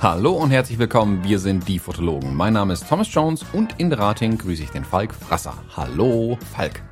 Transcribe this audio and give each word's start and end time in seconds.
Hallo 0.00 0.32
und 0.32 0.52
herzlich 0.52 0.78
willkommen, 0.78 1.24
wir 1.24 1.40
sind 1.40 1.66
die 1.66 1.80
Fotologen. 1.80 2.32
Mein 2.32 2.52
Name 2.52 2.72
ist 2.72 2.88
Thomas 2.88 3.12
Jones 3.12 3.44
und 3.52 3.80
in 3.80 3.92
Rating 3.92 4.38
grüße 4.38 4.62
ich 4.62 4.70
den 4.70 4.84
Falk 4.84 5.12
Frasser. 5.12 5.54
Hallo, 5.76 6.38
Falk. 6.54 6.82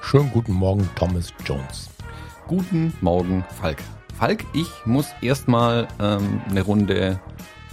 Schönen 0.00 0.30
guten 0.32 0.54
Morgen, 0.54 0.88
Thomas 0.94 1.34
Jones. 1.44 1.90
Guten 2.46 2.94
Morgen, 3.02 3.44
Falk. 3.60 3.78
Falk, 4.18 4.44
ich 4.54 4.68
muss 4.86 5.06
erstmal 5.20 5.86
ähm, 6.00 6.40
eine 6.48 6.62
Runde 6.62 7.20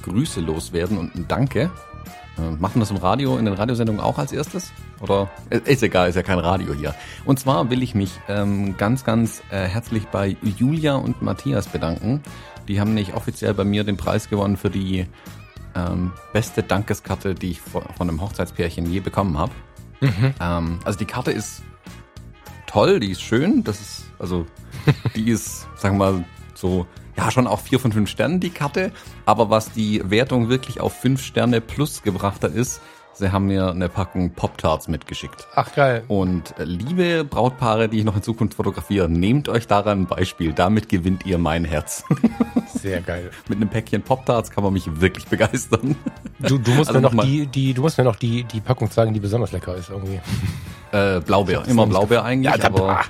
Grüße 0.04 0.40
loswerden 0.40 0.98
und 0.98 1.16
ein 1.16 1.28
Danke. 1.28 1.72
Äh, 2.38 2.50
machen 2.60 2.80
das 2.80 2.92
im 2.92 2.98
Radio, 2.98 3.38
in 3.38 3.46
den 3.46 3.54
Radiosendungen 3.54 4.02
auch 4.02 4.18
als 4.18 4.32
erstes? 4.32 4.72
Oder 5.02 5.30
äh, 5.50 5.60
ist 5.66 5.84
egal, 5.84 6.10
ist 6.10 6.16
ja 6.16 6.24
kein 6.24 6.40
Radio 6.40 6.74
hier. 6.74 6.96
Und 7.26 7.40
zwar 7.40 7.70
will 7.70 7.84
ich 7.84 7.96
mich 7.96 8.12
ähm, 8.28 8.76
ganz, 8.78 9.04
ganz 9.04 9.42
äh, 9.52 9.68
herzlich 9.68 10.06
bei 10.08 10.36
Julia 10.42 10.96
und 10.96 11.22
Matthias 11.22 11.68
bedanken 11.68 12.22
die 12.68 12.80
haben 12.80 12.94
nicht 12.94 13.14
offiziell 13.14 13.54
bei 13.54 13.64
mir 13.64 13.84
den 13.84 13.98
Preis 13.98 14.30
gewonnen 14.30 14.58
für 14.58 14.70
die 14.70 15.06
ähm, 15.76 16.12
beste 16.32 16.64
Dankeskarte, 16.64 17.36
die 17.36 17.52
ich 17.52 17.62
von 17.62 17.84
einem 18.00 18.22
Hochzeitspärchen 18.22 18.90
je 18.92 19.00
bekommen 19.00 19.38
habe. 19.38 19.52
Mhm. 20.02 20.34
Ähm, 20.40 20.80
also 20.84 21.00
die 21.00 21.06
Karte 21.06 21.32
ist 21.32 21.64
toll, 22.68 23.00
die 23.00 23.12
ist 23.12 23.22
schön. 23.22 23.64
Das 23.64 23.82
ist, 23.82 24.06
also, 24.20 24.46
die 25.16 25.30
ist, 25.30 25.68
sagen 25.78 25.98
wir 25.98 26.12
mal, 26.12 26.26
so, 26.54 26.86
ja, 27.18 27.32
schon 27.32 27.48
auch 27.48 27.60
vier 27.60 27.80
von 27.80 27.92
fünf 27.92 28.10
Sternen, 28.10 28.40
die 28.40 28.50
Karte. 28.50 28.92
Aber 29.26 29.50
was 29.50 29.72
die 29.72 30.02
Wertung 30.10 30.50
wirklich 30.50 30.82
auf 30.82 30.94
fünf 30.94 31.24
Sterne 31.24 31.62
plus 31.62 32.04
gebracht 32.04 32.44
hat, 32.44 32.54
ist, 32.54 32.82
Sie 33.16 33.32
haben 33.32 33.46
mir 33.46 33.70
eine 33.70 33.90
Packung 33.90 34.32
Pop-Tarts 34.32 34.88
mitgeschickt. 34.88 35.48
Ach 35.54 35.72
geil. 35.76 36.04
Und 36.08 36.58
äh, 36.58 36.64
liebe 36.64 37.24
Brautpaare, 37.24 37.88
die 37.88 38.00
ich 38.00 38.04
noch 38.06 38.16
in 38.16 38.24
Zukunft 38.24 38.56
fotografiere, 38.56 39.08
nehmt 39.08 39.50
euch 39.50 39.68
daran 39.68 40.02
ein 40.02 40.08
Beispiel. 40.08 40.52
Damit 40.52 40.90
gewinnt 40.90 41.24
ihr 41.26 41.38
mein 41.38 41.64
Herz. 41.64 42.04
Sehr 42.74 43.02
geil. 43.02 43.30
Mit 43.48 43.58
einem 43.58 43.70
Päckchen 43.70 44.02
Pop-Tarts 44.02 44.50
kann 44.50 44.64
man 44.64 44.74
mich 44.74 45.00
wirklich 45.00 45.28
begeistern. 45.28 45.96
Du, 46.40 46.58
du 46.58 46.72
musst 46.72 46.90
also 46.90 47.02
mir 47.02 47.16
noch 47.16 47.24
die, 47.24 47.46
die, 47.46 47.76
du 47.76 47.84
musst 47.84 48.00
mir 48.00 48.04
noch 48.04 48.16
die, 48.16 48.46
die 48.46 48.62
Packung 48.62 48.90
zeigen, 48.90 49.14
die 49.14 49.20
besonders 49.20 49.52
lecker 49.52 49.76
ist 49.76 49.92
irgendwie. 49.92 50.20
Äh, 50.92 51.20
Blaubeer. 51.20 51.66
Immer 51.68 51.86
Blaubeer 51.86 52.26
eigentlich, 52.26 52.56
ja, 52.56 52.66
aber. 52.66 53.02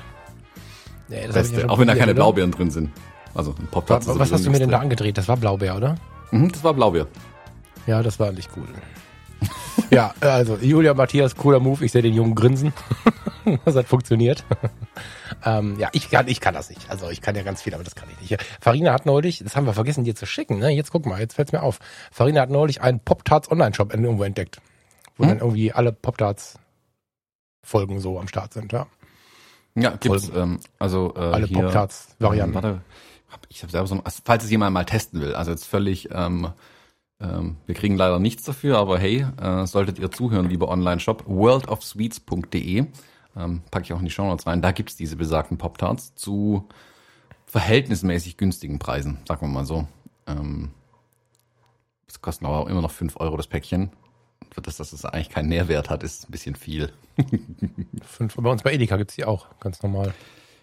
Nee, 1.07 1.27
das 1.27 1.33
Beste, 1.33 1.61
ja 1.61 1.69
auch 1.69 1.79
wenn 1.79 1.87
da 1.87 1.95
keine? 1.95 2.13
Blaubeeren 2.13 2.51
drin 2.51 2.71
sind. 2.71 2.91
Also 3.35 3.55
ein 3.59 3.67
Pop-Tarts. 3.67 4.07
Was, 4.07 4.19
was 4.19 4.31
hast 4.31 4.45
du 4.45 4.51
mir 4.51 4.59
denn 4.59 4.69
da 4.69 4.79
angedreht? 4.79 5.17
Das 5.17 5.27
war 5.27 5.37
Blaubeer, 5.37 5.75
oder? 5.75 5.95
Mhm, 6.31 6.51
das 6.51 6.63
war 6.63 6.73
Blaubeer. 6.73 7.07
Ja, 7.87 8.03
das 8.03 8.19
war 8.19 8.31
nicht 8.31 8.51
gut 8.51 8.67
ja, 9.89 10.13
also 10.19 10.57
Julia 10.57 10.93
Matthias, 10.93 11.35
cooler 11.35 11.59
Move. 11.59 11.85
Ich 11.85 11.91
sehe 11.91 12.01
den 12.01 12.13
Jungen 12.13 12.35
grinsen. 12.35 12.73
das 13.65 13.75
hat 13.75 13.87
funktioniert. 13.87 14.43
ähm, 15.45 15.77
ja, 15.79 15.89
ich 15.93 16.09
kann, 16.09 16.27
ich 16.27 16.39
kann 16.39 16.53
das 16.53 16.69
nicht. 16.69 16.89
Also 16.89 17.09
ich 17.09 17.21
kann 17.21 17.35
ja 17.35 17.43
ganz 17.43 17.61
viel, 17.61 17.73
aber 17.73 17.83
das 17.83 17.95
kann 17.95 18.09
ich 18.09 18.29
nicht. 18.29 18.43
Farina 18.61 18.93
hat 18.93 19.05
neulich, 19.05 19.39
das 19.39 19.55
haben 19.55 19.65
wir 19.65 19.73
vergessen, 19.73 20.03
dir 20.03 20.15
zu 20.15 20.25
schicken. 20.25 20.59
Ne? 20.59 20.69
Jetzt 20.69 20.91
guck 20.91 21.05
mal, 21.05 21.19
jetzt 21.19 21.35
fällt's 21.35 21.51
mir 21.51 21.63
auf. 21.63 21.79
Farina 22.11 22.41
hat 22.41 22.49
neulich 22.49 22.81
einen 22.81 22.99
Pop-Tarts 22.99 23.51
Online-Shop 23.51 23.93
irgendwo 23.93 24.23
entdeckt, 24.23 24.61
wo 25.17 25.23
hm? 25.23 25.29
dann 25.29 25.39
irgendwie 25.39 25.71
alle 25.71 25.91
Pop-Tarts 25.91 26.59
Folgen 27.65 27.99
so 27.99 28.19
am 28.19 28.27
Start 28.27 28.53
sind. 28.53 28.73
Ja, 28.73 28.87
ja 29.75 29.91
gibt's. 29.91 30.31
Ähm, 30.35 30.59
also 30.79 31.13
äh, 31.15 31.19
alle 31.19 31.47
Pop-Tarts 31.47 32.15
Varianten. 32.19 32.57
Ähm, 32.57 32.63
warte, 32.63 32.81
ich 33.49 33.63
habe 33.63 33.71
selber 33.71 33.87
so, 33.87 34.01
falls 34.25 34.43
es 34.43 34.51
jemand 34.51 34.73
mal 34.73 34.85
testen 34.85 35.21
will. 35.21 35.35
Also 35.35 35.51
jetzt 35.51 35.65
völlig. 35.65 36.09
Ähm, 36.11 36.53
ähm, 37.23 37.57
wir 37.65 37.75
kriegen 37.75 37.95
leider 37.95 38.19
nichts 38.19 38.43
dafür, 38.43 38.77
aber 38.77 38.99
hey, 38.99 39.25
äh, 39.41 39.65
solltet 39.65 39.99
ihr 39.99 40.11
zuhören, 40.11 40.49
lieber 40.49 40.67
Online-Shop, 40.67 41.23
worldofsweets.de, 41.25 42.85
ähm, 43.35 43.61
packe 43.71 43.85
ich 43.85 43.93
auch 43.93 43.99
in 43.99 44.05
die 44.05 44.11
Show 44.11 44.25
Notes 44.25 44.45
rein, 44.45 44.61
da 44.61 44.71
gibt's 44.71 44.95
diese 44.95 45.15
besagten 45.15 45.57
Pop-Tarts 45.57 46.15
zu 46.15 46.67
verhältnismäßig 47.45 48.37
günstigen 48.37 48.79
Preisen, 48.79 49.19
sagen 49.27 49.41
wir 49.41 49.47
mal 49.47 49.65
so. 49.65 49.87
Ähm, 50.27 50.71
das 52.07 52.21
kostet 52.21 52.47
aber 52.47 52.69
immer 52.69 52.81
noch 52.81 52.91
fünf 52.91 53.17
Euro 53.17 53.37
das 53.37 53.47
Päckchen. 53.47 53.91
Für 54.51 54.61
das, 54.61 54.77
dass 54.77 54.91
es 54.93 55.05
eigentlich 55.05 55.29
keinen 55.29 55.49
Nährwert 55.49 55.89
hat, 55.89 56.03
ist 56.03 56.27
ein 56.27 56.31
bisschen 56.31 56.55
viel. 56.55 56.91
fünf, 58.03 58.35
bei 58.35 58.49
uns 58.49 58.63
bei 58.63 58.73
Edeka 58.73 58.97
gibt's 58.97 59.15
die 59.15 59.25
auch, 59.25 59.47
ganz 59.59 59.81
normal. 59.81 60.13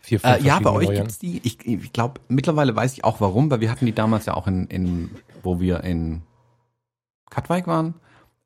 Vier, 0.01 0.21
fünf 0.21 0.41
äh, 0.41 0.43
ja, 0.43 0.59
bei 0.59 0.71
euch 0.71 0.87
Varianten. 0.87 1.09
gibt's 1.09 1.19
die. 1.19 1.41
Ich, 1.45 1.67
ich 1.67 1.93
glaube, 1.93 2.21
mittlerweile 2.29 2.75
weiß 2.75 2.93
ich 2.95 3.05
auch 3.05 3.21
warum, 3.21 3.51
weil 3.51 3.61
wir 3.61 3.71
hatten 3.71 3.87
die 3.87 3.95
damals 3.95 4.27
ja 4.27 4.35
auch 4.35 4.47
in, 4.47 4.67
in 4.67 5.11
wo 5.43 5.61
wir 5.61 5.85
in 5.85 6.23
Katwijk 7.31 7.67
waren, 7.67 7.95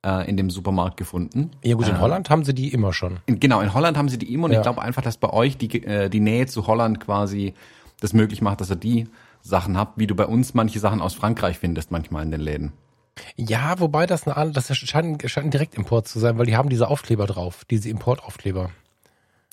äh, 0.04 0.28
in 0.28 0.36
dem 0.36 0.50
Supermarkt 0.50 0.96
gefunden. 0.96 1.50
Ja 1.62 1.74
gut, 1.74 1.88
in 1.88 1.96
äh, 1.96 1.98
Holland 1.98 2.30
haben 2.30 2.44
sie 2.44 2.54
die 2.54 2.72
immer 2.72 2.92
schon. 2.92 3.18
In, 3.26 3.40
genau, 3.40 3.60
in 3.60 3.72
Holland 3.72 3.96
haben 3.96 4.08
sie 4.08 4.18
die 4.18 4.32
immer 4.32 4.44
und 4.46 4.52
ja. 4.52 4.58
ich 4.58 4.62
glaube 4.62 4.82
einfach, 4.82 5.02
dass 5.02 5.16
bei 5.16 5.30
euch 5.30 5.56
die, 5.56 5.82
äh, 5.84 6.08
die 6.10 6.20
Nähe 6.20 6.46
zu 6.46 6.66
Holland 6.66 7.00
quasi 7.00 7.54
das 8.00 8.12
möglich 8.12 8.42
macht, 8.42 8.60
dass 8.60 8.70
ihr 8.70 8.76
die 8.76 9.08
Sachen 9.40 9.76
habt, 9.76 9.98
wie 9.98 10.06
du 10.06 10.14
bei 10.14 10.26
uns 10.26 10.54
manche 10.54 10.78
Sachen 10.78 11.00
aus 11.00 11.14
Frankreich 11.14 11.58
findest 11.58 11.90
manchmal 11.90 12.22
in 12.22 12.30
den 12.30 12.40
Läden. 12.40 12.72
Ja, 13.36 13.78
wobei 13.78 14.06
das 14.06 14.26
eine 14.26 14.50
das 14.50 14.76
scheint, 14.76 15.22
scheint 15.30 15.46
ein 15.46 15.50
Direktimport 15.50 16.08
zu 16.08 16.18
sein, 16.18 16.36
weil 16.36 16.46
die 16.46 16.56
haben 16.56 16.68
diese 16.68 16.88
Aufkleber 16.88 17.26
drauf, 17.26 17.64
diese 17.64 17.88
Importaufkleber. 17.88 18.70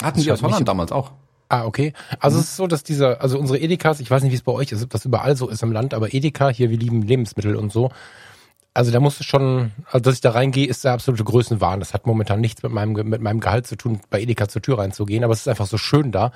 Hatten 0.01 0.22
die 0.22 0.31
aus 0.31 0.41
Holland 0.41 0.67
damals 0.67 0.91
auch. 0.91 1.11
Ah, 1.51 1.66
okay. 1.66 1.91
Also 2.22 2.38
mhm. 2.38 2.44
es 2.44 2.50
ist 2.51 2.56
so, 2.56 2.66
dass 2.66 2.81
dieser, 2.81 3.19
also 3.19 3.38
unsere 3.38 3.59
Edekas, 3.59 4.00
ich 4.00 4.09
weiß 4.09 4.23
nicht, 4.23 4.31
wie 4.31 4.38
es 4.38 4.41
bei 4.41 4.53
euch 4.53 4.72
ist, 4.72 4.84
ob 4.84 4.89
das 4.89 5.03
überall 5.03 5.35
so 5.35 5.50
ist 5.50 5.62
im 5.63 5.73
Land, 5.73 5.94
aber 5.94 6.13
Edeka, 6.13 6.47
hier, 6.47 6.69
wir 6.69 6.78
lieben 6.78 7.01
Lebensmittel 7.01 7.57
und 7.57 7.73
so, 7.73 7.91
also 8.73 8.91
da 8.91 8.99
musst 8.99 9.19
du 9.19 9.23
schon, 9.23 9.71
also 9.85 9.99
dass 9.99 10.15
ich 10.15 10.21
da 10.21 10.31
reingehe, 10.31 10.67
ist 10.67 10.85
der 10.85 10.93
absolute 10.93 11.23
Größenwahn. 11.23 11.79
Das 11.79 11.93
hat 11.93 12.05
momentan 12.05 12.39
nichts 12.39 12.63
mit 12.63 12.71
meinem, 12.71 12.93
mit 12.93 13.21
meinem 13.21 13.39
Gehalt 13.41 13.67
zu 13.67 13.75
tun, 13.75 13.99
bei 14.09 14.21
Edeka 14.21 14.47
zur 14.47 14.61
Tür 14.61 14.79
reinzugehen, 14.79 15.23
aber 15.23 15.33
es 15.33 15.41
ist 15.41 15.47
einfach 15.47 15.67
so 15.67 15.77
schön 15.77 16.11
da. 16.11 16.31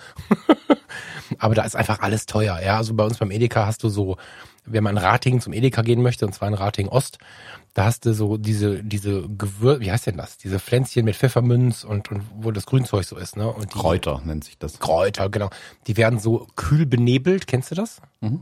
aber 1.39 1.55
da 1.55 1.63
ist 1.63 1.75
einfach 1.75 1.99
alles 1.99 2.25
teuer, 2.25 2.59
ja. 2.63 2.77
Also 2.77 2.93
bei 2.93 3.05
uns 3.05 3.17
beim 3.17 3.31
Edeka 3.31 3.65
hast 3.65 3.83
du 3.83 3.89
so, 3.89 4.17
wenn 4.65 4.83
man 4.83 4.97
in 4.97 5.03
Ratingen 5.03 5.39
zum 5.39 5.53
Edeka 5.53 5.81
gehen 5.81 6.01
möchte, 6.01 6.25
und 6.25 6.33
zwar 6.33 6.49
in 6.49 6.55
Ratingen 6.55 6.91
Ost, 6.91 7.19
da 7.73 7.85
hast 7.85 8.05
du 8.05 8.13
so 8.13 8.37
diese, 8.37 8.83
diese 8.83 9.29
Gewür, 9.29 9.79
wie 9.79 9.91
heißt 9.91 10.07
denn 10.07 10.17
das? 10.17 10.37
Diese 10.37 10.59
Pflänzchen 10.59 11.05
mit 11.05 11.15
Pfefferminz 11.15 11.85
und, 11.85 12.11
und 12.11 12.23
wo 12.35 12.51
das 12.51 12.65
Grünzeug 12.65 13.05
so 13.05 13.17
ist, 13.17 13.37
ne? 13.37 13.47
Und 13.51 13.73
die, 13.73 13.79
Kräuter 13.79 14.21
nennt 14.25 14.43
sich 14.43 14.57
das. 14.57 14.79
Kräuter, 14.79 15.29
genau. 15.29 15.49
Die 15.87 15.95
werden 15.95 16.19
so 16.19 16.47
kühl 16.55 16.85
benebelt, 16.85 17.47
kennst 17.47 17.71
du 17.71 17.75
das? 17.75 18.01
Mhm. 18.19 18.41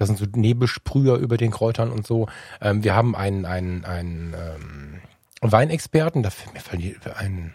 Das 0.00 0.08
sind 0.08 0.18
so 0.18 0.24
Nebelsprüher 0.24 1.16
über 1.16 1.36
den 1.36 1.50
Kräutern 1.50 1.90
und 1.90 2.06
so. 2.06 2.26
Ähm, 2.62 2.82
wir 2.82 2.94
haben 2.94 3.14
einen, 3.14 3.44
einen, 3.44 3.84
einen 3.84 4.32
ähm, 4.34 5.00
Weinexperten, 5.42 6.22
da 6.22 6.30
mir 6.54 6.78
die 6.78 6.96
ein. 7.14 7.54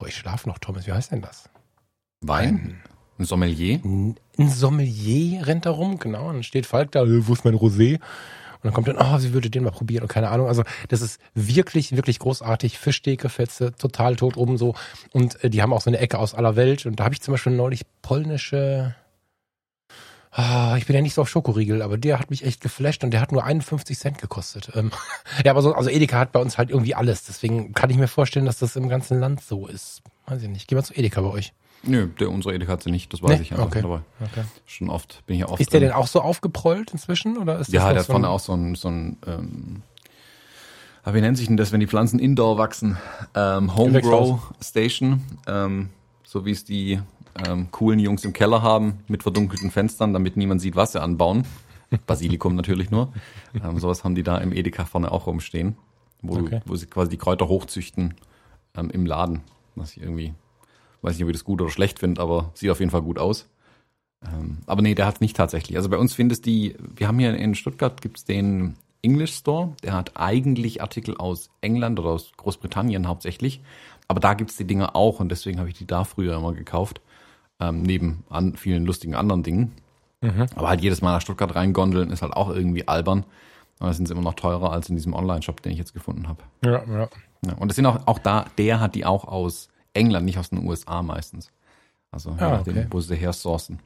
Oh, 0.00 0.06
ich 0.06 0.16
schlafe 0.16 0.48
noch, 0.48 0.58
Thomas. 0.58 0.86
Wie 0.86 0.92
heißt 0.92 1.12
denn 1.12 1.20
das? 1.20 1.50
Wein? 2.22 2.48
Ein, 2.48 2.82
ein 3.18 3.24
Sommelier? 3.26 3.80
Ein, 3.84 4.16
ein 4.38 4.48
Sommelier 4.48 5.46
rennt 5.46 5.66
da 5.66 5.70
rum, 5.70 5.98
genau. 5.98 6.28
Und 6.28 6.36
dann 6.36 6.42
steht 6.42 6.64
Falk 6.64 6.92
da, 6.92 7.04
wo 7.06 7.32
ist 7.34 7.44
mein 7.44 7.54
Rosé? 7.54 7.96
Und 7.96 8.64
dann 8.64 8.72
kommt 8.72 8.88
dann, 8.88 8.96
oh, 8.96 9.18
sie 9.18 9.34
würde 9.34 9.50
den 9.50 9.64
mal 9.64 9.70
probieren 9.70 10.04
und 10.04 10.08
keine 10.08 10.30
Ahnung. 10.30 10.48
Also 10.48 10.62
das 10.88 11.02
ist 11.02 11.20
wirklich, 11.34 11.94
wirklich 11.94 12.20
großartig. 12.20 12.78
Fischsteke, 12.78 13.28
Fetze, 13.28 13.72
total 13.74 14.16
tot 14.16 14.38
oben 14.38 14.56
so. 14.56 14.74
Und 15.12 15.44
äh, 15.44 15.50
die 15.50 15.60
haben 15.60 15.74
auch 15.74 15.82
so 15.82 15.90
eine 15.90 15.98
Ecke 15.98 16.18
aus 16.18 16.34
aller 16.34 16.56
Welt. 16.56 16.86
Und 16.86 17.00
da 17.00 17.04
habe 17.04 17.12
ich 17.12 17.20
zum 17.20 17.32
Beispiel 17.32 17.52
neulich 17.52 17.82
polnische 18.00 18.94
Ah, 20.30 20.76
ich 20.76 20.86
bin 20.86 20.94
ja 20.94 21.02
nicht 21.02 21.14
so 21.14 21.22
auf 21.22 21.28
Schokoriegel, 21.28 21.80
aber 21.82 21.96
der 21.96 22.18
hat 22.18 22.30
mich 22.30 22.44
echt 22.44 22.60
geflasht 22.60 23.02
und 23.02 23.12
der 23.12 23.20
hat 23.20 23.32
nur 23.32 23.44
51 23.44 23.98
Cent 23.98 24.18
gekostet. 24.18 24.70
Ähm, 24.74 24.90
ja, 25.44 25.52
aber 25.52 25.62
so, 25.62 25.72
also 25.72 25.90
Edeka 25.90 26.18
hat 26.18 26.32
bei 26.32 26.40
uns 26.40 26.58
halt 26.58 26.70
irgendwie 26.70 26.94
alles. 26.94 27.24
Deswegen 27.24 27.72
kann 27.72 27.90
ich 27.90 27.96
mir 27.96 28.08
vorstellen, 28.08 28.46
dass 28.46 28.58
das 28.58 28.76
im 28.76 28.88
ganzen 28.88 29.18
Land 29.18 29.42
so 29.42 29.66
ist. 29.66 30.02
Weiß 30.26 30.42
ich 30.42 30.48
nicht. 30.48 30.68
Geh 30.68 30.74
mal 30.74 30.84
zu 30.84 30.94
Edeka 30.94 31.20
bei 31.22 31.30
euch. 31.30 31.52
Nö, 31.82 32.08
der 32.18 32.30
unsere 32.30 32.54
Edeka 32.54 32.72
hat 32.72 32.82
sie 32.82 32.90
nicht, 32.90 33.12
das 33.12 33.22
weiß 33.22 33.38
nee? 33.38 33.42
ich 33.42 33.52
einfach. 33.52 33.66
Okay. 33.66 33.82
Aber 33.84 34.02
okay. 34.20 34.44
schon 34.66 34.90
oft 34.90 35.24
bin 35.26 35.34
ich 35.34 35.40
ja 35.40 35.48
oft. 35.48 35.60
Ist 35.60 35.72
der 35.72 35.80
denn 35.80 35.92
auch 35.92 36.08
so 36.08 36.20
aufgeprollt 36.20 36.90
inzwischen 36.92 37.38
oder 37.38 37.58
ist 37.58 37.68
das 37.68 37.74
Ja, 37.74 37.88
der 37.90 38.00
hat 38.00 38.06
so 38.06 38.12
vorne 38.12 38.28
auch 38.28 38.40
so 38.40 38.52
ein, 38.52 38.74
so 38.74 38.88
ein 38.88 39.16
ähm, 39.26 39.82
aber 41.08 41.16
wie 41.16 41.20
nennt 41.22 41.38
sich 41.38 41.46
denn 41.46 41.56
das, 41.56 41.72
wenn 41.72 41.80
die 41.80 41.86
Pflanzen 41.86 42.18
indoor 42.18 42.58
wachsen? 42.58 42.98
Ähm, 43.34 43.74
Home 43.76 44.02
Grow 44.02 44.40
Station, 44.60 45.22
ähm, 45.46 45.88
so 46.22 46.44
wie 46.44 46.50
es 46.50 46.64
die 46.64 47.00
ähm, 47.46 47.68
coolen 47.70 47.98
Jungs 47.98 48.24
im 48.24 48.32
Keller 48.32 48.62
haben 48.62 49.00
mit 49.08 49.22
verdunkelten 49.22 49.70
Fenstern, 49.70 50.12
damit 50.12 50.36
niemand 50.36 50.60
sieht, 50.60 50.76
was 50.76 50.92
sie 50.92 51.02
anbauen. 51.02 51.44
Basilikum 52.06 52.54
natürlich 52.54 52.90
nur. 52.90 53.12
Ähm, 53.62 53.78
sowas 53.78 54.04
haben 54.04 54.14
die 54.14 54.22
da 54.22 54.38
im 54.38 54.52
Edeka 54.52 54.84
vorne 54.84 55.10
auch 55.10 55.26
rumstehen, 55.26 55.76
wo, 56.22 56.38
okay. 56.38 56.60
wo 56.66 56.76
sie 56.76 56.86
quasi 56.86 57.10
die 57.10 57.16
Kräuter 57.16 57.48
hochzüchten 57.48 58.14
ähm, 58.76 58.90
im 58.90 59.06
Laden. 59.06 59.42
Was 59.74 59.96
ich 59.96 60.02
irgendwie, 60.02 60.34
weiß 61.02 61.14
nicht, 61.14 61.24
ob 61.24 61.30
ich 61.30 61.36
das 61.36 61.44
gut 61.44 61.60
oder 61.60 61.70
schlecht 61.70 61.98
finde, 61.98 62.20
aber 62.20 62.50
sieht 62.54 62.70
auf 62.70 62.80
jeden 62.80 62.90
Fall 62.90 63.02
gut 63.02 63.18
aus. 63.18 63.48
Ähm, 64.24 64.58
aber 64.66 64.82
nee, 64.82 64.94
der 64.94 65.06
hat 65.06 65.20
nicht 65.20 65.36
tatsächlich. 65.36 65.76
Also 65.76 65.88
bei 65.88 65.96
uns 65.96 66.14
findest 66.14 66.46
die, 66.46 66.76
wir 66.96 67.08
haben 67.08 67.18
hier 67.18 67.34
in 67.34 67.54
Stuttgart 67.54 68.00
gibt's 68.02 68.24
den 68.24 68.76
English 69.00 69.34
Store, 69.34 69.74
der 69.84 69.92
hat 69.92 70.12
eigentlich 70.16 70.82
Artikel 70.82 71.16
aus 71.16 71.50
England 71.60 72.00
oder 72.00 72.10
aus 72.10 72.32
Großbritannien 72.36 73.06
hauptsächlich. 73.06 73.62
Aber 74.08 74.20
da 74.20 74.34
gibt's 74.34 74.56
die 74.56 74.66
Dinger 74.66 74.96
auch 74.96 75.20
und 75.20 75.28
deswegen 75.28 75.58
habe 75.58 75.68
ich 75.68 75.76
die 75.76 75.86
da 75.86 76.04
früher 76.04 76.36
immer 76.36 76.52
gekauft 76.52 77.00
ähm, 77.60 77.82
neben 77.82 78.24
an 78.30 78.56
vielen 78.56 78.84
lustigen 78.84 79.14
anderen 79.14 79.42
Dingen. 79.42 79.72
Mhm. 80.20 80.46
Aber 80.54 80.68
halt 80.68 80.80
jedes 80.80 81.02
Mal 81.02 81.12
nach 81.12 81.20
Stuttgart 81.20 81.54
reingondeln 81.54 82.10
ist 82.10 82.22
halt 82.22 82.32
auch 82.32 82.50
irgendwie 82.50 82.88
albern. 82.88 83.24
Aber 83.78 83.92
sind 83.92 84.06
sie 84.06 84.14
immer 84.14 84.22
noch 84.22 84.34
teurer 84.34 84.72
als 84.72 84.88
in 84.88 84.96
diesem 84.96 85.14
Online-Shop, 85.14 85.62
den 85.62 85.72
ich 85.72 85.78
jetzt 85.78 85.94
gefunden 85.94 86.26
habe. 86.26 86.42
Ja, 86.64 86.82
ja. 86.84 87.08
ja. 87.46 87.52
Und 87.54 87.68
das 87.68 87.76
sind 87.76 87.86
auch, 87.86 88.06
auch 88.06 88.18
da, 88.18 88.46
der 88.58 88.80
hat 88.80 88.94
die 88.96 89.04
auch 89.04 89.24
aus 89.24 89.68
England, 89.94 90.24
nicht 90.24 90.38
aus 90.38 90.50
den 90.50 90.66
USA 90.66 91.02
meistens. 91.02 91.52
Also 92.10 92.30
ah, 92.30 92.50
nachdem, 92.50 92.78
okay. 92.78 92.86
wo 92.90 93.00
sie 93.00 93.14
hersourcen. 93.14 93.78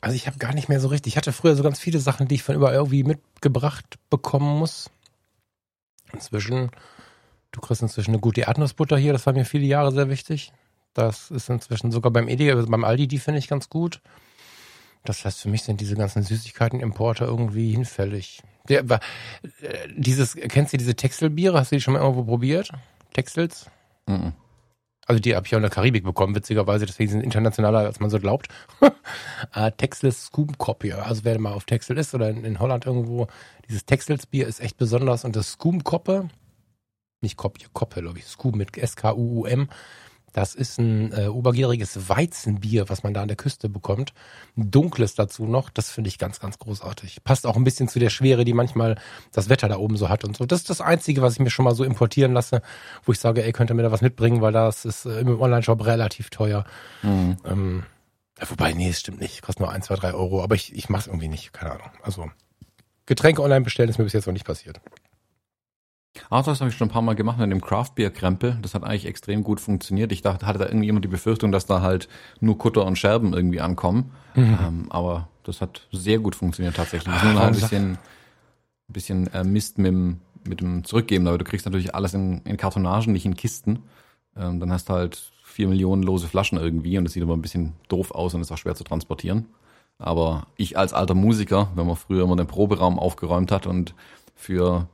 Also 0.00 0.16
ich 0.16 0.26
habe 0.26 0.38
gar 0.38 0.54
nicht 0.54 0.68
mehr 0.68 0.80
so 0.80 0.88
richtig. 0.88 1.12
Ich 1.12 1.16
hatte 1.16 1.32
früher 1.32 1.56
so 1.56 1.62
ganz 1.62 1.78
viele 1.78 2.00
Sachen, 2.00 2.26
die 2.26 2.36
ich 2.36 2.42
von 2.42 2.54
überall 2.54 2.74
irgendwie 2.74 3.04
mitgebracht 3.04 3.98
bekommen 4.08 4.58
muss. 4.58 4.90
Inzwischen, 6.12 6.70
du 7.52 7.60
kriegst 7.60 7.82
inzwischen 7.82 8.12
eine 8.12 8.20
gute 8.20 8.42
Erdnussbutter 8.42 8.96
hier, 8.96 9.12
das 9.12 9.26
war 9.26 9.32
mir 9.32 9.44
viele 9.44 9.66
Jahre 9.66 9.92
sehr 9.92 10.08
wichtig. 10.08 10.52
Das 10.94 11.30
ist 11.30 11.48
inzwischen 11.48 11.92
sogar 11.92 12.12
beim 12.12 12.28
Edeka, 12.28 12.54
also 12.54 12.68
beim 12.68 12.84
Aldi, 12.84 13.08
die 13.08 13.18
finde 13.18 13.38
ich 13.38 13.48
ganz 13.48 13.68
gut. 13.68 14.00
Das 15.04 15.24
heißt, 15.24 15.40
für 15.40 15.48
mich 15.48 15.62
sind 15.62 15.80
diese 15.80 15.96
ganzen 15.96 16.22
Süßigkeiten-Importer 16.22 17.26
irgendwie 17.26 17.72
hinfällig. 17.72 18.42
Der, 18.68 18.82
äh, 18.82 18.98
dieses, 19.96 20.34
kennst 20.34 20.72
du 20.72 20.76
diese 20.76 20.94
Texelbiere? 20.94 21.58
Hast 21.58 21.72
du 21.72 21.76
die 21.76 21.80
schon 21.80 21.94
mal 21.94 22.00
irgendwo 22.00 22.24
probiert? 22.24 22.70
Texels? 23.12 23.70
Mhm. 24.06 24.32
Also 25.06 25.20
die 25.20 25.34
habe 25.34 25.46
ich 25.46 25.54
auch 25.54 25.58
in 25.58 25.62
der 25.62 25.70
Karibik 25.70 26.04
bekommen, 26.04 26.36
witzigerweise, 26.36 26.86
deswegen 26.86 27.10
sind 27.10 27.22
internationaler, 27.22 27.80
als 27.80 27.98
man 27.98 28.10
so 28.10 28.20
glaubt. 28.20 28.46
äh, 29.54 29.72
Texels 29.76 30.26
Scoop 30.26 30.58
Copy. 30.58 30.92
Also 30.92 31.24
wer 31.24 31.38
mal 31.40 31.52
auf 31.52 31.64
Texel 31.64 31.98
ist 31.98 32.14
oder 32.14 32.28
in, 32.30 32.44
in 32.44 32.60
Holland 32.60 32.86
irgendwo, 32.86 33.26
dieses 33.68 33.86
Texels 33.86 34.26
Bier 34.26 34.46
ist 34.46 34.60
echt 34.60 34.76
besonders 34.76 35.24
und 35.24 35.34
das 35.34 35.52
Scoop 35.52 35.82
Koppe, 35.82 36.28
nicht 37.22 37.36
Koppe, 37.36 37.58
Koppe, 37.72 38.02
glaube 38.02 38.18
ich, 38.18 38.26
Scoop 38.26 38.54
mit 38.54 38.76
S-K-U-U-M, 38.76 39.68
das 40.32 40.54
ist 40.54 40.78
ein 40.78 41.12
äh, 41.12 41.26
obergäriges 41.26 42.08
Weizenbier, 42.08 42.88
was 42.88 43.02
man 43.02 43.14
da 43.14 43.22
an 43.22 43.28
der 43.28 43.36
Küste 43.36 43.68
bekommt. 43.68 44.12
Ein 44.56 44.70
dunkles 44.70 45.14
dazu 45.14 45.44
noch. 45.44 45.70
Das 45.70 45.90
finde 45.90 46.08
ich 46.08 46.18
ganz, 46.18 46.40
ganz 46.40 46.58
großartig. 46.58 47.24
Passt 47.24 47.46
auch 47.46 47.56
ein 47.56 47.64
bisschen 47.64 47.88
zu 47.88 47.98
der 47.98 48.10
Schwere, 48.10 48.44
die 48.44 48.52
manchmal 48.52 48.96
das 49.32 49.48
Wetter 49.48 49.68
da 49.68 49.76
oben 49.76 49.96
so 49.96 50.08
hat 50.08 50.24
und 50.24 50.36
so. 50.36 50.46
Das 50.46 50.60
ist 50.60 50.70
das 50.70 50.80
Einzige, 50.80 51.22
was 51.22 51.34
ich 51.34 51.40
mir 51.40 51.50
schon 51.50 51.64
mal 51.64 51.74
so 51.74 51.84
importieren 51.84 52.32
lasse, 52.32 52.62
wo 53.04 53.12
ich 53.12 53.18
sage, 53.18 53.44
ey, 53.44 53.52
könnt 53.52 53.70
ihr 53.70 53.74
mir 53.74 53.82
da 53.82 53.92
was 53.92 54.02
mitbringen, 54.02 54.40
weil 54.40 54.52
das 54.52 54.84
ist 54.84 55.06
äh, 55.06 55.20
im 55.20 55.40
Online-Shop 55.40 55.84
relativ 55.84 56.30
teuer. 56.30 56.64
Mhm. 57.02 57.36
Ähm, 57.44 57.82
wobei, 58.48 58.72
nee, 58.72 58.90
es 58.90 59.00
stimmt 59.00 59.20
nicht. 59.20 59.42
Kostet 59.42 59.60
nur 59.60 59.72
ein, 59.72 59.82
zwei, 59.82 59.96
drei 59.96 60.14
Euro. 60.14 60.42
Aber 60.42 60.54
ich, 60.54 60.74
ich 60.74 60.88
mache 60.88 61.02
es 61.02 61.06
irgendwie 61.08 61.28
nicht. 61.28 61.52
Keine 61.52 61.72
Ahnung. 61.72 61.90
Also 62.02 62.30
Getränke 63.06 63.42
online 63.42 63.62
bestellen 63.62 63.88
ist 63.88 63.98
mir 63.98 64.04
bis 64.04 64.12
jetzt 64.12 64.26
noch 64.26 64.32
nicht 64.32 64.46
passiert. 64.46 64.80
Ach, 66.28 66.44
das 66.44 66.60
habe 66.60 66.70
ich 66.70 66.76
schon 66.76 66.88
ein 66.88 66.92
paar 66.92 67.02
Mal 67.02 67.14
gemacht 67.14 67.38
mit 67.38 67.50
dem 67.50 67.60
Craft 67.60 67.92
Beer 67.94 68.10
Krempel. 68.10 68.58
Das 68.62 68.74
hat 68.74 68.82
eigentlich 68.82 69.06
extrem 69.06 69.44
gut 69.44 69.60
funktioniert. 69.60 70.10
Ich 70.12 70.22
dachte, 70.22 70.46
hatte 70.46 70.58
da 70.58 70.66
irgendwie 70.66 70.88
immer 70.88 71.00
die 71.00 71.08
Befürchtung, 71.08 71.52
dass 71.52 71.66
da 71.66 71.82
halt 71.82 72.08
nur 72.40 72.58
Kutter 72.58 72.84
und 72.84 72.96
Scherben 72.96 73.32
irgendwie 73.32 73.60
ankommen. 73.60 74.10
Mhm. 74.34 74.58
Ähm, 74.60 74.86
aber 74.90 75.28
das 75.44 75.60
hat 75.60 75.86
sehr 75.92 76.18
gut 76.18 76.34
funktioniert 76.34 76.76
tatsächlich. 76.76 77.14
Das 77.14 77.22
ist 77.22 77.24
nur 77.24 77.34
noch 77.34 77.42
ein 77.42 77.52
bisschen, 77.52 77.98
bisschen 78.88 79.32
äh, 79.32 79.44
Mist 79.44 79.78
mit 79.78 79.86
dem, 79.86 80.20
mit 80.46 80.60
dem 80.60 80.84
Zurückgeben. 80.84 81.28
Aber 81.28 81.38
du 81.38 81.44
kriegst 81.44 81.66
natürlich 81.66 81.94
alles 81.94 82.14
in, 82.14 82.42
in 82.42 82.56
Kartonagen, 82.56 83.12
nicht 83.12 83.26
in 83.26 83.36
Kisten. 83.36 83.84
Ähm, 84.36 84.58
dann 84.58 84.72
hast 84.72 84.88
du 84.88 84.94
halt 84.94 85.30
vier 85.44 85.68
Millionen 85.68 86.02
lose 86.02 86.28
Flaschen 86.28 86.58
irgendwie 86.58 86.98
und 86.98 87.04
das 87.04 87.12
sieht 87.12 87.22
aber 87.22 87.34
ein 87.34 87.42
bisschen 87.42 87.74
doof 87.88 88.12
aus 88.12 88.34
und 88.34 88.40
ist 88.40 88.52
auch 88.52 88.58
schwer 88.58 88.74
zu 88.74 88.84
transportieren. 88.84 89.46
Aber 89.98 90.46
ich 90.56 90.78
als 90.78 90.94
alter 90.94 91.14
Musiker, 91.14 91.68
wenn 91.74 91.86
man 91.86 91.96
früher 91.96 92.24
immer 92.24 92.36
den 92.36 92.46
Proberaum 92.46 92.98
aufgeräumt 92.98 93.52
hat 93.52 93.66
und 93.66 93.94
für 94.34 94.88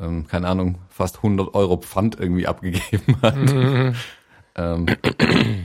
ähm, 0.00 0.26
keine 0.26 0.48
Ahnung, 0.48 0.78
fast 0.88 1.18
100 1.18 1.54
Euro 1.54 1.76
Pfand 1.76 2.18
irgendwie 2.18 2.46
abgegeben 2.46 3.16
hat. 3.22 3.36
Mhm. 3.36 3.94
Ähm, 4.56 4.84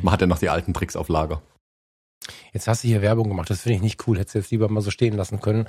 man 0.04 0.14
hat 0.14 0.22
ja 0.22 0.28
noch 0.28 0.38
die 0.38 0.50
alten 0.50 0.72
Tricks 0.72 0.96
auf 0.96 1.10
Lager. 1.10 1.42
Jetzt 2.54 2.68
hast 2.68 2.84
du 2.84 2.88
hier 2.88 3.02
Werbung 3.02 3.30
gemacht, 3.30 3.50
das 3.50 3.62
finde 3.62 3.78
ich 3.78 3.82
nicht 3.82 4.08
cool. 4.08 4.20
Hättest 4.20 4.36
du 4.36 4.40
jetzt 4.40 4.52
lieber 4.52 4.70
mal 4.70 4.82
so 4.82 4.92
stehen 4.92 5.16
lassen 5.18 5.42
können. 5.42 5.68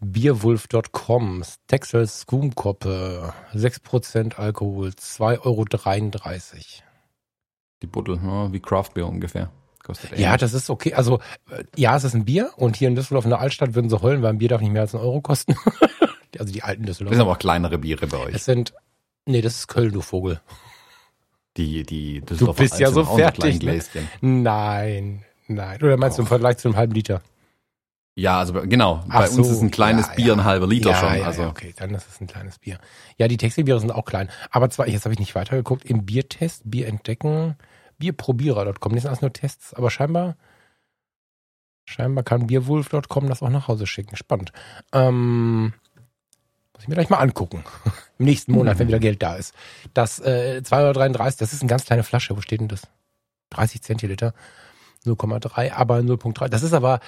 Bierwulf.com, 0.00 1.42
Texel 1.66 2.06
Scoomkoppe, 2.06 3.34
6% 3.54 4.36
Alkohol, 4.36 4.88
2,33 4.88 5.44
Euro. 5.44 5.64
Die 7.82 7.86
Buddel, 7.86 8.18
ja, 8.24 8.50
wie 8.50 8.60
Craftbeer 8.60 9.06
ungefähr. 9.06 9.50
Kostet 9.82 10.18
ja, 10.18 10.38
das 10.38 10.54
ist 10.54 10.70
okay. 10.70 10.94
Also, 10.94 11.20
äh, 11.50 11.64
ja, 11.76 11.94
es 11.94 12.04
ist 12.04 12.14
ein 12.14 12.24
Bier 12.24 12.50
und 12.56 12.76
hier 12.76 12.88
in 12.88 12.94
Düsseldorf 12.94 13.24
in 13.24 13.30
der 13.30 13.40
Altstadt 13.40 13.74
würden 13.74 13.90
sie 13.90 14.00
heulen, 14.00 14.22
weil 14.22 14.30
ein 14.30 14.38
Bier 14.38 14.48
darf 14.48 14.62
nicht 14.62 14.72
mehr 14.72 14.82
als 14.82 14.94
einen 14.94 15.04
Euro 15.04 15.20
kosten. 15.20 15.54
also 16.40 16.52
die 16.52 16.62
alten 16.62 16.84
Düsseldorfer. 16.84 17.10
Das 17.10 17.18
sind 17.18 17.26
aber 17.26 17.32
auch 17.32 17.38
kleinere 17.38 17.78
Biere 17.78 18.06
bei 18.06 18.18
euch. 18.18 18.34
Es 18.34 18.44
sind, 18.44 18.74
nee, 19.26 19.40
das 19.40 19.56
ist 19.56 19.68
Köln, 19.68 19.92
du 19.92 20.00
Vogel. 20.00 20.40
Die, 21.56 21.84
die 21.84 22.20
Düsseldorfer 22.20 22.62
Du 22.62 22.68
bist 22.68 22.80
ja 22.80 22.90
so 22.90 23.04
fertig. 23.04 23.62
Ne? 23.62 23.80
Nein, 24.20 25.24
nein. 25.46 25.82
Oder 25.82 25.96
meinst 25.96 26.16
oh. 26.16 26.18
du 26.18 26.22
im 26.22 26.28
Vergleich 26.28 26.58
zu 26.58 26.68
einem 26.68 26.76
halben 26.76 26.94
Liter? 26.94 27.22
Ja, 28.16 28.38
also 28.38 28.52
genau. 28.52 29.04
Ach 29.08 29.20
bei 29.20 29.26
so, 29.26 29.42
uns 29.42 29.50
ist 29.50 29.60
ein 29.60 29.72
kleines 29.72 30.06
ja, 30.06 30.14
Bier 30.14 30.26
ja. 30.26 30.32
ein 30.34 30.44
halber 30.44 30.66
Liter 30.66 30.90
ja, 30.90 30.96
schon. 30.96 31.24
also. 31.24 31.44
okay, 31.44 31.74
dann 31.76 31.94
ist 31.94 32.08
es 32.08 32.20
ein 32.20 32.28
kleines 32.28 32.58
Bier. 32.58 32.78
Ja, 33.18 33.26
die 33.26 33.36
Textilbiere 33.36 33.80
sind 33.80 33.90
auch 33.90 34.04
klein. 34.04 34.30
Aber 34.50 34.70
zwar, 34.70 34.88
jetzt 34.88 35.04
habe 35.04 35.14
ich 35.14 35.18
nicht 35.18 35.34
weitergeguckt, 35.34 35.84
im 35.84 36.06
Biertest, 36.06 36.62
Bier 36.64 36.86
entdecken, 36.86 37.56
bierprobierer.com. 37.98 38.92
Das 38.92 39.02
sind 39.02 39.08
alles 39.08 39.20
nur 39.20 39.32
Tests, 39.32 39.74
aber 39.74 39.90
scheinbar, 39.90 40.36
scheinbar 41.86 42.22
kann 42.22 42.46
bierwulf.com 42.46 43.28
das 43.28 43.42
auch 43.42 43.50
nach 43.50 43.66
Hause 43.66 43.86
schicken. 43.86 44.16
Spannend. 44.16 44.52
Ähm, 44.92 45.74
muss 46.74 46.82
ich 46.82 46.88
mir 46.88 46.94
gleich 46.94 47.10
mal 47.10 47.18
angucken. 47.18 47.64
Im 48.18 48.26
nächsten 48.26 48.52
Monat, 48.52 48.78
wenn 48.78 48.88
wieder 48.88 48.98
Geld 48.98 49.22
da 49.22 49.36
ist. 49.36 49.54
Das 49.94 50.20
äh, 50.20 50.60
2,33 50.62 51.20
Euro, 51.20 51.30
das 51.38 51.52
ist 51.52 51.62
eine 51.62 51.68
ganz 51.68 51.84
kleine 51.84 52.02
Flasche. 52.02 52.36
Wo 52.36 52.40
steht 52.40 52.60
denn 52.60 52.68
das? 52.68 52.82
30 53.50 53.82
Zentiliter. 53.82 54.34
0,3, 55.06 55.72
aber 55.72 55.98
0,3. 55.98 56.48
Das 56.48 56.62
ist 56.62 56.72
aber, 56.72 57.00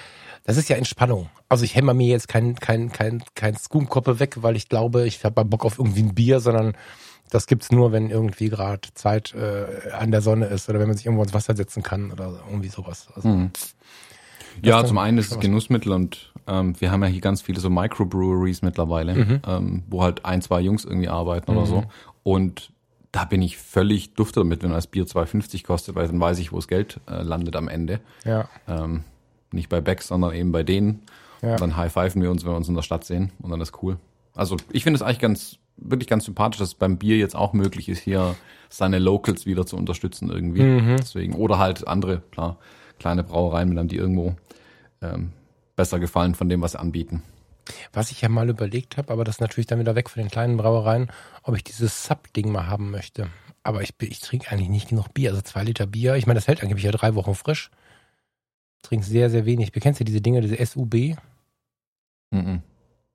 das 0.43 0.57
ist 0.57 0.69
ja 0.69 0.75
Entspannung. 0.75 1.29
Also 1.49 1.63
ich 1.63 1.75
hämmer 1.75 1.93
mir 1.93 2.07
jetzt 2.07 2.27
kein, 2.27 2.55
kein, 2.55 2.91
kein, 2.91 3.23
kein 3.35 3.55
Scoom-Koppe 3.55 4.19
weg, 4.19 4.43
weil 4.43 4.55
ich 4.55 4.69
glaube, 4.69 5.07
ich 5.07 5.23
habe 5.23 5.45
Bock 5.45 5.65
auf 5.65 5.79
irgendwie 5.79 6.03
ein 6.03 6.15
Bier, 6.15 6.39
sondern 6.39 6.73
das 7.29 7.47
gibt's 7.47 7.71
nur, 7.71 7.91
wenn 7.91 8.09
irgendwie 8.09 8.49
gerade 8.49 8.87
Zeit 8.93 9.33
äh, 9.33 9.91
an 9.91 10.11
der 10.11 10.21
Sonne 10.21 10.45
ist 10.45 10.69
oder 10.69 10.79
wenn 10.79 10.87
man 10.87 10.95
sich 10.95 11.05
irgendwo 11.05 11.23
ins 11.23 11.33
Wasser 11.33 11.55
setzen 11.55 11.83
kann 11.83 12.11
oder 12.11 12.39
irgendwie 12.47 12.69
sowas. 12.69 13.07
Also, 13.15 13.27
mhm. 13.27 13.51
Ja, 14.63 14.85
zum 14.85 14.97
einen 14.97 15.17
ist 15.17 15.31
es 15.31 15.39
Genussmittel 15.39 15.91
und 15.91 16.33
ähm, 16.47 16.79
wir 16.79 16.91
haben 16.91 17.03
ja 17.03 17.09
hier 17.09 17.21
ganz 17.21 17.41
viele 17.41 17.59
so 17.59 17.69
Microbreweries 17.69 18.61
mittlerweile, 18.61 19.15
mhm. 19.15 19.41
ähm, 19.45 19.83
wo 19.89 20.03
halt 20.03 20.25
ein, 20.25 20.41
zwei 20.41 20.61
Jungs 20.61 20.85
irgendwie 20.85 21.09
arbeiten 21.09 21.51
mhm. 21.51 21.57
oder 21.57 21.67
so. 21.67 21.83
Und 22.23 22.71
da 23.11 23.25
bin 23.25 23.41
ich 23.41 23.57
völlig 23.57 24.13
dufte 24.13 24.41
damit, 24.41 24.63
wenn 24.63 24.71
das 24.71 24.87
Bier 24.87 25.05
2,50 25.05 25.65
kostet, 25.65 25.95
weil 25.95 26.07
dann 26.07 26.19
weiß 26.19 26.39
ich, 26.39 26.51
wo 26.51 26.57
das 26.57 26.67
Geld 26.67 26.99
äh, 27.09 27.21
landet 27.21 27.55
am 27.55 27.67
Ende. 27.67 27.99
Ja. 28.25 28.47
Ähm, 28.67 29.03
nicht 29.51 29.69
bei 29.69 29.81
Becks, 29.81 30.07
sondern 30.07 30.33
eben 30.33 30.51
bei 30.51 30.63
denen. 30.63 31.03
Ja. 31.41 31.53
Und 31.53 31.61
dann 31.61 31.77
high-pfeifen 31.77 32.21
wir 32.21 32.31
uns, 32.31 32.43
wenn 32.43 32.51
wir 32.51 32.57
uns 32.57 32.67
in 32.67 32.75
der 32.75 32.81
Stadt 32.81 33.03
sehen 33.03 33.31
und 33.39 33.51
dann 33.51 33.61
ist 33.61 33.81
cool. 33.81 33.97
Also 34.35 34.57
ich 34.71 34.83
finde 34.83 34.97
es 34.97 35.01
eigentlich 35.01 35.19
ganz, 35.19 35.57
wirklich 35.77 36.07
ganz 36.07 36.25
sympathisch, 36.25 36.59
dass 36.59 36.69
es 36.69 36.75
beim 36.75 36.97
Bier 36.97 37.17
jetzt 37.17 37.35
auch 37.35 37.53
möglich 37.53 37.89
ist, 37.89 37.99
hier 37.99 38.35
seine 38.69 38.99
Locals 38.99 39.45
wieder 39.45 39.65
zu 39.65 39.77
unterstützen 39.77 40.29
irgendwie. 40.29 40.63
Mhm. 40.63 40.97
Deswegen, 40.97 41.33
oder 41.33 41.57
halt 41.57 41.87
andere, 41.87 42.21
klar, 42.31 42.57
kleine 42.99 43.23
Brauereien, 43.23 43.69
mit 43.69 43.77
einem 43.77 43.87
die 43.87 43.97
irgendwo 43.97 44.35
ähm, 45.01 45.31
besser 45.75 45.99
gefallen 45.99 46.35
von 46.35 46.49
dem, 46.49 46.61
was 46.61 46.73
sie 46.73 46.79
anbieten. 46.79 47.23
Was 47.91 48.11
ich 48.11 48.21
ja 48.21 48.29
mal 48.29 48.49
überlegt 48.49 48.97
habe, 48.97 49.11
aber 49.11 49.23
das 49.23 49.35
ist 49.35 49.41
natürlich 49.41 49.67
dann 49.67 49.79
wieder 49.79 49.95
weg 49.95 50.09
von 50.09 50.21
den 50.21 50.31
kleinen 50.31 50.57
Brauereien, 50.57 51.11
ob 51.43 51.55
ich 51.55 51.63
dieses 51.63 52.05
Sub-Ding 52.05 52.51
mal 52.51 52.67
haben 52.67 52.91
möchte. 52.91 53.29
Aber 53.63 53.81
ich, 53.81 53.93
ich 54.01 54.21
trinke 54.21 54.49
eigentlich 54.49 54.69
nicht 54.69 54.89
genug 54.89 55.13
Bier, 55.13 55.31
also 55.31 55.41
zwei 55.41 55.63
Liter 55.63 55.85
Bier. 55.85 56.15
Ich 56.15 56.25
meine, 56.25 56.37
das 56.37 56.47
hält 56.47 56.61
angeblich 56.61 56.85
ja 56.85 56.91
drei 56.91 57.15
Wochen 57.15 57.35
frisch. 57.35 57.69
Trinke 58.81 59.05
sehr, 59.05 59.29
sehr 59.29 59.45
wenig. 59.45 59.73
Bekennst 59.73 59.99
du 59.99 60.05
diese 60.05 60.21
Dinge, 60.21 60.39
diese 60.41 60.65
SUB? 60.65 61.17
Mhm. 62.31 62.61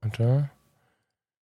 Warte. 0.03 0.51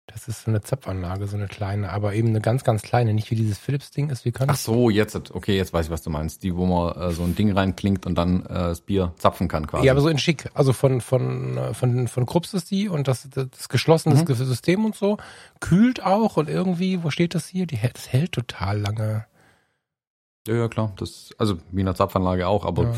Das 0.07 0.29
ist 0.29 0.43
so 0.43 0.51
eine 0.51 0.61
Zapfanlage, 0.61 1.27
so 1.27 1.35
eine 1.35 1.47
kleine, 1.47 1.91
aber 1.91 2.13
eben 2.13 2.29
eine 2.29 2.39
ganz, 2.39 2.63
ganz 2.63 2.81
kleine, 2.81 3.13
nicht 3.13 3.29
wie 3.29 3.35
dieses 3.35 3.57
Philips-Ding 3.57 4.09
ist, 4.09 4.23
wie 4.23 4.31
kann 4.31 4.49
Ach 4.49 4.55
so, 4.55 4.89
jetzt, 4.89 5.15
okay, 5.35 5.57
jetzt 5.57 5.73
weiß 5.73 5.87
ich, 5.87 5.91
was 5.91 6.01
du 6.01 6.09
meinst. 6.09 6.43
Die, 6.43 6.55
wo 6.55 6.65
man 6.65 6.95
äh, 6.95 7.11
so 7.11 7.23
ein 7.23 7.35
Ding 7.35 7.51
reinklingt 7.51 8.05
und 8.05 8.15
dann 8.15 8.45
äh, 8.45 8.53
das 8.53 8.81
Bier 8.81 9.13
zapfen 9.17 9.49
kann 9.49 9.67
quasi. 9.67 9.85
Ja, 9.85 9.91
aber 9.91 9.99
so 9.99 10.07
in 10.07 10.17
schick. 10.17 10.49
Also 10.53 10.71
von, 10.71 11.01
von, 11.01 11.57
äh, 11.57 11.73
von, 11.73 12.07
von 12.07 12.25
Krups 12.25 12.53
ist 12.53 12.71
die 12.71 12.87
und 12.87 13.09
das, 13.09 13.27
das 13.29 13.67
geschlossene 13.67 14.15
mhm. 14.15 14.33
System 14.33 14.85
und 14.85 14.95
so. 14.95 15.17
Kühlt 15.59 16.01
auch 16.01 16.37
und 16.37 16.47
irgendwie, 16.47 17.03
wo 17.03 17.09
steht 17.09 17.35
das 17.35 17.47
hier? 17.47 17.67
Die, 17.67 17.77
das 17.93 18.07
hält 18.07 18.31
total 18.31 18.79
lange. 18.79 19.25
Ja, 20.47 20.55
ja, 20.55 20.67
klar. 20.69 20.93
Das, 20.95 21.31
also 21.37 21.57
wie 21.71 21.81
eine 21.81 21.93
Zapfanlage 21.95 22.47
auch, 22.47 22.65
aber 22.65 22.83
ja. 22.83 22.95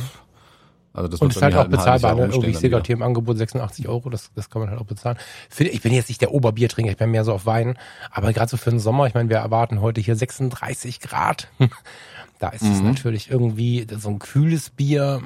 Also 0.94 1.08
das 1.08 1.22
und 1.22 1.36
ist 1.36 1.42
halt 1.42 1.54
auch 1.54 1.60
halt 1.60 1.72
bezahlbar. 1.72 2.16
Ne? 2.16 2.26
Irgendwie, 2.26 2.50
ich 2.50 2.58
sehe 2.58 2.70
gerade 2.70 2.86
hier 2.86 2.96
im 2.96 3.04
Angebot 3.04 3.38
86 3.38 3.88
Euro, 3.88 4.10
das, 4.10 4.32
das 4.36 4.50
kann 4.50 4.62
man 4.62 4.72
halt 4.72 4.82
auch 4.82 4.86
bezahlen. 4.86 5.18
Ich 5.58 5.82
bin 5.82 5.94
jetzt 5.94 6.10
nicht 6.10 6.22
der 6.22 6.34
Oberbiertrinker, 6.34 6.92
ich 6.92 6.98
bin 6.98 7.12
mehr 7.12 7.24
so 7.24 7.34
auf 7.34 7.46
Wein. 7.46 7.78
Aber 8.12 8.34
gerade 8.34 8.50
so 8.50 8.58
für 8.58 8.72
den 8.72 8.80
Sommer, 8.80 9.08
ich 9.08 9.14
meine, 9.14 9.30
wir 9.30 9.38
erwarten 9.38 9.82
heute 9.82 10.02
hier 10.02 10.16
36 10.16 11.00
Grad. 11.00 11.50
da 12.40 12.50
ist 12.50 12.64
mhm. 12.64 12.72
es 12.72 12.82
natürlich 12.82 13.30
irgendwie 13.30 13.86
so 13.98 14.10
ein 14.10 14.20
kühles 14.20 14.72
Bier. 14.72 15.22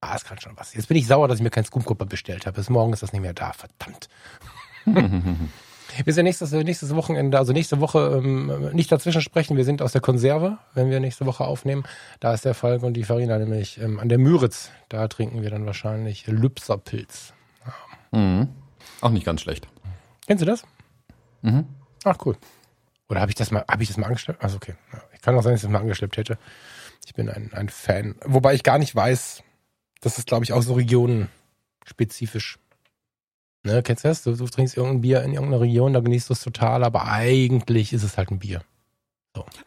Ah, 0.00 0.14
es 0.16 0.24
kann 0.24 0.40
schon 0.40 0.52
was. 0.56 0.74
Jetzt 0.74 0.88
bin 0.88 0.96
ich 0.96 1.06
sauer, 1.06 1.28
dass 1.28 1.38
ich 1.38 1.44
mir 1.44 1.50
kein 1.50 1.64
Scoop 1.64 2.08
bestellt 2.08 2.46
habe. 2.46 2.56
Bis 2.56 2.68
morgen 2.68 2.92
ist 2.92 3.02
das 3.02 3.12
nicht 3.12 3.22
mehr 3.22 3.34
da. 3.34 3.52
Verdammt. 3.52 4.08
Wir 6.04 6.12
sind 6.12 6.24
nächstes, 6.24 6.52
nächstes 6.52 6.94
Wochenende, 6.94 7.38
also 7.38 7.52
nächste 7.52 7.80
Woche 7.80 8.20
ähm, 8.22 8.70
nicht 8.72 8.90
dazwischen 8.90 9.20
sprechen. 9.20 9.56
Wir 9.56 9.64
sind 9.64 9.82
aus 9.82 9.92
der 9.92 10.00
Konserve, 10.00 10.58
wenn 10.74 10.90
wir 10.90 11.00
nächste 11.00 11.26
Woche 11.26 11.44
aufnehmen. 11.44 11.84
Da 12.20 12.32
ist 12.34 12.44
der 12.44 12.54
Falk 12.54 12.82
und 12.82 12.94
die 12.94 13.04
Farina 13.04 13.38
nämlich 13.38 13.78
ähm, 13.78 14.00
an 14.00 14.08
der 14.08 14.18
Müritz. 14.18 14.70
Da 14.88 15.08
trinken 15.08 15.42
wir 15.42 15.50
dann 15.50 15.66
wahrscheinlich 15.66 16.26
Lübserpilz. 16.26 17.34
Mhm. 18.10 18.48
Auch 19.00 19.10
nicht 19.10 19.26
ganz 19.26 19.40
schlecht. 19.40 19.68
Kennst 20.26 20.42
du 20.42 20.46
das? 20.46 20.64
Mhm. 21.42 21.66
Ach 22.04 22.16
cool. 22.24 22.36
Oder 23.08 23.20
habe 23.20 23.30
ich 23.30 23.36
das 23.36 23.50
mal, 23.50 23.64
habe 23.68 23.82
ich 23.82 23.88
das 23.88 23.98
mal 23.98 24.06
angeschleppt? 24.06 24.42
Also 24.42 24.56
okay. 24.56 24.74
Ja, 24.92 25.02
ich 25.12 25.20
kann 25.20 25.36
auch 25.36 25.42
sein, 25.42 25.52
dass 25.52 25.60
ich 25.60 25.66
das 25.66 25.72
mal 25.72 25.80
angeschleppt 25.80 26.16
hätte. 26.16 26.38
Ich 27.04 27.14
bin 27.14 27.28
ein, 27.28 27.52
ein 27.52 27.68
Fan. 27.68 28.14
Wobei 28.24 28.54
ich 28.54 28.62
gar 28.62 28.78
nicht 28.78 28.94
weiß, 28.94 29.42
das 30.00 30.18
ist, 30.18 30.26
glaube 30.26 30.44
ich, 30.44 30.52
auch 30.52 30.62
so 30.62 30.74
regionenspezifisch. 30.74 32.58
Ne, 33.64 33.82
kennst 33.82 34.04
du 34.04 34.08
das? 34.08 34.22
Du, 34.24 34.34
du 34.34 34.44
trinkst 34.46 34.76
irgendein 34.76 35.00
Bier 35.02 35.22
in 35.22 35.32
irgendeiner 35.34 35.60
Region, 35.62 35.92
da 35.92 36.00
genießt 36.00 36.28
du 36.28 36.32
es 36.32 36.40
total, 36.40 36.82
aber 36.82 37.06
eigentlich 37.06 37.92
ist 37.92 38.02
es 38.02 38.16
halt 38.18 38.30
ein 38.30 38.38
Bier. 38.40 38.62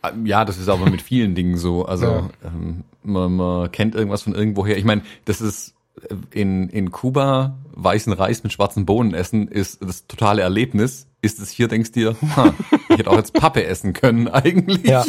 Ah, 0.01 0.11
Ja, 0.25 0.45
das 0.45 0.57
ist 0.57 0.67
aber 0.69 0.89
mit 0.89 1.01
vielen 1.01 1.33
Dingen 1.33 1.57
so. 1.57 1.85
Also 1.85 2.05
Ja. 2.05 2.29
ähm, 2.43 2.83
man, 3.03 3.35
man 3.35 3.71
kennt 3.71 3.95
irgendwas 3.95 4.23
von 4.23 4.35
irgendwoher. 4.35 4.77
Ich 4.77 4.83
meine, 4.83 5.01
das 5.25 5.39
ist 5.41 5.73
äh, 6.09 6.15
in, 6.39 6.69
in 6.69 6.91
Kuba 6.91 7.57
weißen 7.71 8.11
Reis 8.13 8.43
mit 8.43 8.51
schwarzen 8.53 8.85
Bohnen 8.85 9.13
essen 9.13 9.47
ist 9.47 9.81
das 9.83 10.07
totale 10.07 10.41
Erlebnis. 10.41 11.07
Ist 11.21 11.39
es 11.39 11.49
hier, 11.49 11.67
denkst 11.67 11.91
du 11.93 11.99
dir, 11.99 12.15
ha, 12.35 12.53
ich 12.89 12.97
hätte 12.97 13.09
auch 13.09 13.17
jetzt 13.17 13.33
Pappe 13.33 13.65
essen 13.65 13.93
können 13.93 14.27
eigentlich. 14.31 14.83
Ja. 14.85 15.03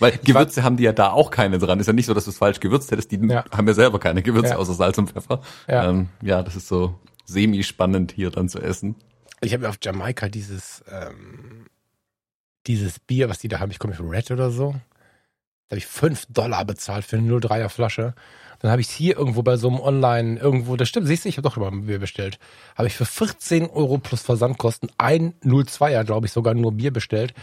Weil 0.00 0.18
Gewürze 0.24 0.62
haben 0.62 0.76
die 0.76 0.84
ja 0.84 0.92
da 0.92 1.10
auch 1.10 1.30
keine 1.30 1.58
dran. 1.58 1.78
Ist 1.80 1.86
ja 1.86 1.92
nicht 1.92 2.06
so, 2.06 2.14
dass 2.14 2.24
du 2.24 2.30
es 2.30 2.38
falsch 2.38 2.60
gewürzt 2.60 2.90
hättest. 2.90 3.10
Die 3.12 3.16
Ja. 3.26 3.44
haben 3.50 3.66
ja 3.66 3.74
selber 3.74 3.98
keine 3.98 4.22
Gewürze 4.22 4.56
außer 4.56 4.72
Salz 4.74 4.96
und 4.98 5.10
Pfeffer. 5.10 5.40
Ja. 5.68 5.88
Ähm, 5.90 6.08
ja, 6.22 6.42
das 6.42 6.56
ist 6.56 6.68
so 6.68 6.94
semi-spannend 7.24 8.12
hier 8.12 8.30
dann 8.30 8.48
zu 8.48 8.60
essen. 8.60 8.96
Ich 9.40 9.52
habe 9.52 9.68
auf 9.68 9.78
Jamaika 9.82 10.28
dieses, 10.28 10.82
ähm, 10.90 11.66
dieses 12.66 12.98
Bier, 12.98 13.28
was 13.28 13.38
die 13.38 13.48
da 13.48 13.60
haben, 13.60 13.70
ich 13.70 13.78
komme 13.78 13.96
Red 13.98 14.30
oder 14.30 14.50
so. 14.50 14.72
Da 15.68 15.74
habe 15.74 15.78
ich 15.78 15.86
5 15.86 16.26
Dollar 16.28 16.64
bezahlt 16.64 17.04
für 17.04 17.16
eine 17.16 17.32
03er 17.32 17.68
Flasche. 17.68 18.14
Dann 18.60 18.70
habe 18.70 18.80
ich 18.80 18.88
es 18.88 18.94
hier 18.94 19.16
irgendwo 19.18 19.42
bei 19.42 19.56
so 19.56 19.68
einem 19.68 19.80
Online, 19.80 20.38
irgendwo, 20.38 20.76
das 20.76 20.88
stimmt, 20.88 21.06
siehst 21.06 21.24
du, 21.24 21.28
ich 21.28 21.36
habe 21.36 21.48
doch 21.48 21.56
immer 21.56 21.70
ein 21.70 21.86
Bier 21.86 21.98
bestellt. 21.98 22.38
Habe 22.76 22.88
ich 22.88 22.94
für 22.94 23.04
14 23.04 23.68
Euro 23.68 23.98
plus 23.98 24.22
Versandkosten 24.22 24.90
ein 24.96 25.34
02er, 25.42 26.04
glaube 26.04 26.26
ich, 26.26 26.32
sogar 26.32 26.54
nur 26.54 26.72
Bier 26.72 26.92
bestellt. 26.92 27.34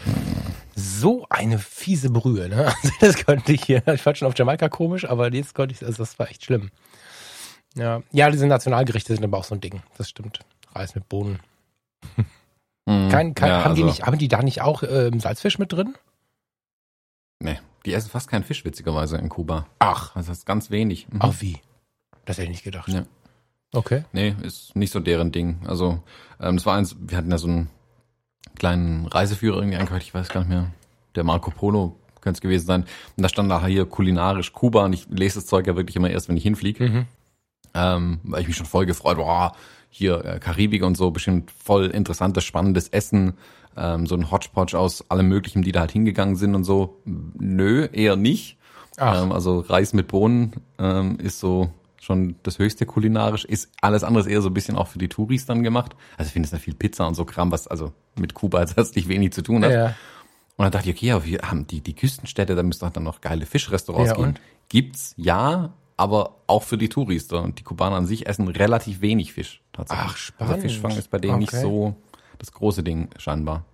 So 0.74 1.26
eine 1.30 1.58
fiese 1.58 2.10
Brühe, 2.10 2.48
ne? 2.48 2.72
Also 2.82 2.94
das 3.00 3.24
konnte 3.24 3.52
ich 3.52 3.64
hier, 3.64 3.86
ich 3.86 4.02
fand 4.02 4.18
schon 4.18 4.28
auf 4.28 4.36
Jamaika 4.36 4.68
komisch, 4.68 5.08
aber 5.08 5.32
jetzt 5.32 5.54
konnte 5.54 5.74
ich, 5.74 5.84
also 5.84 5.98
das 5.98 6.18
war 6.18 6.28
echt 6.28 6.44
schlimm. 6.44 6.70
Ja, 7.74 8.02
ja, 8.12 8.30
diese 8.30 8.46
Nationalgerichte 8.46 9.14
sind 9.14 9.24
aber 9.24 9.38
auch 9.38 9.44
so 9.44 9.54
ein 9.54 9.60
Ding, 9.60 9.82
das 9.98 10.08
stimmt. 10.08 10.40
Reis 10.74 10.94
mit 10.94 11.08
Bohnen. 11.08 11.40
Mhm. 12.84 13.10
Kein, 13.10 13.34
kein, 13.36 13.48
Ja, 13.48 13.64
haben, 13.64 13.76
die 13.76 13.82
also- 13.84 13.92
nicht, 13.94 14.02
haben 14.06 14.18
die 14.18 14.26
da 14.26 14.42
nicht 14.42 14.60
auch 14.60 14.82
ähm, 14.82 15.20
Salzfisch 15.20 15.56
mit 15.60 15.72
drin? 15.72 15.94
Nee, 17.38 17.60
die 17.86 17.92
essen 17.94 18.10
fast 18.10 18.28
keinen 18.28 18.42
Fisch, 18.42 18.64
witzigerweise, 18.64 19.18
in 19.18 19.28
Kuba. 19.28 19.66
Ach, 19.78 20.16
Also 20.16 20.30
das 20.32 20.38
ist 20.38 20.46
ganz 20.46 20.72
wenig. 20.72 21.06
Mhm. 21.08 21.20
ach 21.22 21.32
wie? 21.40 21.58
Das 22.24 22.38
hätte 22.38 22.46
ich 22.46 22.50
nicht 22.50 22.64
gedacht. 22.64 22.88
Ja. 22.88 23.04
Okay. 23.72 24.02
Nee, 24.12 24.34
ist 24.42 24.74
nicht 24.74 24.92
so 24.92 24.98
deren 24.98 25.30
Ding. 25.30 25.60
Also, 25.64 26.02
ähm, 26.40 26.56
das 26.56 26.66
war 26.66 26.76
eins, 26.76 26.96
wir 26.98 27.16
hatten 27.16 27.30
ja 27.30 27.38
so 27.38 27.46
einen 27.46 27.70
kleinen 28.56 29.06
Reiseführer 29.06 29.58
irgendwie 29.58 29.76
eingekauft, 29.76 30.02
ich 30.02 30.12
weiß 30.12 30.28
gar 30.30 30.40
nicht 30.40 30.48
mehr. 30.50 30.66
Der 31.14 31.22
Marco 31.22 31.52
Polo 31.52 31.96
könnte 32.20 32.38
es 32.38 32.40
gewesen 32.40 32.66
sein. 32.66 32.82
Und 33.16 33.22
da 33.22 33.28
stand 33.28 33.48
da 33.48 33.64
hier 33.64 33.86
kulinarisch 33.86 34.52
Kuba 34.52 34.86
und 34.86 34.92
ich 34.92 35.06
lese 35.08 35.36
das 35.36 35.46
Zeug 35.46 35.68
ja 35.68 35.76
wirklich 35.76 35.94
immer 35.94 36.10
erst, 36.10 36.28
wenn 36.28 36.36
ich 36.36 36.42
hinfliege. 36.42 36.88
Mhm. 36.88 37.06
Ähm, 37.74 38.20
weil 38.24 38.42
ich 38.42 38.48
mich 38.48 38.56
schon 38.56 38.66
voll 38.66 38.86
gefreut, 38.86 39.16
boah, 39.16 39.52
hier 39.88 40.24
äh, 40.24 40.38
Karibik 40.38 40.82
und 40.82 40.96
so, 40.96 41.10
bestimmt 41.10 41.50
voll 41.50 41.86
interessantes, 41.86 42.44
spannendes 42.44 42.88
Essen. 42.88 43.34
Ähm, 43.76 44.06
so 44.06 44.14
ein 44.14 44.30
Hodgepodge 44.30 44.78
aus 44.78 45.10
allem 45.10 45.28
Möglichen, 45.28 45.62
die 45.62 45.72
da 45.72 45.80
halt 45.80 45.92
hingegangen 45.92 46.36
sind 46.36 46.54
und 46.54 46.64
so. 46.64 47.00
Nö, 47.04 47.88
eher 47.92 48.16
nicht. 48.16 48.58
Ähm, 48.98 49.32
also 49.32 49.60
Reis 49.60 49.92
mit 49.94 50.08
Bohnen 50.08 50.52
ähm, 50.78 51.18
ist 51.18 51.40
so 51.40 51.70
schon 52.00 52.34
das 52.42 52.58
höchste 52.58 52.84
kulinarisch. 52.84 53.44
Ist 53.44 53.70
alles 53.80 54.04
andere 54.04 54.28
eher 54.28 54.42
so 54.42 54.50
ein 54.50 54.54
bisschen 54.54 54.76
auch 54.76 54.88
für 54.88 54.98
die 54.98 55.08
Touris 55.08 55.46
dann 55.46 55.62
gemacht. 55.62 55.94
Also 56.18 56.28
ich 56.28 56.32
finde 56.32 56.46
es 56.46 56.52
ja 56.52 56.58
viel 56.58 56.74
Pizza 56.74 57.06
und 57.06 57.14
so 57.14 57.24
Kram, 57.24 57.50
was 57.52 57.66
also 57.68 57.92
mit 58.16 58.34
Kuba 58.34 58.60
jetzt 58.60 58.76
herzlich 58.76 59.08
wenig 59.08 59.32
zu 59.32 59.42
tun 59.42 59.64
hat. 59.64 59.72
ja. 59.72 59.94
Und 60.56 60.64
dann 60.64 60.72
dachte 60.72 60.90
ich, 60.90 60.96
okay, 60.96 61.12
aber 61.12 61.24
wir 61.24 61.38
haben 61.42 61.66
die, 61.66 61.80
die 61.80 61.94
Küstenstädte, 61.94 62.54
da 62.54 62.62
müsste 62.62 62.84
doch 62.84 62.92
dann 62.92 63.04
noch 63.04 63.22
geile 63.22 63.46
Fischrestaurants 63.46 64.10
Ja, 64.10 64.16
geben. 64.16 64.28
und? 64.28 64.40
Gibt's, 64.68 65.14
ja, 65.16 65.72
aber 66.02 66.34
auch 66.48 66.64
für 66.64 66.76
die 66.76 66.88
Touris. 66.88 67.30
Und 67.30 67.60
die 67.60 67.62
Kubaner 67.62 67.94
an 67.94 68.06
sich 68.06 68.26
essen 68.26 68.48
relativ 68.48 69.00
wenig 69.02 69.32
Fisch. 69.34 69.62
Tatsächlich. 69.72 70.08
Ach, 70.10 70.16
spannend. 70.16 70.54
Also 70.54 70.68
Fischfang 70.68 70.96
ist 70.96 71.10
bei 71.10 71.18
denen 71.18 71.38
nicht 71.38 71.52
Okay. 71.52 71.62
so 71.62 71.94
das 72.38 72.50
große 72.50 72.82
Ding 72.82 73.08
scheinbar. 73.18 73.64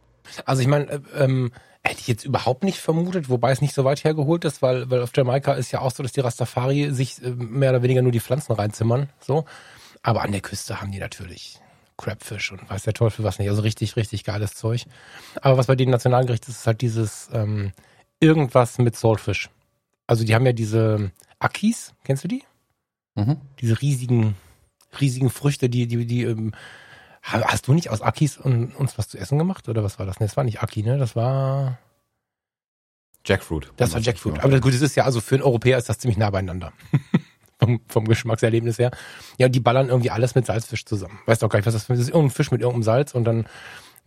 Also 0.45 0.61
ich 0.61 0.69
meine, 0.69 0.91
äh, 0.91 1.01
ähm, 1.17 1.51
hätte 1.83 2.01
ich 2.01 2.07
jetzt 2.07 2.27
überhaupt 2.27 2.65
nicht 2.65 2.81
vermutet, 2.81 3.31
wobei 3.31 3.51
es 3.51 3.63
nicht 3.63 3.75
so 3.75 3.85
weit 3.85 4.05
hergeholt 4.05 4.45
ist, 4.45 4.61
weil, 4.61 4.91
weil 4.91 5.01
auf 5.01 5.13
Jamaika 5.17 5.55
ist 5.55 5.73
ja 5.73 5.81
auch 5.81 5.91
so, 5.91 6.03
dass 6.03 6.13
die 6.13 6.21
Rastafari 6.21 6.91
sich 6.91 7.23
äh, 7.23 7.31
mehr 7.31 7.71
oder 7.71 7.83
weniger 7.83 8.03
nur 8.03 8.13
die 8.13 8.21
Pflanzen 8.21 8.53
reinzimmern. 8.53 9.09
So. 9.21 9.47
Aber 10.03 10.21
an 10.21 10.33
der 10.33 10.43
Küste 10.43 10.83
haben 10.83 10.93
die 10.93 10.99
natürlich 10.99 11.59
Crabfish 11.97 12.53
und 12.53 12.69
weiß 12.69 12.83
der 12.83 12.93
Teufel 12.93 13.25
was 13.25 13.39
nicht. 13.39 13.49
Also 13.49 13.63
richtig, 13.63 13.97
richtig 13.97 14.25
geiles 14.25 14.55
Zeug. 14.55 14.85
Aber 15.41 15.57
was 15.57 15.67
bei 15.67 15.77
den 15.77 15.89
Nationalgerichten 15.89 16.53
ist, 16.53 16.59
ist 16.61 16.67
halt 16.67 16.83
dieses 16.83 17.31
ähm, 17.33 17.73
irgendwas 18.21 18.77
mit 18.77 18.97
Saltfish. 18.97 19.49
Also 20.07 20.25
die 20.25 20.35
haben 20.35 20.45
ja 20.45 20.53
diese 20.53 21.11
Akis, 21.39 21.95
kennst 22.05 22.25
du 22.25 22.29
die? 22.29 22.43
Mhm. 23.15 23.37
Diese 23.61 23.81
riesigen, 23.81 24.37
riesigen 25.01 25.31
Früchte, 25.31 25.69
die, 25.69 25.87
die, 25.87 26.07
die, 26.07 26.23
ähm, 26.25 26.53
ha- 27.23 27.43
hast 27.47 27.67
du 27.69 27.75
nicht 27.75 27.91
aus 27.91 28.03
Akis 28.03 28.37
und, 28.39 28.75
uns 28.77 28.99
was 28.99 29.09
zu 29.09 29.19
essen 29.19 29.39
gemacht? 29.39 29.69
Oder 29.69 29.83
was 29.85 29.99
war 29.99 30.07
das? 30.07 30.21
Ne, 30.21 30.27
das 30.27 30.37
war 30.37 30.45
nicht 30.45 30.63
Aki, 30.63 30.83
ne? 30.83 30.99
Das 30.99 31.17
war, 31.17 31.79
Jackfruit. 33.25 33.73
das 33.77 33.93
war 33.93 34.01
Jackfruit. 34.01 34.43
Aber 34.43 34.61
gut, 34.61 34.73
das 34.73 34.81
ist 34.81 34.95
ja, 34.97 35.05
also 35.05 35.21
für 35.21 35.35
einen 35.35 35.45
Europäer 35.45 35.79
ist 35.79 35.89
das 35.89 35.99
ziemlich 35.99 36.19
nah 36.19 36.31
beieinander. 36.31 36.73
vom, 37.61 37.81
vom 37.89 38.07
Geschmackserlebnis 38.07 38.79
her. 38.79 38.91
Ja, 39.39 39.47
und 39.47 39.53
die 39.53 39.61
ballern 39.61 39.89
irgendwie 39.89 40.11
alles 40.11 40.35
mit 40.35 40.47
Salzfisch 40.47 40.85
zusammen. 40.85 41.19
Weißt 41.27 41.43
auch 41.45 41.49
gar 41.49 41.59
nicht, 41.59 41.67
was 41.67 41.75
das 41.75 41.85
für 41.85 41.93
das 41.93 42.03
ist. 42.03 42.09
Irgendein 42.09 42.31
Fisch 42.31 42.51
mit 42.51 42.61
irgendeinem 42.61 42.85
Salz 42.85 43.15
und 43.15 43.25
dann 43.25 43.47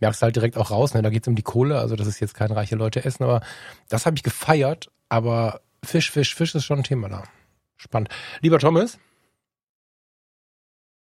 merkst 0.00 0.20
du 0.20 0.24
halt 0.24 0.36
direkt 0.36 0.56
auch 0.56 0.70
raus, 0.70 0.94
ne? 0.94 1.02
Da 1.02 1.10
geht's 1.10 1.28
um 1.28 1.36
die 1.36 1.42
Kohle, 1.42 1.78
also 1.78 1.94
das 1.94 2.06
ist 2.08 2.18
jetzt 2.18 2.34
kein 2.34 2.50
reiche 2.50 2.74
Leute 2.74 3.04
essen, 3.04 3.22
aber 3.22 3.40
das 3.88 4.06
habe 4.06 4.16
ich 4.16 4.22
gefeiert, 4.22 4.90
aber 5.08 5.60
Fisch, 5.84 6.10
Fisch, 6.10 6.34
Fisch 6.34 6.54
ist 6.54 6.64
schon 6.64 6.78
ein 6.80 6.84
Thema 6.84 7.08
da. 7.08 7.24
Spannend. 7.76 8.08
Lieber 8.40 8.58
Thomas, 8.58 8.98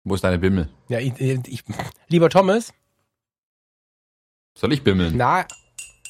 Wo 0.03 0.15
ist 0.15 0.23
deine 0.23 0.37
Bimmel? 0.39 0.69
ja, 0.89 0.99
ich, 0.99 1.19
ich, 1.19 1.63
lieber 2.07 2.29
Thomas, 2.29 2.73
Soll 4.55 4.73
ich 4.73 4.83
bimmeln? 4.83 5.15
Na, 5.15 5.45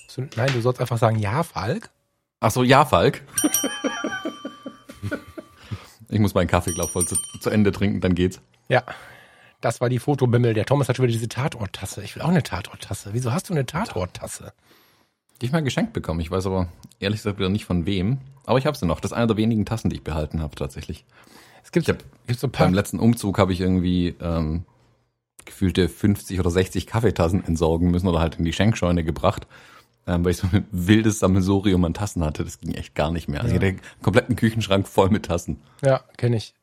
so, 0.07 0.23
nein, 0.37 0.51
du 0.53 0.61
sollst 0.61 0.79
einfach 0.79 0.97
sagen, 0.97 1.19
ja, 1.19 1.43
Falk. 1.43 1.89
Ach 2.39 2.49
so, 2.51 2.63
ja, 2.63 2.85
Falk. 2.85 3.21
ich 6.09 6.19
muss 6.19 6.33
meinen 6.33 6.47
Kaffee, 6.47 6.73
glaub 6.73 6.89
voll 6.89 7.05
zu, 7.05 7.17
zu 7.41 7.49
Ende 7.49 7.73
trinken, 7.73 7.99
dann 7.99 8.15
geht's. 8.15 8.39
Ja, 8.69 8.83
das 9.59 9.81
war 9.81 9.89
die 9.89 9.99
Fotobimmel. 9.99 10.53
Der 10.53 10.65
Thomas 10.65 10.87
hat 10.87 10.95
schon 10.95 11.03
wieder 11.03 11.13
diese 11.13 11.27
Tatorttasse. 11.27 12.03
Ich 12.03 12.15
will 12.15 12.21
auch 12.23 12.29
eine 12.29 12.43
Tatorttasse. 12.43 13.09
Wieso 13.13 13.33
hast 13.33 13.49
du 13.49 13.53
eine 13.53 13.65
Tatorttasse? 13.65 14.53
Die 15.41 15.45
ich 15.45 15.51
mal 15.51 15.61
geschenkt 15.63 15.93
bekommen. 15.93 16.19
Ich 16.19 16.31
weiß 16.31 16.45
aber 16.47 16.67
ehrlich 16.99 17.19
gesagt 17.19 17.37
wieder 17.39 17.49
nicht 17.49 17.65
von 17.65 17.85
wem. 17.85 18.17
Aber 18.45 18.57
ich 18.59 18.65
habe 18.65 18.77
sie 18.77 18.85
noch. 18.85 18.99
Das 18.99 19.11
ist 19.11 19.17
eine 19.17 19.27
der 19.27 19.37
wenigen 19.37 19.65
Tassen, 19.65 19.89
die 19.89 19.97
ich 19.97 20.03
behalten 20.03 20.41
habe 20.41 20.55
tatsächlich. 20.55 21.05
Es 21.63 21.71
gibt, 21.71 21.87
hab 21.89 21.97
gibt 22.27 22.39
so 22.39 22.47
ein 22.47 22.51
paar. 22.51 22.65
Beim 22.67 22.73
letzten 22.73 22.97
Umzug 22.99 23.37
habe 23.37 23.53
ich 23.53 23.61
irgendwie 23.61 24.15
ähm, 24.21 24.63
gefühlte 25.45 25.89
50 25.89 26.39
oder 26.39 26.49
60 26.49 26.87
Kaffeetassen 26.87 27.43
entsorgen 27.45 27.91
müssen 27.91 28.07
oder 28.07 28.19
halt 28.19 28.35
in 28.35 28.45
die 28.45 28.53
Schenkscheune 28.53 29.03
gebracht, 29.03 29.47
ähm, 30.07 30.23
weil 30.23 30.31
ich 30.31 30.37
so 30.37 30.47
ein 30.51 30.65
wildes 30.71 31.19
Sammelsurium 31.19 31.83
an 31.85 31.93
Tassen 31.93 32.23
hatte. 32.23 32.43
Das 32.43 32.59
ging 32.59 32.73
echt 32.73 32.95
gar 32.95 33.11
nicht 33.11 33.27
mehr. 33.27 33.41
Also 33.41 33.53
Ja. 33.55 33.61
ich 33.61 33.67
hatte 33.73 33.81
einen 33.83 34.01
kompletten 34.01 34.35
Küchenschrank 34.37 34.87
voll 34.87 35.09
mit 35.09 35.25
Tassen. 35.25 35.59
Ja, 35.83 36.01
kenne 36.17 36.37
ich. 36.37 36.53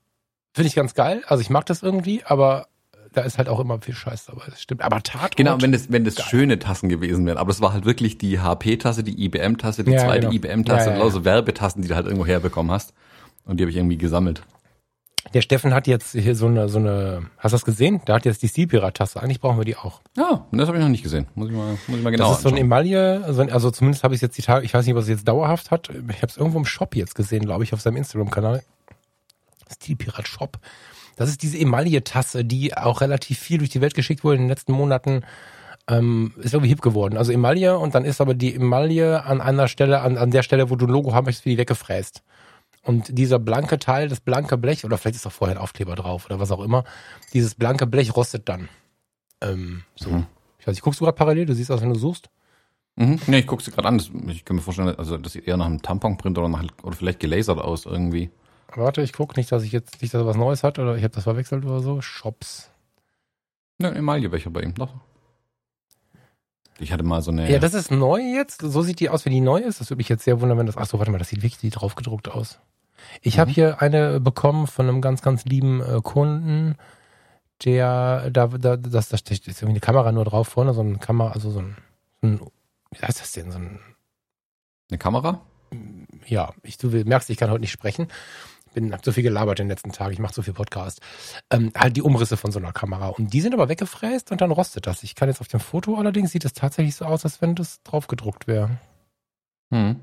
Finde 0.54 0.68
ich 0.68 0.74
ganz 0.74 0.94
geil. 0.94 1.22
Also 1.26 1.42
ich 1.42 1.50
mag 1.50 1.66
das 1.66 1.82
irgendwie, 1.82 2.24
aber 2.24 2.66
da 3.14 3.22
ist 3.22 3.38
halt 3.38 3.48
auch 3.48 3.60
immer 3.60 3.80
viel 3.80 3.94
Scheiß 3.94 4.26
dabei. 4.26 4.42
Das 4.48 4.60
stimmt. 4.60 4.82
Aber 4.82 5.02
Tatort. 5.02 5.36
Genau, 5.36 5.60
wenn 5.60 5.72
das, 5.72 5.90
wenn 5.90 6.04
das 6.04 6.16
Geil. 6.16 6.26
schöne 6.28 6.58
Tassen 6.58 6.88
gewesen 6.88 7.24
wären. 7.26 7.38
Aber 7.38 7.48
das 7.48 7.60
war 7.60 7.72
halt 7.72 7.84
wirklich 7.84 8.18
die 8.18 8.40
HP-Tasse, 8.40 9.02
die 9.02 9.24
IBM-Tasse, 9.24 9.84
die 9.84 9.92
Ja, 9.92 10.00
zweite 10.00 10.28
genau. 10.28 10.32
IBM-Tasse 10.32 10.90
Ja, 10.90 10.96
ja, 10.96 11.02
lauter 11.02 11.24
Werbetassen, 11.24 11.82
die 11.82 11.88
du 11.88 11.94
halt 11.94 12.06
irgendwo 12.06 12.26
herbekommen 12.26 12.72
hast. 12.72 12.92
Und 13.44 13.58
die 13.58 13.64
habe 13.64 13.70
ich 13.70 13.76
irgendwie 13.76 13.98
gesammelt. 13.98 14.42
Der 15.32 15.40
Steffen 15.40 15.72
hat 15.72 15.86
jetzt 15.86 16.12
hier 16.12 16.36
so 16.36 16.46
eine, 16.46 16.68
so 16.68 16.78
eine, 16.78 17.26
hast 17.38 17.52
du 17.52 17.56
das 17.56 17.64
gesehen? 17.64 18.02
Der 18.06 18.16
hat 18.16 18.24
jetzt 18.26 18.42
die 18.42 18.46
Seapirat-Tasse. 18.46 19.22
Eigentlich 19.22 19.40
brauchen 19.40 19.56
wir 19.56 19.64
die 19.64 19.74
auch. 19.76 20.00
Ja, 20.16 20.46
das 20.52 20.68
habe 20.68 20.76
ich 20.76 20.82
noch 20.82 20.90
nicht 20.90 21.02
gesehen. 21.02 21.26
Muss 21.34 21.48
ich 21.48 21.54
mal, 21.54 21.78
muss 21.86 21.96
ich 21.98 22.02
mal 22.04 22.10
genau 22.10 22.28
das 22.28 22.38
ist 22.38 22.42
so 22.42 22.48
ein 22.50 22.54
anschauen. 22.54 22.66
Emaille, 22.66 23.24
also, 23.24 23.42
also 23.42 23.70
zumindest 23.70 24.04
habe 24.04 24.14
ich 24.14 24.20
jetzt 24.20 24.36
die 24.36 24.42
Tage, 24.42 24.66
ich 24.66 24.74
weiß 24.74 24.84
nicht, 24.84 24.94
was 24.94 25.04
es 25.04 25.10
jetzt 25.10 25.28
dauerhaft 25.28 25.70
hat. 25.70 25.88
Ich 25.88 26.22
habe 26.22 26.26
es 26.26 26.36
irgendwo 26.36 26.58
im 26.58 26.66
Shop 26.66 26.94
jetzt 26.94 27.14
gesehen, 27.14 27.44
glaube 27.46 27.64
ich, 27.64 27.72
auf 27.72 27.80
seinem 27.80 27.96
Instagram-Kanal. 27.96 28.62
Steel 29.72 29.96
Pirat 29.96 30.28
Shop. 30.28 30.58
Das 31.16 31.28
ist 31.28 31.42
diese 31.42 31.58
Emaille-Tasse, 31.58 32.44
die 32.44 32.76
auch 32.76 33.00
relativ 33.00 33.38
viel 33.38 33.58
durch 33.58 33.70
die 33.70 33.80
Welt 33.80 33.94
geschickt 33.94 34.24
wurde 34.24 34.36
in 34.36 34.42
den 34.42 34.48
letzten 34.48 34.72
Monaten. 34.72 35.22
Ähm, 35.86 36.32
ist 36.38 36.54
irgendwie 36.54 36.70
hip 36.70 36.80
geworden. 36.80 37.18
Also 37.18 37.30
Emaille 37.30 37.78
und 37.78 37.94
dann 37.94 38.04
ist 38.04 38.20
aber 38.20 38.34
die 38.34 38.54
Emaille 38.54 39.24
an 39.24 39.40
einer 39.40 39.68
Stelle, 39.68 40.00
an, 40.00 40.16
an 40.16 40.30
der 40.30 40.42
Stelle, 40.42 40.70
wo 40.70 40.76
du 40.76 40.86
ein 40.86 40.90
Logo 40.92 41.12
haben 41.12 41.26
möchtest, 41.26 41.44
wie 41.44 41.50
die 41.50 41.58
weggefräst. 41.58 42.22
Und 42.82 43.18
dieser 43.18 43.38
blanke 43.38 43.78
Teil, 43.78 44.08
das 44.08 44.20
blanke 44.20 44.56
Blech, 44.58 44.84
oder 44.84 44.98
vielleicht 44.98 45.16
ist 45.16 45.26
auch 45.26 45.32
vorher 45.32 45.56
ein 45.56 45.62
Aufkleber 45.62 45.94
drauf 45.94 46.26
oder 46.26 46.38
was 46.38 46.50
auch 46.50 46.62
immer, 46.62 46.84
dieses 47.32 47.54
blanke 47.54 47.86
Blech 47.86 48.14
rostet 48.14 48.48
dann. 48.48 48.68
Ähm, 49.40 49.84
so. 49.96 50.10
Mhm. 50.10 50.26
Ich 50.58 50.66
weiß 50.66 50.74
nicht, 50.74 50.82
guckst 50.82 51.00
du 51.00 51.04
gerade 51.04 51.16
parallel? 51.16 51.46
Du 51.46 51.54
siehst 51.54 51.70
aus, 51.70 51.82
wenn 51.82 51.92
du 51.92 51.98
suchst. 51.98 52.30
Mhm. 52.96 53.20
Nee, 53.26 53.40
ich 53.40 53.46
gucke 53.46 53.62
sie 53.62 53.70
gerade 53.70 53.88
an. 53.88 53.98
Das, 53.98 54.10
ich 54.28 54.44
kann 54.44 54.56
mir 54.56 54.62
vorstellen, 54.62 54.94
also 54.96 55.18
das 55.18 55.32
sieht 55.32 55.46
eher 55.46 55.56
nach 55.56 55.66
einem 55.66 55.82
Tamponprint 55.82 56.38
oder, 56.38 56.48
nach, 56.48 56.64
oder 56.82 56.96
vielleicht 56.96 57.20
gelasert 57.20 57.58
aus 57.58 57.86
irgendwie. 57.86 58.30
Warte, 58.74 59.02
ich 59.02 59.12
gucke 59.12 59.38
nicht, 59.38 59.52
dass 59.52 59.62
ich 59.62 59.72
jetzt 59.72 60.02
nicht, 60.02 60.12
dass 60.14 60.22
er 60.22 60.26
was 60.26 60.36
Neues 60.36 60.62
hat 60.62 60.78
oder 60.78 60.96
ich 60.96 61.04
habe 61.04 61.14
das 61.14 61.24
verwechselt 61.24 61.64
oder 61.64 61.80
so. 61.80 62.00
Shops. 62.00 62.70
Ne, 63.78 63.94
Emaillebecher 63.94 64.50
bei 64.50 64.62
ihm, 64.62 64.74
doch. 64.74 64.94
Ich 66.78 66.92
hatte 66.92 67.04
mal 67.04 67.22
so 67.22 67.30
eine. 67.30 67.50
Ja, 67.50 67.58
das 67.58 67.74
ist 67.74 67.90
neu 67.90 68.20
jetzt. 68.20 68.60
So 68.62 68.82
sieht 68.82 69.00
die 69.00 69.08
aus, 69.08 69.24
wenn 69.24 69.32
die 69.32 69.40
neu 69.40 69.60
ist. 69.60 69.80
Das 69.80 69.90
würde 69.90 69.98
mich 69.98 70.08
jetzt 70.08 70.24
sehr 70.24 70.40
wundern, 70.40 70.58
wenn 70.58 70.66
das. 70.66 70.76
Ach 70.76 70.86
so, 70.86 70.98
warte 70.98 71.12
mal, 71.12 71.18
das 71.18 71.28
sieht 71.28 71.42
wirklich 71.42 71.72
drauf 71.72 71.94
gedruckt 71.94 72.28
aus. 72.28 72.58
Ich 73.22 73.36
mhm. 73.36 73.40
habe 73.40 73.50
hier 73.50 73.82
eine 73.82 74.20
bekommen 74.20 74.66
von 74.66 74.88
einem 74.88 75.00
ganz, 75.00 75.22
ganz 75.22 75.44
lieben 75.44 75.80
äh, 75.80 76.00
Kunden, 76.02 76.76
der 77.64 78.30
da, 78.30 78.48
da, 78.48 78.76
das, 78.76 79.08
da 79.08 79.16
steht 79.16 79.46
irgendwie 79.46 79.66
eine 79.68 79.80
Kamera 79.80 80.10
nur 80.10 80.24
drauf 80.24 80.48
vorne, 80.48 80.74
so 80.74 80.80
eine 80.80 80.98
Kamera, 80.98 81.30
also 81.32 81.50
so 81.50 81.60
ein, 81.60 81.76
so 82.20 82.28
ein 82.28 82.40
wie 82.90 83.06
heißt 83.06 83.20
das 83.20 83.32
denn, 83.32 83.52
so 83.52 83.58
ein 83.58 83.80
eine 84.90 84.98
Kamera? 84.98 85.40
Ja, 86.26 86.52
ich, 86.62 86.76
du 86.78 86.88
merkst, 86.88 87.30
ich 87.30 87.36
kann 87.36 87.50
heute 87.50 87.60
nicht 87.60 87.72
sprechen 87.72 88.08
bin, 88.74 88.92
hab 88.92 89.04
so 89.04 89.12
viel 89.12 89.22
gelabert 89.22 89.58
den 89.58 89.68
letzten 89.68 89.92
Tagen, 89.92 90.12
ich 90.12 90.18
mache 90.18 90.34
so 90.34 90.42
viel 90.42 90.52
Podcast. 90.52 91.00
Ähm, 91.50 91.72
halt 91.74 91.96
die 91.96 92.02
Umrisse 92.02 92.36
von 92.36 92.52
so 92.52 92.58
einer 92.58 92.72
Kamera. 92.72 93.08
Und 93.08 93.32
die 93.32 93.40
sind 93.40 93.54
aber 93.54 93.70
weggefräst 93.70 94.30
und 94.30 94.40
dann 94.42 94.50
rostet 94.50 94.86
das. 94.86 95.02
Ich 95.02 95.14
kann 95.14 95.28
jetzt 95.28 95.40
auf 95.40 95.48
dem 95.48 95.60
Foto 95.60 95.96
allerdings, 95.96 96.32
sieht 96.32 96.44
es 96.44 96.52
tatsächlich 96.52 96.94
so 96.96 97.06
aus, 97.06 97.24
als 97.24 97.40
wenn 97.40 97.54
das 97.54 97.82
drauf 97.82 98.06
gedruckt 98.06 98.46
wäre. 98.46 98.78
Hm. 99.72 100.00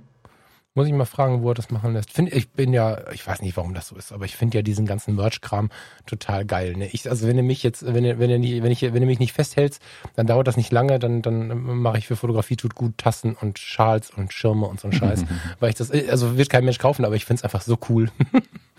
Muss 0.73 0.87
ich 0.87 0.93
mal 0.93 1.03
fragen, 1.03 1.41
wo 1.41 1.49
er 1.49 1.53
das 1.53 1.69
machen 1.69 1.91
lässt. 1.91 2.13
Find, 2.13 2.31
ich 2.31 2.49
bin 2.51 2.71
ja, 2.71 3.11
ich 3.11 3.27
weiß 3.27 3.41
nicht, 3.41 3.57
warum 3.57 3.73
das 3.73 3.89
so 3.89 3.97
ist, 3.97 4.13
aber 4.13 4.23
ich 4.23 4.37
finde 4.37 4.57
ja 4.57 4.61
diesen 4.61 4.85
ganzen 4.85 5.15
Merch-Kram 5.15 5.69
total 6.05 6.45
geil. 6.45 6.77
Ne? 6.77 6.87
Ich, 6.93 7.09
also 7.09 7.27
wenn 7.27 7.35
du 7.35 7.43
mich 7.43 7.61
jetzt, 7.61 7.85
wenn 7.85 8.05
du, 8.05 8.19
wenn 8.19 8.29
du 8.29 8.39
nicht, 8.39 8.63
wenn 8.63 8.71
ich, 8.71 8.81
wenn 8.81 9.01
du 9.01 9.05
mich 9.05 9.19
nicht 9.19 9.33
festhältst, 9.33 9.81
dann 10.15 10.27
dauert 10.27 10.47
das 10.47 10.55
nicht 10.55 10.71
lange, 10.71 10.97
dann, 10.97 11.21
dann 11.21 11.61
mache 11.61 11.97
ich 11.97 12.07
für 12.07 12.15
Fotografie 12.15 12.55
tut 12.55 12.73
gut 12.73 12.97
Tassen 12.97 13.35
und 13.35 13.59
Schals 13.59 14.11
und 14.11 14.31
Schirme 14.31 14.65
und 14.65 14.79
so 14.79 14.87
ein 14.87 14.93
Scheiß. 14.93 15.25
weil 15.59 15.71
ich 15.71 15.75
das, 15.75 15.91
also 15.91 16.37
wird 16.37 16.49
kein 16.49 16.63
Mensch 16.63 16.77
kaufen, 16.77 17.03
aber 17.03 17.15
ich 17.15 17.25
finde 17.25 17.39
es 17.39 17.43
einfach 17.43 17.61
so 17.61 17.77
cool. 17.89 18.09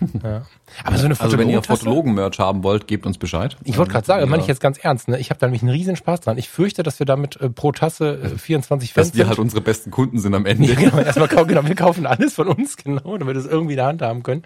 Ja. 0.22 0.42
Aber 0.84 0.98
so 0.98 1.06
eine 1.06 1.18
Also 1.18 1.38
wenn 1.38 1.48
ihr 1.48 1.62
Fotologen-Merch 1.62 2.38
haben 2.38 2.62
wollt, 2.62 2.86
gebt 2.86 3.06
uns 3.06 3.18
Bescheid. 3.18 3.56
Ich 3.64 3.78
wollte 3.78 3.92
gerade 3.92 4.06
sagen, 4.06 4.20
ja. 4.20 4.26
meine 4.26 4.42
ich 4.42 4.48
jetzt 4.48 4.60
ganz 4.60 4.78
ernst, 4.78 5.08
ne? 5.08 5.18
Ich 5.18 5.30
habe 5.30 5.40
da 5.40 5.46
nämlich 5.46 5.62
einen 5.62 5.70
riesen 5.70 5.96
Spaß 5.96 6.20
dran. 6.20 6.38
Ich 6.38 6.48
fürchte, 6.48 6.82
dass 6.82 6.98
wir 6.98 7.06
damit 7.06 7.36
äh, 7.40 7.48
pro 7.48 7.72
Tasse 7.72 8.20
äh, 8.34 8.38
24 8.38 8.92
Cent 8.92 9.06
Dass 9.06 9.14
wir 9.14 9.28
halt 9.28 9.38
unsere 9.38 9.60
besten 9.60 9.90
Kunden 9.90 10.18
sind 10.18 10.34
am 10.34 10.46
Ende. 10.46 10.68
Ja, 10.68 10.74
genau, 10.74 10.98
erstmal 10.98 11.28
kaufen, 11.28 11.48
genau, 11.48 11.66
wir 11.66 11.74
kaufen 11.74 12.06
alles 12.06 12.34
von 12.34 12.48
uns, 12.48 12.76
genau, 12.76 13.16
damit 13.16 13.26
wir 13.26 13.34
das 13.34 13.46
irgendwie 13.46 13.74
in 13.74 13.78
der 13.78 13.86
Hand 13.86 14.02
haben 14.02 14.22
können. 14.22 14.42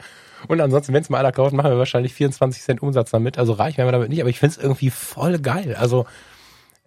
Und 0.48 0.60
ansonsten, 0.60 0.92
wenn 0.92 1.02
es 1.02 1.10
mal 1.10 1.18
einer 1.18 1.32
kauft, 1.32 1.52
machen 1.52 1.70
wir 1.70 1.78
wahrscheinlich 1.78 2.14
24 2.14 2.62
Cent 2.62 2.82
Umsatz 2.82 3.10
damit. 3.10 3.38
Also 3.38 3.52
reich 3.52 3.76
werden 3.76 3.88
wir 3.88 3.92
damit 3.92 4.08
nicht, 4.08 4.20
aber 4.20 4.30
ich 4.30 4.38
finde 4.38 4.56
es 4.56 4.62
irgendwie 4.62 4.90
voll 4.90 5.38
geil. 5.38 5.76
Also 5.78 6.06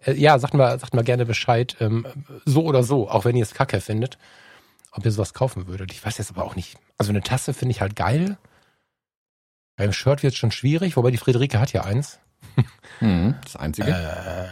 äh, 0.04 0.12
ja, 0.14 0.38
sagt 0.38 0.54
mal, 0.54 0.78
sagt 0.78 0.94
mal 0.94 1.04
gerne 1.04 1.26
Bescheid, 1.26 1.76
ähm, 1.80 2.06
so 2.44 2.64
oder 2.64 2.82
so, 2.82 3.08
auch 3.08 3.24
wenn 3.24 3.36
ihr 3.36 3.42
es 3.42 3.54
kacke 3.54 3.80
findet, 3.80 4.18
ob 4.92 5.04
ihr 5.04 5.10
sowas 5.10 5.34
kaufen 5.34 5.66
würdet. 5.66 5.92
Ich 5.92 6.04
weiß 6.04 6.18
jetzt 6.18 6.30
aber 6.30 6.44
auch 6.44 6.56
nicht. 6.56 6.76
Also 6.98 7.10
eine 7.10 7.22
Tasse 7.22 7.54
finde 7.54 7.72
ich 7.72 7.80
halt 7.80 7.96
geil. 7.96 8.36
Beim 9.76 9.92
Shirt 9.92 10.22
wird 10.22 10.32
es 10.34 10.38
schon 10.38 10.52
schwierig, 10.52 10.96
wobei 10.96 11.10
die 11.10 11.16
Friederike 11.16 11.58
hat 11.58 11.72
ja 11.72 11.84
eins. 11.84 12.20
Hm, 13.00 13.34
das 13.42 13.56
einzige. 13.56 13.90
Äh, 13.90 14.48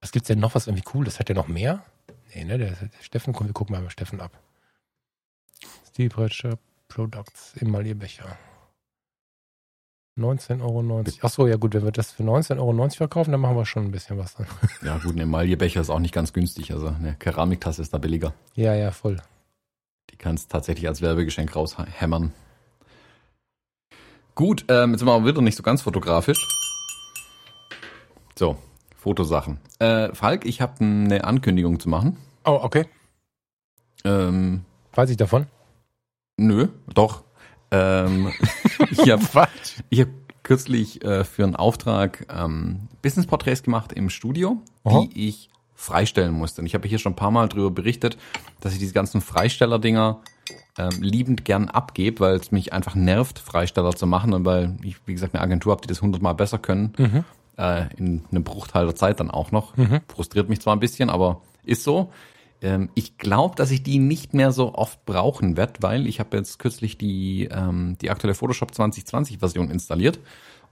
was 0.00 0.12
gibt's 0.12 0.28
denn 0.28 0.38
noch, 0.38 0.54
was 0.54 0.66
irgendwie 0.66 0.84
cool 0.94 1.06
ist? 1.06 1.18
Hat 1.18 1.28
der 1.28 1.36
noch 1.36 1.48
mehr? 1.48 1.84
Nee, 2.34 2.44
ne? 2.44 2.58
Der, 2.58 2.70
der 2.70 2.90
Steffen, 3.00 3.32
komm, 3.32 3.48
wir 3.48 3.54
gucken 3.54 3.74
mal 3.74 3.82
bei 3.82 3.90
Steffen 3.90 4.20
ab. 4.20 4.32
Steve 5.88 6.14
Pressure 6.14 6.58
Products, 6.88 7.54
Emaillierbecher. 7.56 8.36
19,90 10.18 10.60
Euro. 10.60 11.04
Achso, 11.22 11.46
ja 11.46 11.56
gut, 11.56 11.72
wenn 11.74 11.84
wir 11.84 11.92
das 11.92 12.12
für 12.12 12.22
19,90 12.22 12.58
Euro 12.58 12.90
verkaufen, 12.90 13.32
dann 13.32 13.40
machen 13.40 13.56
wir 13.56 13.64
schon 13.64 13.86
ein 13.86 13.90
bisschen 13.92 14.18
was 14.18 14.34
dann. 14.34 14.46
Ja 14.82 14.98
gut, 14.98 15.16
ein 15.16 15.20
Emaillebecher 15.20 15.80
ist 15.80 15.88
auch 15.90 15.98
nicht 15.98 16.12
ganz 16.12 16.32
günstig. 16.32 16.72
Also 16.72 16.88
eine 16.88 17.14
Keramiktasse 17.14 17.80
ist 17.80 17.94
da 17.94 17.98
billiger. 17.98 18.34
Ja, 18.54 18.74
ja, 18.74 18.90
voll. 18.90 19.22
Die 20.10 20.16
kannst 20.16 20.50
tatsächlich 20.50 20.86
als 20.86 21.00
Werbegeschenk 21.00 21.56
raushämmern. 21.56 22.32
Gut, 24.34 24.64
ähm, 24.68 24.90
jetzt 24.90 25.00
sind 25.00 25.08
wir 25.08 25.12
aber 25.12 25.26
wieder 25.26 25.42
nicht 25.42 25.56
so 25.56 25.62
ganz 25.62 25.82
fotografisch. 25.82 26.38
So, 28.34 28.56
Fotosachen. 28.96 29.60
Äh, 29.78 30.14
Falk, 30.14 30.46
ich 30.46 30.60
habe 30.60 30.82
eine 30.82 31.24
Ankündigung 31.24 31.78
zu 31.78 31.90
machen. 31.90 32.16
Oh, 32.44 32.58
okay. 32.62 32.86
Ähm, 34.04 34.64
Weiß 34.94 35.10
ich 35.10 35.16
davon? 35.18 35.46
Nö, 36.38 36.68
doch. 36.92 37.24
Ähm, 37.70 38.32
ich 38.90 39.10
habe 39.10 39.22
hab 39.32 40.08
kürzlich 40.42 41.04
äh, 41.04 41.24
für 41.24 41.44
einen 41.44 41.56
Auftrag 41.56 42.26
ähm, 42.34 42.88
Business-Porträts 43.02 43.62
gemacht 43.62 43.92
im 43.92 44.08
Studio, 44.08 44.62
Aha. 44.84 45.02
die 45.02 45.28
ich 45.28 45.50
freistellen 45.74 46.32
musste. 46.32 46.62
Und 46.62 46.66
ich 46.66 46.74
habe 46.74 46.88
hier 46.88 46.98
schon 46.98 47.12
ein 47.12 47.16
paar 47.16 47.30
Mal 47.30 47.48
darüber 47.48 47.70
berichtet, 47.70 48.16
dass 48.60 48.72
ich 48.72 48.78
diese 48.78 48.94
ganzen 48.94 49.20
Freisteller-Dinger 49.20 50.20
ähm, 50.78 51.02
liebend 51.02 51.44
gern 51.44 51.68
abgebe, 51.68 52.20
weil 52.20 52.36
es 52.36 52.50
mich 52.50 52.72
einfach 52.72 52.94
nervt, 52.94 53.38
Freisteller 53.38 53.94
zu 53.94 54.06
machen 54.06 54.32
und 54.32 54.44
weil 54.44 54.76
ich, 54.82 54.96
wie 55.06 55.12
gesagt, 55.12 55.34
eine 55.34 55.42
Agentur 55.42 55.72
habe, 55.72 55.82
die 55.82 55.88
das 55.88 56.02
hundertmal 56.02 56.34
besser 56.34 56.58
können, 56.58 56.92
mhm. 56.96 57.24
äh, 57.58 57.94
in 57.96 58.24
einem 58.30 58.44
Bruchteil 58.44 58.86
der 58.86 58.94
Zeit 58.94 59.20
dann 59.20 59.30
auch 59.30 59.52
noch. 59.52 59.76
Mhm. 59.76 60.00
Frustriert 60.08 60.48
mich 60.48 60.60
zwar 60.60 60.74
ein 60.74 60.80
bisschen, 60.80 61.10
aber 61.10 61.42
ist 61.64 61.84
so. 61.84 62.10
Ähm, 62.62 62.88
ich 62.94 63.18
glaube, 63.18 63.56
dass 63.56 63.70
ich 63.70 63.82
die 63.82 63.98
nicht 63.98 64.34
mehr 64.34 64.52
so 64.52 64.74
oft 64.74 65.04
brauchen 65.04 65.56
werde, 65.56 65.74
weil 65.80 66.06
ich 66.06 66.20
habe 66.20 66.36
jetzt 66.36 66.58
kürzlich 66.58 66.96
die, 66.96 67.48
ähm, 67.52 67.96
die 68.00 68.10
aktuelle 68.10 68.34
Photoshop 68.34 68.74
2020 68.74 69.38
Version 69.40 69.70
installiert 69.70 70.20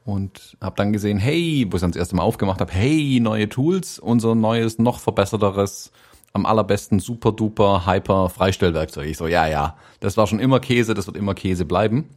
und 0.04 0.56
habe 0.60 0.76
dann 0.76 0.92
gesehen, 0.92 1.18
hey, 1.18 1.66
wo 1.68 1.76
ich 1.76 1.80
dann 1.82 1.92
das 1.92 1.98
erste 1.98 2.16
Mal 2.16 2.22
aufgemacht 2.22 2.60
habe, 2.60 2.72
hey, 2.72 3.20
neue 3.20 3.48
Tools, 3.48 3.98
unser 3.98 4.34
neues, 4.34 4.78
noch 4.78 4.98
verbesserteres 4.98 5.92
am 6.32 6.46
allerbesten 6.46 7.00
super 7.00 7.32
duper 7.32 7.86
hyper 7.86 8.28
Freistellwerkzeug. 8.28 9.06
Ich 9.08 9.16
so, 9.16 9.26
ja, 9.26 9.46
ja, 9.48 9.76
das 10.00 10.16
war 10.16 10.26
schon 10.26 10.40
immer 10.40 10.60
Käse, 10.60 10.94
das 10.94 11.06
wird 11.06 11.16
immer 11.16 11.34
Käse 11.34 11.64
bleiben. 11.64 12.08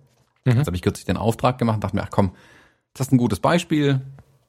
Mhm. 0.46 0.58
Jetzt 0.58 0.68
habe 0.68 0.76
ich 0.76 0.82
kürzlich 0.82 1.06
den 1.06 1.18
Auftrag 1.18 1.58
gemacht 1.58 1.76
und 1.76 1.84
dachte 1.84 1.96
mir, 1.96 2.04
ach 2.04 2.12
komm, 2.12 2.32
das 2.94 3.08
ist 3.08 3.14
ein 3.14 3.18
gutes 3.18 3.40
Beispiel, 3.40 4.02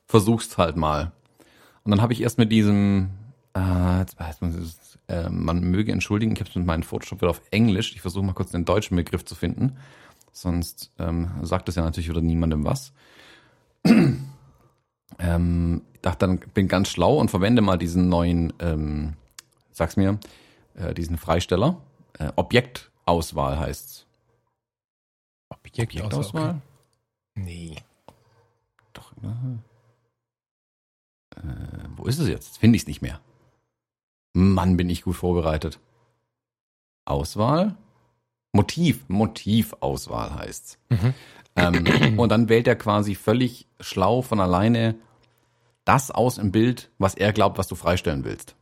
versuch's 0.07 0.59
halt 0.59 0.77
mal. 0.77 1.13
Und 1.85 1.91
dann 1.91 2.03
habe 2.03 2.13
ich 2.13 2.23
erst 2.23 2.39
mit 2.39 2.53
diesem, 2.53 3.11
äh, 3.55 4.01
jetzt 4.01 4.19
weiß 4.19 4.41
man, 4.41 4.73
äh, 5.09 5.29
man 5.29 5.61
möge 5.61 5.93
entschuldigen, 5.93 6.33
ich 6.33 6.41
habe 6.41 6.51
mit 6.55 6.67
meinem 6.67 6.83
Photoshop 6.83 7.21
wieder 7.21 7.31
auf 7.31 7.43
Englisch. 7.51 7.95
Ich 7.95 8.01
versuche 8.01 8.25
mal 8.25 8.33
kurz 8.33 8.51
den 8.51 8.65
deutschen 8.65 8.97
Begriff 8.97 9.25
zu 9.25 9.35
finden. 9.35 9.77
Sonst 10.33 10.91
ähm, 10.99 11.31
sagt 11.43 11.69
es 11.69 11.77
ja 11.77 11.83
natürlich 11.83 12.09
wieder 12.09 12.21
niemandem 12.21 12.65
was. 12.65 12.93
ähm, 15.19 15.83
dachte 16.03 16.27
dann, 16.27 16.41
bin 16.55 16.69
ganz 16.69 16.89
schlau 16.89 17.19
und 17.19 17.31
verwende 17.31 17.63
mal 17.63 17.79
diesen 17.79 18.09
neuen 18.09 18.53
ähm, 18.61 19.15
sag's 19.77 19.97
mir, 19.97 20.19
äh, 20.75 20.95
diesen 20.95 21.19
Freisteller. 21.19 21.81
Äh, 22.19 22.33
Objektauswahl 22.37 23.59
heißt's. 23.59 24.07
Objektauswahl? 25.49 26.51
Okay. 26.51 26.61
Nee. 27.35 27.77
Doch, 28.93 29.15
ne? 29.21 29.59
Äh, 31.37 31.41
wo 31.97 32.05
ist 32.05 32.19
es 32.19 32.29
jetzt? 32.29 32.59
Finde 32.59 32.77
ich 32.77 32.83
es 32.83 32.89
nicht 32.89 33.03
mehr. 33.03 33.21
Mann, 34.33 34.77
bin 34.77 34.89
ich 34.89 35.03
gut 35.03 35.17
vorbereitet. 35.17 35.79
Auswahl? 37.05 37.77
Motiv, 38.53 39.05
Motivauswahl 39.09 40.35
heißt's. 40.35 40.79
Mhm. 40.89 41.15
Ähm, 41.57 42.19
und 42.19 42.29
dann 42.31 42.49
wählt 42.49 42.67
er 42.67 42.77
quasi 42.77 43.15
völlig 43.15 43.67
schlau 43.81 44.23
von 44.23 44.41
alleine 44.41 44.97
das 45.85 46.11
aus 46.11 46.39
im 46.39 46.51
Bild, 46.51 46.91
was 46.99 47.15
er 47.15 47.33
glaubt, 47.33 47.59
was 47.59 47.69
du 47.69 47.75
freistellen 47.75 48.25
willst. 48.25 48.57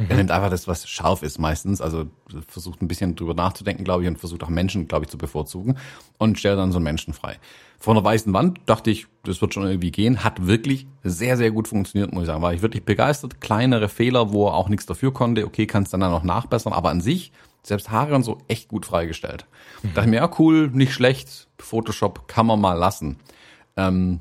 Mhm. 0.00 0.06
Er 0.08 0.16
nimmt 0.16 0.30
einfach 0.30 0.50
das, 0.50 0.66
was 0.66 0.88
scharf 0.88 1.22
ist 1.22 1.38
meistens. 1.38 1.80
Also 1.80 2.06
versucht 2.48 2.80
ein 2.80 2.88
bisschen 2.88 3.16
drüber 3.16 3.34
nachzudenken, 3.34 3.84
glaube 3.84 4.02
ich, 4.02 4.08
und 4.08 4.18
versucht 4.18 4.42
auch 4.42 4.48
Menschen, 4.48 4.88
glaube 4.88 5.04
ich, 5.04 5.10
zu 5.10 5.18
bevorzugen 5.18 5.76
und 6.18 6.38
stellt 6.38 6.58
dann 6.58 6.72
so 6.72 6.78
einen 6.78 6.84
Menschen 6.84 7.12
frei. 7.12 7.38
Vor 7.78 7.94
einer 7.94 8.04
weißen 8.04 8.32
Wand 8.32 8.60
dachte 8.66 8.90
ich, 8.90 9.06
das 9.24 9.40
wird 9.40 9.54
schon 9.54 9.64
irgendwie 9.64 9.90
gehen. 9.90 10.24
Hat 10.24 10.46
wirklich 10.46 10.86
sehr, 11.02 11.36
sehr 11.36 11.50
gut 11.50 11.68
funktioniert, 11.68 12.12
muss 12.12 12.22
ich 12.22 12.26
sagen. 12.28 12.42
War 12.42 12.54
ich 12.54 12.62
wirklich 12.62 12.84
begeistert. 12.84 13.40
Kleinere 13.40 13.88
Fehler, 13.88 14.32
wo 14.32 14.46
er 14.46 14.54
auch 14.54 14.68
nichts 14.68 14.86
dafür 14.86 15.12
konnte. 15.12 15.46
Okay, 15.46 15.66
kannst 15.66 15.92
dann, 15.92 16.00
dann 16.00 16.10
noch 16.10 16.24
nachbessern. 16.24 16.72
Aber 16.72 16.90
an 16.90 17.00
sich, 17.00 17.32
selbst 17.62 17.90
Haare 17.90 18.14
und 18.14 18.22
so, 18.22 18.38
echt 18.48 18.68
gut 18.68 18.86
freigestellt. 18.86 19.46
Mhm. 19.82 19.94
Dachte 19.94 20.08
mir, 20.08 20.16
ja, 20.16 20.30
cool, 20.38 20.68
nicht 20.68 20.92
schlecht. 20.92 21.48
Photoshop 21.58 22.26
kann 22.26 22.46
man 22.46 22.60
mal 22.60 22.74
lassen. 22.74 23.16
Ähm, 23.76 24.20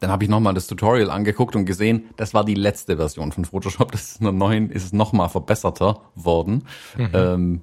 dann 0.00 0.10
habe 0.10 0.24
ich 0.24 0.30
nochmal 0.30 0.54
das 0.54 0.66
Tutorial 0.66 1.10
angeguckt 1.10 1.56
und 1.56 1.64
gesehen, 1.64 2.10
das 2.16 2.34
war 2.34 2.44
die 2.44 2.54
letzte 2.54 2.96
Version 2.96 3.32
von 3.32 3.44
Photoshop. 3.44 3.92
Das 3.92 4.02
ist 4.02 4.20
in 4.20 4.24
der 4.24 4.32
neuen, 4.32 4.70
ist 4.70 4.84
es 4.84 4.92
nochmal 4.92 5.28
verbesserter 5.28 6.00
worden. 6.14 6.66
Mhm. 6.96 7.10
Ähm, 7.12 7.62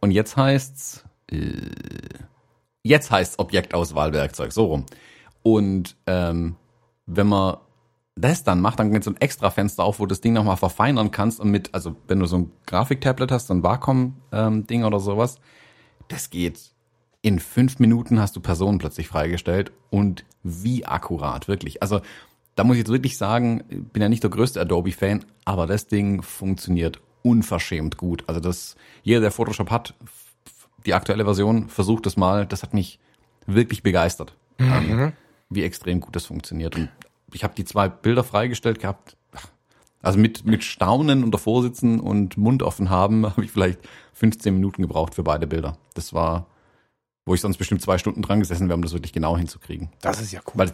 und 0.00 0.10
jetzt 0.10 0.36
heißt's, 0.36 1.04
äh, 1.30 1.70
jetzt 2.82 3.10
heißt's 3.10 3.38
Objektauswahlwerkzeug, 3.38 4.52
so 4.52 4.66
rum. 4.66 4.86
Und 5.42 5.96
ähm, 6.06 6.56
wenn 7.06 7.26
man 7.26 7.58
das 8.16 8.42
dann 8.42 8.60
macht, 8.60 8.80
dann 8.80 8.92
geht 8.92 9.04
so 9.04 9.10
ein 9.10 9.20
extra 9.20 9.50
Fenster 9.50 9.84
auf, 9.84 10.00
wo 10.00 10.04
du 10.04 10.08
das 10.08 10.20
Ding 10.20 10.32
nochmal 10.32 10.56
verfeinern 10.56 11.10
kannst 11.10 11.40
und 11.40 11.50
mit, 11.50 11.72
also 11.74 11.96
wenn 12.08 12.18
du 12.18 12.26
so 12.26 12.38
ein 12.38 12.52
Grafiktablet 12.66 13.30
hast, 13.30 13.46
so 13.46 13.54
ein 13.54 13.62
Wacom-Ding 13.62 14.80
ähm, 14.80 14.86
oder 14.86 15.00
sowas, 15.00 15.36
das 16.08 16.30
geht 16.30 16.72
in 17.22 17.38
fünf 17.38 17.78
Minuten 17.78 18.20
hast 18.20 18.36
du 18.36 18.40
Personen 18.40 18.78
plötzlich 18.78 19.08
freigestellt 19.08 19.72
und 19.90 20.24
wie 20.42 20.86
akkurat, 20.86 21.48
wirklich. 21.48 21.82
Also 21.82 22.00
da 22.54 22.64
muss 22.64 22.76
ich 22.76 22.80
jetzt 22.80 22.92
wirklich 22.92 23.16
sagen, 23.16 23.64
bin 23.92 24.02
ja 24.02 24.08
nicht 24.08 24.22
der 24.22 24.30
größte 24.30 24.60
Adobe-Fan, 24.60 25.24
aber 25.44 25.66
das 25.66 25.86
Ding 25.86 26.22
funktioniert 26.22 27.00
unverschämt 27.22 27.96
gut. 27.96 28.24
Also 28.26 28.40
das, 28.40 28.76
jeder, 29.02 29.20
der 29.20 29.30
Photoshop 29.30 29.70
hat, 29.70 29.94
die 30.86 30.94
aktuelle 30.94 31.24
Version, 31.24 31.68
versucht 31.68 32.06
es 32.06 32.16
mal. 32.16 32.46
Das 32.46 32.62
hat 32.62 32.74
mich 32.74 32.98
wirklich 33.46 33.82
begeistert, 33.82 34.34
mhm. 34.58 35.12
wie 35.50 35.62
extrem 35.62 36.00
gut 36.00 36.16
das 36.16 36.26
funktioniert. 36.26 36.76
Und 36.76 36.88
ich 37.32 37.44
habe 37.44 37.54
die 37.54 37.64
zwei 37.64 37.88
Bilder 37.88 38.24
freigestellt 38.24 38.80
gehabt. 38.80 39.16
Also 40.00 40.18
mit, 40.18 40.44
mit 40.44 40.62
Staunen 40.62 41.24
und 41.24 41.32
davor 41.32 41.62
sitzen 41.62 41.98
und 41.98 42.36
Mund 42.36 42.62
offen 42.62 42.88
haben, 42.88 43.26
habe 43.30 43.44
ich 43.44 43.50
vielleicht 43.50 43.80
15 44.14 44.54
Minuten 44.54 44.82
gebraucht 44.82 45.14
für 45.14 45.22
beide 45.22 45.46
Bilder. 45.46 45.76
Das 45.94 46.12
war, 46.12 46.46
wo 47.28 47.34
ich 47.34 47.40
sonst 47.40 47.58
bestimmt 47.58 47.82
zwei 47.82 47.98
Stunden 47.98 48.22
dran 48.22 48.40
gesessen 48.40 48.68
wäre, 48.68 48.76
um 48.76 48.82
das 48.82 48.92
wirklich 48.92 49.12
genau 49.12 49.36
hinzukriegen. 49.36 49.90
Das 50.00 50.20
ist 50.20 50.32
ja 50.32 50.40
cool. 50.46 50.52
Weil, 50.54 50.72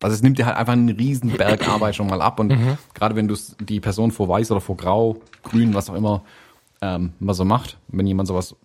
also 0.00 0.14
es 0.14 0.22
nimmt 0.22 0.38
dir 0.38 0.46
halt 0.46 0.56
einfach 0.56 0.72
einen 0.72 0.90
riesen 0.90 1.30
Berg 1.30 1.66
Arbeit 1.68 1.96
schon 1.96 2.08
mal 2.08 2.20
ab. 2.20 2.40
Und 2.40 2.48
mhm. 2.48 2.78
gerade 2.94 3.14
wenn 3.14 3.28
du 3.28 3.36
die 3.60 3.80
Person 3.80 4.10
vor 4.10 4.28
weiß 4.28 4.50
oder 4.50 4.60
vor 4.60 4.76
grau, 4.76 5.20
grün, 5.42 5.74
was 5.74 5.88
auch 5.88 5.94
immer 5.94 6.24
ähm, 6.82 7.12
man 7.20 7.34
so 7.34 7.44
macht, 7.44 7.78
wenn 7.88 8.06
jemand 8.06 8.28
sowas 8.28 8.56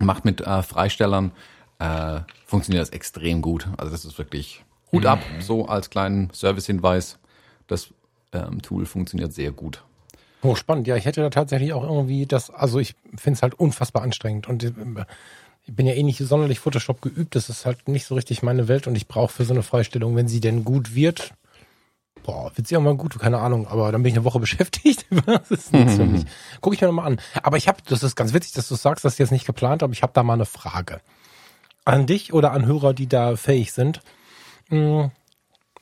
macht 0.00 0.24
mit 0.24 0.40
äh, 0.40 0.62
Freistellern, 0.62 1.32
äh, 1.78 2.20
funktioniert 2.46 2.82
das 2.82 2.90
extrem 2.90 3.42
gut. 3.42 3.68
Also 3.76 3.92
das 3.92 4.04
ist 4.04 4.18
wirklich 4.18 4.64
Hut 4.92 5.06
ab, 5.06 5.20
mhm. 5.20 5.40
so 5.40 5.66
als 5.66 5.88
kleinen 5.88 6.30
Service-Hinweis. 6.32 7.18
Das 7.68 7.92
ähm, 8.32 8.60
Tool 8.60 8.86
funktioniert 8.86 9.32
sehr 9.32 9.52
gut. 9.52 9.84
Hochspannend, 10.42 10.86
ja, 10.86 10.96
ich 10.96 11.04
hätte 11.04 11.20
da 11.20 11.30
tatsächlich 11.30 11.72
auch 11.74 11.84
irgendwie 11.84 12.26
das, 12.26 12.50
also 12.50 12.78
ich 12.78 12.96
finde 13.14 13.36
es 13.36 13.42
halt 13.42 13.54
unfassbar 13.54 14.02
anstrengend 14.02 14.48
und 14.48 14.64
äh, 14.64 14.72
ich 15.64 15.74
bin 15.74 15.86
ja 15.86 15.94
eh 15.94 16.02
nicht 16.02 16.18
sonderlich 16.18 16.60
Photoshop 16.60 17.02
geübt, 17.02 17.34
das 17.34 17.48
ist 17.48 17.66
halt 17.66 17.88
nicht 17.88 18.06
so 18.06 18.14
richtig 18.14 18.42
meine 18.42 18.68
Welt 18.68 18.86
und 18.86 18.96
ich 18.96 19.08
brauche 19.08 19.32
für 19.32 19.44
so 19.44 19.52
eine 19.52 19.62
Freistellung, 19.62 20.16
wenn 20.16 20.28
sie 20.28 20.40
denn 20.40 20.64
gut 20.64 20.94
wird, 20.94 21.34
boah, 22.22 22.50
wird 22.54 22.66
sie 22.66 22.74
irgendwann 22.74 22.96
gut, 22.96 23.18
keine 23.18 23.38
Ahnung, 23.38 23.66
aber 23.66 23.92
dann 23.92 24.02
bin 24.02 24.10
ich 24.12 24.16
eine 24.16 24.24
Woche 24.24 24.40
beschäftigt. 24.40 25.06
das 25.26 25.50
ist 25.50 25.72
nichts 25.72 25.94
für 25.94 26.06
mich. 26.06 26.24
Guck 26.60 26.74
ich 26.74 26.80
mir 26.80 26.88
nochmal 26.88 27.06
an. 27.06 27.20
Aber 27.42 27.56
ich 27.56 27.68
habe, 27.68 27.78
das 27.86 28.02
ist 28.02 28.16
ganz 28.16 28.32
witzig, 28.32 28.52
dass 28.52 28.68
du 28.68 28.74
sagst, 28.74 29.04
das 29.04 29.14
ist 29.14 29.18
jetzt 29.18 29.32
nicht 29.32 29.46
geplant, 29.46 29.82
aber 29.82 29.92
ich 29.92 30.02
habe 30.02 30.12
da 30.12 30.22
mal 30.22 30.34
eine 30.34 30.46
Frage. 30.46 31.00
An 31.84 32.06
dich 32.06 32.32
oder 32.32 32.52
an 32.52 32.66
Hörer, 32.66 32.94
die 32.94 33.06
da 33.06 33.36
fähig 33.36 33.72
sind. 33.72 34.00
Hm, 34.68 35.10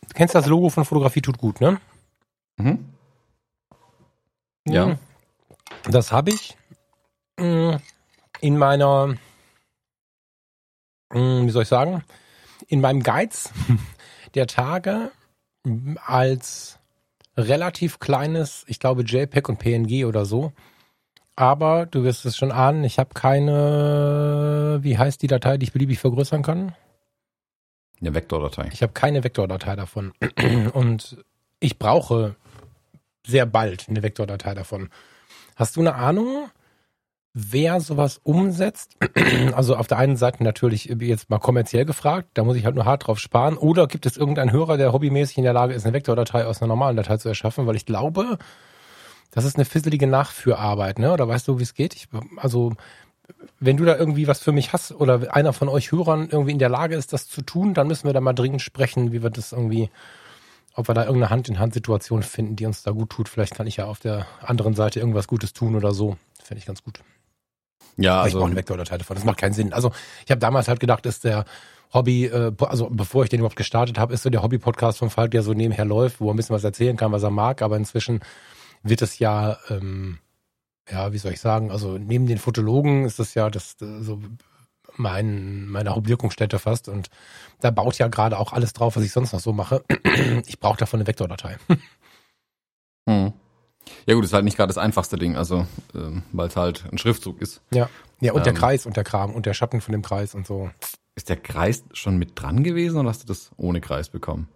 du 0.09 0.15
kennst 0.15 0.35
das 0.35 0.47
Logo 0.47 0.71
von 0.71 0.85
Fotografie 0.85 1.23
tut 1.23 1.39
gut, 1.39 1.61
ne? 1.61 1.81
Mhm. 2.57 2.85
Ja. 4.67 4.87
Hm. 4.87 4.99
Das 5.91 6.13
habe 6.13 6.31
ich 6.31 6.57
hm, 7.39 7.79
in 8.41 8.57
meiner, 8.57 9.17
wie 11.11 11.51
soll 11.51 11.63
ich 11.63 11.69
sagen, 11.69 12.05
in 12.67 12.81
meinem 12.81 13.03
Geiz 13.03 13.53
der 14.35 14.47
Tage 14.47 15.11
als 16.05 16.79
relativ 17.37 17.99
kleines, 17.99 18.65
ich 18.67 18.81
glaube 18.81 19.03
JPEG 19.03 19.49
und 19.49 19.59
PNG 19.59 20.05
oder 20.05 20.25
so. 20.25 20.53
Aber 21.37 21.87
du 21.87 22.03
wirst 22.03 22.27
es 22.27 22.37
schon 22.37 22.51
ahnen, 22.51 22.83
ich 22.83 22.99
habe 22.99 23.15
keine, 23.15 24.81
wie 24.83 24.99
heißt 24.99 25.23
die 25.23 25.29
Datei, 25.29 25.57
die 25.57 25.65
ich 25.65 25.73
beliebig 25.73 26.01
vergrößern 26.01 26.43
kann? 26.43 26.75
Eine 28.01 28.15
Vektordatei. 28.15 28.69
Ich 28.73 28.83
habe 28.83 28.93
keine 28.93 29.23
Vektordatei 29.23 29.77
davon. 29.77 30.13
Und 30.73 31.25
ich 31.61 31.79
brauche 31.79 32.35
sehr 33.27 33.47
bald 33.47 33.89
eine 33.89 34.03
Vektordatei 34.03 34.55
davon. 34.55 34.89
Hast 35.55 35.77
du 35.77 35.81
eine 35.81 35.95
Ahnung, 35.95 36.51
wer 37.35 37.81
sowas 37.81 38.21
umsetzt, 38.23 38.97
also 39.55 39.77
auf 39.77 39.87
der 39.87 39.99
einen 39.99 40.17
Seite 40.17 40.43
natürlich 40.43 40.85
jetzt 40.87 41.31
mal 41.31 41.39
kommerziell 41.39 41.85
gefragt, 41.85 42.31
da 42.35 42.45
muss 42.45 42.57
ich 42.57 42.65
halt 42.65 42.75
nur 42.75 42.85
hart 42.85 43.07
drauf 43.07 43.19
sparen, 43.19 43.57
oder 43.57 43.87
gibt 43.87 44.07
es 44.07 44.17
irgendeinen 44.17 44.53
Hörer, 44.53 44.77
der 44.77 44.93
hobbymäßig 44.93 45.39
in 45.39 45.45
der 45.45 45.53
Lage 45.53 45.75
ist, 45.75 45.85
eine 45.85 45.95
Vektordatei 45.95 46.47
aus 46.47 46.61
einer 46.61 46.69
normalen 46.69 46.97
Datei 46.97 47.17
zu 47.17 47.29
erschaffen, 47.29 47.67
weil 47.67 47.77
ich 47.77 47.87
glaube, 47.87 48.39
das 49.31 49.45
ist 49.45 49.57
eine 49.57 49.65
fisselige 49.65 50.07
Nachführarbeit, 50.07 50.99
ne? 50.99 51.13
Oder 51.13 51.29
weißt 51.29 51.47
du, 51.49 51.59
wie 51.59 51.63
es 51.63 51.75
geht? 51.75 51.95
Ich, 51.95 52.09
also 52.37 52.73
wenn 53.61 53.77
du 53.77 53.85
da 53.85 53.97
irgendwie 53.97 54.27
was 54.27 54.41
für 54.41 54.53
mich 54.53 54.73
hast 54.73 54.93
oder 54.93 55.35
einer 55.35 55.53
von 55.53 55.69
euch 55.69 55.93
Hörern 55.93 56.29
irgendwie 56.31 56.53
in 56.53 56.59
der 56.59 56.71
Lage 56.71 56.97
ist, 56.97 57.13
das 57.13 57.29
zu 57.29 57.43
tun, 57.43 57.75
dann 57.75 57.87
müssen 57.87 58.07
wir 58.07 58.13
da 58.13 58.21
mal 58.21 58.33
dringend 58.33 58.63
sprechen, 58.63 59.13
wie 59.13 59.23
wir 59.23 59.31
das 59.31 59.53
irgendwie, 59.53 59.91
ob 60.75 60.89
wir 60.89 60.95
da 60.95 61.03
irgendeine 61.03 61.31
Hand-in-Hand-Situation 61.31 62.23
finden, 62.23 62.57
die 62.57 62.67
uns 62.67 62.83
da 62.83 62.93
gut 62.93 63.11
tut. 63.11 63.29
Vielleicht 63.29 63.55
kann 63.55 63.67
ich 63.67 63.77
ja 63.77 63.85
auf 63.85 64.01
der 64.01 64.27
anderen 64.41 64.75
Seite 64.75 65.01
irgendwas 65.01 65.29
Gutes 65.29 65.53
tun 65.53 65.77
oder 65.77 65.93
so. 65.93 66.17
Fände 66.43 66.61
ich 66.61 66.67
ganz 66.67 66.83
gut. 66.83 67.01
Ja, 67.99 68.21
also. 68.23 68.29
Ich 68.29 68.41
brauche 68.41 68.51
eine 68.51 68.57
Vektordatei 68.57 68.99
davon. 68.99 69.17
Das 69.17 69.25
macht 69.25 69.39
keinen 69.39 69.53
Sinn. 69.53 69.73
Also, 69.73 69.93
ich 70.25 70.31
habe 70.31 70.41
damals 70.41 70.69
halt 70.69 70.81
gedacht, 70.81 71.05
ist 71.05 71.25
der 71.25 71.45
Hobby, 71.93 72.27
äh, 72.27 72.53
also 72.61 72.89
bevor 72.91 73.25
ich 73.25 73.31
den 73.31 73.41
überhaupt 73.41 73.57
gestartet 73.57 73.99
habe, 73.99 74.15
ist 74.15 74.23
so 74.23 74.31
der 74.31 74.43
Hobby-Podcast 74.43 74.99
von 74.99 75.11
Falk, 75.11 75.31
der 75.31 75.43
so 75.43 75.53
nebenher 75.53 75.85
läuft, 75.85 76.21
wo 76.21 76.29
er 76.29 76.35
ein 76.35 76.37
bisschen 76.37 76.55
was 76.55 76.65
erzählen 76.65 76.97
kann, 76.97 77.13
was 77.13 77.23
er 77.23 77.31
mag. 77.31 77.63
Aber 77.63 77.77
inzwischen 77.77 78.21
wird 78.83 79.03
es 79.03 79.19
ja, 79.19 79.59
ähm, 79.69 80.19
ja, 80.91 81.13
wie 81.13 81.19
soll 81.19 81.33
ich 81.33 81.41
sagen, 81.41 81.71
also 81.71 81.99
neben 81.99 82.27
den 82.27 82.39
Fotologen 82.39 83.05
ist 83.05 83.19
das 83.19 83.35
ja 83.35 83.51
das 83.51 83.77
so 83.79 84.21
mein, 84.97 85.67
meine 85.67 85.95
Hauptwirkungsstätte 85.95 86.59
fast. 86.59 86.89
Und 86.89 87.09
da 87.61 87.71
baut 87.71 87.99
ja 87.99 88.09
gerade 88.09 88.39
auch 88.39 88.53
alles 88.53 88.73
drauf, 88.73 88.97
was 88.97 89.05
ich 89.05 89.13
sonst 89.13 89.33
noch 89.33 89.41
so 89.41 89.53
mache. 89.53 89.83
Ich 90.47 90.59
brauche 90.61 90.79
davon 90.79 91.01
eine 91.01 91.07
Vektordatei. 91.07 91.57
Hm. 93.09 93.33
Ja 94.07 94.15
gut, 94.15 94.25
ist 94.25 94.33
halt 94.33 94.45
nicht 94.45 94.57
gerade 94.57 94.69
das 94.69 94.79
einfachste 94.79 95.17
Ding, 95.17 95.37
also 95.37 95.67
ähm, 95.95 96.23
weil 96.33 96.49
es 96.49 96.57
halt 96.57 96.85
ein 96.91 96.99
Schriftzug 96.99 97.41
ist. 97.41 97.61
Ja, 97.71 97.89
ja 98.21 98.33
und 98.33 98.39
ähm, 98.39 98.45
der 98.45 98.55
Kreis 98.55 98.87
und 98.87 98.97
der 98.97 99.05
Kram 99.05 99.35
und 99.35 99.47
der 99.47 99.55
Schatten 99.55 99.81
von 99.81 99.93
dem 99.93 100.03
Kreis 100.03 100.35
und 100.35 100.47
so. 100.47 100.71
Ist 101.15 101.29
der 101.29 101.37
Kreis 101.37 101.85
schon 101.93 102.17
mit 102.17 102.41
dran 102.41 102.63
gewesen 102.63 102.99
oder 102.99 103.09
hast 103.09 103.23
du 103.23 103.27
das 103.27 103.51
ohne 103.57 103.81
Kreis 103.81 104.09
bekommen? 104.09 104.49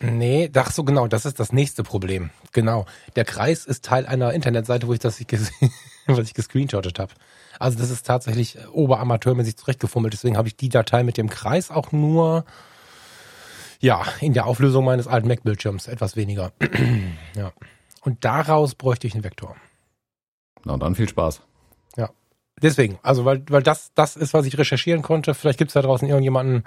Nee, 0.00 0.50
ach 0.54 0.70
so 0.70 0.84
genau, 0.84 1.08
das 1.08 1.26
ist 1.26 1.40
das 1.40 1.52
nächste 1.52 1.82
Problem. 1.82 2.30
Genau. 2.52 2.86
Der 3.16 3.24
Kreis 3.24 3.64
ist 3.64 3.84
Teil 3.84 4.06
einer 4.06 4.32
Internetseite, 4.32 4.86
wo 4.86 4.92
ich 4.92 5.00
das 5.00 5.18
gesehen, 5.26 5.72
was 6.06 6.20
ich 6.20 6.34
gescreenshottet 6.34 6.98
habe. 6.98 7.12
Also 7.58 7.78
das 7.78 7.90
ist 7.90 8.06
tatsächlich 8.06 8.56
oberamateurmäßig 8.72 9.56
zurechtgefummelt, 9.56 10.12
deswegen 10.12 10.36
habe 10.36 10.46
ich 10.46 10.56
die 10.56 10.68
Datei 10.68 11.02
mit 11.02 11.16
dem 11.16 11.28
Kreis 11.28 11.70
auch 11.70 11.90
nur 11.90 12.44
ja, 13.80 14.04
in 14.20 14.32
der 14.32 14.46
Auflösung 14.46 14.84
meines 14.84 15.06
alten 15.06 15.28
Mac-Bildschirms 15.28 15.88
etwas 15.88 16.16
weniger. 16.16 16.52
ja. 17.36 17.52
Und 18.02 18.24
daraus 18.24 18.74
bräuchte 18.74 19.06
ich 19.06 19.14
einen 19.14 19.24
Vektor. 19.24 19.56
Na 20.64 20.76
dann 20.76 20.94
viel 20.94 21.08
Spaß. 21.08 21.42
Ja. 21.96 22.10
Deswegen, 22.60 22.98
also 23.02 23.24
weil, 23.24 23.42
weil 23.48 23.62
das, 23.62 23.92
das 23.94 24.16
ist, 24.16 24.34
was 24.34 24.46
ich 24.46 24.58
recherchieren 24.58 25.02
konnte. 25.02 25.34
Vielleicht 25.34 25.58
gibt 25.58 25.70
es 25.70 25.74
da 25.74 25.82
draußen 25.82 26.08
irgendjemanden, 26.08 26.64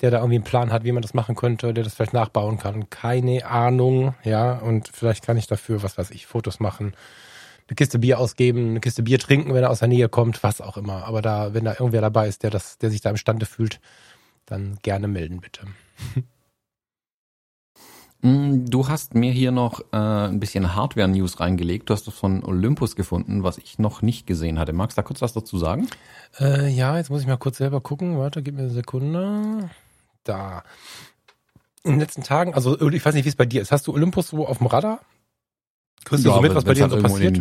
der 0.00 0.10
da 0.10 0.18
irgendwie 0.18 0.36
einen 0.36 0.44
Plan 0.44 0.72
hat, 0.72 0.84
wie 0.84 0.92
man 0.92 1.02
das 1.02 1.14
machen 1.14 1.36
könnte, 1.36 1.74
der 1.74 1.84
das 1.84 1.94
vielleicht 1.94 2.12
nachbauen 2.12 2.58
kann. 2.58 2.90
Keine 2.90 3.46
Ahnung, 3.46 4.14
ja. 4.24 4.54
Und 4.58 4.90
vielleicht 4.92 5.24
kann 5.24 5.36
ich 5.36 5.46
dafür, 5.46 5.82
was 5.82 5.98
weiß 5.98 6.10
ich, 6.10 6.26
Fotos 6.26 6.60
machen, 6.60 6.94
eine 7.68 7.76
Kiste 7.76 7.98
Bier 7.98 8.18
ausgeben, 8.18 8.70
eine 8.70 8.80
Kiste 8.80 9.02
Bier 9.02 9.18
trinken, 9.18 9.54
wenn 9.54 9.62
er 9.62 9.70
aus 9.70 9.78
der 9.80 9.88
Nähe 9.88 10.08
kommt, 10.08 10.42
was 10.42 10.60
auch 10.60 10.76
immer. 10.76 11.04
Aber 11.04 11.22
da, 11.22 11.54
wenn 11.54 11.64
da 11.64 11.72
irgendwer 11.72 12.00
dabei 12.00 12.26
ist, 12.28 12.42
der 12.42 12.50
das, 12.50 12.78
der 12.78 12.90
sich 12.90 13.00
da 13.00 13.10
imstande 13.10 13.46
fühlt, 13.46 13.80
dann 14.46 14.78
gerne 14.82 15.06
melden, 15.06 15.40
bitte. 15.40 15.66
Mm, 18.22 18.66
du 18.66 18.88
hast 18.88 19.14
mir 19.14 19.32
hier 19.32 19.50
noch 19.50 19.80
äh, 19.92 19.96
ein 19.96 20.40
bisschen 20.40 20.74
Hardware-News 20.74 21.40
reingelegt. 21.40 21.88
Du 21.88 21.94
hast 21.94 22.06
das 22.06 22.14
von 22.14 22.44
Olympus 22.44 22.94
gefunden, 22.94 23.42
was 23.42 23.58
ich 23.58 23.78
noch 23.78 24.02
nicht 24.02 24.26
gesehen 24.26 24.58
hatte. 24.58 24.72
Magst 24.72 24.96
du 24.96 25.00
da 25.00 25.06
kurz 25.06 25.22
was 25.22 25.32
dazu 25.32 25.58
sagen? 25.58 25.88
Äh, 26.38 26.68
ja, 26.68 26.96
jetzt 26.98 27.10
muss 27.10 27.22
ich 27.22 27.26
mal 27.26 27.38
kurz 27.38 27.58
selber 27.58 27.80
gucken. 27.80 28.18
Warte, 28.18 28.42
gib 28.42 28.54
mir 28.54 28.62
eine 28.62 28.70
Sekunde. 28.70 29.70
Da. 30.24 30.64
In 31.82 31.92
den 31.92 32.00
letzten 32.00 32.22
Tagen, 32.22 32.52
also 32.52 32.78
ich 32.90 33.04
weiß 33.04 33.14
nicht, 33.14 33.24
wie 33.24 33.30
es 33.30 33.36
bei 33.36 33.46
dir 33.46 33.62
ist. 33.62 33.72
Hast 33.72 33.86
du 33.86 33.94
Olympus 33.94 34.28
so 34.28 34.46
auf 34.46 34.58
dem 34.58 34.66
Radar? 34.66 35.00
Kriegst 36.04 36.26
du 36.26 36.30
so 36.30 36.40
mit, 36.42 36.54
was 36.54 36.64
bei 36.64 36.74
dir 36.74 36.82
halt 36.82 36.92
so 36.92 37.00
passiert? 37.00 37.40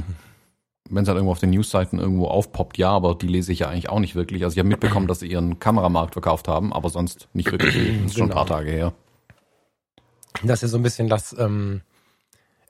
Wenn 0.90 1.04
es 1.04 1.08
halt 1.10 1.18
irgendwo 1.18 1.34
auf 1.34 1.40
den 1.40 1.50
Newsseiten 1.50 2.00
irgendwo 2.00 2.28
aufpoppt, 2.28 2.78
ja, 2.78 2.90
aber 2.90 3.16
die 3.16 3.28
lese 3.28 3.52
ich 3.52 3.60
ja 3.60 3.68
eigentlich 3.68 3.90
auch 3.90 4.00
nicht 4.00 4.16
wirklich. 4.16 4.44
Also 4.46 4.56
ich 4.56 4.60
habe 4.60 4.70
mitbekommen, 4.70 5.08
dass 5.08 5.20
sie 5.20 5.28
ihren 5.28 5.60
Kameramarkt 5.60 6.14
verkauft 6.14 6.48
haben, 6.48 6.72
aber 6.72 6.90
sonst 6.90 7.28
nicht 7.34 7.52
wirklich. 7.52 7.76
Das 7.76 8.12
ist 8.12 8.18
schon 8.18 8.30
ein 8.30 8.34
paar 8.34 8.46
genau. 8.46 8.58
Tage 8.58 8.72
her 8.72 8.94
das 10.44 10.64
ist 10.64 10.72
so 10.72 10.78
ein 10.78 10.84
bisschen 10.84 11.10
das, 11.10 11.36
ähm, 11.38 11.82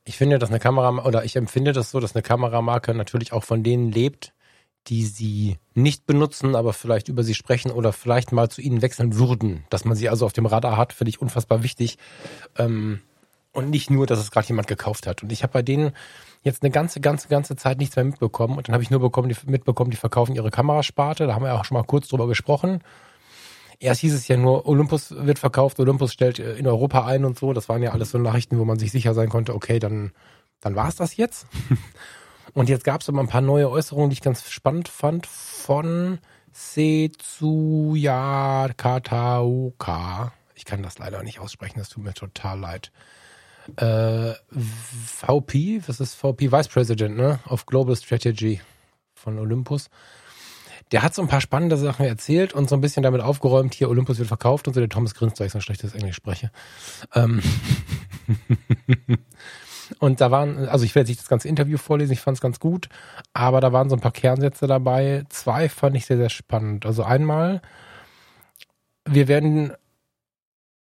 ich 0.06 0.18
finde, 0.18 0.40
dass 0.40 0.50
eine 0.50 0.60
Kamera, 0.60 1.06
oder 1.06 1.24
ich 1.24 1.36
empfinde 1.36 1.72
das 1.72 1.92
so, 1.92 2.00
dass 2.00 2.16
eine 2.16 2.24
Kameramarke 2.24 2.94
natürlich 2.94 3.34
auch 3.34 3.44
von 3.44 3.64
denen 3.64 3.92
lebt, 3.92 4.34
die 4.88 5.06
sie 5.06 5.58
nicht 5.76 6.06
benutzen, 6.06 6.56
aber 6.56 6.74
vielleicht 6.74 7.10
über 7.10 7.24
sie 7.24 7.36
sprechen 7.36 7.70
oder 7.72 7.94
vielleicht 7.94 8.32
mal 8.32 8.50
zu 8.50 8.62
ihnen 8.62 8.82
wechseln 8.82 9.18
würden. 9.18 9.66
Dass 9.70 9.86
man 9.86 9.96
sie 9.96 10.10
also 10.10 10.26
auf 10.26 10.34
dem 10.34 10.46
Radar 10.46 10.78
hat, 10.78 10.94
finde 10.94 11.10
ich 11.10 11.22
unfassbar 11.22 11.64
wichtig. 11.64 11.98
Ähm, 12.58 13.02
und 13.52 13.70
nicht 13.70 13.90
nur, 13.90 14.08
dass 14.08 14.20
es 14.20 14.32
gerade 14.32 14.48
jemand 14.48 14.68
gekauft 14.68 15.06
hat. 15.06 15.24
Und 15.24 15.32
ich 15.32 15.44
habe 15.44 15.54
bei 15.54 15.62
denen 15.62 15.92
jetzt 16.44 16.64
eine 16.64 16.72
ganze, 16.72 17.02
ganze, 17.02 17.28
ganze 17.28 17.56
Zeit 17.56 17.78
nichts 17.78 17.96
mehr 17.96 18.06
mitbekommen. 18.06 18.58
Und 18.58 18.68
dann 18.68 18.74
habe 18.74 18.84
ich 18.84 18.90
nur 18.90 19.00
bekommen, 19.00 19.30
die, 19.30 19.36
mitbekommen, 19.50 19.92
die 19.92 19.98
verkaufen 19.98 20.36
ihre 20.36 20.52
Kamerasparte. 20.52 21.28
Da 21.28 21.36
haben 21.36 21.44
wir 21.44 21.54
auch 21.54 21.66
schon 21.66 21.76
mal 21.76 21.84
kurz 21.84 22.08
drüber 22.08 22.28
gesprochen. 22.28 22.82
Erst 23.80 24.02
hieß 24.02 24.14
es 24.14 24.28
ja 24.28 24.36
nur, 24.36 24.68
Olympus 24.68 25.12
wird 25.12 25.40
verkauft, 25.40 25.80
Olympus 25.80 26.12
stellt 26.12 26.38
äh, 26.40 26.56
in 26.56 26.68
Europa 26.68 27.06
ein 27.06 27.24
und 27.24 27.40
so. 27.40 27.54
Das 27.54 27.70
waren 27.70 27.82
ja 27.82 27.92
alles 27.92 28.12
so 28.12 28.18
Nachrichten, 28.18 28.60
wo 28.60 28.66
man 28.66 28.78
sich 28.78 28.92
sicher 28.92 29.14
sein 29.14 29.30
konnte, 29.30 29.56
okay, 29.56 29.80
dann, 29.80 30.12
dann 30.60 30.76
war 30.76 30.90
es 30.90 30.98
das 30.98 31.16
jetzt. 31.16 31.48
und 32.54 32.68
jetzt 32.68 32.84
gab 32.84 33.00
es 33.02 33.08
aber 33.10 33.22
ein 33.22 33.30
paar 33.30 33.40
neue 33.42 33.70
Äußerungen, 33.70 34.10
die 34.10 34.16
ich 34.16 34.22
ganz 34.22 34.50
spannend 34.50 34.90
fand, 34.90 35.28
von 35.28 36.20
Setsuya 36.52 37.50
Kataoka. 38.76 40.34
Ich 40.56 40.66
kann 40.66 40.84
das 40.84 41.00
leider 41.00 41.24
nicht 41.24 41.40
aussprechen, 41.40 41.80
das 41.80 41.88
tut 41.88 42.04
mir 42.04 42.14
total 42.14 42.60
leid. 42.60 42.92
Äh, 43.78 44.34
VP, 45.06 45.84
was 45.88 46.02
ist 46.02 46.16
VP? 46.16 46.52
Vice 46.52 46.68
President, 46.68 47.16
ne? 47.16 47.40
Of 47.48 47.66
Global 47.66 47.96
Strategy 47.96 48.60
von 49.14 49.40
Olympus. 49.40 49.90
Der 50.92 51.04
hat 51.04 51.14
so 51.14 51.22
ein 51.22 51.28
paar 51.28 51.42
spannende 51.42 51.78
Sachen 51.78 52.06
erzählt 52.06 52.54
und 52.54 52.70
so 52.70 52.76
ein 52.76 52.82
bisschen 52.82 53.04
damit 53.04 53.22
aufgeräumt, 53.22 53.74
hier 53.74 53.90
Olympus 53.90 54.18
wird 54.18 54.28
verkauft 54.28 54.68
und 54.68 54.74
so. 54.74 54.80
Der 54.80 54.90
Thomas 54.90 55.14
grinst, 55.14 55.40
weil 55.40 55.48
ich 55.48 55.54
so 55.54 55.60
schlechtes 55.60 55.94
Englisch 55.94 56.16
spreche. 56.16 56.52
Ähm 57.14 57.42
und 60.00 60.20
da 60.20 60.32
waren, 60.32 60.68
also 60.68 60.86
ich 60.86 60.96
werde 60.96 61.10
nicht 61.10 61.20
das 61.20 61.30
ganze 61.30 61.48
Interview 61.48 61.78
vorlesen, 61.78 62.14
ich 62.14 62.22
fand 62.22 62.38
es 62.38 62.42
ganz 62.42 62.60
gut, 62.60 62.90
aber 63.34 63.62
da 63.62 63.72
waren 63.72 63.90
so 63.90 63.96
ein 63.96 64.02
paar 64.02 64.12
Kernsätze 64.12 64.66
dabei. 64.66 65.26
Zwei 65.30 65.70
fand 65.70 65.96
ich 65.96 66.06
sehr, 66.06 66.18
sehr 66.18 66.30
spannend. 66.30 66.86
Also 66.86 67.04
einmal, 67.04 67.62
wir 69.06 69.28
werden 69.28 69.74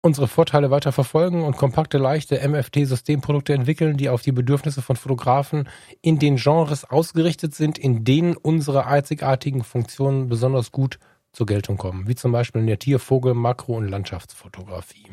unsere 0.07 0.27
Vorteile 0.27 0.71
weiter 0.71 0.91
verfolgen 0.91 1.43
und 1.43 1.57
kompakte, 1.57 1.97
leichte 1.97 2.39
MFT-Systemprodukte 2.47 3.53
entwickeln, 3.53 3.97
die 3.97 4.09
auf 4.09 4.21
die 4.21 4.31
Bedürfnisse 4.31 4.81
von 4.81 4.95
Fotografen 4.95 5.69
in 6.01 6.17
den 6.17 6.37
Genres 6.37 6.85
ausgerichtet 6.85 7.53
sind, 7.53 7.77
in 7.77 8.03
denen 8.03 8.35
unsere 8.35 8.87
einzigartigen 8.87 9.63
Funktionen 9.63 10.29
besonders 10.29 10.71
gut 10.71 10.97
zur 11.33 11.45
Geltung 11.45 11.77
kommen, 11.77 12.07
wie 12.07 12.15
zum 12.15 12.31
Beispiel 12.31 12.61
in 12.61 12.67
der 12.67 12.79
Tier-, 12.79 12.99
Vogel-, 12.99 13.35
Makro- 13.35 13.77
und 13.77 13.89
Landschaftsfotografie. 13.89 15.11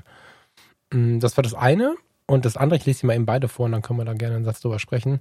Mm, 0.92 1.18
das 1.18 1.36
war 1.36 1.42
das 1.42 1.54
eine. 1.54 1.94
Und 2.26 2.46
das 2.46 2.56
andere, 2.56 2.78
ich 2.78 2.86
lese 2.86 3.00
sie 3.00 3.06
mal 3.06 3.16
eben 3.16 3.26
beide 3.26 3.48
vor 3.48 3.66
und 3.66 3.72
dann 3.72 3.82
können 3.82 3.98
wir 3.98 4.06
da 4.06 4.14
gerne 4.14 4.36
einen 4.36 4.44
Satz 4.46 4.60
drüber 4.60 4.78
sprechen. 4.78 5.20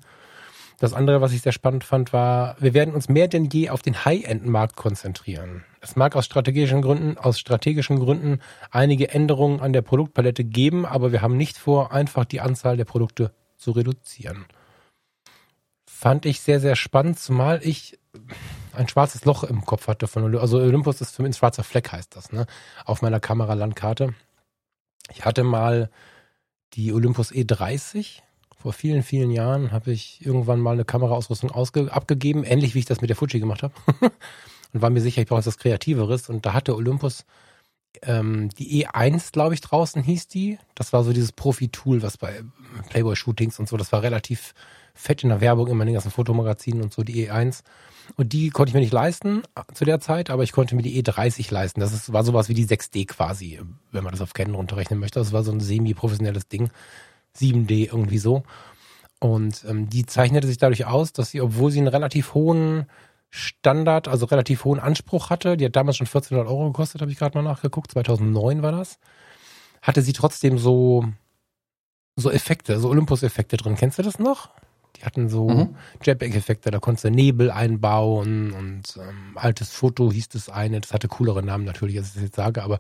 Das 0.80 0.94
andere, 0.94 1.22
was 1.22 1.34
ich 1.34 1.42
sehr 1.42 1.52
spannend 1.52 1.84
fand, 1.84 2.14
war, 2.14 2.56
wir 2.60 2.74
werden 2.74 2.94
uns 2.94 3.10
mehr 3.10 3.28
denn 3.28 3.46
je 3.46 3.70
auf 3.70 3.82
den 3.82 4.06
High-End-Markt 4.06 4.76
konzentrieren. 4.76 5.64
Es 5.82 5.96
mag 5.96 6.16
aus 6.16 6.26
strategischen 6.26 6.82
Gründen, 6.82 7.18
aus 7.18 7.40
strategischen 7.40 8.00
Gründen 8.00 8.40
einige 8.72 9.10
Änderungen 9.10 9.60
an 9.60 9.74
der 9.74 9.82
Produktpalette 9.82 10.44
geben, 10.44 10.86
aber 10.86 11.12
wir 11.12 11.22
haben 11.22 11.38
nicht 11.38 11.58
vor, 11.58 11.92
einfach 11.92 12.26
die 12.26 12.42
Anzahl 12.42 12.78
der 12.78 12.86
Produkte 12.86 13.34
zu 13.58 13.72
reduzieren. 13.72 14.46
Fand 15.86 16.26
ich 16.26 16.42
sehr, 16.42 16.60
sehr 16.60 16.76
spannend, 16.76 17.20
zumal 17.20 17.62
ich 17.64 17.98
ein 18.74 18.88
schwarzes 18.88 19.26
Loch 19.26 19.44
im 19.44 19.66
Kopf 19.66 19.88
hatte 19.88 20.08
von 20.08 20.24
Olympus. 20.24 20.42
Also 20.42 20.58
Olympus 20.58 21.02
ist 21.02 21.16
für 21.16 21.22
mich 21.22 21.32
ein 21.32 21.38
schwarzer 21.38 21.64
Fleck, 21.64 21.92
heißt 21.92 22.16
das, 22.16 22.32
ne? 22.32 22.46
Auf 22.86 23.02
meiner 23.02 23.20
Kameralandkarte. 23.20 24.14
Ich 25.12 25.26
hatte 25.26 25.44
mal 25.44 25.90
die 26.74 26.92
Olympus 26.92 27.32
E30 27.32 28.22
vor 28.64 28.74
vielen, 28.74 29.04
vielen 29.04 29.30
Jahren 29.30 29.72
habe 29.72 29.92
ich 29.92 30.26
irgendwann 30.26 30.62
mal 30.62 30.72
eine 30.72 30.86
Kameraausrüstung 30.86 31.52
abgegeben, 31.52 32.46
ähnlich 32.46 32.74
wie 32.74 32.80
ich 32.80 32.86
das 32.86 33.02
mit 33.02 33.10
der 33.10 33.18
Fuji 33.18 33.40
gemacht 33.40 33.62
habe. 33.62 33.74
und 34.74 34.82
war 34.82 34.90
mir 34.90 35.02
sicher, 35.02 35.22
ich 35.22 35.28
brauche 35.28 35.40
jetzt 35.40 35.48
was 35.48 35.58
Kreativeres. 35.58 36.30
Und 36.30 36.46
da 36.46 36.54
hatte 36.54 36.76
Olympus 36.76 37.26
ähm, 38.02 38.50
die 38.58 38.86
E1, 38.86 39.34
glaube 39.34 39.54
ich, 39.54 39.60
draußen 39.60 40.02
hieß 40.02 40.30
die. 40.30 40.58
Das 40.76 40.94
war 40.94 41.04
so 41.04 41.12
dieses 41.12 41.34
Profi-Tool, 41.34 42.02
was 42.02 42.18
bei 42.18 42.42
Playboy-Shootings 42.90 43.60
und 43.60 43.68
so, 43.68 43.78
das 43.78 43.92
war 43.92 44.02
relativ 44.02 44.54
fett 44.96 45.24
in 45.24 45.30
der 45.30 45.42
Werbung, 45.42 45.68
immer 45.68 45.84
in 45.84 45.88
den 45.88 45.96
ganzen 45.96 46.12
Fotomagazinen 46.12 46.82
und 46.82 46.94
so, 46.94 47.04
die 47.04 47.30
E1. 47.30 47.64
Und 48.16 48.34
die 48.34 48.50
konnte 48.50 48.70
ich 48.70 48.74
mir 48.74 48.80
nicht 48.80 48.94
leisten 48.94 49.44
äh, 49.56 49.62
zu 49.74 49.86
der 49.86 50.00
Zeit, 50.00 50.30
aber 50.30 50.44
ich 50.44 50.54
konnte 50.54 50.76
mir 50.76 50.84
die 50.84 51.04
E30 51.04 51.52
leisten. 51.54 51.82
Das 51.82 51.94
ist, 51.94 52.14
war 52.14 52.24
sowas 52.24 52.48
wie 52.48 52.54
die 52.54 52.66
6D 52.66 53.08
quasi, 53.08 53.60
wenn 53.92 54.04
man 54.04 54.12
das 54.12 54.22
auf 54.22 54.34
Canon 54.34 54.56
runterrechnen 54.56 55.00
möchte. 55.00 55.20
Das 55.20 55.34
war 55.34 55.44
so 55.44 55.52
ein 55.52 55.60
semi-professionelles 55.60 56.48
Ding. 56.48 56.70
7D 57.38 57.88
irgendwie 57.88 58.18
so. 58.18 58.44
Und 59.20 59.64
ähm, 59.68 59.90
die 59.90 60.06
zeichnete 60.06 60.48
sich 60.48 60.58
dadurch 60.58 60.86
aus, 60.86 61.14
dass 61.14 61.32
sie, 61.32 61.42
obwohl 61.42 61.72
sie 61.72 61.80
einen 61.80 61.88
relativ 61.88 62.34
hohen 62.34 62.88
Standard, 63.30 64.08
also 64.08 64.26
relativ 64.26 64.66
hohen 64.66 64.80
Anspruch 64.80 65.30
hatte, 65.30 65.58
die 65.58 65.66
hat 65.66 65.76
damals 65.76 65.98
schon 65.98 66.08
1400 66.08 66.52
Euro 66.52 66.68
gekostet, 66.68 67.02
habe 67.02 67.12
ich 67.12 67.18
gerade 67.18 67.38
mal 67.38 67.44
nachgeguckt, 67.44 67.92
2009 67.92 68.62
war 68.62 68.72
das, 68.72 69.00
hatte 69.82 70.02
sie 70.02 70.14
trotzdem 70.14 70.58
so 70.58 71.06
so 72.16 72.30
Effekte, 72.30 72.80
so 72.80 72.90
Olympus-Effekte 72.90 73.58
drin. 73.58 73.76
Kennst 73.76 73.98
du 73.98 74.04
das 74.04 74.20
noch? 74.20 74.50
Die 74.98 75.06
hatten 75.06 75.30
so 75.30 75.50
mhm. 75.50 75.76
Jetpack-Effekte, 76.04 76.70
da 76.70 76.80
konntest 76.80 77.06
du 77.06 77.10
Nebel 77.10 77.50
einbauen 77.50 78.52
und 78.52 78.98
ähm, 78.98 79.36
altes 79.36 79.72
Foto 79.72 80.12
hieß 80.12 80.30
das 80.30 80.50
eine, 80.50 80.80
das 80.82 80.94
hatte 80.94 81.08
coolere 81.08 81.42
Namen 81.42 81.66
natürlich, 81.66 81.98
als 81.98 82.10
ich 82.10 82.14
das 82.14 82.24
jetzt 82.24 82.36
sage, 82.36 82.64
aber 82.64 82.78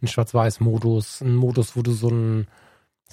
ein 0.00 0.06
Schwarz-Weiß-Modus, 0.06 1.22
ein 1.22 1.34
Modus, 1.34 1.76
wo 1.76 1.82
du 1.82 1.92
so 1.92 2.08
ein 2.08 2.46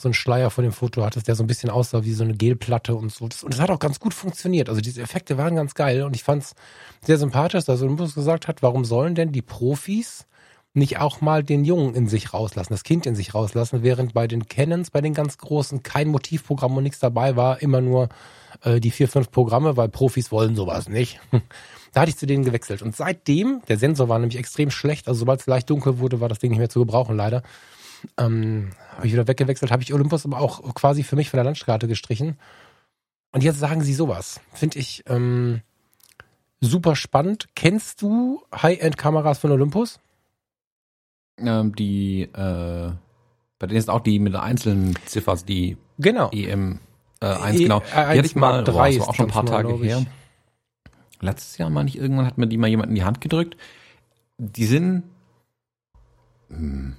so 0.01 0.07
einen 0.07 0.13
Schleier 0.13 0.49
vor 0.49 0.63
dem 0.63 0.71
Foto 0.71 1.03
hattest, 1.03 1.27
der 1.27 1.35
so 1.35 1.43
ein 1.43 1.47
bisschen 1.47 1.69
aussah 1.69 2.03
wie 2.03 2.13
so 2.13 2.23
eine 2.23 2.33
Gelplatte 2.33 2.95
und 2.95 3.11
so. 3.11 3.25
und 3.25 3.53
das 3.53 3.59
hat 3.59 3.69
auch 3.69 3.79
ganz 3.79 3.99
gut 3.99 4.13
funktioniert. 4.13 4.69
Also 4.69 4.81
diese 4.81 5.01
Effekte 5.01 5.37
waren 5.37 5.55
ganz 5.55 5.73
geil 5.73 6.03
und 6.03 6.15
ich 6.15 6.23
fand 6.23 6.43
es 6.43 6.55
sehr 7.05 7.17
sympathisch, 7.17 7.65
dass 7.65 7.81
Olympus 7.81 8.15
gesagt 8.15 8.47
hat, 8.47 8.61
warum 8.61 8.85
sollen 8.85 9.15
denn 9.15 9.31
die 9.31 9.41
Profis 9.41 10.25
nicht 10.73 10.99
auch 10.99 11.21
mal 11.21 11.43
den 11.43 11.65
Jungen 11.65 11.95
in 11.95 12.07
sich 12.07 12.33
rauslassen, 12.33 12.73
das 12.73 12.83
Kind 12.83 13.05
in 13.05 13.15
sich 13.15 13.33
rauslassen, 13.33 13.81
während 13.81 14.13
bei 14.13 14.27
den 14.27 14.47
Canons, 14.47 14.91
bei 14.91 15.01
den 15.01 15.13
ganz 15.13 15.37
Großen, 15.37 15.83
kein 15.83 16.09
Motivprogramm 16.09 16.77
und 16.77 16.83
nichts 16.83 16.99
dabei 16.99 17.35
war, 17.35 17.61
immer 17.61 17.81
nur 17.81 18.09
äh, 18.63 18.79
die 18.79 18.91
vier, 18.91 19.07
fünf 19.07 19.31
Programme, 19.31 19.77
weil 19.77 19.89
Profis 19.89 20.31
wollen 20.31 20.55
sowas 20.55 20.89
nicht. 20.89 21.19
Da 21.91 22.01
hatte 22.01 22.11
ich 22.11 22.17
zu 22.17 22.27
denen 22.27 22.45
gewechselt. 22.45 22.83
Und 22.83 22.95
seitdem, 22.95 23.63
der 23.67 23.79
Sensor 23.79 24.09
war 24.09 24.19
nämlich 24.19 24.37
extrem 24.37 24.69
schlecht, 24.69 25.07
also 25.07 25.21
sobald 25.21 25.39
es 25.39 25.47
leicht 25.47 25.71
dunkel 25.71 25.97
wurde, 25.97 26.21
war 26.21 26.29
das 26.29 26.37
Ding 26.37 26.51
nicht 26.51 26.59
mehr 26.59 26.69
zu 26.69 26.77
gebrauchen, 26.77 27.17
leider. 27.17 27.41
Ähm, 28.17 28.71
habe 28.95 29.07
ich 29.07 29.13
wieder 29.13 29.27
weggewechselt, 29.27 29.71
habe 29.71 29.83
ich 29.83 29.93
Olympus 29.93 30.25
aber 30.25 30.39
auch 30.39 30.73
quasi 30.75 31.03
für 31.03 31.15
mich 31.15 31.29
von 31.29 31.37
der 31.37 31.45
Landkarte 31.45 31.87
gestrichen. 31.87 32.37
Und 33.31 33.43
jetzt 33.43 33.59
sagen 33.59 33.81
sie 33.81 33.93
sowas. 33.93 34.41
Finde 34.53 34.79
ich 34.79 35.03
ähm, 35.07 35.61
super 36.61 36.95
spannend. 36.95 37.47
Kennst 37.55 38.01
du 38.01 38.41
High-End-Kameras 38.55 39.39
von 39.39 39.51
Olympus? 39.51 39.99
Ähm, 41.37 41.75
die, 41.75 42.23
äh, 42.23 42.91
bei 43.59 43.67
denen 43.67 43.77
ist 43.77 43.89
auch 43.89 44.01
die 44.01 44.19
mit 44.19 44.35
einzelnen 44.35 44.95
Ziffern, 45.05 45.39
die 45.47 45.77
genau. 45.97 46.31
EM 46.31 46.79
äh, 47.21 47.25
1, 47.25 47.59
e 47.59 47.63
genau. 47.63 47.83
Hatte 47.83 48.25
ich 48.25 48.35
mal, 48.35 48.63
boah, 48.63 48.87
das 48.87 48.99
war 48.99 49.09
auch 49.09 49.15
schon 49.15 49.27
ein 49.27 49.31
paar 49.31 49.45
Tage 49.45 49.75
her. 49.77 50.05
Letztes 51.21 51.57
Jahr 51.57 51.69
meine 51.69 51.89
ich, 51.89 51.97
irgendwann 51.97 52.25
hat 52.25 52.37
mir 52.37 52.47
die 52.47 52.57
mal 52.57 52.67
jemand 52.67 52.89
in 52.89 52.95
die 52.95 53.03
Hand 53.03 53.19
gedrückt. 53.19 53.57
Die 54.37 54.65
sind, 54.65 55.03
hm, 56.49 56.95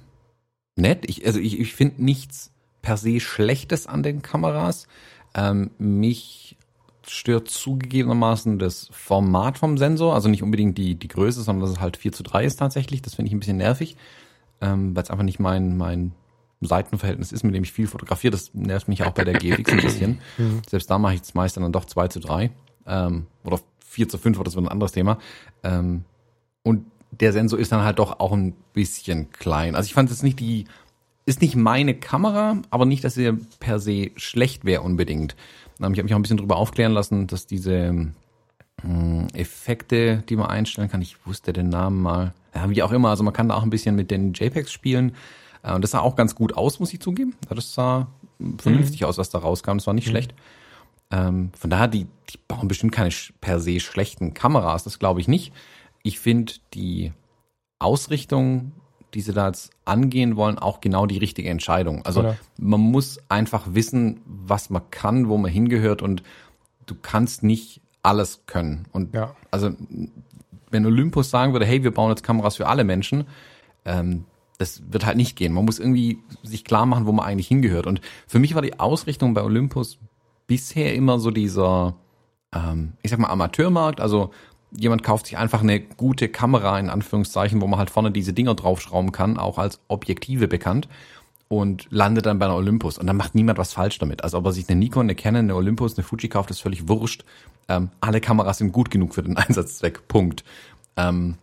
nett. 0.81 1.09
Ich, 1.09 1.25
also 1.25 1.39
ich, 1.39 1.59
ich 1.59 1.73
finde 1.73 2.03
nichts 2.03 2.51
per 2.81 2.97
se 2.97 3.19
Schlechtes 3.19 3.87
an 3.87 4.03
den 4.03 4.21
Kameras. 4.21 4.87
Ähm, 5.33 5.71
mich 5.77 6.57
stört 7.07 7.49
zugegebenermaßen 7.49 8.59
das 8.59 8.89
Format 8.91 9.57
vom 9.57 9.77
Sensor, 9.77 10.13
also 10.13 10.29
nicht 10.29 10.43
unbedingt 10.43 10.77
die, 10.77 10.95
die 10.95 11.07
Größe, 11.07 11.41
sondern 11.41 11.61
dass 11.61 11.71
es 11.71 11.79
halt 11.79 11.97
4 11.97 12.11
zu 12.11 12.23
3 12.23 12.45
ist 12.45 12.57
tatsächlich. 12.57 13.01
Das 13.01 13.15
finde 13.15 13.29
ich 13.29 13.33
ein 13.33 13.39
bisschen 13.39 13.57
nervig, 13.57 13.97
ähm, 14.61 14.95
weil 14.95 15.03
es 15.03 15.09
einfach 15.09 15.23
nicht 15.23 15.39
mein, 15.39 15.77
mein 15.77 16.13
Seitenverhältnis 16.61 17.31
ist, 17.31 17.43
mit 17.43 17.55
dem 17.55 17.63
ich 17.63 17.71
viel 17.71 17.87
fotografiere. 17.87 18.31
Das 18.31 18.53
nervt 18.53 18.87
mich 18.87 19.03
auch 19.03 19.11
bei 19.11 19.23
der 19.23 19.33
GFX 19.33 19.71
ein 19.71 19.81
bisschen. 19.81 20.19
Mhm. 20.37 20.61
Selbst 20.67 20.89
da 20.89 20.97
mache 20.97 21.15
ich 21.15 21.21
es 21.21 21.33
meist 21.33 21.57
dann 21.57 21.71
doch 21.71 21.85
2 21.85 22.07
zu 22.07 22.19
3 22.19 22.51
ähm, 22.85 23.27
oder 23.43 23.59
4 23.85 24.07
zu 24.07 24.17
5, 24.17 24.37
oder 24.37 24.45
das 24.45 24.55
wird 24.55 24.65
ein 24.65 24.71
anderes 24.71 24.91
Thema. 24.91 25.17
Ähm, 25.63 26.05
und 26.63 26.85
der 27.11 27.33
Sensor 27.33 27.59
ist 27.59 27.71
dann 27.71 27.83
halt 27.83 27.99
doch 27.99 28.19
auch 28.19 28.31
ein 28.31 28.53
bisschen 28.73 29.31
klein. 29.31 29.75
Also 29.75 29.87
ich 29.87 29.93
fand 29.93 30.09
es 30.09 30.23
nicht 30.23 30.39
die, 30.39 30.65
ist 31.25 31.41
nicht 31.41 31.55
meine 31.55 31.93
Kamera, 31.93 32.57
aber 32.69 32.85
nicht, 32.85 33.03
dass 33.03 33.15
sie 33.15 33.31
per 33.59 33.79
se 33.79 34.11
schlecht 34.15 34.65
wäre 34.65 34.81
unbedingt. 34.81 35.35
Ich 35.77 35.83
habe 35.83 36.03
mich 36.03 36.13
auch 36.13 36.17
ein 36.17 36.21
bisschen 36.21 36.37
darüber 36.37 36.55
aufklären 36.55 36.93
lassen, 36.93 37.27
dass 37.27 37.47
diese 37.47 38.13
äh, 38.83 39.27
Effekte, 39.33 40.23
die 40.29 40.35
man 40.35 40.47
einstellen 40.47 40.89
kann, 40.89 41.01
ich 41.01 41.25
wusste 41.25 41.53
den 41.53 41.69
Namen 41.69 42.01
mal, 42.01 42.33
ja, 42.55 42.69
wie 42.69 42.83
auch 42.83 42.91
immer, 42.91 43.09
also 43.09 43.23
man 43.23 43.33
kann 43.33 43.49
da 43.49 43.55
auch 43.55 43.63
ein 43.63 43.69
bisschen 43.69 43.95
mit 43.95 44.11
den 44.11 44.33
JPEGs 44.33 44.71
spielen. 44.71 45.13
Äh, 45.63 45.73
und 45.73 45.81
das 45.83 45.91
sah 45.91 45.99
auch 45.99 46.15
ganz 46.15 46.35
gut 46.35 46.55
aus, 46.55 46.79
muss 46.79 46.93
ich 46.93 47.01
zugeben. 47.01 47.35
Das 47.49 47.73
sah 47.73 48.07
vernünftig 48.57 49.01
mhm. 49.01 49.07
aus, 49.07 49.17
was 49.17 49.29
da 49.29 49.39
rauskam. 49.39 49.77
Das 49.77 49.87
war 49.87 49.93
nicht 49.93 50.07
mhm. 50.07 50.11
schlecht. 50.11 50.33
Ähm, 51.09 51.49
von 51.57 51.69
daher, 51.69 51.87
die, 51.87 52.05
die 52.29 52.37
bauen 52.47 52.67
bestimmt 52.67 52.93
keine 52.93 53.09
per 53.41 53.59
se 53.59 53.79
schlechten 53.79 54.33
Kameras, 54.33 54.83
das 54.83 54.97
glaube 54.97 55.19
ich 55.19 55.27
nicht 55.27 55.51
ich 56.03 56.19
finde 56.19 56.53
die 56.73 57.13
Ausrichtung, 57.79 58.73
die 59.13 59.21
sie 59.21 59.33
da 59.33 59.47
jetzt 59.47 59.71
angehen 59.85 60.35
wollen, 60.35 60.57
auch 60.57 60.81
genau 60.81 61.05
die 61.05 61.17
richtige 61.17 61.49
Entscheidung. 61.49 62.05
Also 62.05 62.21
Oder? 62.21 62.37
man 62.57 62.79
muss 62.79 63.19
einfach 63.29 63.67
wissen, 63.73 64.21
was 64.25 64.69
man 64.69 64.83
kann, 64.89 65.27
wo 65.27 65.37
man 65.37 65.51
hingehört 65.51 66.01
und 66.01 66.23
du 66.85 66.95
kannst 67.01 67.43
nicht 67.43 67.81
alles 68.03 68.43
können. 68.45 68.87
Und 68.91 69.13
ja. 69.13 69.35
also 69.51 69.71
wenn 70.69 70.85
Olympus 70.85 71.29
sagen 71.29 71.53
würde, 71.53 71.65
hey, 71.65 71.83
wir 71.83 71.91
bauen 71.91 72.09
jetzt 72.09 72.23
Kameras 72.23 72.55
für 72.55 72.67
alle 72.67 72.83
Menschen, 72.83 73.25
ähm, 73.85 74.25
das 74.57 74.83
wird 74.91 75.05
halt 75.05 75.17
nicht 75.17 75.35
gehen. 75.35 75.53
Man 75.53 75.65
muss 75.65 75.79
irgendwie 75.79 76.19
sich 76.43 76.63
klar 76.63 76.85
machen, 76.85 77.05
wo 77.07 77.11
man 77.11 77.25
eigentlich 77.25 77.47
hingehört. 77.47 77.87
Und 77.87 77.99
für 78.27 78.39
mich 78.39 78.53
war 78.53 78.61
die 78.61 78.79
Ausrichtung 78.79 79.33
bei 79.33 79.43
Olympus 79.43 79.97
bisher 80.45 80.93
immer 80.93 81.19
so 81.19 81.31
dieser, 81.31 81.95
ähm, 82.53 82.93
ich 83.01 83.09
sag 83.09 83.19
mal, 83.19 83.29
Amateurmarkt. 83.29 83.99
Also 83.99 84.31
jemand 84.75 85.03
kauft 85.03 85.27
sich 85.27 85.37
einfach 85.37 85.61
eine 85.61 85.79
gute 85.79 86.29
Kamera 86.29 86.79
in 86.79 86.89
Anführungszeichen, 86.89 87.61
wo 87.61 87.67
man 87.67 87.79
halt 87.79 87.89
vorne 87.89 88.11
diese 88.11 88.33
Dinger 88.33 88.55
draufschrauben 88.55 89.11
kann, 89.11 89.37
auch 89.37 89.57
als 89.57 89.79
Objektive 89.87 90.47
bekannt 90.47 90.87
und 91.49 91.87
landet 91.89 92.25
dann 92.25 92.39
bei 92.39 92.45
einer 92.45 92.55
Olympus 92.55 92.97
und 92.97 93.07
dann 93.07 93.17
macht 93.17 93.35
niemand 93.35 93.57
was 93.57 93.73
falsch 93.73 93.99
damit. 93.99 94.23
Also 94.23 94.37
ob 94.37 94.45
er 94.45 94.53
sich 94.53 94.69
eine 94.69 94.79
Nikon, 94.79 95.07
eine 95.07 95.15
Canon, 95.15 95.45
eine 95.45 95.55
Olympus, 95.55 95.97
eine 95.97 96.03
Fuji 96.03 96.29
kauft, 96.29 96.49
ist 96.49 96.61
völlig 96.61 96.87
wurscht. 96.87 97.25
Ähm, 97.67 97.89
alle 97.99 98.21
Kameras 98.21 98.59
sind 98.59 98.71
gut 98.71 98.89
genug 98.89 99.13
für 99.13 99.23
den 99.23 99.35
Einsatzzweck. 99.37 100.07
Punkt. 100.07 100.43
Ähm, 100.95 101.35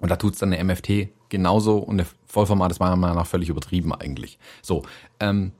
Und 0.00 0.10
da 0.10 0.16
tut's 0.16 0.38
dann 0.38 0.52
eine 0.52 0.64
MFT 0.64 1.08
genauso 1.28 1.78
und 1.78 2.00
eine 2.00 2.06
Vollformat 2.26 2.70
ist 2.70 2.80
meiner 2.80 2.96
Meinung 2.96 3.16
nach 3.16 3.26
völlig 3.26 3.48
übertrieben 3.48 3.92
eigentlich. 3.92 4.38
So, 4.62 4.82
ähm, 5.18 5.52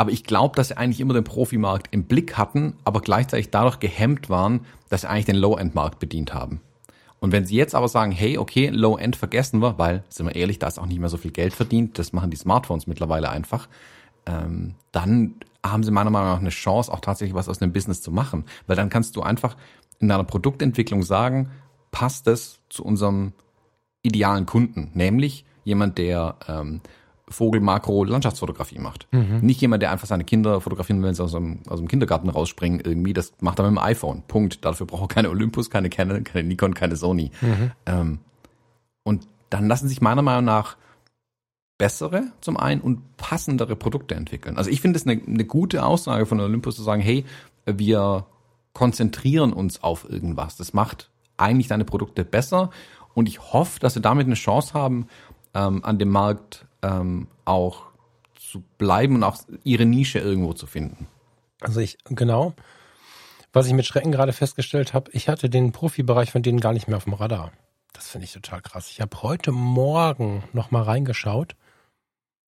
aber 0.00 0.12
ich 0.12 0.24
glaube, 0.24 0.56
dass 0.56 0.68
sie 0.68 0.78
eigentlich 0.78 0.98
immer 1.00 1.12
den 1.12 1.24
Profimarkt 1.24 1.88
im 1.90 2.04
Blick 2.04 2.38
hatten, 2.38 2.72
aber 2.84 3.02
gleichzeitig 3.02 3.50
dadurch 3.50 3.80
gehemmt 3.80 4.30
waren, 4.30 4.60
dass 4.88 5.02
sie 5.02 5.10
eigentlich 5.10 5.26
den 5.26 5.36
Low-End-Markt 5.36 5.98
bedient 5.98 6.32
haben. 6.32 6.62
Und 7.18 7.32
wenn 7.32 7.44
sie 7.44 7.56
jetzt 7.56 7.74
aber 7.74 7.86
sagen, 7.86 8.10
hey, 8.10 8.38
okay, 8.38 8.70
Low-End 8.70 9.14
vergessen 9.14 9.60
wir, 9.60 9.76
weil, 9.76 10.02
sind 10.08 10.24
wir 10.24 10.34
ehrlich, 10.34 10.58
da 10.58 10.68
ist 10.68 10.78
auch 10.78 10.86
nicht 10.86 11.00
mehr 11.00 11.10
so 11.10 11.18
viel 11.18 11.32
Geld 11.32 11.52
verdient, 11.52 11.98
das 11.98 12.14
machen 12.14 12.30
die 12.30 12.38
Smartphones 12.38 12.86
mittlerweile 12.86 13.28
einfach, 13.28 13.68
ähm, 14.24 14.74
dann 14.90 15.34
haben 15.62 15.82
sie 15.82 15.90
meiner 15.90 16.08
Meinung 16.08 16.30
nach 16.30 16.40
eine 16.40 16.48
Chance, 16.48 16.90
auch 16.90 17.00
tatsächlich 17.00 17.34
was 17.34 17.50
aus 17.50 17.60
einem 17.60 17.74
Business 17.74 18.00
zu 18.00 18.10
machen. 18.10 18.46
Weil 18.66 18.76
dann 18.76 18.88
kannst 18.88 19.16
du 19.16 19.20
einfach 19.20 19.54
in 19.98 20.08
deiner 20.08 20.24
Produktentwicklung 20.24 21.02
sagen, 21.02 21.50
passt 21.90 22.26
es 22.26 22.58
zu 22.70 22.86
unserem 22.86 23.34
idealen 24.00 24.46
Kunden, 24.46 24.92
nämlich 24.94 25.44
jemand, 25.64 25.98
der 25.98 26.36
ähm, 26.48 26.80
Vogel-Makro-Landschaftsfotografie 27.30 28.78
macht. 28.78 29.06
Mhm. 29.12 29.38
Nicht 29.40 29.60
jemand, 29.60 29.82
der 29.82 29.92
einfach 29.92 30.06
seine 30.06 30.24
Kinder 30.24 30.60
fotografieren 30.60 31.00
will, 31.00 31.08
wenn 31.08 31.14
sie 31.14 31.22
aus 31.22 31.32
dem, 31.32 31.60
aus 31.68 31.78
dem 31.78 31.88
Kindergarten 31.88 32.28
rausspringen 32.28 32.80
irgendwie. 32.80 33.12
Das 33.12 33.32
macht 33.40 33.58
er 33.58 33.70
mit 33.70 33.78
dem 33.78 33.78
iPhone. 33.78 34.22
Punkt. 34.26 34.64
Dafür 34.64 34.86
braucht 34.86 35.02
er 35.02 35.14
keine 35.14 35.30
Olympus, 35.30 35.70
keine 35.70 35.88
Canon, 35.88 36.24
keine 36.24 36.46
Nikon, 36.46 36.74
keine 36.74 36.96
Sony. 36.96 37.30
Mhm. 37.40 37.70
Ähm, 37.86 38.18
und 39.04 39.26
dann 39.48 39.68
lassen 39.68 39.88
sich 39.88 40.00
meiner 40.00 40.22
Meinung 40.22 40.44
nach 40.44 40.76
bessere 41.78 42.24
zum 42.40 42.58
einen 42.58 42.80
und 42.80 43.16
passendere 43.16 43.74
Produkte 43.74 44.14
entwickeln. 44.14 44.58
Also 44.58 44.68
ich 44.68 44.80
finde 44.80 44.98
es 44.98 45.06
eine, 45.06 45.20
eine 45.26 45.44
gute 45.44 45.84
Aussage 45.84 46.26
von 46.26 46.38
Olympus 46.38 46.76
zu 46.76 46.82
sagen, 46.82 47.00
hey, 47.00 47.24
wir 47.64 48.26
konzentrieren 48.74 49.52
uns 49.52 49.82
auf 49.82 50.08
irgendwas. 50.08 50.56
Das 50.56 50.74
macht 50.74 51.10
eigentlich 51.38 51.68
deine 51.68 51.84
Produkte 51.84 52.24
besser 52.24 52.70
und 53.14 53.28
ich 53.28 53.52
hoffe, 53.52 53.80
dass 53.80 53.94
sie 53.94 54.00
damit 54.00 54.26
eine 54.26 54.34
Chance 54.34 54.74
haben, 54.74 55.06
ähm, 55.54 55.84
an 55.84 55.98
dem 55.98 56.10
Markt 56.10 56.66
ähm, 56.82 57.28
auch 57.44 57.84
zu 58.34 58.62
bleiben 58.78 59.16
und 59.16 59.24
auch 59.24 59.38
ihre 59.64 59.86
Nische 59.86 60.18
irgendwo 60.18 60.52
zu 60.52 60.66
finden. 60.66 61.06
Also 61.60 61.80
ich, 61.80 61.98
genau. 62.04 62.54
Was 63.52 63.66
ich 63.66 63.72
mit 63.72 63.86
Schrecken 63.86 64.12
gerade 64.12 64.32
festgestellt 64.32 64.94
habe, 64.94 65.10
ich 65.12 65.28
hatte 65.28 65.50
den 65.50 65.72
Profibereich 65.72 66.30
von 66.30 66.42
denen 66.42 66.60
gar 66.60 66.72
nicht 66.72 66.88
mehr 66.88 66.96
auf 66.96 67.04
dem 67.04 67.14
Radar. 67.14 67.52
Das 67.92 68.08
finde 68.08 68.24
ich 68.24 68.32
total 68.32 68.62
krass. 68.62 68.88
Ich 68.90 69.00
habe 69.00 69.22
heute 69.22 69.52
Morgen 69.52 70.44
noch 70.52 70.70
mal 70.70 70.82
reingeschaut 70.82 71.56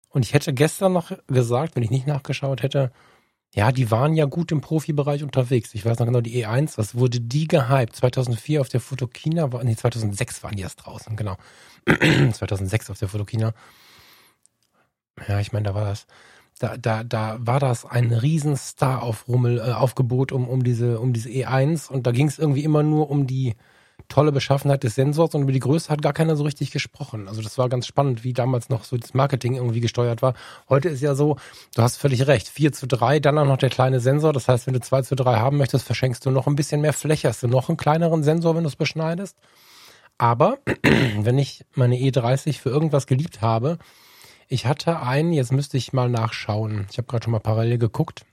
und 0.09 0.25
ich 0.25 0.33
hätte 0.33 0.53
gestern 0.53 0.93
noch 0.93 1.11
gesagt, 1.27 1.75
wenn 1.75 1.83
ich 1.83 1.91
nicht 1.91 2.07
nachgeschaut 2.07 2.63
hätte, 2.63 2.91
ja, 3.53 3.71
die 3.71 3.89
waren 3.91 4.15
ja 4.15 4.25
gut 4.25 4.51
im 4.51 4.59
Profibereich 4.61 5.23
unterwegs. 5.23 5.73
Ich 5.75 5.85
weiß 5.85 5.99
noch 5.99 6.05
genau, 6.05 6.21
die 6.21 6.45
E1, 6.45 6.77
was 6.77 6.95
wurde 6.95 7.21
die 7.21 7.47
gehypt? 7.47 7.95
2004 7.95 8.59
auf 8.59 8.69
der 8.69 8.81
Fotokina, 8.81 9.47
nee, 9.63 9.75
2006 9.75 10.43
waren 10.43 10.55
die 10.55 10.63
erst 10.63 10.85
draußen, 10.85 11.15
genau. 11.15 11.37
2006 11.85 12.89
auf 12.89 12.99
der 12.99 13.07
Fotokina 13.07 13.53
ja, 15.27 15.39
ich 15.39 15.53
meine, 15.53 15.65
da 15.65 15.75
war 15.75 15.85
das, 15.85 16.07
da, 16.59 16.77
da, 16.77 17.03
da 17.03 17.37
war 17.39 17.59
das 17.59 17.85
ein 17.85 18.11
Riesenstar 18.11 19.03
auf 19.03 19.27
Rummel, 19.27 19.59
äh, 19.59 19.73
Aufgebot 19.73 20.31
um, 20.31 20.47
um 20.47 20.63
diese, 20.63 20.99
um 20.99 21.13
diese 21.13 21.29
E1 21.29 21.89
und 21.89 22.07
da 22.07 22.11
ging 22.11 22.27
es 22.27 22.39
irgendwie 22.39 22.63
immer 22.63 22.83
nur 22.83 23.09
um 23.09 23.27
die 23.27 23.55
tolle 24.07 24.31
Beschaffenheit 24.31 24.83
des 24.83 24.95
Sensors 24.95 25.33
und 25.33 25.43
über 25.43 25.51
die 25.51 25.59
Größe 25.59 25.89
hat 25.89 26.01
gar 26.01 26.13
keiner 26.13 26.35
so 26.35 26.43
richtig 26.43 26.71
gesprochen. 26.71 27.27
Also 27.27 27.41
das 27.41 27.57
war 27.57 27.69
ganz 27.69 27.87
spannend, 27.87 28.23
wie 28.23 28.33
damals 28.33 28.69
noch 28.69 28.83
so 28.83 28.97
das 28.97 29.13
Marketing 29.13 29.55
irgendwie 29.55 29.79
gesteuert 29.79 30.21
war. 30.21 30.33
Heute 30.69 30.89
ist 30.89 31.01
ja 31.01 31.15
so, 31.15 31.37
du 31.75 31.81
hast 31.81 31.97
völlig 31.97 32.27
recht, 32.27 32.47
4 32.47 32.71
zu 32.71 32.87
3, 32.87 33.19
dann 33.19 33.37
auch 33.37 33.45
noch 33.45 33.57
der 33.57 33.69
kleine 33.69 33.99
Sensor. 33.99 34.33
Das 34.33 34.47
heißt, 34.47 34.67
wenn 34.67 34.73
du 34.73 34.81
2 34.81 35.01
zu 35.03 35.15
3 35.15 35.37
haben 35.37 35.57
möchtest, 35.57 35.85
verschenkst 35.85 36.25
du 36.25 36.31
noch 36.31 36.47
ein 36.47 36.55
bisschen 36.55 36.81
mehr 36.81 36.93
Fläche, 36.93 37.29
hast 37.29 37.43
du 37.43 37.47
noch 37.47 37.69
einen 37.69 37.77
kleineren 37.77 38.23
Sensor, 38.23 38.55
wenn 38.55 38.63
du 38.63 38.69
es 38.69 38.75
beschneidest. 38.75 39.37
Aber 40.17 40.59
wenn 41.17 41.37
ich 41.37 41.65
meine 41.73 41.95
E30 41.95 42.59
für 42.59 42.69
irgendwas 42.69 43.07
geliebt 43.07 43.41
habe, 43.41 43.79
ich 44.47 44.65
hatte 44.65 45.01
einen, 45.01 45.33
jetzt 45.33 45.51
müsste 45.51 45.77
ich 45.77 45.93
mal 45.93 46.09
nachschauen. 46.09 46.87
Ich 46.91 46.97
habe 46.97 47.07
gerade 47.07 47.23
schon 47.23 47.31
mal 47.31 47.39
parallel 47.39 47.77
geguckt. 47.77 48.25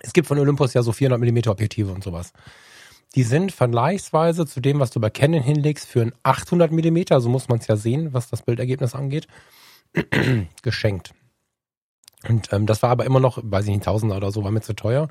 Es 0.00 0.12
gibt 0.12 0.28
von 0.28 0.38
Olympus 0.38 0.74
ja 0.74 0.82
so 0.82 0.92
400 0.92 1.20
mm 1.20 1.48
Objektive 1.48 1.92
und 1.92 2.04
sowas. 2.04 2.32
Die 3.14 3.22
sind 3.22 3.52
vergleichsweise 3.52 4.46
zu 4.46 4.60
dem, 4.60 4.78
was 4.78 4.90
du 4.90 5.00
bei 5.00 5.10
Canon 5.10 5.42
hinlegst, 5.42 5.86
für 5.86 6.02
ein 6.02 6.12
800 6.22 6.70
mm, 6.70 7.18
so 7.18 7.28
muss 7.28 7.48
man 7.48 7.58
es 7.58 7.66
ja 7.66 7.76
sehen, 7.76 8.12
was 8.12 8.28
das 8.28 8.42
Bildergebnis 8.42 8.94
angeht, 8.94 9.26
geschenkt. 10.62 11.14
Und 12.28 12.52
ähm, 12.52 12.66
das 12.66 12.82
war 12.82 12.90
aber 12.90 13.04
immer 13.04 13.20
noch, 13.20 13.38
weiß 13.42 13.64
ich 13.66 13.70
nicht, 13.70 13.84
Tausender 13.84 14.16
oder 14.16 14.32
so, 14.32 14.44
war 14.44 14.50
mir 14.50 14.60
zu 14.60 14.74
teuer. 14.74 15.08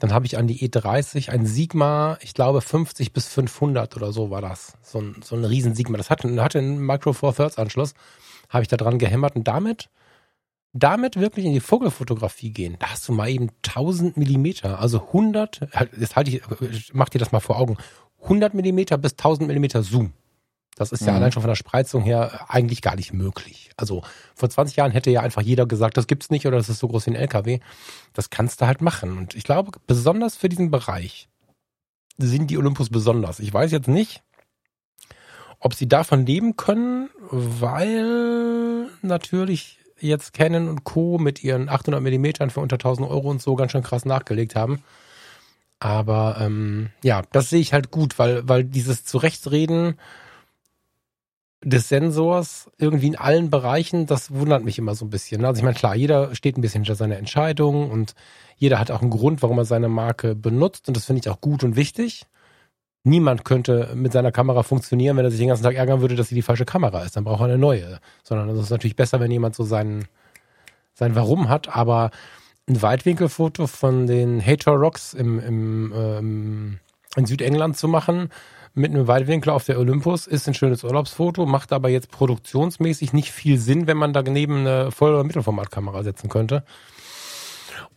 Dann 0.00 0.12
habe 0.12 0.26
ich 0.26 0.38
an 0.38 0.48
die 0.48 0.68
E30 0.68 1.30
ein 1.30 1.46
Sigma, 1.46 2.18
ich 2.20 2.34
glaube 2.34 2.60
50 2.60 3.12
bis 3.12 3.28
500 3.28 3.96
oder 3.96 4.12
so 4.12 4.30
war 4.30 4.40
das. 4.40 4.74
So 4.82 5.00
ein, 5.00 5.16
so 5.22 5.36
ein 5.36 5.44
riesen 5.44 5.74
Sigma. 5.74 5.98
Das 5.98 6.10
hatte, 6.10 6.42
hatte 6.42 6.58
einen 6.58 6.84
Micro 6.84 7.12
Four 7.12 7.34
Thirds 7.34 7.58
Anschluss 7.58 7.94
habe 8.50 8.62
ich 8.62 8.68
da 8.68 8.76
dran 8.76 8.98
gehämmert 8.98 9.36
und 9.36 9.48
damit, 9.48 9.88
damit 10.72 11.18
wirklich 11.18 11.46
in 11.46 11.52
die 11.52 11.60
Vogelfotografie 11.60 12.50
gehen. 12.50 12.76
Da 12.78 12.90
hast 12.90 13.08
du 13.08 13.12
mal 13.12 13.30
eben 13.30 13.48
1000 13.66 14.16
Millimeter, 14.16 14.80
also 14.80 15.06
100, 15.06 15.60
jetzt 15.98 16.16
halte 16.16 16.30
ich, 16.30 16.42
mach 16.92 17.08
dir 17.08 17.18
das 17.18 17.32
mal 17.32 17.40
vor 17.40 17.58
Augen, 17.58 17.78
100 18.22 18.52
Millimeter 18.52 18.98
bis 18.98 19.12
1000 19.12 19.48
Millimeter 19.48 19.82
Zoom. 19.82 20.12
Das 20.76 20.92
ist 20.92 21.02
ja 21.02 21.12
mhm. 21.12 21.18
allein 21.18 21.32
schon 21.32 21.42
von 21.42 21.50
der 21.50 21.56
Spreizung 21.56 22.02
her 22.02 22.46
eigentlich 22.48 22.80
gar 22.80 22.96
nicht 22.96 23.12
möglich. 23.12 23.70
Also 23.76 24.02
vor 24.34 24.48
20 24.48 24.76
Jahren 24.76 24.92
hätte 24.92 25.10
ja 25.10 25.20
einfach 25.20 25.42
jeder 25.42 25.66
gesagt, 25.66 25.96
das 25.96 26.06
gibt's 26.06 26.30
nicht 26.30 26.46
oder 26.46 26.56
das 26.56 26.68
ist 26.68 26.78
so 26.78 26.88
groß 26.88 27.06
wie 27.06 27.10
ein 27.10 27.16
LKW. 27.16 27.60
Das 28.14 28.30
kannst 28.30 28.60
du 28.60 28.66
halt 28.66 28.80
machen. 28.80 29.18
Und 29.18 29.34
ich 29.34 29.44
glaube, 29.44 29.72
besonders 29.86 30.36
für 30.36 30.48
diesen 30.48 30.70
Bereich 30.70 31.28
sind 32.16 32.50
die 32.50 32.58
Olympus 32.58 32.88
besonders. 32.88 33.40
Ich 33.40 33.52
weiß 33.52 33.72
jetzt 33.72 33.88
nicht, 33.88 34.22
ob 35.60 35.74
sie 35.74 35.88
davon 35.88 36.26
leben 36.26 36.56
können, 36.56 37.10
weil 37.30 38.88
natürlich 39.02 39.78
jetzt 40.00 40.32
Canon 40.32 40.68
und 40.68 40.84
Co. 40.84 41.18
mit 41.18 41.44
ihren 41.44 41.68
800 41.68 42.02
Millimetern 42.02 42.50
für 42.50 42.60
unter 42.60 42.74
1000 42.74 43.08
Euro 43.08 43.30
und 43.30 43.42
so 43.42 43.54
ganz 43.54 43.72
schön 43.72 43.82
krass 43.82 44.06
nachgelegt 44.06 44.56
haben. 44.56 44.82
Aber 45.78 46.38
ähm, 46.40 46.90
ja, 47.02 47.22
das 47.32 47.50
sehe 47.50 47.60
ich 47.60 47.72
halt 47.72 47.90
gut, 47.90 48.18
weil, 48.18 48.48
weil 48.48 48.64
dieses 48.64 49.04
Zurechtreden 49.04 49.94
des 51.62 51.88
Sensors 51.88 52.70
irgendwie 52.78 53.08
in 53.08 53.16
allen 53.16 53.50
Bereichen, 53.50 54.06
das 54.06 54.32
wundert 54.32 54.64
mich 54.64 54.78
immer 54.78 54.94
so 54.94 55.04
ein 55.04 55.10
bisschen. 55.10 55.44
Also 55.44 55.58
ich 55.58 55.64
meine, 55.64 55.76
klar, 55.76 55.94
jeder 55.94 56.34
steht 56.34 56.56
ein 56.56 56.62
bisschen 56.62 56.84
hinter 56.84 56.94
seiner 56.94 57.18
Entscheidung 57.18 57.90
und 57.90 58.14
jeder 58.56 58.78
hat 58.78 58.90
auch 58.90 59.02
einen 59.02 59.10
Grund, 59.10 59.42
warum 59.42 59.58
er 59.58 59.66
seine 59.66 59.88
Marke 59.88 60.34
benutzt 60.34 60.88
und 60.88 60.96
das 60.96 61.04
finde 61.04 61.20
ich 61.20 61.28
auch 61.28 61.40
gut 61.40 61.62
und 61.64 61.76
wichtig. 61.76 62.26
Niemand 63.02 63.44
könnte 63.44 63.92
mit 63.94 64.12
seiner 64.12 64.30
Kamera 64.30 64.62
funktionieren, 64.62 65.16
wenn 65.16 65.24
er 65.24 65.30
sich 65.30 65.40
den 65.40 65.48
ganzen 65.48 65.62
Tag 65.62 65.74
ärgern 65.74 66.02
würde, 66.02 66.16
dass 66.16 66.28
sie 66.28 66.34
die 66.34 66.42
falsche 66.42 66.66
Kamera 66.66 67.02
ist. 67.02 67.16
Dann 67.16 67.24
braucht 67.24 67.40
er 67.40 67.46
eine 67.46 67.58
neue. 67.58 67.98
Sondern 68.22 68.48
es 68.50 68.60
ist 68.60 68.70
natürlich 68.70 68.96
besser, 68.96 69.20
wenn 69.20 69.30
jemand 69.30 69.54
so 69.54 69.64
sein, 69.64 70.06
sein 70.92 71.14
Warum 71.14 71.48
hat. 71.48 71.74
Aber 71.74 72.10
ein 72.68 72.82
Weitwinkelfoto 72.82 73.66
von 73.66 74.06
den 74.06 74.44
Hater 74.44 74.72
Rocks 74.72 75.14
im, 75.14 75.40
im, 75.40 75.92
ähm, 75.96 76.78
in 77.16 77.26
Südengland 77.26 77.78
zu 77.78 77.88
machen, 77.88 78.28
mit 78.74 78.92
einem 78.92 79.08
Weitwinkel 79.08 79.50
auf 79.50 79.64
der 79.64 79.78
Olympus, 79.78 80.26
ist 80.26 80.46
ein 80.46 80.54
schönes 80.54 80.84
Urlaubsfoto, 80.84 81.46
macht 81.46 81.72
aber 81.72 81.88
jetzt 81.88 82.10
produktionsmäßig 82.10 83.12
nicht 83.12 83.32
viel 83.32 83.58
Sinn, 83.58 83.86
wenn 83.86 83.96
man 83.96 84.12
daneben 84.12 84.58
eine 84.58 84.92
Voll- 84.92 85.14
oder 85.14 85.24
Mittelformatkamera 85.24 86.02
setzen 86.04 86.28
könnte. 86.28 86.64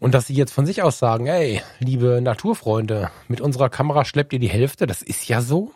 Und 0.03 0.13
dass 0.13 0.27
sie 0.27 0.33
jetzt 0.33 0.51
von 0.51 0.65
sich 0.65 0.83
aus 0.83 0.99
sagen, 0.99 1.27
ey, 1.27 1.61
liebe 1.79 2.19
Naturfreunde, 2.21 3.09
mit 3.29 3.39
unserer 3.39 3.69
Kamera 3.69 4.03
schleppt 4.03 4.33
ihr 4.33 4.39
die 4.39 4.49
Hälfte, 4.49 4.85
das 4.85 5.01
ist 5.01 5.29
ja 5.29 5.41
so. 5.41 5.71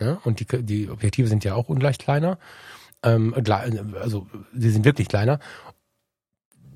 Ne? 0.00 0.18
Und 0.24 0.40
die, 0.40 0.62
die 0.62 0.88
Objektive 0.88 1.28
sind 1.28 1.44
ja 1.44 1.54
auch 1.54 1.68
ungleich 1.68 1.98
kleiner. 1.98 2.38
Ähm, 3.02 3.34
also 4.00 4.26
sie 4.54 4.70
sind 4.70 4.86
wirklich 4.86 5.08
kleiner. 5.08 5.38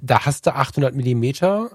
Da 0.02 0.26
hast 0.26 0.44
du 0.44 0.54
800 0.54 0.94
Millimeter 0.94 1.70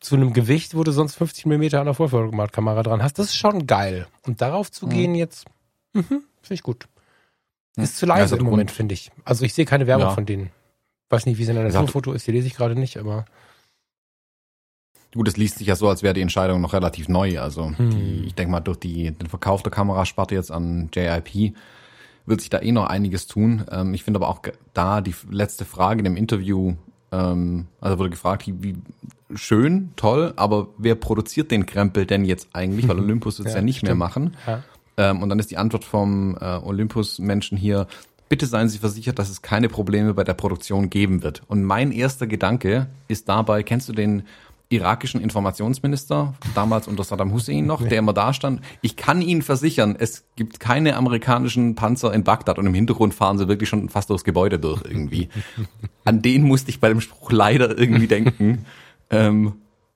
zu 0.00 0.16
einem 0.16 0.32
Gewicht, 0.32 0.74
wo 0.74 0.82
du 0.82 0.92
sonst 0.92 1.16
50 1.16 1.44
Millimeter 1.44 1.80
an 1.80 1.84
der 1.84 1.94
Vollformatkamera 1.94 2.82
dran 2.82 3.02
hast. 3.02 3.18
Das 3.18 3.26
ist 3.26 3.36
schon 3.36 3.66
geil. 3.66 4.06
Und 4.22 4.40
darauf 4.40 4.72
zu 4.72 4.86
mhm. 4.86 4.90
gehen 4.90 5.14
jetzt, 5.14 5.44
mhm, 5.92 6.04
finde 6.04 6.54
ich 6.54 6.62
gut. 6.62 6.88
Ist 7.76 7.98
zu 7.98 8.06
leise 8.06 8.36
ja, 8.36 8.40
im 8.40 8.46
Moment, 8.46 8.70
finde 8.70 8.94
ich. 8.94 9.10
Also 9.26 9.44
ich 9.44 9.52
sehe 9.52 9.66
keine 9.66 9.86
Werbung 9.86 10.08
ja. 10.08 10.14
von 10.14 10.24
denen. 10.24 10.50
Weiß 11.10 11.26
nicht, 11.26 11.36
wie 11.36 11.42
es 11.42 11.50
in 11.50 11.56
der 11.56 11.64
Naturfoto 11.64 12.14
ist, 12.14 12.26
die 12.26 12.32
lese 12.32 12.46
ich 12.46 12.54
gerade 12.54 12.74
nicht, 12.74 12.96
aber. 12.96 13.26
Gut, 15.14 15.28
es 15.28 15.36
liest 15.36 15.58
sich 15.58 15.66
ja 15.66 15.76
so, 15.76 15.88
als 15.88 16.02
wäre 16.02 16.14
die 16.14 16.22
Entscheidung 16.22 16.60
noch 16.60 16.72
relativ 16.72 17.08
neu. 17.08 17.38
Also 17.40 17.76
hm. 17.76 17.90
die, 17.90 18.24
ich 18.26 18.34
denke 18.34 18.50
mal, 18.50 18.60
durch 18.60 18.78
die, 18.78 19.10
den 19.10 19.28
Verkauf 19.28 19.62
der 19.62 19.72
Kamerasparte 19.72 20.34
jetzt 20.34 20.50
an 20.50 20.88
JIP 20.92 21.54
wird 22.24 22.40
sich 22.40 22.50
da 22.50 22.60
eh 22.60 22.72
noch 22.72 22.86
einiges 22.86 23.26
tun. 23.26 23.64
Ähm, 23.70 23.94
ich 23.94 24.04
finde 24.04 24.18
aber 24.18 24.28
auch 24.28 24.40
da 24.74 25.00
die 25.00 25.14
letzte 25.30 25.64
Frage 25.64 25.98
in 26.00 26.04
dem 26.04 26.16
Interview, 26.16 26.74
ähm, 27.10 27.66
also 27.80 27.98
wurde 27.98 28.10
gefragt, 28.10 28.44
wie 28.46 28.76
schön, 29.34 29.90
toll, 29.96 30.32
aber 30.36 30.68
wer 30.78 30.94
produziert 30.94 31.50
den 31.50 31.66
Krempel 31.66 32.06
denn 32.06 32.24
jetzt 32.24 32.48
eigentlich? 32.52 32.88
Weil 32.88 32.98
Olympus 33.00 33.38
wird 33.38 33.48
es 33.48 33.54
ja, 33.54 33.60
ja, 33.60 33.64
nicht 33.64 33.78
stimmt. 33.78 33.88
mehr 33.88 33.96
machen. 33.96 34.36
Ja. 34.46 34.62
Ähm, 34.96 35.22
und 35.22 35.28
dann 35.28 35.38
ist 35.38 35.50
die 35.50 35.56
Antwort 35.56 35.84
vom 35.84 36.36
äh, 36.40 36.44
Olympus-Menschen 36.56 37.58
hier, 37.58 37.86
bitte 38.28 38.46
seien 38.46 38.68
Sie 38.68 38.78
versichert, 38.78 39.18
dass 39.18 39.28
es 39.28 39.42
keine 39.42 39.68
Probleme 39.68 40.14
bei 40.14 40.24
der 40.24 40.34
Produktion 40.34 40.90
geben 40.90 41.22
wird. 41.22 41.42
Und 41.48 41.64
mein 41.64 41.92
erster 41.92 42.26
Gedanke 42.26 42.86
ist 43.08 43.28
dabei, 43.28 43.62
kennst 43.62 43.88
du 43.88 43.92
den 43.92 44.22
irakischen 44.72 45.20
Informationsminister, 45.20 46.34
damals 46.54 46.88
unter 46.88 47.04
Saddam 47.04 47.32
Hussein 47.32 47.66
noch, 47.66 47.86
der 47.86 47.98
immer 47.98 48.12
da 48.12 48.32
stand. 48.32 48.60
Ich 48.80 48.96
kann 48.96 49.22
Ihnen 49.22 49.42
versichern, 49.42 49.96
es 49.98 50.24
gibt 50.36 50.60
keine 50.60 50.96
amerikanischen 50.96 51.74
Panzer 51.74 52.12
in 52.12 52.24
Bagdad 52.24 52.58
und 52.58 52.66
im 52.66 52.74
Hintergrund 52.74 53.14
fahren 53.14 53.38
sie 53.38 53.48
wirklich 53.48 53.68
schon 53.68 53.88
fast 53.88 54.10
durchs 54.10 54.24
Gebäude 54.24 54.58
durch 54.58 54.82
irgendwie. 54.84 55.28
An 56.04 56.22
den 56.22 56.42
musste 56.42 56.70
ich 56.70 56.80
bei 56.80 56.88
dem 56.88 57.00
Spruch 57.00 57.30
leider 57.30 57.78
irgendwie 57.78 58.06
denken. 58.06 58.64
Ähm, 59.10 59.54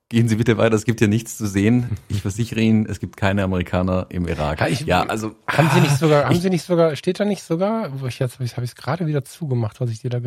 gehen 0.08 0.28
Sie 0.28 0.36
bitte 0.36 0.56
weiter, 0.58 0.74
es 0.74 0.84
gibt 0.84 1.00
hier 1.00 1.08
nichts 1.08 1.36
zu 1.36 1.46
sehen. 1.46 1.96
Ich 2.08 2.22
versichere 2.22 2.60
Ihnen, 2.60 2.86
es 2.86 3.00
gibt 3.00 3.16
keine 3.16 3.42
Amerikaner 3.42 4.06
im 4.10 4.28
Irak. 4.28 4.68
Ich, 4.70 4.82
ja 4.82 5.02
also 5.02 5.34
haben 5.48 5.70
Sie 5.74 5.80
nicht 5.80 5.96
sogar, 5.96 6.26
haben 6.26 6.40
Sie 6.40 6.50
nicht 6.50 6.64
sogar, 6.64 6.94
steht 6.96 7.18
da 7.18 7.24
nicht 7.24 7.42
sogar, 7.42 8.00
wo 8.00 8.06
ich 8.06 8.18
jetzt 8.18 8.34
habe 8.34 8.44
ich 8.44 8.56
es 8.56 8.76
gerade 8.76 9.06
wieder 9.06 9.24
zugemacht, 9.24 9.80
was 9.80 9.90
ich 9.90 10.00
dir 10.00 10.10
da 10.10 10.20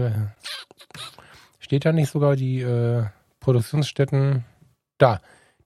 steht 1.59 1.85
da 1.85 1.91
nicht 1.91 2.11
sogar 2.11 2.35
die 2.35 2.61
äh, 2.61 3.05
Produktionsstätten 3.39 4.45
da. 4.97 5.21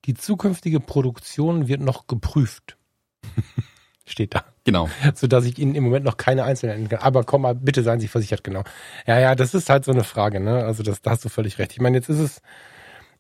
Die 0.06 0.14
zukünftige 0.14 0.80
Produktion 0.80 1.68
wird 1.68 1.82
noch 1.82 2.08
geprüft. 2.08 2.78
steht 4.06 4.36
da. 4.36 4.44
Genau. 4.66 4.90
So 5.16 5.28
dass 5.28 5.46
ich 5.46 5.58
Ihnen 5.58 5.76
im 5.76 5.84
Moment 5.84 6.06
noch 6.06 6.18
keine 6.18 6.44
einzelnen 6.44 6.76
nennen 6.76 6.90
kann. 6.90 7.00
Aber 7.00 7.24
komm 7.24 7.44
mal, 7.44 7.56
bitte 7.56 7.84
seien 7.84 8.00
Sie 8.00 8.08
versichert, 8.08 8.44
genau. 8.44 8.64
Ja, 9.08 9.20
ja, 9.20 9.36
das 9.36 9.54
ist 9.54 9.70
halt 9.70 9.86
so 9.86 9.92
eine 9.92 10.04
Frage, 10.04 10.40
ne? 10.40 10.64
Also 10.66 10.84
das, 10.84 11.02
da 11.02 11.12
hast 11.12 11.24
du 11.24 11.30
völlig 11.30 11.58
recht. 11.58 11.72
Ich 11.72 11.80
meine, 11.80 11.98
jetzt 11.98 12.10
ist 12.10 12.20
es, 12.20 12.42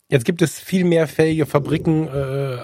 Jetzt 0.09 0.25
gibt 0.25 0.41
es 0.41 0.59
viel 0.59 0.83
mehr 0.83 1.07
fähige 1.07 1.45
Fabriken 1.45 2.07
äh, 2.07 2.57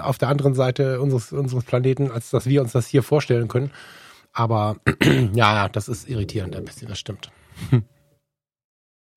auf 0.00 0.16
der 0.16 0.28
anderen 0.28 0.54
Seite 0.54 1.00
unseres, 1.00 1.32
unseres 1.32 1.64
Planeten, 1.64 2.10
als 2.10 2.30
dass 2.30 2.46
wir 2.46 2.62
uns 2.62 2.72
das 2.72 2.86
hier 2.86 3.02
vorstellen 3.02 3.48
können. 3.48 3.70
Aber 4.32 4.76
ja, 5.34 5.68
das 5.68 5.88
ist 5.88 6.08
irritierend 6.08 6.56
ein 6.56 6.64
bisschen, 6.64 6.88
das 6.88 6.98
stimmt. 6.98 7.30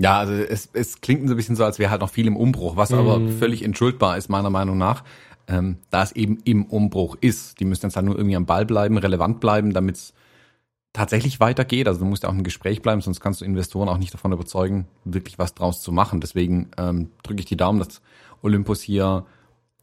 Ja, 0.02 0.18
also 0.18 0.34
es, 0.34 0.70
es 0.74 1.02
klingt 1.02 1.28
so 1.28 1.34
ein 1.34 1.38
bisschen 1.38 1.58
so, 1.58 1.66
als 1.66 1.78
wäre 1.78 1.91
halt 1.91 2.02
noch 2.02 2.10
viel 2.10 2.26
im 2.26 2.38
Umbruch, 2.38 2.78
was 2.78 2.93
aber 2.93 3.20
mm. 3.20 3.38
völlig 3.38 3.64
entschuldbar 3.64 4.18
ist, 4.18 4.30
meiner 4.30 4.50
Meinung 4.50 4.78
nach, 4.78 5.04
ähm, 5.47 5.78
da 5.89 6.04
es 6.04 6.14
eben 6.14 6.38
im 6.45 6.66
Umbruch 6.66 7.18
ist. 7.20 7.60
Die 7.60 7.66
müssen 7.66 7.86
jetzt 7.86 7.97
halt 7.97 8.06
nur 8.06 8.16
irgendwie 8.16 8.38
am 8.38 8.45
Ball 8.45 8.66
bleiben, 8.66 8.97
relevant 8.97 9.41
bleiben, 9.41 9.74
damit 9.74 9.97
es 9.97 10.14
tatsächlich 10.93 11.41
weitergeht. 11.41 11.88
Also 11.88 12.00
du 12.00 12.06
musst 12.06 12.24
ja 12.24 12.30
auch 12.30 12.34
im 12.34 12.43
Gespräch 12.43 12.82
bleiben, 12.82 13.02
sonst 13.02 13.20
kannst 13.20 13.41
du 13.41 13.45
Investoren 13.45 13.89
auch 13.89 13.97
nicht 13.97 14.14
davon 14.14 14.32
überzeugen, 14.32 14.88
wirklich 15.04 15.38
was 15.38 15.54
draus 15.54 15.82
zu 15.82 15.91
machen. 15.91 16.22
Deswegen 16.22 16.72
ähm, 16.78 17.12
drücke 17.24 17.41
ich 17.41 17.45
die 17.45 17.58
Daumen, 17.58 17.80
dass 17.80 18.02
Olympus 18.41 18.82
hier 18.82 19.26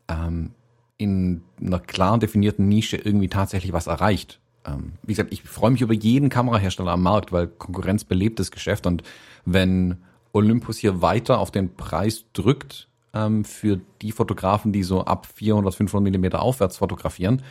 ähm, 0.09 0.53
in 0.97 1.43
einer 1.61 1.79
klar 1.79 2.19
definierten 2.19 2.69
Nische 2.69 2.97
irgendwie 2.97 3.29
tatsächlich 3.29 3.75
was 3.75 3.87
erreicht. 3.87 4.41
Ähm, 4.67 4.93
wie 5.03 5.13
gesagt, 5.13 5.33
ich 5.33 5.43
freue 5.43 5.71
mich 5.71 5.81
über 5.81 5.95
jeden 5.95 6.29
Kamerahersteller 6.29 6.93
am 6.93 7.03
Markt, 7.03 7.33
weil 7.33 7.47
Konkurrenz 7.47 8.05
belebt 8.05 8.39
das 8.39 8.51
Geschäft 8.51 8.87
und 8.87 9.03
wenn 9.45 9.99
Olympus 10.33 10.79
hier 10.79 11.01
weiter 11.03 11.39
auf 11.39 11.51
den 11.51 11.75
Preis 11.75 12.25
drückt 12.33 12.89
ähm, 13.15 13.45
für 13.45 13.81
die 14.03 14.13
Fotografen, 14.13 14.73
die 14.73 14.83
so 14.83 15.05
ab 15.05 15.27
400, 15.27 15.75
500 15.75 16.03
Millimeter 16.03 16.43
aufwärts 16.43 16.79
fotografieren, 16.79 17.43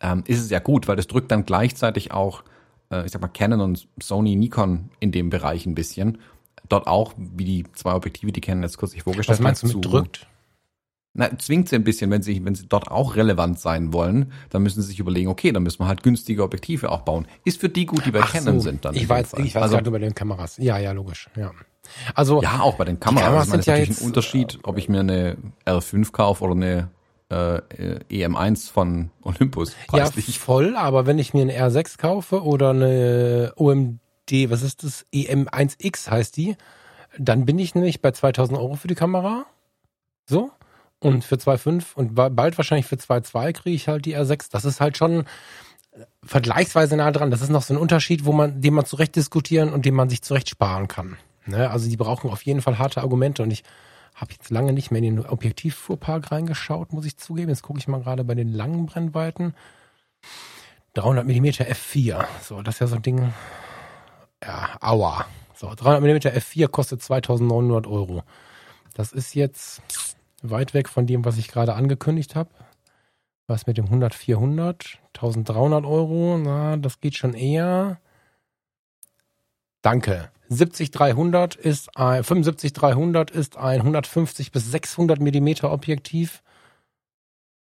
ähm, 0.00 0.24
ist 0.26 0.40
es 0.40 0.50
ja 0.50 0.58
gut, 0.58 0.88
weil 0.88 0.96
das 0.96 1.06
drückt 1.06 1.30
dann 1.30 1.46
gleichzeitig 1.46 2.12
auch 2.12 2.42
äh, 2.90 3.04
ich 3.04 3.12
sag 3.12 3.20
mal, 3.20 3.28
Canon 3.28 3.60
und 3.60 3.88
Sony, 4.00 4.36
Nikon 4.36 4.90
in 5.00 5.12
dem 5.12 5.30
Bereich 5.30 5.66
ein 5.66 5.74
bisschen. 5.74 6.18
Dort 6.68 6.86
auch, 6.86 7.12
wie 7.16 7.44
die 7.44 7.64
zwei 7.74 7.94
Objektive, 7.94 8.32
die 8.32 8.40
Canon 8.40 8.62
jetzt 8.62 8.78
kürzlich 8.78 9.02
vorgestellt 9.02 9.38
hat. 9.38 9.44
Was 9.44 9.62
meinst 9.62 9.74
du 9.74 9.78
mit 9.78 9.84
drückt? 9.84 10.26
Na, 11.16 11.30
zwingt 11.38 11.68
sie 11.68 11.76
ein 11.76 11.84
bisschen, 11.84 12.10
wenn 12.10 12.22
sie, 12.22 12.44
wenn 12.44 12.56
sie 12.56 12.66
dort 12.66 12.90
auch 12.90 13.14
relevant 13.14 13.60
sein 13.60 13.92
wollen, 13.92 14.32
dann 14.50 14.64
müssen 14.64 14.82
sie 14.82 14.88
sich 14.88 14.98
überlegen, 14.98 15.28
okay, 15.28 15.52
dann 15.52 15.62
müssen 15.62 15.78
wir 15.78 15.86
halt 15.86 16.02
günstige 16.02 16.42
Objektive 16.42 16.90
auch 16.90 17.02
bauen. 17.02 17.28
Ist 17.44 17.60
für 17.60 17.68
die 17.68 17.86
gut, 17.86 18.04
die 18.04 18.10
bei 18.10 18.20
Ach 18.20 18.32
Canon 18.32 18.58
so. 18.58 18.64
sind 18.64 18.84
dann. 18.84 18.96
Ich 18.96 19.08
weiß, 19.08 19.34
ich 19.34 19.54
weiß 19.54 19.62
also, 19.62 19.76
gerade 19.76 19.88
über 19.88 20.00
den 20.00 20.14
Kameras. 20.14 20.56
Ja, 20.58 20.76
ja, 20.78 20.90
logisch, 20.90 21.28
ja. 21.36 21.52
Also. 22.16 22.42
Ja, 22.42 22.60
auch 22.60 22.74
bei 22.74 22.84
den 22.84 22.98
Kameras. 22.98 23.26
Kameras 23.26 23.48
meine, 23.48 23.62
sind 23.62 23.72
ja 23.72 23.78
natürlich 23.78 24.00
ein 24.00 24.06
Unterschied, 24.06 24.58
ob 24.64 24.76
ich 24.76 24.88
mir 24.88 25.00
eine 25.00 25.36
R5 25.66 26.10
kaufe 26.10 26.42
oder 26.42 26.54
eine 26.54 26.90
äh, 27.28 28.00
EM1 28.10 28.72
von 28.72 29.10
Olympus. 29.22 29.76
Preislich. 29.86 30.26
Ja, 30.26 30.34
voll, 30.34 30.76
aber 30.76 31.06
wenn 31.06 31.20
ich 31.20 31.32
mir 31.32 31.42
eine 31.42 31.56
R6 31.56 31.96
kaufe 31.96 32.42
oder 32.42 32.70
eine 32.70 33.52
OMD, 33.54 34.00
was 34.48 34.62
ist 34.62 34.82
das? 34.82 35.06
EM1X 35.14 36.10
heißt 36.10 36.36
die, 36.36 36.56
dann 37.18 37.44
bin 37.44 37.60
ich 37.60 37.76
nämlich 37.76 38.02
bei 38.02 38.10
2000 38.10 38.58
Euro 38.58 38.74
für 38.74 38.88
die 38.88 38.96
Kamera. 38.96 39.46
So. 40.28 40.50
Und 41.04 41.22
für 41.22 41.34
2,5 41.34 41.94
und 41.94 42.14
bald 42.14 42.56
wahrscheinlich 42.56 42.86
für 42.86 42.96
2,2 42.96 43.52
kriege 43.52 43.76
ich 43.76 43.88
halt 43.88 44.06
die 44.06 44.16
R6. 44.16 44.48
Das 44.50 44.64
ist 44.64 44.80
halt 44.80 44.96
schon 44.96 45.24
vergleichsweise 46.22 46.96
nah 46.96 47.10
dran. 47.10 47.30
Das 47.30 47.42
ist 47.42 47.50
noch 47.50 47.62
so 47.62 47.74
ein 47.74 47.78
Unterschied, 47.78 48.24
wo 48.24 48.32
man, 48.32 48.62
den 48.62 48.72
man 48.72 48.86
zurecht 48.86 49.14
diskutieren 49.14 49.72
und 49.72 49.84
den 49.84 49.94
man 49.94 50.08
sich 50.08 50.22
zurecht 50.22 50.48
sparen 50.48 50.88
kann. 50.88 51.18
Ne? 51.44 51.70
Also 51.70 51.90
die 51.90 51.98
brauchen 51.98 52.30
auf 52.30 52.42
jeden 52.42 52.62
Fall 52.62 52.78
harte 52.78 53.02
Argumente 53.02 53.42
und 53.42 53.50
ich 53.50 53.64
habe 54.14 54.32
jetzt 54.32 54.50
lange 54.50 54.72
nicht 54.72 54.90
mehr 54.90 55.02
in 55.02 55.16
den 55.16 55.26
Objektivfuhrpark 55.26 56.32
reingeschaut, 56.32 56.92
muss 56.94 57.04
ich 57.04 57.18
zugeben. 57.18 57.50
Jetzt 57.50 57.62
gucke 57.62 57.78
ich 57.78 57.86
mal 57.88 58.00
gerade 58.00 58.24
bei 58.24 58.34
den 58.34 58.52
langen 58.52 58.86
Brennweiten. 58.86 59.54
300 60.94 61.26
mm 61.26 61.44
f4. 61.44 62.24
So, 62.42 62.62
das 62.62 62.76
ist 62.76 62.80
ja 62.80 62.86
so 62.86 62.96
ein 62.96 63.02
Ding. 63.02 63.34
Ja, 64.42 64.70
aua. 64.80 65.26
So, 65.54 65.72
300 65.74 66.00
mm 66.00 66.38
f4 66.38 66.68
kostet 66.68 67.02
2900 67.02 67.86
Euro. 67.86 68.22
Das 68.94 69.12
ist 69.12 69.34
jetzt 69.34 69.82
weit 70.50 70.74
weg 70.74 70.88
von 70.88 71.06
dem, 71.06 71.24
was 71.24 71.38
ich 71.38 71.48
gerade 71.48 71.74
angekündigt 71.74 72.34
habe. 72.34 72.50
Was 73.46 73.66
mit 73.66 73.76
dem 73.76 73.86
100 73.86 74.14
400? 74.14 74.98
1300 75.14 75.84
Euro? 75.84 76.38
Na, 76.38 76.76
das 76.76 77.00
geht 77.00 77.16
schon 77.16 77.34
eher. 77.34 78.00
Danke. 79.82 80.30
70-300 80.50 81.58
ist 81.58 81.96
ein, 81.96 82.22
75-300 82.22 83.32
ist 83.32 83.56
ein 83.56 83.80
150 83.80 84.52
bis 84.52 84.70
600 84.70 85.20
Millimeter 85.20 85.72
Objektiv 85.72 86.42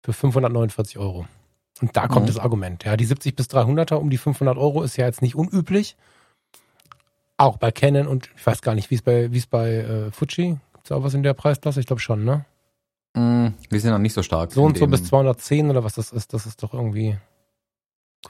für 0.05 0.13
549 0.13 0.99
Euro. 0.99 1.27
Und 1.81 1.97
da 1.97 2.07
kommt 2.07 2.27
mhm. 2.27 2.29
das 2.29 2.39
Argument. 2.39 2.85
Ja, 2.85 2.97
die 2.97 3.05
70 3.05 3.35
bis 3.35 3.49
300er 3.49 3.95
um 3.95 4.11
die 4.11 4.19
500 4.19 4.57
Euro 4.57 4.83
ist 4.83 4.97
ja 4.97 5.07
jetzt 5.07 5.23
nicht 5.23 5.35
unüblich. 5.35 5.97
Auch 7.37 7.57
bei 7.57 7.73
Canon 7.73 8.07
und 8.07 8.31
ich 8.37 8.47
weiß 8.47 8.63
gar 8.63 8.75
nicht, 8.75 8.91
wie 8.91 8.97
es 8.97 9.03
bei, 9.03 9.33
wie 9.33 9.39
es 9.39 9.47
bei 9.47 9.71
äh, 9.71 10.11
Fuji. 10.13 10.59
Gibt 10.75 10.87
es 10.87 10.93
auch 10.93 11.03
was 11.03 11.15
in 11.15 11.23
der 11.23 11.35
Preisklasse? 11.35 11.81
Ich 11.81 11.87
glaube 11.87 12.01
schon, 12.01 12.25
ne? 12.25 12.45
Mm, 13.15 13.49
wir 13.69 13.81
sind 13.81 13.91
noch 13.91 13.99
nicht 13.99 14.15
so 14.15 14.23
stark. 14.23 14.53
So 14.53 14.63
und 14.63 14.79
so 14.79 14.87
bis 14.87 15.05
210 15.05 15.71
oder 15.71 15.85
was 15.85 15.95
das 15.95 16.13
ist, 16.13 16.33
das 16.33 16.47
ist 16.47 16.63
doch 16.63 16.73
irgendwie 16.75 17.17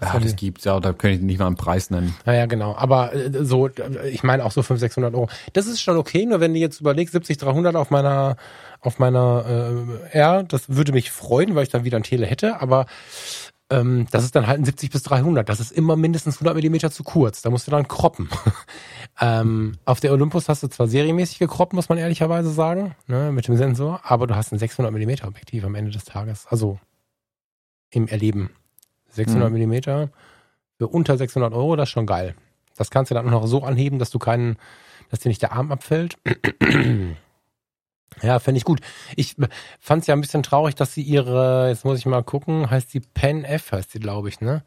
ja, 0.00 0.18
das 0.18 0.36
gibt's 0.36 0.64
ja, 0.64 0.80
da 0.80 0.92
könnte 0.92 1.16
ich 1.16 1.20
nicht 1.20 1.38
mal 1.38 1.46
einen 1.46 1.56
Preis 1.56 1.90
nennen. 1.90 2.14
Naja, 2.24 2.46
genau. 2.46 2.74
Aber 2.74 3.14
äh, 3.14 3.44
so, 3.44 3.68
ich 4.10 4.22
meine 4.22 4.44
auch 4.44 4.50
so 4.50 4.62
500, 4.62 4.80
600 4.80 5.14
Euro. 5.14 5.28
Das 5.52 5.66
ist 5.66 5.82
schon 5.82 5.98
okay, 5.98 6.24
nur 6.24 6.40
wenn 6.40 6.54
du 6.54 6.60
jetzt 6.60 6.80
überlegst, 6.80 7.12
70, 7.12 7.36
300 7.36 7.76
auf 7.76 7.90
meiner, 7.90 8.36
auf 8.80 8.98
meiner 8.98 9.44
äh, 10.12 10.18
R, 10.18 10.42
das 10.44 10.70
würde 10.70 10.92
mich 10.92 11.10
freuen, 11.10 11.54
weil 11.54 11.64
ich 11.64 11.68
dann 11.68 11.84
wieder 11.84 11.98
ein 11.98 12.04
Tele 12.04 12.24
hätte, 12.24 12.60
aber 12.60 12.86
ähm, 13.72 14.06
das 14.10 14.24
ist 14.24 14.36
dann 14.36 14.46
halt 14.46 14.60
ein 14.60 14.64
70 14.64 14.90
bis 14.90 15.02
300. 15.02 15.48
Das 15.48 15.58
ist 15.58 15.72
immer 15.72 15.96
mindestens 15.96 16.36
100 16.36 16.54
Millimeter 16.54 16.90
zu 16.90 17.02
kurz. 17.02 17.40
Da 17.40 17.50
musst 17.50 17.66
du 17.66 17.70
dann 17.70 17.88
kroppen. 17.88 18.28
ähm, 19.20 19.78
auf 19.86 20.00
der 20.00 20.12
Olympus 20.12 20.48
hast 20.48 20.62
du 20.62 20.68
zwar 20.68 20.88
serienmäßig 20.88 21.38
gekroppt, 21.38 21.72
muss 21.72 21.88
man 21.88 21.98
ehrlicherweise 21.98 22.50
sagen, 22.50 22.94
ne, 23.06 23.32
mit 23.32 23.48
dem 23.48 23.56
Sensor, 23.56 24.00
aber 24.04 24.26
du 24.26 24.36
hast 24.36 24.52
ein 24.52 24.58
600 24.58 24.92
Millimeter 24.92 25.26
Objektiv 25.26 25.64
am 25.64 25.74
Ende 25.74 25.90
des 25.90 26.04
Tages. 26.04 26.46
Also 26.46 26.78
im 27.90 28.08
Erleben. 28.08 28.50
600 29.10 29.48
mhm. 29.48 29.52
Millimeter 29.54 30.10
für 30.78 30.88
unter 30.88 31.16
600 31.16 31.52
Euro, 31.54 31.76
das 31.76 31.88
ist 31.88 31.92
schon 31.92 32.06
geil. 32.06 32.34
Das 32.76 32.90
kannst 32.90 33.10
du 33.10 33.14
dann 33.14 33.26
noch 33.26 33.46
so 33.46 33.62
anheben, 33.62 33.98
dass 33.98 34.10
du 34.10 34.18
keinen, 34.18 34.56
dass 35.10 35.20
dir 35.20 35.28
nicht 35.28 35.42
der 35.42 35.52
Arm 35.52 35.72
abfällt. 35.72 36.18
Ja, 38.20 38.38
fände 38.38 38.58
ich 38.58 38.64
gut. 38.64 38.80
Ich 39.16 39.36
fand 39.80 40.02
es 40.02 40.06
ja 40.06 40.14
ein 40.14 40.20
bisschen 40.20 40.42
traurig, 40.42 40.74
dass 40.74 40.94
sie 40.94 41.02
ihre, 41.02 41.68
jetzt 41.68 41.84
muss 41.84 41.98
ich 41.98 42.06
mal 42.06 42.22
gucken, 42.22 42.70
heißt 42.70 42.92
die 42.92 43.00
Pen 43.00 43.44
F, 43.44 43.72
heißt 43.72 43.92
sie, 43.92 44.00
glaube 44.00 44.28
ich, 44.28 44.40
ne? 44.40 44.62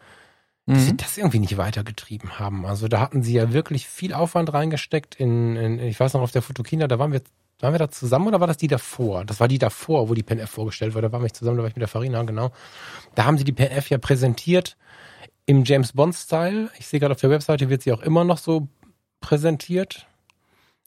Dass 0.65 0.79
mhm. 0.79 0.81
sie 0.81 0.97
das 0.97 1.17
irgendwie 1.17 1.39
nicht 1.39 1.57
weitergetrieben 1.57 2.39
haben. 2.39 2.65
Also 2.65 2.87
da 2.87 2.99
hatten 2.99 3.21
sie 3.21 3.33
ja 3.33 3.53
wirklich 3.53 3.87
viel 3.87 4.13
Aufwand 4.13 4.51
reingesteckt 4.51 5.15
in, 5.15 5.55
in 5.55 5.79
ich 5.79 5.99
weiß 5.99 6.13
noch, 6.15 6.21
auf 6.21 6.31
der 6.31 6.41
Fotokina, 6.41 6.87
da 6.87 6.97
waren 6.97 7.11
wir 7.11 7.21
waren 7.59 7.73
wir 7.73 7.79
da 7.79 7.89
zusammen 7.89 8.27
oder 8.27 8.39
war 8.41 8.47
das 8.47 8.57
die 8.57 8.67
davor? 8.67 9.23
Das 9.23 9.39
war 9.39 9.47
die 9.47 9.57
davor, 9.57 10.09
wo 10.09 10.13
die 10.13 10.23
Pen 10.23 10.39
F 10.39 10.49
vorgestellt 10.49 10.93
wurde. 10.93 11.07
Da 11.07 11.13
waren 11.13 11.23
wir 11.23 11.31
zusammen, 11.31 11.57
da 11.57 11.63
war 11.63 11.69
ich 11.69 11.75
mit 11.75 11.81
der 11.81 11.87
Farina, 11.87 12.21
genau. 12.23 12.51
Da 13.15 13.25
haben 13.25 13.37
sie 13.37 13.45
die 13.45 13.53
Pen 13.53 13.71
F 13.71 13.89
ja 13.89 13.97
präsentiert 13.97 14.75
im 15.45 15.63
James 15.63 15.93
Bond-Style. 15.93 16.69
Ich 16.77 16.87
sehe 16.87 16.99
gerade 16.99 17.13
auf 17.13 17.21
der 17.21 17.29
Webseite 17.29 17.69
wird 17.69 17.83
sie 17.83 17.93
auch 17.93 18.01
immer 18.01 18.23
noch 18.23 18.39
so 18.39 18.67
präsentiert. 19.21 20.05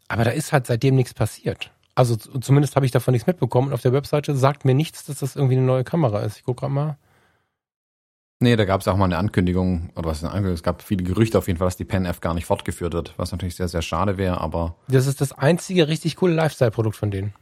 Aber 0.09 0.25
da 0.25 0.31
ist 0.31 0.53
halt 0.53 0.67
seitdem 0.67 0.95
nichts 0.95 1.15
passiert. 1.15 1.71
Also 1.99 2.15
zumindest 2.15 2.77
habe 2.77 2.87
ich 2.87 2.93
davon 2.93 3.11
nichts 3.11 3.27
mitbekommen. 3.27 3.69
Und 3.69 3.75
auf 3.75 3.83
der 3.83 3.93
Webseite 3.93 4.37
sagt 4.37 4.65
mir 4.65 4.73
nichts, 4.73 5.07
dass 5.07 5.19
das 5.19 5.35
irgendwie 5.35 5.57
eine 5.57 5.67
neue 5.67 5.83
Kamera 5.83 6.21
ist. 6.21 6.37
Ich 6.37 6.45
gucke 6.45 6.61
gerade 6.61 6.73
mal. 6.73 6.97
Nee, 8.39 8.55
da 8.55 8.65
gab 8.67 8.81
es 8.81 8.87
auch 8.87 8.97
mal 8.97 9.07
eine 9.07 9.19
Ankündigung, 9.19 9.91
oder 9.97 10.09
was 10.09 10.19
ist 10.19 10.23
eine 10.23 10.31
Ankündigung? 10.31 10.55
Es 10.55 10.63
gab 10.63 10.81
viele 10.83 11.03
Gerüchte 11.03 11.37
auf 11.37 11.49
jeden 11.49 11.59
Fall, 11.59 11.67
dass 11.67 11.77
die 11.77 11.85
Pen 11.85 12.07
F 12.07 12.21
gar 12.21 12.35
nicht 12.35 12.45
fortgeführt 12.45 12.95
wird, 12.95 13.15
was 13.17 13.33
natürlich 13.33 13.57
sehr, 13.57 13.67
sehr 13.67 13.83
schade 13.83 14.17
wäre, 14.17 14.41
aber. 14.41 14.77
Das 14.87 15.09
ist 15.09 15.21
das 15.21 15.33
einzige 15.33 15.89
richtig 15.89 16.15
coole 16.15 16.35
Lifestyle-Produkt 16.35 16.95
von 16.95 17.11
denen. 17.11 17.35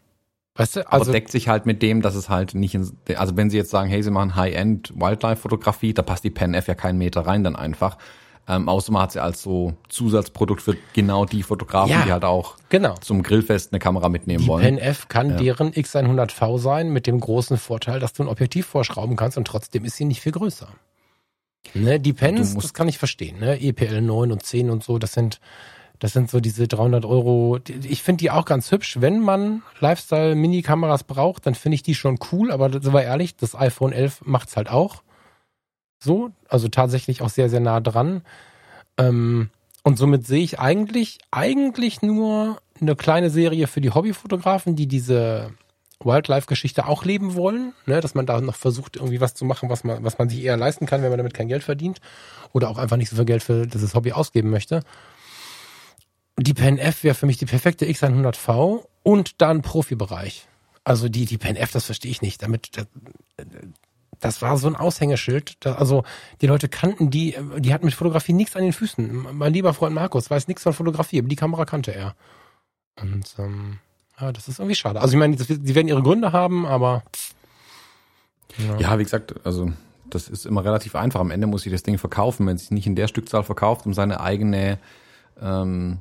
Weißt 0.54 0.76
du, 0.76 0.90
also. 0.90 1.02
Aber 1.04 1.12
deckt 1.12 1.32
sich 1.32 1.48
halt 1.48 1.66
mit 1.66 1.82
dem, 1.82 2.00
dass 2.00 2.14
es 2.14 2.30
halt 2.30 2.54
nicht 2.54 2.74
in, 2.74 2.90
also 3.14 3.36
wenn 3.36 3.50
sie 3.50 3.58
jetzt 3.58 3.68
sagen, 3.68 3.90
hey, 3.90 4.02
sie 4.02 4.10
machen 4.10 4.36
High-End 4.36 4.94
Wildlife-Fotografie, 4.96 5.92
da 5.92 6.00
passt 6.00 6.24
die 6.24 6.30
Pen 6.30 6.54
F 6.54 6.66
ja 6.66 6.74
keinen 6.74 6.96
Meter 6.96 7.26
rein 7.26 7.44
dann 7.44 7.56
einfach. 7.56 7.98
Ähm, 8.48 8.68
außer 8.68 8.92
man 8.92 9.02
hat 9.02 9.12
sie 9.12 9.20
als 9.22 9.42
so 9.42 9.74
Zusatzprodukt 9.88 10.62
für 10.62 10.76
genau 10.92 11.24
die 11.24 11.42
Fotografen, 11.42 11.90
Ja, 11.90 12.04
die 12.04 12.12
halt 12.12 12.24
auch 12.24 12.56
Genau. 12.68 12.94
zum 13.00 13.22
Grillfest 13.24 13.72
eine 13.72 13.80
Kamera 13.80 14.08
mitnehmen 14.08 14.42
Die 14.44 14.48
wollen. 14.48 14.62
Pen 14.62 14.78
F 14.78 15.08
kann 15.08 15.30
Ja. 15.30 15.36
deren 15.36 15.72
X100V 15.72 16.58
sein, 16.58 16.90
mit 16.90 17.08
dem 17.08 17.18
großen 17.18 17.56
Vorteil, 17.56 17.98
dass 17.98 18.12
du 18.12 18.22
ein 18.22 18.28
Objektiv 18.28 18.66
vorschrauben 18.66 19.16
kannst 19.16 19.36
und 19.36 19.46
trotzdem 19.48 19.84
ist 19.84 19.96
sie 19.96 20.04
nicht 20.04 20.20
viel 20.20 20.30
größer. 20.32 20.68
Ne, 21.74 21.98
die 21.98 22.12
Pens, 22.12 22.54
das 22.54 22.72
kann 22.72 22.86
ich 22.86 22.98
verstehen. 22.98 23.40
Ne? 23.40 23.60
EPL 23.60 24.00
9 24.00 24.30
und 24.30 24.44
10 24.44 24.70
und 24.70 24.84
so, 24.84 24.98
das 24.98 25.12
sind, 25.14 25.40
das 25.98 26.12
sind 26.12 26.30
so 26.30 26.38
diese 26.38 26.68
300 26.68 27.04
Euro. 27.04 27.58
Die- 27.58 27.88
Ich 27.88 28.04
finde 28.04 28.18
die 28.20 28.30
auch 28.30 28.44
ganz 28.44 28.70
hübsch. 28.70 29.00
Wenn 29.00 29.18
man 29.18 29.62
Lifestyle-Mini-Kameras 29.80 31.02
braucht, 31.04 31.46
dann 31.46 31.56
finde 31.56 31.74
ich 31.74 31.82
die 31.82 31.96
schon 31.96 32.18
cool. 32.30 32.52
Aber 32.52 32.70
sind 32.70 32.92
wir 32.92 33.02
ehrlich, 33.02 33.36
das 33.36 33.56
iPhone 33.56 33.92
11 33.92 34.20
macht's 34.24 34.56
halt 34.56 34.70
auch. 34.70 35.02
So, 35.98 36.30
also 36.48 36.68
tatsächlich 36.68 37.22
auch 37.22 37.30
sehr, 37.30 37.48
sehr 37.48 37.60
nah 37.60 37.80
dran. 37.80 38.22
Ähm, 38.98 39.50
und 39.82 39.98
somit 39.98 40.26
sehe 40.26 40.42
ich 40.42 40.58
eigentlich, 40.58 41.18
eigentlich 41.30 42.02
nur 42.02 42.60
eine 42.80 42.96
kleine 42.96 43.30
Serie 43.30 43.66
für 43.66 43.80
die 43.80 43.90
Hobbyfotografen, 43.90 44.76
die 44.76 44.86
diese 44.88 45.52
Wildlife-Geschichte 46.00 46.86
auch 46.86 47.04
leben 47.04 47.34
wollen, 47.34 47.72
ne? 47.86 48.00
dass 48.00 48.14
man 48.14 48.26
da 48.26 48.40
noch 48.40 48.56
versucht, 48.56 48.96
irgendwie 48.96 49.20
was 49.20 49.34
zu 49.34 49.44
machen, 49.44 49.70
was 49.70 49.84
man, 49.84 50.04
was 50.04 50.18
man 50.18 50.28
sich 50.28 50.42
eher 50.42 50.56
leisten 50.56 50.86
kann, 50.86 51.02
wenn 51.02 51.10
man 51.10 51.18
damit 51.18 51.34
kein 51.34 51.48
Geld 51.48 51.62
verdient 51.62 52.00
oder 52.52 52.68
auch 52.68 52.78
einfach 52.78 52.96
nicht 52.96 53.10
so 53.10 53.16
viel 53.16 53.24
Geld 53.24 53.42
für 53.42 53.66
dieses 53.66 53.94
Hobby 53.94 54.12
ausgeben 54.12 54.50
möchte. 54.50 54.82
Die 56.38 56.54
Pen 56.54 56.78
F 56.78 57.02
wäre 57.02 57.14
für 57.14 57.26
mich 57.26 57.38
die 57.38 57.46
perfekte 57.46 57.86
X100V 57.86 58.84
und 59.02 59.40
dann 59.40 59.62
Profibereich. 59.62 60.46
Also 60.84 61.08
die, 61.08 61.24
die 61.24 61.38
Pen 61.38 61.56
das 61.56 61.84
verstehe 61.84 62.10
ich 62.10 62.20
nicht. 62.20 62.42
Damit, 62.42 62.70
das, 64.20 64.42
war 64.42 64.56
so 64.56 64.66
ein 64.66 64.76
Aushängeschild. 64.76 65.56
Da, 65.60 65.74
also 65.74 66.04
die 66.40 66.46
Leute 66.46 66.68
kannten 66.68 67.10
die, 67.10 67.36
die 67.58 67.72
hatten 67.72 67.86
mit 67.86 67.94
Fotografie 67.94 68.32
nichts 68.32 68.56
an 68.56 68.62
den 68.62 68.72
Füßen. 68.72 69.26
Mein 69.32 69.52
lieber 69.52 69.74
Freund 69.74 69.94
Markus 69.94 70.30
weiß 70.30 70.48
nichts 70.48 70.62
von 70.62 70.72
Fotografie, 70.72 71.18
aber 71.18 71.28
die 71.28 71.36
Kamera 71.36 71.64
kannte 71.64 71.94
er. 71.94 72.14
Und 73.00 73.34
ähm, 73.38 73.78
ja, 74.20 74.32
das 74.32 74.48
ist 74.48 74.58
irgendwie 74.58 74.76
schade. 74.76 75.00
Also 75.00 75.14
ich 75.14 75.18
meine, 75.18 75.36
das, 75.36 75.46
die 75.48 75.74
werden 75.74 75.88
ihre 75.88 76.02
Gründe 76.02 76.32
haben, 76.32 76.66
aber 76.66 77.02
Ja, 78.78 78.98
wie 78.98 79.04
gesagt, 79.04 79.34
also 79.44 79.72
das 80.08 80.28
ist 80.28 80.46
immer 80.46 80.64
relativ 80.64 80.94
einfach. 80.94 81.20
Am 81.20 81.30
Ende 81.30 81.46
muss 81.46 81.66
ich 81.66 81.72
das 81.72 81.82
Ding 81.82 81.98
verkaufen. 81.98 82.46
Wenn 82.46 82.56
es 82.56 82.62
sich 82.62 82.70
nicht 82.70 82.86
in 82.86 82.96
der 82.96 83.08
Stückzahl 83.08 83.42
verkauft, 83.42 83.86
um 83.86 83.94
seine 83.94 84.20
eigene 84.20 84.78
ähm, 85.40 85.98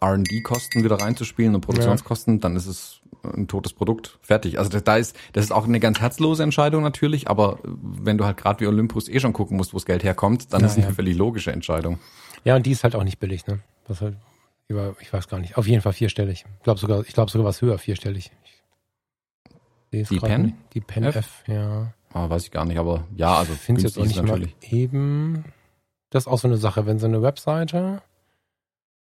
R&D-Kosten 0.00 0.82
wieder 0.82 1.00
reinzuspielen 1.00 1.54
und 1.54 1.60
Produktionskosten, 1.60 2.40
dann 2.40 2.56
ist 2.56 2.66
es 2.66 3.00
ein 3.34 3.48
totes 3.48 3.72
Produkt. 3.72 4.18
Fertig. 4.22 4.58
Also 4.58 4.70
das, 4.70 4.84
da 4.84 4.96
ist, 4.96 5.16
das 5.32 5.44
ist 5.44 5.52
auch 5.52 5.64
eine 5.64 5.80
ganz 5.80 6.00
herzlose 6.00 6.42
Entscheidung 6.42 6.82
natürlich, 6.82 7.28
aber 7.28 7.58
wenn 7.64 8.18
du 8.18 8.24
halt 8.24 8.36
gerade 8.36 8.60
wie 8.60 8.66
Olympus 8.66 9.08
eh 9.08 9.20
schon 9.20 9.32
gucken 9.32 9.56
musst, 9.56 9.72
wo 9.72 9.78
das 9.78 9.86
Geld 9.86 10.04
herkommt, 10.04 10.52
dann 10.52 10.60
Ja, 10.60 10.66
ist 10.66 10.76
es 10.78 10.84
eine 10.84 10.94
völlig 10.94 11.16
logische 11.16 11.52
Entscheidung. 11.52 11.98
ja, 12.44 12.56
und 12.56 12.66
die 12.66 12.72
ist 12.72 12.84
halt 12.84 12.94
auch 12.94 13.04
nicht 13.04 13.18
billig, 13.18 13.46
ne? 13.46 13.60
Das 13.88 14.00
halt, 14.00 14.16
über, 14.68 14.96
ich 15.00 15.12
weiß 15.12 15.28
gar 15.28 15.38
nicht. 15.38 15.56
Auf 15.56 15.66
jeden 15.66 15.82
Fall 15.82 15.92
vierstellig. 15.92 16.44
Ich 16.58 16.62
glaube 16.64 16.80
sogar, 16.80 17.00
ich 17.02 17.12
glaube 17.14 17.30
sogar 17.30 17.46
was 17.46 17.62
höher, 17.62 17.78
vierstellig. 17.78 18.30
Ich 19.90 20.08
Die 20.08 20.18
Pen? 20.18 20.42
nicht. 20.42 20.54
Die 20.74 20.80
Pen 20.80 21.04
F? 21.04 21.16
F, 21.16 21.44
ja. 21.46 21.92
Ah, 22.12 22.28
weiß 22.28 22.44
ich 22.44 22.50
gar 22.50 22.64
nicht, 22.64 22.78
aber 22.78 23.06
ja, 23.14 23.36
also 23.36 23.52
ich 23.52 23.58
finde 23.60 23.80
es 23.80 23.84
jetzt 23.84 23.98
auch 23.98 24.04
nicht 24.06 24.16
ist 24.16 24.22
mal 24.26 24.42
eben. 24.62 25.44
Das 26.10 26.24
ist 26.24 26.28
auch 26.28 26.38
so 26.38 26.48
eine 26.48 26.56
Sache, 26.56 26.86
wenn 26.86 26.98
so 26.98 27.06
eine 27.06 27.22
Webseite 27.22 28.02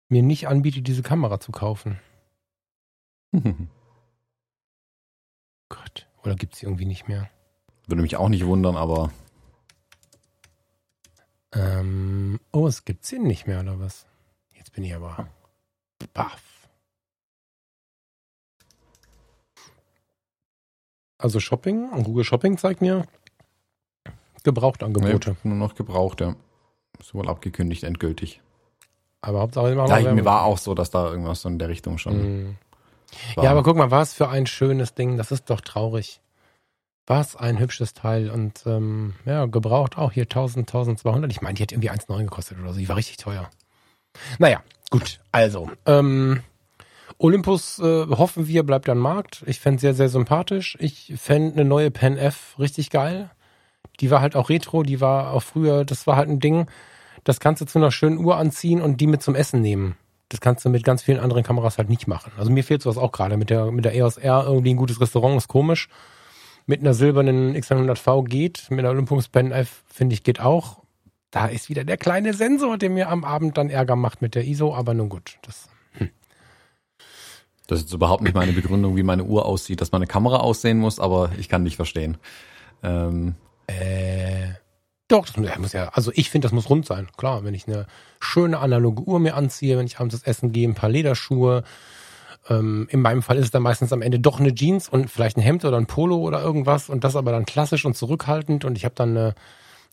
mir 0.09 0.23
nicht 0.23 0.49
anbietet, 0.49 0.87
diese 0.87 1.03
Kamera 1.03 1.39
zu 1.41 1.53
kaufen. 1.53 1.99
Gott. 5.71 6.07
Oder 6.23 6.35
gibt's 6.37 6.59
sie 6.59 6.67
irgendwie 6.67 6.85
nicht 6.85 7.09
mehr? 7.09 7.31
Würde 7.87 8.03
mich 8.03 8.17
auch 8.17 8.29
nicht 8.29 8.45
wundern, 8.45 8.77
aber 8.77 9.11
Ähm, 11.53 12.39
oh, 12.53 12.67
es 12.69 12.85
gibt 12.85 13.05
sie 13.07 13.19
nicht 13.19 13.47
mehr, 13.47 13.61
oder 13.61 13.81
was? 13.81 14.07
Jetzt 14.55 14.73
bin 14.73 14.85
ich 14.85 14.95
aber 14.95 15.27
baff. 16.15 16.69
Also 21.19 21.41
Shopping, 21.41 21.91
Google 22.05 22.25
Shopping 22.25 22.57
zeigt 22.57 22.81
mir 22.81 23.05
Gebrauchtangebote. 24.43 25.31
nee, 25.43 25.49
nur 25.51 25.59
noch 25.59 25.75
gebraucht, 25.75 26.21
ja. 26.21 26.35
Ist 26.99 27.15
wohl 27.15 27.29
abgekündigt, 27.29 27.83
endgültig. 27.85 28.41
Aber 29.21 29.41
Hauptsache 29.41 29.71
immer 29.73 29.87
Ja, 29.87 29.97
noch 29.97 30.01
mir 30.01 30.05
Werbung. 30.07 30.25
war 30.25 30.45
auch 30.45 30.57
so, 30.59 30.75
dass 30.75 30.91
da 30.91 31.11
irgendwas 31.11 31.43
so 31.43 31.49
in 31.51 31.59
der 31.59 31.69
Richtung 31.69 31.99
schon 31.99 32.45
Mhm. 32.45 32.59
War. 33.35 33.45
Ja, 33.45 33.51
aber 33.51 33.63
guck 33.63 33.77
mal, 33.77 33.91
was 33.91 34.15
für 34.15 34.29
ein 34.29 34.47
schönes 34.47 34.95
Ding. 34.95 35.17
Das 35.17 35.31
ist 35.31 35.51
doch 35.51 35.61
traurig. 35.61 36.21
Was 37.07 37.37
ein 37.37 37.59
hübsches 37.59 37.95
Teil. 37.95 38.31
Und 38.31 38.65
ähm, 38.67 39.15
ja, 39.25 39.47
gebraucht 39.47 39.99
auch 39.99 40.13
hier 40.13 40.25
1000, 40.25 40.69
1200. 40.69 41.31
Ich 41.31 41.41
meine, 41.41 41.55
die 41.55 41.63
hat 41.63 41.73
irgendwie 41.73 41.91
1,9 41.91 42.25
gekostet 42.25 42.59
oder 42.61 42.73
so. 42.73 42.79
Die 42.79 42.89
war 42.89 42.97
richtig 42.97 43.17
teuer. 43.17 43.51
Naja, 44.39 44.63
gut. 44.91 45.21
Also, 45.33 45.71
ähm, 45.87 46.43
Olympus, 47.19 47.79
äh, 47.79 48.07
hoffen 48.07 48.47
wir, 48.47 48.63
bleibt 48.63 48.89
am 48.89 48.99
Markt. 48.99 49.43
Ich 49.47 49.61
fände 49.61 49.81
sehr, 49.81 49.95
sehr 49.95 50.09
sympathisch. 50.09 50.77
Ich 50.81 51.13
fände 51.17 51.53
eine 51.53 51.69
neue 51.69 51.91
Pen 51.91 52.17
F 52.17 52.59
richtig 52.59 52.91
geil. 52.91 53.31
Die 54.01 54.11
war 54.11 54.23
halt 54.23 54.37
auch 54.37 54.49
retro, 54.49 54.83
die 54.83 55.01
war 55.01 55.33
auch 55.33 55.43
früher, 55.43 55.85
das 55.85 56.07
war 56.07 56.17
halt 56.17 56.31
ein 56.31 56.41
Ding. 56.41 56.67
Das 57.25 57.39
kannst 57.39 57.61
du 57.61 57.67
zu 57.67 57.79
einer 57.79 57.93
schönen 57.93 58.19
Uhr 58.19 58.37
anziehen 58.37 58.81
und 58.81 59.01
die 59.01 59.07
mit 59.07 59.23
zum 59.23 59.35
Essen 59.35 59.61
nehmen. 59.61 59.97
Das 60.31 60.41
kannst 60.41 60.65
du 60.65 60.71
mit 60.71 60.85
ganz 60.85 61.03
vielen 61.03 61.21
anderen 61.21 61.43
Kameras 61.43 61.77
halt 61.77 61.91
nicht 61.91 62.07
machen. 62.07 62.33
Also 62.39 62.51
mir 62.51 62.65
fehlt 62.65 62.81
sowas 62.81 62.97
auch 62.97 63.13
gerade. 63.13 63.37
Mit 63.37 63.51
der, 63.51 63.71
mit 63.71 63.85
der 63.85 63.95
EOS 63.95 64.17
R 64.17 64.45
irgendwie 64.47 64.73
ein 64.73 64.79
gutes 64.79 65.01
Restaurant 65.01 65.37
ist 65.37 65.49
komisch. 65.49 65.89
Mit 66.67 66.81
einer 66.81 66.95
silbernen 66.95 67.55
X100V 67.55 68.25
geht. 68.25 68.71
Mit 68.71 68.79
einer 68.79 68.91
Olympus 68.91 69.29
Pen 69.29 69.53
F 69.53 69.83
finde 69.87 70.15
ich 70.15 70.23
geht 70.23 70.41
auch. 70.41 70.81
Da 71.31 71.47
ist 71.47 71.69
wieder 71.69 71.85
der 71.85 71.97
kleine 71.97 72.33
Sensor, 72.33 72.79
der 72.79 72.91
mir 72.91 73.11
am 73.11 73.25
Abend 73.25 73.59
dann 73.59 73.71
Ärger 73.71 73.97
macht 73.97 74.23
mit 74.23 74.35
der 74.35 74.47
ISO, 74.47 74.75
aber 74.75 74.95
nun 74.95 75.09
gut. 75.09 75.39
Das, 75.43 75.69
Das 77.71 77.79
ist 77.79 77.85
jetzt 77.85 77.95
überhaupt 77.95 78.25
nicht 78.25 78.35
meine 78.35 78.53
Begründung, 78.53 78.97
wie 78.97 79.05
meine 79.05 79.23
Uhr 79.23 79.47
aussieht, 79.47 79.81
dass 79.81 79.93
meine 79.93 80.09
Kamera 80.09 80.39
aussehen 80.39 80.79
muss, 80.79 80.99
aber 80.99 81.31
ich 81.39 81.49
kann 81.49 81.65
dich 81.65 81.77
verstehen. 81.77 82.17
Ähm, 82.83 83.37
äh, 83.69 84.49
doch, 85.11 85.27
das 85.27 85.37
muss 85.59 85.73
ja- 85.73 85.89
also 85.91 86.11
ich 86.15 86.31
finde, 86.31 86.47
das 86.47 86.53
muss 86.53 86.71
rund 86.71 86.87
sein. 86.87 87.09
Klar, 87.17 87.45
wenn 87.45 87.55
ich 87.55 87.67
eine 87.67 87.87
schöne 88.21 88.59
analoge 88.59 89.03
Uhr 89.03 89.19
mir 89.21 89.35
anziehe, 89.35 89.77
wenn 89.79 89.87
ich 89.87 89.99
abends 89.99 90.15
das 90.15 90.23
Essen 90.25 90.53
gehe, 90.53 90.69
ein 90.69 90.75
paar 90.75 90.91
Lederschuhe. 90.91 91.65
Ähm, 92.49 92.87
in 92.91 93.03
meinem 93.03 93.23
Fall 93.23 93.37
ist 93.37 93.47
es 93.47 93.51
dann 93.51 93.63
meistens 93.63 93.93
am 93.93 94.03
Ende 94.03 94.19
doch 94.19 94.41
eine 94.41 94.55
Jeans 94.55 94.89
und 94.89 95.11
vielleicht 95.11 95.37
ein 95.37 95.43
Hemd 95.43 95.65
oder 95.65 95.77
ein 95.77 95.87
Polo 95.87 96.17
oder 96.17 96.41
irgendwas 96.43 96.89
und 96.89 97.05
das 97.05 97.15
aber 97.17 97.33
dann 97.33 97.45
klassisch 97.45 97.85
und 97.85 97.97
zurückhaltend 97.97 98.65
und 98.65 98.77
ich 98.79 98.85
habe 98.87 98.95
dann 98.95 99.11
eine, 99.11 99.35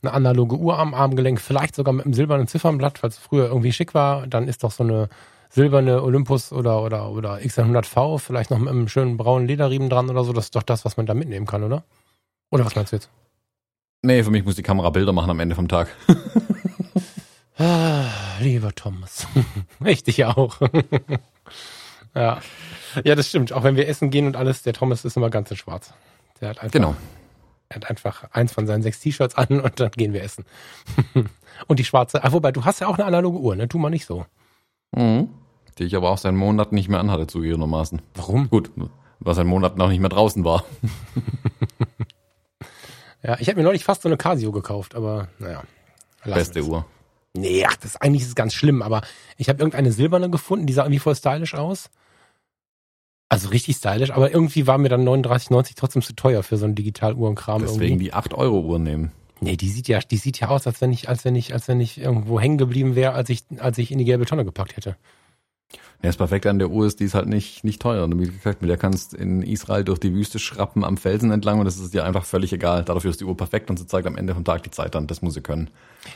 eine 0.02 0.12
analoge 0.12 0.56
Uhr 0.56 0.78
am 0.78 0.94
Armgelenk, 0.94 1.40
vielleicht 1.40 1.74
sogar 1.74 1.92
mit 1.92 2.06
einem 2.06 2.14
silbernen 2.14 2.46
Ziffernblatt, 2.48 3.02
weil 3.02 3.10
es 3.10 3.18
früher 3.18 3.48
irgendwie 3.48 3.72
schick 3.72 3.92
war. 3.94 4.26
Dann 4.26 4.48
ist 4.48 4.64
doch 4.64 4.70
so 4.72 4.82
eine 4.84 5.08
silberne 5.50 6.02
Olympus 6.02 6.52
oder 6.52 6.82
oder 6.82 7.10
oder 7.10 7.38
X100V 7.38 8.18
vielleicht 8.18 8.50
noch 8.50 8.58
mit 8.58 8.68
einem 8.68 8.88
schönen 8.88 9.16
braunen 9.18 9.46
Lederriemen 9.46 9.90
dran 9.90 10.08
oder 10.08 10.24
so. 10.24 10.32
Das 10.32 10.44
ist 10.46 10.56
doch 10.56 10.62
das, 10.62 10.84
was 10.84 10.96
man 10.96 11.06
da 11.06 11.14
mitnehmen 11.14 11.46
kann, 11.46 11.64
oder? 11.64 11.84
Oder 12.50 12.64
was 12.64 12.74
meinst 12.76 12.92
du 12.92 12.96
jetzt? 12.96 13.10
Nee, 14.02 14.22
für 14.22 14.30
mich 14.30 14.44
muss 14.44 14.56
die 14.56 14.62
Kamera 14.62 14.90
Bilder 14.90 15.12
machen 15.12 15.30
am 15.30 15.40
Ende 15.40 15.54
vom 15.54 15.68
Tag. 15.68 15.88
Ah, 17.60 18.06
lieber 18.40 18.72
Thomas. 18.72 19.26
ich 19.84 20.04
dich 20.04 20.24
auch. 20.24 20.60
ja. 22.14 22.38
Ja, 23.02 23.14
das 23.16 23.26
stimmt. 23.28 23.52
Auch 23.52 23.64
wenn 23.64 23.74
wir 23.74 23.88
essen 23.88 24.10
gehen 24.10 24.26
und 24.28 24.36
alles, 24.36 24.62
der 24.62 24.74
Thomas 24.74 25.04
ist 25.04 25.16
immer 25.16 25.28
ganz 25.28 25.50
in 25.50 25.56
schwarz. 25.56 25.92
Der 26.40 26.50
hat 26.50 26.60
einfach, 26.60 26.72
Genau. 26.72 26.94
er 27.68 27.74
hat 27.76 27.90
einfach 27.90 28.30
eins 28.30 28.52
von 28.52 28.68
seinen 28.68 28.82
sechs 28.84 29.00
T-Shirts 29.00 29.34
an 29.34 29.60
und 29.60 29.80
dann 29.80 29.90
gehen 29.90 30.12
wir 30.12 30.22
essen. 30.22 30.44
und 31.66 31.80
die 31.80 31.84
schwarze, 31.84 32.22
ah, 32.22 32.30
wobei, 32.30 32.52
du 32.52 32.64
hast 32.64 32.80
ja 32.80 32.86
auch 32.86 32.94
eine 32.94 33.06
analoge 33.06 33.38
Uhr, 33.40 33.56
ne? 33.56 33.66
Tu 33.68 33.76
mal 33.78 33.90
nicht 33.90 34.06
so. 34.06 34.24
Mhm. 34.92 35.28
Die 35.78 35.82
ich 35.84 35.96
aber 35.96 36.10
auch 36.10 36.18
seit 36.18 36.34
Monaten 36.34 36.76
nicht 36.76 36.88
mehr 36.88 37.00
anhatte, 37.00 37.26
zugegebenermaßen. 37.26 38.00
Warum? 38.14 38.48
Gut, 38.50 38.70
was 39.18 39.36
seit 39.36 39.46
Monaten 39.46 39.80
auch 39.82 39.88
nicht 39.88 39.98
mehr 40.00 40.10
draußen 40.10 40.44
war. 40.44 40.62
Ja, 43.22 43.36
ich 43.40 43.48
habe 43.48 43.58
mir 43.58 43.64
neulich 43.64 43.84
fast 43.84 44.02
so 44.02 44.08
eine 44.08 44.16
Casio 44.16 44.52
gekauft, 44.52 44.94
aber 44.94 45.28
naja. 45.38 45.62
Beste. 46.24 46.62
Uhr. 46.62 46.86
Nee, 47.34 47.64
ach, 47.66 47.76
das 47.76 47.96
eigentlich 47.96 48.22
ist 48.22 48.28
es 48.28 48.34
ganz 48.34 48.54
schlimm, 48.54 48.82
aber 48.82 49.02
ich 49.36 49.48
habe 49.48 49.60
irgendeine 49.60 49.92
silberne 49.92 50.30
gefunden, 50.30 50.66
die 50.66 50.72
sah 50.72 50.82
irgendwie 50.82 50.98
voll 50.98 51.14
stylisch 51.14 51.54
aus. 51.54 51.90
Also 53.28 53.50
richtig 53.50 53.76
stylisch, 53.76 54.10
aber 54.10 54.32
irgendwie 54.32 54.66
war 54.66 54.78
mir 54.78 54.88
dann 54.88 55.06
39,90 55.06 55.72
trotzdem 55.76 56.02
zu 56.02 56.14
teuer 56.14 56.42
für 56.42 56.56
so 56.56 56.64
einen 56.64 56.74
Digitaluhrenkram 56.74 57.62
Deswegen 57.62 57.82
irgendwie. 57.82 58.04
die 58.04 58.14
8 58.14 58.34
Euro 58.34 58.60
Uhr 58.60 58.78
nehmen. 58.78 59.12
Nee, 59.40 59.56
die 59.56 59.68
sieht 59.68 59.86
ja, 59.86 60.00
die 60.00 60.16
sieht 60.16 60.40
ja 60.40 60.48
aus, 60.48 60.66
als 60.66 60.80
wenn 60.80 60.92
ich, 60.92 61.08
als 61.08 61.24
wenn 61.24 61.36
ich, 61.36 61.52
als 61.52 61.68
wenn 61.68 61.80
ich 61.80 62.00
irgendwo 62.00 62.40
hängen 62.40 62.58
geblieben 62.58 62.96
wäre, 62.96 63.12
als 63.12 63.28
ich, 63.28 63.44
als 63.58 63.78
ich 63.78 63.92
in 63.92 63.98
die 63.98 64.04
gelbe 64.04 64.24
Tonne 64.26 64.44
gepackt 64.44 64.76
hätte. 64.76 64.96
Ja, 66.00 66.08
das 66.10 66.16
Perfekte 66.16 66.48
an 66.48 66.60
der 66.60 66.70
Uhr 66.70 66.86
ist, 66.86 67.00
die 67.00 67.04
ist 67.04 67.14
halt 67.14 67.26
nicht, 67.26 67.64
nicht 67.64 67.82
teuer. 67.82 68.04
Und 68.04 68.18
wie 68.20 68.26
gesagt, 68.26 68.62
mit 68.62 68.70
der 68.70 68.76
kannst 68.76 69.14
in 69.14 69.42
Israel 69.42 69.82
durch 69.82 69.98
die 69.98 70.14
Wüste 70.14 70.38
schrappen 70.38 70.84
am 70.84 70.96
Felsen 70.96 71.32
entlang 71.32 71.58
und 71.58 71.64
das 71.64 71.76
ist 71.76 71.92
dir 71.92 72.04
einfach 72.04 72.24
völlig 72.24 72.52
egal. 72.52 72.84
Dafür 72.84 73.10
ist 73.10 73.20
die 73.20 73.24
Uhr 73.24 73.36
perfekt 73.36 73.68
und 73.68 73.78
sie 73.78 73.86
zeigt 73.86 74.06
am 74.06 74.16
Ende 74.16 74.34
vom 74.34 74.44
Tag 74.44 74.62
die 74.62 74.70
Zeit 74.70 74.94
an. 74.94 75.08
Das 75.08 75.22
muss 75.22 75.34
sie 75.34 75.40
können. 75.40 75.70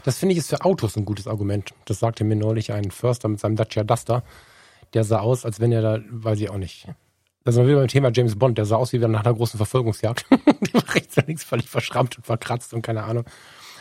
Das 0.04 0.18
finde 0.18 0.34
ich 0.34 0.38
ist 0.38 0.50
für 0.50 0.64
Autos 0.64 0.96
ein 0.96 1.04
gutes 1.04 1.26
Argument. 1.26 1.74
Das 1.86 1.98
sagte 1.98 2.22
mir 2.22 2.36
neulich 2.36 2.72
ein 2.72 2.92
Förster 2.92 3.28
mit 3.28 3.40
seinem 3.40 3.56
Dacia 3.56 3.82
Duster. 3.82 4.22
Der 4.94 5.02
sah 5.02 5.18
aus, 5.18 5.44
als 5.44 5.58
wenn 5.58 5.72
er 5.72 5.82
da, 5.82 5.98
weiß 6.08 6.40
ich 6.40 6.48
auch 6.48 6.58
nicht. 6.58 6.86
Das 7.44 7.56
sind 7.56 7.64
wir 7.64 7.70
wieder 7.70 7.80
beim 7.80 7.88
Thema 7.88 8.12
James 8.14 8.38
Bond. 8.38 8.58
Der 8.58 8.66
sah 8.66 8.76
aus 8.76 8.92
wie 8.92 8.98
nach 8.98 9.24
einer 9.24 9.34
großen 9.34 9.56
Verfolgungsjagd. 9.56 10.26
der 10.30 10.74
war 10.74 10.94
rechts 10.94 11.16
und 11.16 11.26
links 11.26 11.42
völlig 11.42 11.68
verschrammt 11.68 12.18
und 12.18 12.24
verkratzt 12.24 12.72
und 12.72 12.82
keine 12.82 13.02
Ahnung. 13.02 13.24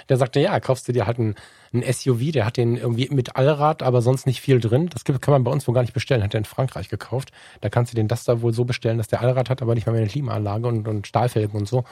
Der 0.09 0.17
sagte, 0.17 0.39
ja, 0.39 0.59
kaufst 0.59 0.87
du 0.87 0.91
dir 0.91 1.07
halt 1.07 1.19
ein, 1.19 1.35
ein 1.73 1.83
SUV, 1.91 2.31
der 2.31 2.45
hat 2.45 2.57
den 2.57 2.77
irgendwie 2.77 3.09
mit 3.09 3.35
Allrad, 3.35 3.83
aber 3.83 4.01
sonst 4.01 4.25
nicht 4.25 4.41
viel 4.41 4.59
drin. 4.59 4.89
Das 4.89 5.03
kann 5.03 5.31
man 5.31 5.43
bei 5.43 5.51
uns 5.51 5.67
wohl 5.67 5.75
gar 5.75 5.81
nicht 5.81 5.93
bestellen, 5.93 6.23
hat 6.23 6.33
er 6.33 6.39
in 6.39 6.45
Frankreich 6.45 6.89
gekauft. 6.89 7.31
Da 7.61 7.69
kannst 7.69 7.93
du 7.93 7.95
den 7.95 8.07
das 8.07 8.23
da 8.23 8.41
wohl 8.41 8.53
so 8.53 8.65
bestellen, 8.65 8.97
dass 8.97 9.07
der 9.07 9.21
Allrad 9.21 9.49
hat, 9.49 9.61
aber 9.61 9.75
nicht 9.75 9.85
mal 9.85 9.93
mehr 9.93 10.01
eine 10.01 10.09
Klimaanlage 10.09 10.67
und, 10.67 10.87
und 10.87 11.07
Stahlfelgen 11.07 11.59
und 11.59 11.67
so. 11.67 11.83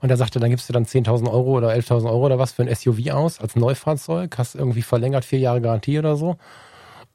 Und 0.00 0.10
er 0.10 0.16
sagte, 0.16 0.38
dann 0.38 0.50
gibst 0.50 0.68
du 0.68 0.72
dann 0.72 0.84
10.000 0.84 1.30
Euro 1.30 1.56
oder 1.56 1.70
11.000 1.70 2.06
Euro 2.06 2.26
oder 2.26 2.38
was 2.38 2.52
für 2.52 2.62
ein 2.62 2.74
SUV 2.74 3.10
aus 3.10 3.40
als 3.40 3.56
Neufahrzeug, 3.56 4.38
hast 4.38 4.54
irgendwie 4.54 4.82
verlängert 4.82 5.24
vier 5.24 5.40
Jahre 5.40 5.60
Garantie 5.60 5.98
oder 5.98 6.16
so 6.16 6.36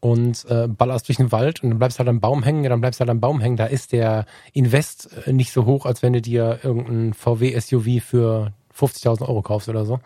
und 0.06 0.46
äh, 0.50 0.68
ballerst 0.68 1.08
durch 1.08 1.18
den 1.18 1.32
Wald 1.32 1.64
und 1.64 1.72
dann 1.72 1.80
bleibst 1.80 1.98
halt 1.98 2.08
am 2.10 2.20
Baum 2.20 2.44
hängen, 2.44 2.70
dann 2.70 2.80
bleibst 2.80 3.00
halt 3.00 3.10
am 3.10 3.20
Baum 3.20 3.42
hängen. 3.42 3.58
Da 3.58 3.66
ist 3.66 3.92
der 3.92 4.26
Invest 4.54 5.10
äh, 5.26 5.34
nicht 5.34 5.52
so 5.52 5.66
hoch, 5.66 5.88
als 5.88 6.04
wenn 6.04 6.14
du 6.14 6.22
dir 6.22 6.60
irgendein 6.62 7.16
VW-SUV 7.16 8.04
für 8.04 8.54
50.000 8.78 9.22
Euro 9.28 9.42
kaufst 9.42 9.70
oder 9.70 9.86
so. 9.86 10.00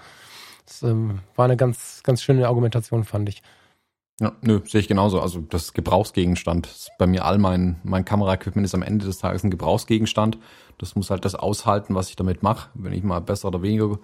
Das 0.66 0.84
ähm, 0.84 1.20
war 1.36 1.46
eine 1.46 1.58
ganz, 1.58 2.02
ganz 2.04 2.22
schöne 2.22 2.48
Argumentation, 2.48 3.04
fand 3.04 3.30
ich. 3.30 3.42
Ja, 4.20 4.34
nö, 4.42 4.60
sehe 4.66 4.82
ich 4.82 4.88
genauso. 4.88 5.22
Also 5.22 5.40
das 5.40 5.74
Gebrauchsgegenstand. 5.74 6.68
Das 6.68 6.90
bei 6.98 7.08
mir 7.08 7.26
all 7.26 7.38
mein, 7.38 7.80
mein 7.84 8.06
Kameraequipment 8.06 8.66
ist 8.66 8.76
am 8.76 8.84
Ende 8.84 9.06
des 9.06 9.18
Tages 9.18 9.44
ein 9.44 9.52
Gebrauchsgegenstand. 9.52 10.38
Das 10.78 10.96
muss 10.96 11.10
halt 11.10 11.26
das 11.26 11.36
aushalten, 11.36 11.96
was 11.96 12.10
ich 12.10 12.16
damit 12.16 12.44
mache, 12.44 12.70
wenn 12.74 12.94
ich 12.94 13.04
mal 13.04 13.20
besser 13.20 13.48
oder 13.48 13.62
weniger 13.62 13.98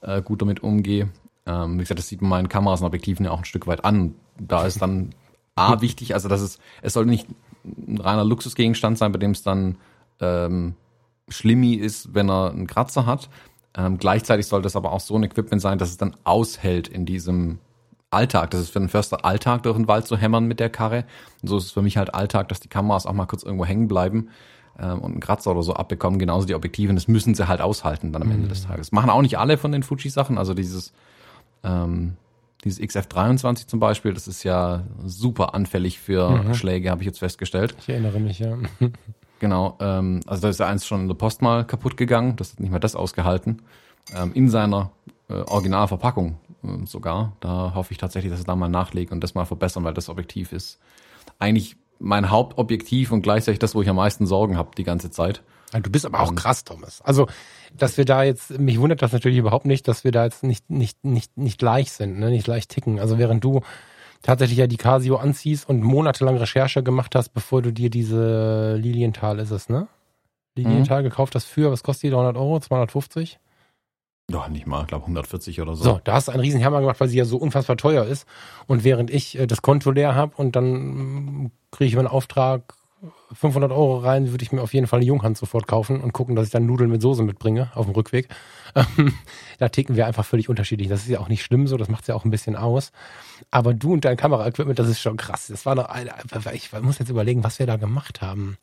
äh, 0.00 0.22
gut 0.22 0.40
damit 0.40 0.62
umgehe. 0.62 1.10
Ähm, 1.46 1.74
wie 1.74 1.82
gesagt, 1.82 1.98
das 1.98 2.08
sieht 2.08 2.22
man 2.22 2.30
meinen 2.30 2.48
Kameras 2.48 2.80
und 2.80 2.86
Objektiven 2.86 3.26
ja 3.26 3.32
auch 3.32 3.38
ein 3.38 3.44
Stück 3.44 3.66
weit 3.66 3.84
an. 3.84 4.14
Da 4.38 4.66
ist 4.66 4.80
dann 4.80 5.14
A 5.54 5.80
wichtig, 5.80 6.14
also 6.14 6.28
dass 6.28 6.40
es, 6.40 6.58
es 6.82 6.92
soll 6.92 7.04
nicht 7.04 7.26
ein 7.64 7.98
reiner 7.98 8.24
Luxusgegenstand 8.24 8.96
sein, 8.96 9.10
bei 9.12 9.18
dem 9.18 9.32
es 9.32 9.42
dann 9.42 9.76
ähm, 10.20 10.74
schlimmi 11.28 11.74
ist, 11.74 12.14
wenn 12.14 12.30
er 12.30 12.50
einen 12.50 12.66
Kratzer 12.66 13.06
hat. 13.06 13.28
Ähm, 13.78 13.96
gleichzeitig 13.96 14.46
sollte 14.46 14.66
es 14.66 14.74
aber 14.74 14.92
auch 14.92 15.00
so 15.00 15.14
ein 15.14 15.22
Equipment 15.22 15.62
sein, 15.62 15.78
dass 15.78 15.90
es 15.90 15.96
dann 15.96 16.16
aushält 16.24 16.88
in 16.88 17.06
diesem 17.06 17.58
Alltag. 18.10 18.50
Das 18.50 18.60
ist 18.60 18.70
für 18.70 18.80
den 18.80 18.88
Förster 18.88 19.24
Alltag, 19.24 19.62
durch 19.62 19.76
den 19.76 19.86
Wald 19.86 20.06
zu 20.06 20.16
hämmern 20.16 20.46
mit 20.46 20.58
der 20.58 20.68
Karre. 20.68 21.04
Und 21.42 21.48
so 21.48 21.58
ist 21.58 21.66
es 21.66 21.70
für 21.70 21.82
mich 21.82 21.96
halt 21.96 22.12
Alltag, 22.12 22.48
dass 22.48 22.58
die 22.58 22.68
Kameras 22.68 23.06
auch 23.06 23.12
mal 23.12 23.26
kurz 23.26 23.44
irgendwo 23.44 23.64
hängen 23.64 23.86
bleiben 23.86 24.30
ähm, 24.80 24.98
und 24.98 25.12
einen 25.12 25.20
Kratzer 25.20 25.52
oder 25.52 25.62
so 25.62 25.74
abbekommen. 25.74 26.18
Genauso 26.18 26.46
die 26.46 26.56
Objektive. 26.56 26.90
Und 26.90 26.96
das 26.96 27.06
müssen 27.06 27.34
sie 27.34 27.46
halt 27.46 27.60
aushalten 27.60 28.12
dann 28.12 28.22
am 28.22 28.32
Ende 28.32 28.48
des 28.48 28.64
mhm. 28.64 28.68
Tages. 28.68 28.90
Machen 28.90 29.10
auch 29.10 29.22
nicht 29.22 29.38
alle 29.38 29.58
von 29.58 29.70
den 29.70 29.84
Fuji-Sachen. 29.84 30.38
Also 30.38 30.54
dieses, 30.54 30.92
ähm, 31.62 32.16
dieses 32.64 32.80
XF23 32.80 33.68
zum 33.68 33.78
Beispiel, 33.78 34.12
das 34.12 34.26
ist 34.26 34.42
ja 34.42 34.82
super 35.04 35.54
anfällig 35.54 36.00
für 36.00 36.30
mhm. 36.30 36.54
Schläge, 36.54 36.90
habe 36.90 37.02
ich 37.02 37.06
jetzt 37.06 37.20
festgestellt. 37.20 37.76
Ich 37.78 37.88
erinnere 37.90 38.18
mich, 38.18 38.40
ja. 38.40 38.56
Genau, 39.38 39.76
ähm, 39.80 40.20
also 40.26 40.42
da 40.42 40.48
ist 40.48 40.60
ja 40.60 40.66
eins 40.66 40.86
schon 40.86 41.02
in 41.02 41.08
der 41.08 41.14
Post 41.14 41.42
mal 41.42 41.64
kaputt 41.64 41.96
gegangen, 41.96 42.36
das 42.36 42.52
hat 42.52 42.60
nicht 42.60 42.70
mehr 42.70 42.80
das 42.80 42.96
ausgehalten. 42.96 43.62
Ähm, 44.14 44.32
in 44.34 44.48
seiner 44.48 44.90
äh, 45.28 45.34
Originalverpackung 45.34 46.38
äh, 46.62 46.86
sogar. 46.86 47.32
Da 47.40 47.72
hoffe 47.74 47.92
ich 47.92 47.98
tatsächlich, 47.98 48.30
dass 48.30 48.40
sie 48.40 48.46
da 48.46 48.56
mal 48.56 48.68
nachlegen 48.68 49.12
und 49.12 49.20
das 49.22 49.34
mal 49.34 49.44
verbessern, 49.44 49.84
weil 49.84 49.94
das 49.94 50.08
Objektiv 50.08 50.52
ist 50.52 50.78
eigentlich 51.38 51.76
mein 51.98 52.30
Hauptobjektiv 52.30 53.12
und 53.12 53.22
gleichzeitig 53.22 53.58
das, 53.58 53.74
wo 53.74 53.82
ich 53.82 53.88
am 53.88 53.96
meisten 53.96 54.26
Sorgen 54.26 54.56
habe 54.56 54.70
die 54.76 54.84
ganze 54.84 55.10
Zeit. 55.10 55.42
Du 55.72 55.90
bist 55.90 56.06
aber 56.06 56.20
auch 56.20 56.30
ähm, 56.30 56.36
krass, 56.36 56.64
Thomas. 56.64 57.02
Also, 57.02 57.26
dass 57.76 57.98
wir 57.98 58.04
da 58.04 58.22
jetzt, 58.22 58.58
mich 58.58 58.80
wundert 58.80 59.02
das 59.02 59.12
natürlich 59.12 59.38
überhaupt 59.38 59.66
nicht, 59.66 59.86
dass 59.86 60.04
wir 60.04 60.12
da 60.12 60.24
jetzt 60.24 60.42
nicht, 60.42 60.70
nicht, 60.70 61.04
nicht, 61.04 61.36
nicht 61.36 61.58
gleich 61.58 61.92
sind, 61.92 62.18
ne? 62.18 62.30
nicht 62.30 62.44
gleich 62.44 62.68
ticken. 62.68 62.98
Also 62.98 63.18
während 63.18 63.44
du 63.44 63.60
tatsächlich 64.22 64.58
ja 64.58 64.66
die 64.66 64.76
Casio 64.76 65.16
anziehst 65.16 65.68
und 65.68 65.82
monatelang 65.82 66.36
Recherche 66.36 66.82
gemacht 66.82 67.14
hast, 67.14 67.30
bevor 67.30 67.62
du 67.62 67.72
dir 67.72 67.90
diese 67.90 68.76
Lilienthal 68.76 69.38
ist 69.38 69.50
es, 69.50 69.68
ne? 69.68 69.88
Lilienthal 70.56 71.00
mhm. 71.00 71.04
gekauft 71.04 71.34
hast 71.34 71.44
für, 71.44 71.70
was 71.70 71.82
kostet 71.82 72.04
die, 72.04 72.10
300 72.10 72.36
Euro, 72.36 72.58
250? 72.58 73.38
Doch, 74.30 74.48
nicht 74.48 74.66
mal, 74.66 74.82
ich 74.82 74.88
glaube 74.88 75.04
140 75.04 75.60
oder 75.62 75.74
so. 75.74 75.84
So, 75.84 76.00
da 76.04 76.12
hast 76.12 76.28
du 76.28 76.32
einen 76.32 76.42
riesen 76.42 76.62
Hammer 76.62 76.80
gemacht, 76.80 77.00
weil 77.00 77.08
sie 77.08 77.16
ja 77.16 77.24
so 77.24 77.38
unfassbar 77.38 77.78
teuer 77.78 78.04
ist. 78.04 78.26
Und 78.66 78.84
während 78.84 79.10
ich 79.10 79.38
äh, 79.38 79.46
das 79.46 79.62
Konto 79.62 79.90
leer 79.90 80.14
habe 80.14 80.34
und 80.36 80.54
dann 80.54 81.44
mm, 81.44 81.52
kriege 81.70 81.88
ich 81.88 81.96
meinen 81.96 82.08
Auftrag 82.08 82.74
500 83.32 83.70
Euro 83.70 83.98
rein, 83.98 84.30
würde 84.30 84.42
ich 84.42 84.52
mir 84.52 84.62
auf 84.62 84.74
jeden 84.74 84.86
Fall 84.86 84.98
eine 84.98 85.06
Junghand 85.06 85.38
sofort 85.38 85.66
kaufen 85.66 86.00
und 86.00 86.12
gucken, 86.12 86.34
dass 86.34 86.46
ich 86.46 86.52
dann 86.52 86.66
Nudeln 86.66 86.90
mit 86.90 87.02
Soße 87.02 87.22
mitbringe 87.22 87.70
auf 87.74 87.86
dem 87.86 87.94
Rückweg. 87.94 88.28
da 89.58 89.68
ticken 89.68 89.96
wir 89.96 90.06
einfach 90.06 90.24
völlig 90.24 90.48
unterschiedlich. 90.48 90.88
Das 90.88 91.02
ist 91.02 91.08
ja 91.08 91.20
auch 91.20 91.28
nicht 91.28 91.42
schlimm 91.42 91.66
so, 91.66 91.76
das 91.76 91.88
macht 91.88 92.08
ja 92.08 92.14
auch 92.14 92.24
ein 92.24 92.30
bisschen 92.30 92.56
aus. 92.56 92.92
Aber 93.50 93.74
du 93.74 93.92
und 93.92 94.04
dein 94.04 94.16
Kameraequipment, 94.16 94.78
das 94.78 94.88
ist 94.88 95.00
schon 95.00 95.16
krass. 95.16 95.46
Das 95.48 95.66
war 95.66 95.74
noch, 95.74 95.88
ich 96.52 96.72
muss 96.82 96.98
jetzt 96.98 97.10
überlegen, 97.10 97.44
was 97.44 97.58
wir 97.58 97.66
da 97.66 97.76
gemacht 97.76 98.20
haben 98.20 98.58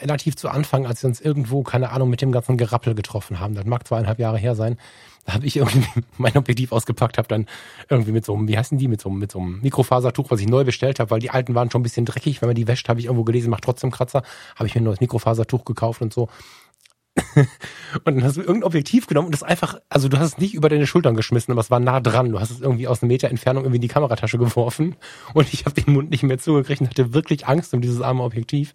relativ 0.00 0.36
zu 0.36 0.48
Anfang, 0.48 0.86
als 0.86 1.02
wir 1.02 1.08
uns 1.08 1.20
irgendwo, 1.20 1.62
keine 1.62 1.90
Ahnung, 1.90 2.10
mit 2.10 2.22
dem 2.22 2.32
ganzen 2.32 2.56
Gerappel 2.56 2.94
getroffen 2.94 3.40
haben. 3.40 3.54
Das 3.54 3.64
mag 3.64 3.86
zweieinhalb 3.86 4.18
Jahre 4.18 4.38
her 4.38 4.54
sein. 4.54 4.78
Da 5.24 5.34
habe 5.34 5.46
ich 5.46 5.56
irgendwie 5.56 5.86
mein 6.18 6.36
Objektiv 6.36 6.72
ausgepackt, 6.72 7.18
habe 7.18 7.28
dann 7.28 7.46
irgendwie 7.88 8.12
mit 8.12 8.24
so 8.24 8.34
einem, 8.34 8.48
wie 8.48 8.56
heißen 8.56 8.78
die, 8.78 8.88
mit 8.88 9.00
so, 9.00 9.08
einem, 9.08 9.18
mit 9.18 9.32
so 9.32 9.38
einem 9.38 9.60
Mikrofasertuch, 9.60 10.30
was 10.30 10.40
ich 10.40 10.48
neu 10.48 10.64
bestellt 10.64 11.00
habe, 11.00 11.10
weil 11.10 11.20
die 11.20 11.30
alten 11.30 11.54
waren 11.54 11.70
schon 11.70 11.80
ein 11.80 11.84
bisschen 11.84 12.06
dreckig. 12.06 12.40
Wenn 12.40 12.48
man 12.48 12.56
die 12.56 12.68
wäscht, 12.68 12.88
habe 12.88 13.00
ich 13.00 13.06
irgendwo 13.06 13.24
gelesen, 13.24 13.50
macht 13.50 13.64
trotzdem 13.64 13.90
Kratzer. 13.90 14.22
Habe 14.54 14.66
ich 14.66 14.74
mir 14.74 14.80
ein 14.80 14.84
neues 14.84 15.00
Mikrofasertuch 15.00 15.64
gekauft 15.64 16.00
und 16.00 16.12
so. 16.12 16.28
und 17.34 17.46
dann 18.04 18.24
hast 18.24 18.36
du 18.36 18.40
irgendein 18.40 18.64
Objektiv 18.64 19.06
genommen 19.06 19.26
und 19.26 19.32
das 19.32 19.42
einfach, 19.42 19.80
also 19.88 20.08
du 20.08 20.18
hast 20.18 20.34
es 20.34 20.38
nicht 20.38 20.54
über 20.54 20.68
deine 20.68 20.86
Schultern 20.86 21.14
geschmissen, 21.14 21.52
aber 21.52 21.60
es 21.60 21.70
war 21.70 21.80
nah 21.80 22.00
dran. 22.00 22.30
Du 22.30 22.40
hast 22.40 22.50
es 22.50 22.60
irgendwie 22.60 22.88
aus 22.88 23.02
einem 23.02 23.08
Meter 23.08 23.28
Entfernung 23.28 23.64
irgendwie 23.64 23.76
in 23.76 23.82
die 23.82 23.88
Kameratasche 23.88 24.38
geworfen 24.38 24.96
und 25.34 25.52
ich 25.52 25.64
habe 25.64 25.80
den 25.80 25.94
Mund 25.94 26.10
nicht 26.10 26.22
mehr 26.22 26.38
zugekriegt 26.38 26.82
und 26.82 26.90
hatte 26.90 27.14
wirklich 27.14 27.46
Angst 27.46 27.72
um 27.72 27.80
dieses 27.80 28.02
arme 28.02 28.22
Objektiv. 28.22 28.74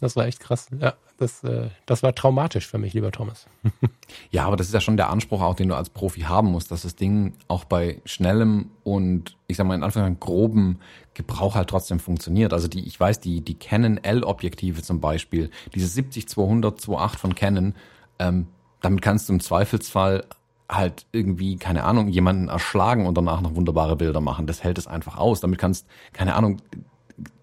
Das 0.00 0.16
war 0.16 0.26
echt 0.26 0.40
krass. 0.40 0.68
Ja, 0.80 0.94
das, 1.16 1.44
äh, 1.44 1.68
das 1.86 2.02
war 2.02 2.14
traumatisch 2.14 2.66
für 2.66 2.78
mich, 2.78 2.94
lieber 2.94 3.12
Thomas. 3.12 3.46
ja, 4.30 4.44
aber 4.44 4.56
das 4.56 4.66
ist 4.66 4.74
ja 4.74 4.80
schon 4.80 4.96
der 4.96 5.10
Anspruch 5.10 5.40
auch, 5.40 5.54
den 5.54 5.68
du 5.68 5.76
als 5.76 5.90
Profi 5.90 6.22
haben 6.22 6.50
musst, 6.50 6.70
dass 6.70 6.82
das 6.82 6.96
Ding 6.96 7.34
auch 7.48 7.64
bei 7.64 8.00
schnellem 8.04 8.70
und 8.84 9.36
ich 9.46 9.56
sag 9.56 9.66
mal 9.66 9.74
in 9.74 9.82
Anführungszeichen 9.82 10.20
groben 10.20 10.80
Gebrauch 11.14 11.54
halt 11.54 11.68
trotzdem 11.68 12.00
funktioniert. 12.00 12.52
Also 12.52 12.68
die, 12.68 12.86
ich 12.86 12.98
weiß, 12.98 13.20
die, 13.20 13.40
die 13.40 13.54
Canon 13.54 13.98
L-Objektive 13.98 14.82
zum 14.82 15.00
Beispiel, 15.00 15.50
diese 15.74 16.00
70-200 16.00 16.80
2.8 16.80 17.18
von 17.18 17.34
Canon, 17.34 17.74
ähm, 18.18 18.48
damit 18.80 19.02
kannst 19.02 19.28
du 19.28 19.34
im 19.34 19.40
Zweifelsfall 19.40 20.24
halt 20.68 21.06
irgendwie, 21.12 21.56
keine 21.56 21.84
Ahnung, 21.84 22.08
jemanden 22.08 22.48
erschlagen 22.48 23.06
und 23.06 23.16
danach 23.16 23.40
noch 23.40 23.54
wunderbare 23.54 23.96
Bilder 23.96 24.20
machen. 24.20 24.46
Das 24.46 24.64
hält 24.64 24.78
es 24.78 24.86
einfach 24.86 25.18
aus. 25.18 25.40
Damit 25.40 25.58
kannst, 25.58 25.86
keine 26.12 26.34
Ahnung, 26.34 26.60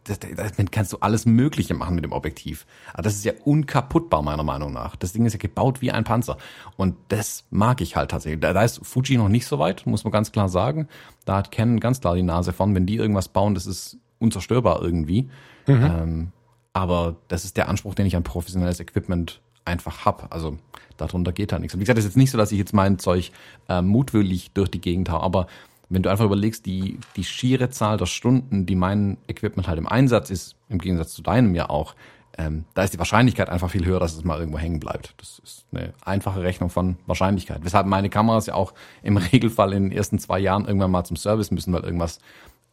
das, 0.10 0.20
damit 0.20 0.72
kannst 0.72 0.94
du 0.94 0.98
alles 1.00 1.26
Mögliche 1.26 1.74
machen 1.74 1.96
mit 1.96 2.04
dem 2.04 2.12
Objektiv. 2.12 2.66
Aber 2.94 3.04
das 3.04 3.16
ist 3.16 3.26
ja 3.26 3.34
unkaputtbar, 3.46 4.22
meiner 4.22 4.44
Meinung 4.44 4.74
nach. 4.74 4.96
Das 4.96 5.14
Ding 5.14 5.26
ist 5.26 5.34
ja 5.34 5.40
gebaut 5.40 5.82
wie 5.82 5.92
ein 5.92 6.04
Panzer. 6.04 6.38
Und 6.78 6.96
das 7.10 7.46
mag 7.50 7.82
ich 7.82 7.96
halt 7.96 8.12
tatsächlich. 8.12 8.42
Da, 8.42 8.54
da 8.54 8.64
ist 8.64 8.86
Fuji 8.86 9.18
noch 9.18 9.30
nicht 9.30 9.46
so 9.46 9.60
weit, 9.60 9.86
muss 9.86 10.04
man 10.04 10.12
ganz 10.12 10.32
klar 10.32 10.50
sagen. 10.50 10.88
Da 11.26 11.38
hat 11.38 11.52
Canon 11.52 11.80
ganz 11.80 12.02
klar 12.02 12.16
die 12.16 12.24
Nase 12.24 12.54
vorn. 12.54 12.76
Wenn 12.76 12.86
die 12.86 12.96
irgendwas 12.96 13.30
bauen, 13.30 13.54
das 13.54 13.68
ist 13.68 13.98
unzerstörbar 14.20 14.82
irgendwie. 14.82 15.30
Mhm. 15.68 15.84
Ähm, 15.84 16.32
aber 16.74 17.16
das 17.28 17.46
ist 17.46 17.58
der 17.58 17.70
Anspruch, 17.70 17.96
den 17.96 18.06
ich 18.06 18.16
an 18.16 18.24
professionelles 18.24 18.80
Equipment 18.80 19.42
einfach 19.66 20.06
hab. 20.06 20.34
Also 20.34 20.58
darunter 20.98 21.32
geht 21.32 21.52
halt 21.52 21.62
nichts. 21.62 21.74
Und 21.74 21.80
wie 21.80 21.84
gesagt, 21.84 22.00
es 22.00 22.06
ist 22.06 22.12
jetzt 22.12 22.18
nicht 22.18 22.32
so, 22.32 22.38
dass 22.38 22.52
ich 22.52 22.58
jetzt 22.58 22.74
mein 22.74 23.00
Zeug 23.00 23.32
äh, 23.68 23.82
mutwillig 23.82 24.52
durch 24.54 24.70
die 24.70 24.82
Gegend 24.82 25.10
hau, 25.10 25.20
aber 25.20 25.48
wenn 25.90 26.04
du 26.04 26.10
einfach 26.10 26.26
überlegst, 26.26 26.66
die, 26.66 27.00
die 27.16 27.24
schiere 27.24 27.70
Zahl 27.70 27.98
der 27.98 28.06
Stunden, 28.06 28.66
die 28.66 28.76
mein 28.76 29.18
Equipment 29.28 29.68
halt 29.68 29.80
im 29.80 29.88
Einsatz 29.88 30.30
ist, 30.30 30.56
im 30.70 30.78
Gegensatz 30.78 31.14
zu 31.14 31.22
deinem 31.22 31.56
ja 31.56 31.70
auch, 31.70 31.96
ähm, 32.38 32.66
da 32.74 32.84
ist 32.84 32.94
die 32.94 33.00
Wahrscheinlichkeit 33.00 33.50
einfach 33.50 33.72
viel 33.72 33.86
höher, 33.86 34.00
dass 34.00 34.14
es 34.14 34.24
mal 34.24 34.40
irgendwo 34.40 34.60
hängen 34.60 34.80
bleibt. 34.80 35.14
Das 35.18 35.42
ist 35.44 35.66
eine 35.72 35.94
einfache 36.06 36.42
Rechnung 36.42 36.70
von 36.70 36.98
Wahrscheinlichkeit. 37.06 37.60
Weshalb 37.64 37.88
meine 37.88 38.10
Kameras 38.10 38.46
ja 38.46 38.54
auch 38.54 38.74
im 39.02 39.18
Regelfall 39.34 39.74
in 39.74 39.84
den 39.84 39.92
ersten 39.92 40.20
zwei 40.20 40.40
Jahren 40.40 40.66
irgendwann 40.66 40.92
mal 40.92 41.04
zum 41.04 41.18
Service 41.18 41.52
müssen, 41.52 41.74
weil 41.74 41.84
irgendwas 41.84 42.20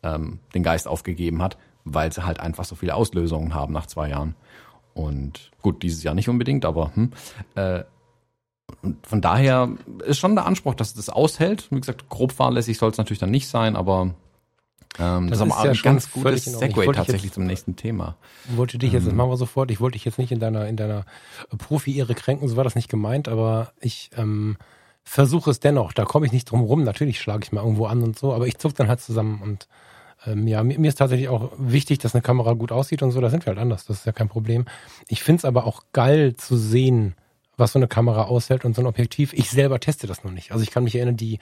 ähm, 0.02 0.38
den 0.54 0.62
Geist 0.62 0.86
aufgegeben 0.86 1.42
hat, 1.42 1.56
weil 1.84 2.12
sie 2.12 2.24
halt 2.24 2.38
einfach 2.38 2.64
so 2.64 2.76
viele 2.76 2.94
Auslösungen 2.94 3.54
haben 3.54 3.72
nach 3.72 3.86
zwei 3.86 4.10
Jahren. 4.10 4.36
Und 4.94 5.50
gut, 5.62 5.82
dieses 5.82 6.02
Jahr 6.02 6.14
nicht 6.14 6.28
unbedingt, 6.28 6.64
aber 6.64 6.94
hm, 6.94 7.12
äh, 7.54 7.82
und 8.82 9.06
von 9.06 9.20
daher 9.20 9.70
ist 10.04 10.18
schon 10.18 10.34
der 10.34 10.46
Anspruch, 10.46 10.74
dass 10.74 10.88
es 10.88 10.94
das 10.94 11.08
aushält. 11.08 11.68
Wie 11.70 11.80
gesagt, 11.80 12.08
grob 12.08 12.32
fahrlässig 12.32 12.78
soll 12.78 12.90
es 12.90 12.98
natürlich 12.98 13.20
dann 13.20 13.30
nicht 13.30 13.48
sein, 13.48 13.76
aber 13.76 14.14
ähm, 14.98 15.28
das, 15.28 15.38
das 15.38 15.48
ist 15.48 15.54
aber 15.54 15.64
ja 15.64 15.70
ein 15.72 15.82
ganz 15.82 16.10
gutes 16.10 16.44
Segway 16.44 16.86
tatsächlich 16.86 17.24
jetzt, 17.24 17.34
zum 17.34 17.46
nächsten 17.46 17.76
Thema. 17.76 18.16
Wollte 18.48 18.78
dich 18.78 18.92
jetzt, 18.92 19.02
ähm, 19.02 19.10
das 19.10 19.14
machen 19.16 19.30
wir 19.30 19.36
sofort, 19.36 19.70
ich 19.70 19.80
wollte 19.80 19.94
dich 19.94 20.04
jetzt 20.04 20.18
nicht 20.18 20.32
in 20.32 20.40
deiner, 20.40 20.66
in 20.66 20.76
deiner 20.76 21.04
Profi-Ehre 21.56 22.14
kränken, 22.14 22.48
so 22.48 22.56
war 22.56 22.64
das 22.64 22.74
nicht 22.74 22.88
gemeint, 22.88 23.28
aber 23.28 23.72
ich 23.80 24.10
ähm, 24.16 24.56
versuche 25.04 25.50
es 25.50 25.60
dennoch, 25.60 25.92
da 25.92 26.04
komme 26.04 26.26
ich 26.26 26.32
nicht 26.32 26.50
drum 26.50 26.62
rum, 26.62 26.82
natürlich 26.82 27.20
schlage 27.20 27.44
ich 27.44 27.52
mal 27.52 27.62
irgendwo 27.62 27.86
an 27.86 28.02
und 28.02 28.18
so, 28.18 28.32
aber 28.32 28.46
ich 28.46 28.58
zuck 28.58 28.74
dann 28.74 28.88
halt 28.88 29.00
zusammen 29.00 29.42
und 29.42 29.68
ähm, 30.26 30.48
ja, 30.48 30.62
mir, 30.64 30.78
mir 30.78 30.88
ist 30.88 30.96
tatsächlich 30.96 31.28
auch 31.28 31.52
wichtig, 31.58 31.98
dass 31.98 32.14
eine 32.14 32.22
Kamera 32.22 32.54
gut 32.54 32.72
aussieht 32.72 33.02
und 33.02 33.12
so, 33.12 33.20
da 33.20 33.30
sind 33.30 33.44
wir 33.44 33.52
halt 33.52 33.60
anders, 33.60 33.86
das 33.86 33.98
ist 33.98 34.06
ja 34.06 34.12
kein 34.12 34.28
Problem. 34.28 34.64
Ich 35.08 35.22
find's 35.22 35.44
aber 35.44 35.66
auch 35.66 35.84
geil 35.92 36.34
zu 36.36 36.56
sehen, 36.56 37.14
was 37.56 37.72
so 37.72 37.78
eine 37.78 37.88
Kamera 37.88 38.24
aushält 38.24 38.64
und 38.64 38.74
so 38.74 38.82
ein 38.82 38.86
Objektiv. 38.86 39.32
Ich 39.32 39.50
selber 39.50 39.80
teste 39.80 40.06
das 40.06 40.24
noch 40.24 40.32
nicht. 40.32 40.52
Also 40.52 40.62
ich 40.62 40.70
kann 40.70 40.84
mich 40.84 40.94
erinnern, 40.94 41.16
die 41.16 41.38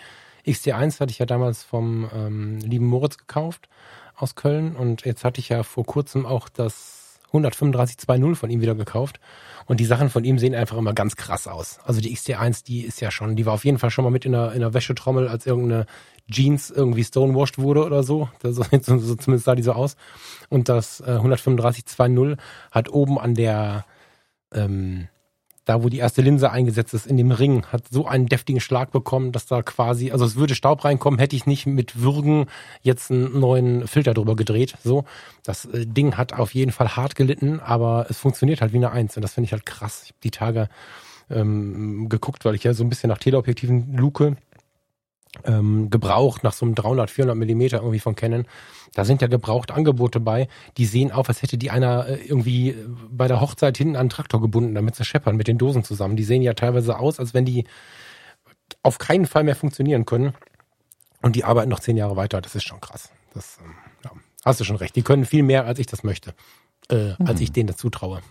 XT1 0.47 1.01
hatte 1.01 1.11
ich 1.11 1.19
ja 1.19 1.27
damals 1.27 1.63
vom 1.63 2.09
ähm, 2.15 2.59
lieben 2.61 2.87
Moritz 2.87 3.19
gekauft 3.19 3.69
aus 4.17 4.35
Köln 4.35 4.77
und 4.77 5.05
jetzt 5.05 5.25
hatte 5.25 5.41
ich 5.41 5.49
ja 5.49 5.63
vor 5.63 5.85
kurzem 5.85 6.27
auch 6.27 6.49
das 6.49 7.05
135.2.0 7.33 8.35
von 8.37 8.51
ihm 8.51 8.61
wieder 8.61 8.75
gekauft. 8.75 9.21
Und 9.67 9.81
die 9.81 9.85
Sachen 9.85 10.11
von 10.11 10.25
ihm 10.25 10.39
sehen 10.39 10.55
einfach 10.55 10.77
immer 10.77 10.93
ganz 10.93 11.17
krass 11.17 11.49
aus. 11.49 11.79
Also 11.85 12.01
die 12.01 12.15
XT1, 12.15 12.65
die 12.65 12.83
ist 12.83 13.01
ja 13.01 13.11
schon, 13.11 13.35
die 13.35 13.47
war 13.47 13.55
auf 13.55 13.65
jeden 13.65 13.79
Fall 13.79 13.91
schon 13.91 14.05
mal 14.05 14.11
mit 14.11 14.25
in 14.25 14.33
der, 14.33 14.53
in 14.53 14.61
der 14.61 14.75
Wäschetrommel, 14.75 15.27
als 15.27 15.47
irgendeine 15.47 15.87
Jeans 16.31 16.71
irgendwie 16.71 17.05
stonewashed 17.05 17.59
wurde 17.59 17.85
oder 17.85 18.03
so. 18.03 18.29
Das, 18.41 18.57
so, 18.57 18.99
so 18.99 19.15
zumindest 19.17 19.47
sah 19.47 19.55
die 19.55 19.63
so 19.63 19.73
aus. 19.73 19.97
Und 20.49 20.69
das 20.69 21.01
äh, 21.01 21.19
135.2.0 21.19 22.39
hat 22.71 22.91
oben 22.91 23.19
an 23.19 23.35
der, 23.35 23.85
ähm, 24.53 25.09
da 25.65 25.83
wo 25.83 25.89
die 25.89 25.99
erste 25.99 26.23
Linse 26.23 26.51
eingesetzt 26.51 26.95
ist, 26.95 27.07
in 27.07 27.17
dem 27.17 27.31
Ring, 27.31 27.65
hat 27.67 27.85
so 27.91 28.07
einen 28.07 28.27
deftigen 28.27 28.61
Schlag 28.61 28.93
bekommen, 28.93 29.33
dass 29.33 29.47
da 29.47 29.63
quasi, 29.63 30.11
also 30.11 30.25
es 30.25 30.37
würde 30.37 30.55
Staub 30.55 30.85
reinkommen, 30.85 31.19
hätte 31.19 31.37
ich 31.37 31.47
nicht 31.47 31.67
mit 31.67 32.01
Würgen 32.01 32.47
jetzt 32.83 33.11
einen 33.11 33.39
neuen 33.39 33.87
Filter 33.87 34.15
drüber 34.15 34.37
gedreht. 34.37 34.75
So, 34.85 35.05
das 35.43 35.65
äh, 35.67 35.87
Ding 35.87 36.17
hat 36.17 36.35
auf 36.35 36.55
jeden 36.55 36.73
Fall 36.73 36.97
hart 36.97 37.15
gelitten, 37.15 37.61
aber 37.61 38.07
es 38.09 38.19
funktioniert 38.19 38.61
halt 38.61 38.73
wie 38.73 38.79
eine 38.79 38.93
Eins 38.93 39.17
und 39.17 39.23
das 39.23 39.35
finde 39.35 39.47
ich 39.47 39.53
halt 39.53 39.67
krass. 39.67 40.03
Ich 40.05 40.11
habe 40.11 40.19
die 40.23 40.31
Tage 40.31 40.69
ähm, 41.31 42.09
geguckt, 42.09 42.45
weil 42.45 42.55
ich 42.55 42.65
ja 42.65 42.75
so 42.75 42.85
ein 42.85 42.89
bisschen 42.89 43.09
nach 43.09 43.19
Teleobjektiven 43.19 43.97
luke 43.97 44.37
ähm, 45.45 45.91
gebraucht 45.91 46.45
nach 46.45 46.53
so 46.53 46.65
einem 46.65 46.75
300, 46.75 47.11
400 47.11 47.37
Millimeter 47.37 47.79
irgendwie 47.79 48.01
von 48.01 48.15
Canon. 48.15 48.47
Da 48.95 49.05
sind 49.05 49.21
ja 49.21 49.29
gebraucht 49.29 49.73
Angebote 49.73 50.21
bei, 50.21 50.49
die 50.77 50.87
sehen 50.87 51.11
auf, 51.11 51.29
als 51.29 51.43
hätte 51.43 51.59
die 51.59 51.71
einer 51.71 52.07
äh, 52.07 52.25
irgendwie 52.25 52.71
äh, 52.71 52.87
bei 53.11 53.27
der 53.27 53.41
Hochzeit 53.41 53.77
hinten 53.77 53.97
an 53.97 54.01
einen 54.01 54.11
Traktor 54.11 54.41
gebunden, 54.41 54.75
damit 54.75 54.95
sie 54.95 55.05
scheppern 55.05 55.37
mit 55.37 55.49
den 55.49 55.59
Dosen 55.59 55.83
zusammen. 55.83 56.17
Die 56.17 56.25
sehen 56.25 56.43
ja 56.43 56.55
teilweise 56.55 56.99
aus, 56.99 57.19
als 57.19 57.35
wenn 57.35 57.45
die 57.45 57.65
auf 58.83 58.99
keinen 58.99 59.27
Fall 59.27 59.45
mehr 59.45 59.57
funktionieren 59.57 60.05
können. 60.05 60.35
Und 61.23 61.37
die 61.37 61.45
arbeiten 61.45 61.71
noch 61.71 61.81
zehn 61.81 61.97
Jahre 61.97 62.17
weiter. 62.17 62.41
Das 62.41 62.55
ist 62.55 62.65
schon 62.65 62.81
krass. 62.81 63.11
Das, 63.33 63.59
ähm, 63.65 63.75
ja, 64.05 64.11
hast 64.45 64.61
du 64.61 64.65
schon 64.65 64.77
recht. 64.77 64.95
Die 64.95 65.03
können 65.03 65.25
viel 65.25 65.43
mehr, 65.43 65.65
als 65.67 65.79
ich 65.79 65.87
das 65.87 66.05
möchte. 66.05 66.35
Äh, 66.91 67.15
mhm. 67.19 67.27
Als 67.27 67.41
ich 67.41 67.51
denen 67.51 67.67
dazu 67.67 67.91
traue. 67.91 68.21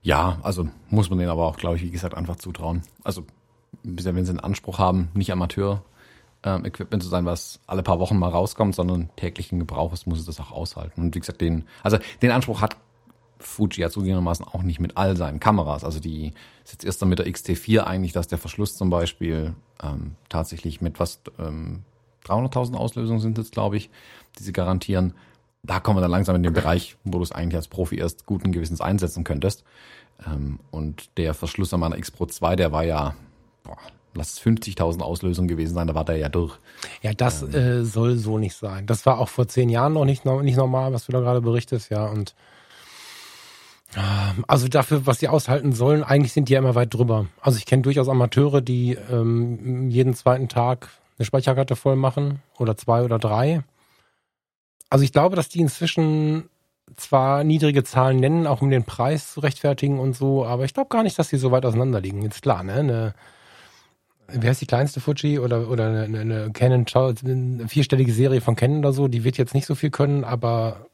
Ja, 0.00 0.38
also 0.42 0.68
muss 0.90 1.10
man 1.10 1.18
denen 1.18 1.30
aber 1.30 1.44
auch, 1.44 1.56
glaube 1.56 1.76
ich, 1.76 1.82
wie 1.82 1.90
gesagt, 1.90 2.14
einfach 2.14 2.36
zutrauen. 2.36 2.82
Also 3.02 3.26
wenn 3.82 4.24
sie 4.24 4.30
einen 4.30 4.40
Anspruch 4.40 4.78
haben, 4.78 5.08
nicht 5.14 5.32
Amateur 5.32 5.82
ähm, 6.44 6.64
Equipment 6.64 7.02
zu 7.02 7.08
sein, 7.08 7.24
was 7.24 7.60
alle 7.66 7.82
paar 7.82 7.98
Wochen 7.98 8.18
mal 8.18 8.28
rauskommt, 8.28 8.74
sondern 8.74 9.10
täglichen 9.16 9.58
Gebrauch 9.58 9.92
ist, 9.92 10.06
muss 10.06 10.20
es 10.20 10.26
das 10.26 10.40
auch 10.40 10.52
aushalten. 10.52 11.00
Und 11.00 11.14
wie 11.14 11.20
gesagt, 11.20 11.40
den, 11.40 11.64
also 11.82 11.98
den 12.22 12.30
Anspruch 12.30 12.60
hat 12.60 12.76
Fuji 13.40 13.80
ja 13.80 13.90
zugegebenermaßen 13.90 14.44
auch 14.44 14.62
nicht 14.62 14.80
mit 14.80 14.96
all 14.96 15.16
seinen 15.16 15.40
Kameras. 15.40 15.84
Also 15.84 16.00
die 16.00 16.32
ist 16.64 16.72
jetzt 16.72 16.84
erst 16.84 17.02
dann 17.02 17.08
mit 17.08 17.18
der 17.18 17.26
XT4 17.26 17.82
eigentlich, 17.82 18.12
dass 18.12 18.26
der 18.26 18.38
Verschluss 18.38 18.76
zum 18.76 18.90
Beispiel 18.90 19.54
ähm, 19.82 20.16
tatsächlich 20.28 20.80
mit 20.80 20.98
was 20.98 21.20
ähm, 21.38 21.84
300.000 22.26 22.74
Auslösungen 22.74 23.20
sind 23.20 23.38
jetzt, 23.38 23.52
glaube 23.52 23.76
ich, 23.76 23.90
die 24.38 24.42
sie 24.42 24.52
garantieren. 24.52 25.14
Da 25.62 25.80
kommen 25.80 25.98
wir 25.98 26.02
dann 26.02 26.10
langsam 26.10 26.36
in 26.36 26.42
den 26.42 26.52
Bereich, 26.52 26.96
wo 27.04 27.18
du 27.18 27.22
es 27.22 27.32
eigentlich 27.32 27.56
als 27.56 27.68
Profi 27.68 27.96
erst 27.96 28.26
guten 28.26 28.52
Gewissens 28.52 28.80
einsetzen 28.80 29.24
könntest. 29.24 29.64
Ähm, 30.26 30.60
und 30.70 31.16
der 31.16 31.34
Verschluss 31.34 31.72
an 31.72 31.80
meiner 31.80 31.98
X 31.98 32.10
Pro 32.10 32.26
2, 32.26 32.56
der 32.56 32.72
war 32.72 32.84
ja 32.84 33.14
boah, 33.68 33.78
lass 34.14 34.32
es 34.32 34.40
50.000 34.42 35.00
Auslösungen 35.00 35.48
gewesen 35.48 35.74
sein, 35.74 35.86
da 35.86 35.94
war 35.94 36.04
der 36.04 36.16
ja 36.16 36.28
durch. 36.28 36.58
Ja, 37.02 37.12
das 37.12 37.42
ähm. 37.42 37.54
äh, 37.54 37.84
soll 37.84 38.16
so 38.16 38.38
nicht 38.38 38.56
sein. 38.56 38.86
Das 38.86 39.06
war 39.06 39.18
auch 39.18 39.28
vor 39.28 39.46
zehn 39.46 39.68
Jahren 39.68 39.92
noch 39.92 40.04
nicht, 40.04 40.24
nicht 40.24 40.56
normal, 40.56 40.92
was 40.92 41.06
du 41.06 41.12
da 41.12 41.20
gerade 41.20 41.40
berichtest, 41.40 41.90
ja. 41.90 42.06
Und 42.06 42.34
ähm, 43.96 44.44
also 44.48 44.68
dafür, 44.68 45.06
was 45.06 45.18
die 45.18 45.28
aushalten 45.28 45.72
sollen, 45.72 46.02
eigentlich 46.02 46.32
sind 46.32 46.48
die 46.48 46.54
ja 46.54 46.58
immer 46.58 46.74
weit 46.74 46.92
drüber. 46.92 47.26
Also 47.40 47.58
ich 47.58 47.66
kenne 47.66 47.82
durchaus 47.82 48.08
Amateure, 48.08 48.60
die 48.60 48.98
ähm, 49.10 49.88
jeden 49.90 50.14
zweiten 50.14 50.48
Tag 50.48 50.88
eine 51.18 51.26
Speicherkarte 51.26 51.76
voll 51.76 51.96
machen 51.96 52.42
oder 52.58 52.76
zwei 52.76 53.02
oder 53.02 53.18
drei. 53.18 53.62
Also 54.90 55.04
ich 55.04 55.12
glaube, 55.12 55.36
dass 55.36 55.48
die 55.48 55.60
inzwischen 55.60 56.48
zwar 56.96 57.44
niedrige 57.44 57.84
Zahlen 57.84 58.18
nennen, 58.18 58.46
auch 58.46 58.62
um 58.62 58.70
den 58.70 58.84
Preis 58.84 59.34
zu 59.34 59.40
rechtfertigen 59.40 59.98
und 59.98 60.14
so, 60.14 60.46
aber 60.46 60.64
ich 60.64 60.72
glaube 60.74 60.88
gar 60.88 61.02
nicht, 61.02 61.18
dass 61.18 61.28
die 61.28 61.36
so 61.36 61.50
weit 61.50 61.66
auseinander 61.66 62.00
liegen. 62.00 62.22
Jetzt 62.22 62.42
klar, 62.42 62.62
ne? 62.62 62.74
Eine, 62.74 63.14
wie 64.30 64.48
heißt 64.48 64.60
die 64.60 64.66
kleinste 64.66 65.00
Fuji 65.00 65.38
oder, 65.38 65.70
oder 65.70 65.86
eine, 65.86 66.20
eine 66.20 66.52
Canon, 66.52 66.84
eine 67.24 67.68
vierstellige 67.68 68.12
Serie 68.12 68.40
von 68.40 68.56
Canon 68.56 68.80
oder 68.80 68.92
so, 68.92 69.08
die 69.08 69.24
wird 69.24 69.38
jetzt 69.38 69.54
nicht 69.54 69.66
so 69.66 69.74
viel 69.74 69.90
können, 69.90 70.24
aber 70.24 70.86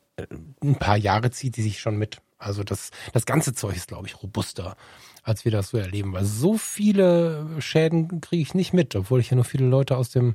ein 0.62 0.76
paar 0.76 0.96
Jahre 0.96 1.30
zieht 1.30 1.56
die 1.56 1.62
sich 1.62 1.80
schon 1.80 1.96
mit. 1.96 2.18
Also 2.38 2.62
das, 2.62 2.90
das 3.12 3.26
ganze 3.26 3.54
Zeug 3.54 3.76
ist, 3.76 3.88
glaube 3.88 4.06
ich, 4.06 4.22
robuster, 4.22 4.76
als 5.22 5.44
wir 5.44 5.52
das 5.52 5.70
so 5.70 5.78
erleben, 5.78 6.12
weil 6.12 6.24
so 6.24 6.58
viele 6.58 7.46
Schäden 7.60 8.20
kriege 8.20 8.42
ich 8.42 8.54
nicht 8.54 8.72
mit, 8.72 8.94
obwohl 8.94 9.20
ich 9.20 9.30
ja 9.30 9.34
nur 9.34 9.44
viele 9.44 9.66
Leute 9.66 9.96
aus 9.96 10.10
dem, 10.10 10.34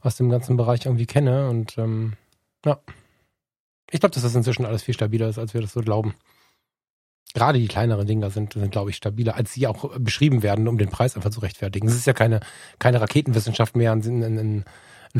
aus 0.00 0.16
dem 0.16 0.28
ganzen 0.28 0.56
Bereich 0.56 0.86
irgendwie 0.86 1.06
kenne 1.06 1.48
und 1.48 1.78
ähm, 1.78 2.14
ja. 2.64 2.80
Ich 3.90 4.00
glaube, 4.00 4.14
dass 4.14 4.24
das 4.24 4.34
inzwischen 4.34 4.66
alles 4.66 4.82
viel 4.82 4.94
stabiler 4.94 5.28
ist, 5.28 5.38
als 5.38 5.54
wir 5.54 5.60
das 5.60 5.72
so 5.72 5.80
glauben. 5.80 6.14
Gerade 7.34 7.58
die 7.58 7.68
kleineren 7.68 8.06
Dinger 8.06 8.30
sind, 8.30 8.54
sind 8.54 8.70
glaube 8.70 8.90
ich, 8.90 8.96
stabiler, 8.96 9.36
als 9.36 9.52
sie 9.52 9.66
auch 9.66 9.98
beschrieben 9.98 10.42
werden, 10.42 10.68
um 10.68 10.78
den 10.78 10.88
Preis 10.88 11.16
einfach 11.16 11.30
zu 11.30 11.40
rechtfertigen. 11.40 11.86
Es 11.86 11.94
ist 11.94 12.06
ja 12.06 12.12
keine, 12.12 12.40
keine 12.78 13.00
Raketenwissenschaft 13.00 13.76
mehr, 13.76 13.92
einen, 13.92 14.24
einen, 14.24 14.38
einen 14.38 14.64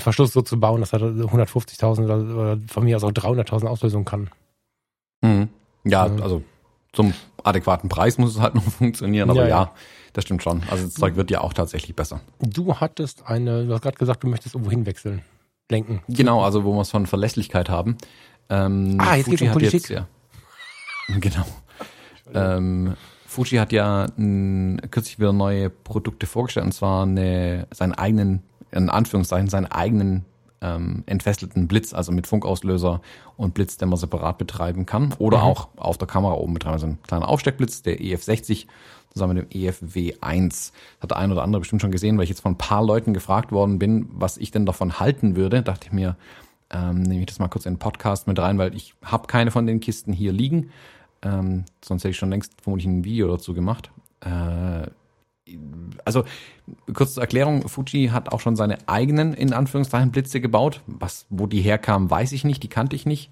Verschluss 0.01 0.33
so 0.33 0.41
zu 0.43 0.59
bauen, 0.59 0.81
dass 0.81 0.93
er 0.93 1.01
150.000 1.01 2.05
oder, 2.05 2.19
oder 2.19 2.61
von 2.69 2.85
mir 2.85 2.97
aus 2.97 3.05
auch 3.05 3.13
300.000 3.13 3.67
Auslösungen 3.67 4.07
kann. 4.07 4.31
Mhm. 5.23 5.49
Ja, 5.85 6.07
ja, 6.07 6.23
also 6.23 6.43
zum 6.93 7.13
adäquaten 7.45 7.89
Preis 7.89 8.19
muss 8.19 8.35
es 8.35 8.41
halt 8.41 8.55
noch 8.57 8.63
funktionieren, 8.63 9.31
aber 9.31 9.43
ja, 9.43 9.49
ja. 9.49 9.63
ja 9.65 9.73
das 10.17 10.25
stimmt 10.25 10.43
schon. 10.43 10.63
Also 10.71 10.85
das 10.85 10.95
Zeug 10.95 11.17
wird 11.17 11.31
ja 11.31 11.43
auch 11.43 11.53
tatsächlich 11.53 11.95
besser. 11.95 12.21
Du 12.41 12.75
hattest 12.77 13.27
eine, 13.27 13.67
du 13.67 13.75
hast 13.75 13.83
gerade 13.83 13.99
gesagt, 13.99 14.25
du 14.25 14.29
möchtest 14.29 14.55
irgendwo 14.55 14.71
hinwechseln, 14.71 15.23
lenken. 15.71 16.03
Genau, 16.09 16.43
also 16.43 16.65
wo 16.65 16.73
wir 16.73 16.81
es 16.81 16.91
von 16.91 17.07
Verlässlichkeit 17.07 17.69
haben. 17.69 17.99
Ähm, 18.49 18.97
ah, 18.99 19.17
jetzt 19.17 19.29
geht 19.29 19.43
es 19.43 19.47
um 19.47 19.53
Politik. 19.53 19.83
Jetzt, 19.83 19.91
ja, 19.91 20.07
genau. 21.19 21.45
Ähm, 22.35 22.95
Fuji 23.27 23.59
hat 23.59 23.73
ja 23.73 24.07
m, 24.17 24.79
kürzlich 24.91 25.19
wieder 25.19 25.33
neue 25.33 25.71
Produkte 25.71 26.27
vorgestellt, 26.27 26.67
und 26.67 26.73
zwar 26.73 27.03
eine, 27.03 27.67
seinen 27.73 27.93
eigenen, 27.93 28.43
in 28.71 28.89
Anführungszeichen, 28.89 29.49
seinen 29.49 29.67
eigenen 29.67 30.25
ähm, 30.61 31.05
entfesselten 31.07 31.69
Blitz, 31.69 31.93
also 31.93 32.13
mit 32.13 32.27
Funkauslöser 32.27 33.01
und 33.37 33.55
Blitz, 33.55 33.77
den 33.77 33.89
man 33.89 33.99
separat 33.99 34.39
betreiben 34.39 34.87
kann. 34.87 35.15
Oder 35.19 35.39
mhm. 35.39 35.45
auch 35.45 35.69
auf 35.77 35.99
der 35.99 36.09
Kamera 36.09 36.35
oben 36.35 36.55
betreiben. 36.55 36.75
Also 36.75 36.87
ein 36.87 36.99
kleiner 37.03 37.29
Aufsteckblitz, 37.29 37.83
der 37.83 37.99
EF60 38.01 38.67
zusammen 39.13 39.37
mit 39.37 39.53
dem 39.53 39.61
EFW1. 39.61 40.73
Hat 41.01 41.11
der 41.11 41.19
ein 41.19 41.33
oder 41.33 41.43
andere 41.43 41.61
bestimmt 41.61 41.83
schon 41.83 41.93
gesehen, 41.93 42.17
weil 42.17 42.25
ich 42.25 42.31
jetzt 42.31 42.41
von 42.41 42.53
ein 42.53 42.59
paar 42.59 42.85
Leuten 42.85 43.15
gefragt 43.15 43.53
worden 43.53 43.79
bin, 43.79 44.09
was 44.13 44.37
ich 44.39 44.51
denn 44.51 44.67
davon 44.67 44.99
halten 44.99 45.37
würde. 45.37 45.63
Dachte 45.63 45.87
ich 45.87 45.93
mir, 45.93 46.17
ähm, 46.71 47.03
nehme 47.03 47.21
ich 47.21 47.27
das 47.27 47.39
mal 47.39 47.49
kurz 47.49 47.67
in 47.67 47.75
den 47.75 47.79
Podcast 47.79 48.27
mit 48.27 48.39
rein, 48.39 48.59
weil 48.59 48.75
ich 48.75 48.95
habe 49.03 49.27
keine 49.27 49.51
von 49.51 49.67
den 49.67 49.81
Kisten 49.81 50.13
hier 50.13 50.33
liegen. 50.33 50.71
Ähm, 51.23 51.65
sonst 51.85 52.05
hätte 52.05 52.11
ich 52.11 52.17
schon 52.17 52.31
längst 52.31 52.61
vermutlich 52.61 52.87
ein 52.87 53.05
Video 53.05 53.29
dazu 53.29 53.55
gemacht. 53.55 53.91
Äh, 54.21 54.89
also 56.05 56.25
kurze 56.93 57.21
Erklärung, 57.21 57.69
Fuji 57.69 58.09
hat 58.09 58.33
auch 58.33 58.41
schon 58.41 58.57
seine 58.57 58.79
eigenen, 58.89 59.33
in 59.35 59.53
Anführungszeichen, 59.53 60.11
Blitze 60.11 60.41
gebaut. 60.41 60.83
Was, 60.87 61.27
wo 61.31 61.47
die 61.47 61.61
herkamen, 61.61 62.11
weiß 62.11 62.33
ich 62.33 62.45
nicht, 62.45 62.63
die 62.63 62.69
kannte 62.69 62.97
ich 62.97 63.07
nicht. 63.07 63.31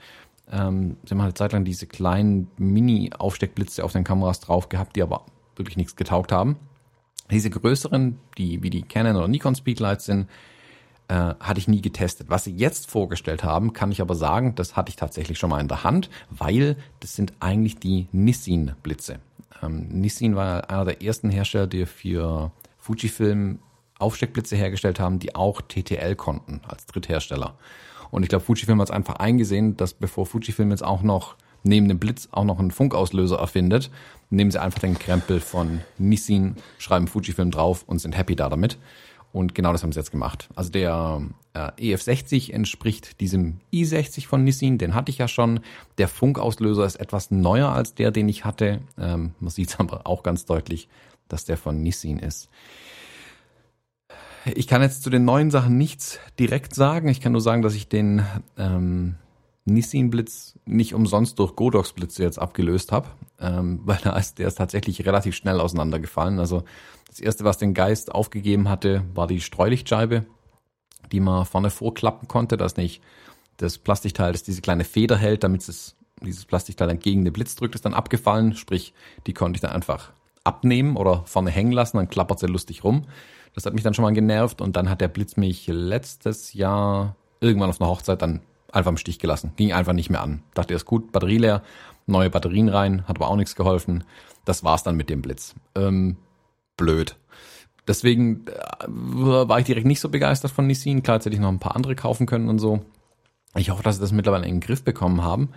Ähm, 0.51 0.97
sie 1.05 1.14
haben 1.14 1.22
halt 1.22 1.39
zeitlang 1.39 1.64
diese 1.64 1.87
kleinen 1.87 2.49
Mini-Aufsteckblitze 2.59 3.85
auf 3.85 3.93
den 3.93 4.05
Kameras 4.05 4.41
drauf 4.41 4.68
gehabt, 4.68 4.97
die 4.97 5.03
aber 5.03 5.24
wirklich 5.57 5.76
nichts 5.76 5.97
getaugt 5.97 6.32
haben. 6.32 6.57
Diese 7.30 7.51
größeren, 7.51 8.18
die 8.37 8.62
wie 8.62 8.70
die 8.70 8.82
Canon 8.82 9.16
oder 9.16 9.28
Nikon 9.28 9.55
Speedlights 9.55 10.05
sind, 10.05 10.28
äh, 11.09 11.34
hatte 11.40 11.59
ich 11.59 11.68
nie 11.68 11.82
getestet. 11.82 12.28
Was 12.30 12.44
sie 12.44 12.55
jetzt 12.55 12.90
vorgestellt 12.90 13.44
haben, 13.44 13.72
kann 13.72 13.92
ich 13.92 14.00
aber 14.00 14.14
sagen, 14.14 14.55
das 14.55 14.76
hatte 14.76 14.90
ich 14.90 14.96
tatsächlich 14.96 15.38
schon 15.38 15.50
mal 15.50 15.61
in 15.61 15.68
der 15.68 15.84
Hand, 15.84 16.11
weil 16.30 16.76
das 17.00 17.14
sind 17.14 17.32
eigentlich 17.40 17.78
die 17.78 18.09
Nissin-Blitze. 18.12 19.18
Ähm, 19.62 19.88
Nissin 19.88 20.36
war 20.36 20.70
einer 20.70 20.84
der 20.84 21.02
ersten 21.02 21.30
Hersteller, 21.30 21.66
die 21.66 21.86
für 21.86 22.52
Fujifilm 22.78 23.59
Aufsteckblitze 23.98 24.57
hergestellt 24.57 25.00
haben, 25.00 25.18
die 25.18 25.34
auch 25.34 25.61
TTL 25.62 26.16
konnten 26.16 26.61
als 26.66 26.86
Dritthersteller. 26.86 27.57
Und 28.11 28.22
ich 28.22 28.28
glaube, 28.28 28.44
Fujifilm 28.44 28.80
hat 28.80 28.88
es 28.88 28.94
einfach 28.94 29.16
eingesehen, 29.16 29.76
dass 29.76 29.94
bevor 29.94 30.26
Fujifilm 30.26 30.70
jetzt 30.70 30.84
auch 30.84 31.02
noch 31.02 31.36
neben 31.64 31.88
dem 31.88 31.98
Blitz 31.98 32.28
auch 32.30 32.44
noch 32.44 32.59
einen 32.59 32.70
Funkauslöser 32.70 33.38
erfindet, 33.38 33.90
nehmen 34.30 34.50
sie 34.50 34.61
einfach 34.61 34.80
den 34.80 34.98
Krempel 34.98 35.40
von 35.40 35.80
Nissin, 35.98 36.57
schreiben 36.78 37.09
Fujifilm 37.09 37.50
drauf 37.50 37.84
und 37.86 37.98
sind 37.98 38.16
happy 38.16 38.36
da 38.36 38.48
damit. 38.48 38.78
Und 39.35 39.57
genau 39.57 39.72
das 39.72 39.82
haben 39.82 39.91
sie 39.91 39.99
jetzt 39.99 40.12
gemacht. 40.12 40.49
Also 40.55 40.70
der 40.70 41.20
äh, 41.55 41.95
EF60 41.95 42.53
entspricht 42.53 43.20
diesem 43.20 43.59
i60 43.72 44.28
von 44.28 44.45
Nissin, 44.45 44.78
den 44.78 44.95
hatte 44.95 45.11
ich 45.11 45.18
ja 45.18 45.26
schon. 45.26 45.59
Der 45.99 46.07
Funkauslöser 46.07 46.87
ist 46.87 46.95
etwas 46.95 47.32
neuer 47.32 47.70
als 47.70 47.97
der, 47.97 48.12
den 48.12 48.28
ich 48.28 48.45
hatte. 48.45 48.80
Ähm, 48.97 49.35
man 49.41 49.51
sieht 49.51 49.74
aber 49.80 50.07
auch 50.07 50.22
ganz 50.22 50.45
deutlich, 50.45 50.89
dass 51.26 51.45
der 51.45 51.57
von 51.57 51.82
Nissin 51.82 52.20
ist. 52.20 52.49
Ich 54.55 54.68
kann 54.68 54.82
jetzt 54.82 55.03
zu 55.03 55.11
den 55.11 55.24
neuen 55.24 55.51
Sachen 55.51 55.76
nichts 55.76 56.20
direkt 56.39 56.72
sagen. 56.72 57.09
Ich 57.09 57.20
kann 57.20 57.32
nur 57.32 57.41
sagen, 57.41 57.62
dass 57.62 57.74
ich 57.74 57.89
den 57.89 58.24
ähm, 58.57 59.16
Nissin-Blitz 59.66 60.58
nicht 60.66 60.94
umsonst 60.94 61.38
durch 61.38 61.56
Godox-Blitze 61.56 62.22
jetzt 62.22 62.38
abgelöst 62.38 62.92
habe, 62.92 63.08
ähm, 63.40 63.80
weil 63.84 63.98
da 64.02 64.16
ist, 64.16 64.38
der 64.38 64.48
ist 64.48 64.56
tatsächlich 64.56 65.04
relativ 65.06 65.34
schnell 65.34 65.60
auseinandergefallen. 65.60 66.38
Also 66.38 66.64
das 67.08 67.20
erste, 67.20 67.44
was 67.44 67.58
den 67.58 67.74
Geist 67.74 68.12
aufgegeben 68.12 68.68
hatte, 68.68 69.04
war 69.14 69.26
die 69.26 69.40
Streulichtscheibe, 69.40 70.24
die 71.12 71.20
man 71.20 71.44
vorne 71.44 71.70
vorklappen 71.70 72.28
konnte, 72.28 72.56
dass 72.56 72.76
nicht 72.76 73.02
das 73.56 73.78
Plastikteil, 73.78 74.32
das 74.32 74.42
diese 74.42 74.62
kleine 74.62 74.84
Feder 74.84 75.16
hält, 75.16 75.44
damit 75.44 75.66
es 75.68 75.96
dieses 76.22 76.44
Plastikteil 76.44 76.88
dann 76.88 76.98
gegen 76.98 77.24
den 77.24 77.32
Blitz 77.32 77.54
drückt, 77.54 77.74
ist 77.74 77.84
dann 77.84 77.94
abgefallen, 77.94 78.54
sprich, 78.54 78.94
die 79.26 79.34
konnte 79.34 79.58
ich 79.58 79.60
dann 79.60 79.72
einfach 79.72 80.12
abnehmen 80.42 80.96
oder 80.96 81.22
vorne 81.26 81.50
hängen 81.50 81.72
lassen, 81.72 81.96
dann 81.96 82.08
klappert 82.08 82.38
sie 82.38 82.46
lustig 82.46 82.84
rum. 82.84 83.04
Das 83.54 83.66
hat 83.66 83.74
mich 83.74 83.82
dann 83.82 83.94
schon 83.94 84.02
mal 84.02 84.12
genervt 84.12 84.60
und 84.60 84.76
dann 84.76 84.90
hat 84.90 85.00
der 85.00 85.08
Blitz 85.08 85.36
mich 85.36 85.66
letztes 85.68 86.54
Jahr 86.54 87.16
irgendwann 87.40 87.70
auf 87.70 87.80
einer 87.80 87.90
Hochzeit 87.90 88.20
dann 88.20 88.40
einfach 88.75 88.91
im 88.91 88.97
Stich 88.97 89.18
gelassen. 89.18 89.53
Ging 89.57 89.72
einfach 89.72 89.93
nicht 89.93 90.11
mehr 90.11 90.22
an. 90.22 90.43
Dachte 90.55 90.75
erst 90.75 90.87
gut, 90.87 91.12
Batterie 91.12 91.39
leer, 91.39 91.62
neue 92.07 92.31
Batterien 92.31 92.68
rein, 92.68 93.07
hat 93.07 93.16
aber 93.16 93.29
auch 93.29 93.37
nichts 93.37 93.57
geholfen. 93.57 94.05
Das 94.45 94.64
war's 94.64 94.83
dann 94.83 94.97
mit 94.97 95.11
dem 95.11 95.22
Blitz. 95.22 95.55
Ähm, 95.75 96.16
blöd. 96.77 97.16
Deswegen 97.87 98.47
äh, 98.47 98.87
war 98.89 99.59
ich 99.59 99.66
direkt 99.66 99.87
nicht 99.87 100.01
so 100.01 100.09
begeistert 100.09 100.51
von 100.51 100.66
Nissin. 100.66 101.03
Klar, 101.03 101.16
jetzt 101.16 101.27
hätte 101.27 101.35
ich 101.35 101.41
noch 101.41 101.49
ein 101.49 101.59
paar 101.59 101.77
andere 101.77 101.95
kaufen 101.95 102.27
können 102.27 102.49
und 102.49 102.59
so. 102.59 102.85
Ich 103.57 103.70
hoffe, 103.70 103.83
dass 103.83 103.97
sie 103.97 104.01
das 104.01 104.12
mittlerweile 104.12 104.47
in 104.47 104.57
den 104.57 104.61
Griff 104.61 104.83
bekommen 104.83 105.22
haben. 105.22 105.51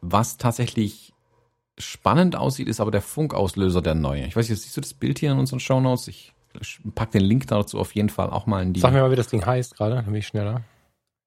Was 0.00 0.36
tatsächlich 0.36 1.14
spannend 1.78 2.36
aussieht, 2.36 2.68
ist 2.68 2.80
aber 2.80 2.90
der 2.90 3.00
Funkauslöser 3.00 3.80
der 3.80 3.94
neue. 3.94 4.26
Ich 4.26 4.36
weiß 4.36 4.48
nicht, 4.48 4.60
siehst 4.60 4.76
du 4.76 4.80
das 4.80 4.94
Bild 4.94 5.18
hier 5.18 5.32
in 5.32 5.38
unseren 5.38 5.60
Shownotes? 5.60 6.08
Ich 6.08 6.32
pack 6.94 7.12
den 7.12 7.22
Link 7.22 7.46
dazu 7.46 7.78
auf 7.78 7.94
jeden 7.94 8.10
Fall 8.10 8.28
auch 8.30 8.46
mal 8.46 8.62
in 8.62 8.72
die. 8.72 8.80
Sag 8.80 8.92
mir 8.92 9.00
mal, 9.00 9.10
wie 9.10 9.16
das 9.16 9.28
Ding 9.28 9.44
heißt 9.44 9.76
gerade, 9.76 9.94
dann 9.96 10.04
bin 10.04 10.16
ich 10.16 10.26
schneller. 10.26 10.62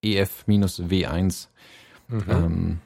EF-W1. 0.06 1.47
Mhm. 2.08 2.24
Ähm, 2.30 2.80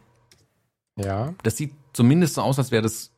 ja. 0.97 1.33
Das 1.43 1.57
sieht 1.57 1.73
zumindest 1.93 2.35
so 2.35 2.41
aus, 2.41 2.57
als 2.57 2.71
wäre 2.71 2.83
das, 2.83 3.11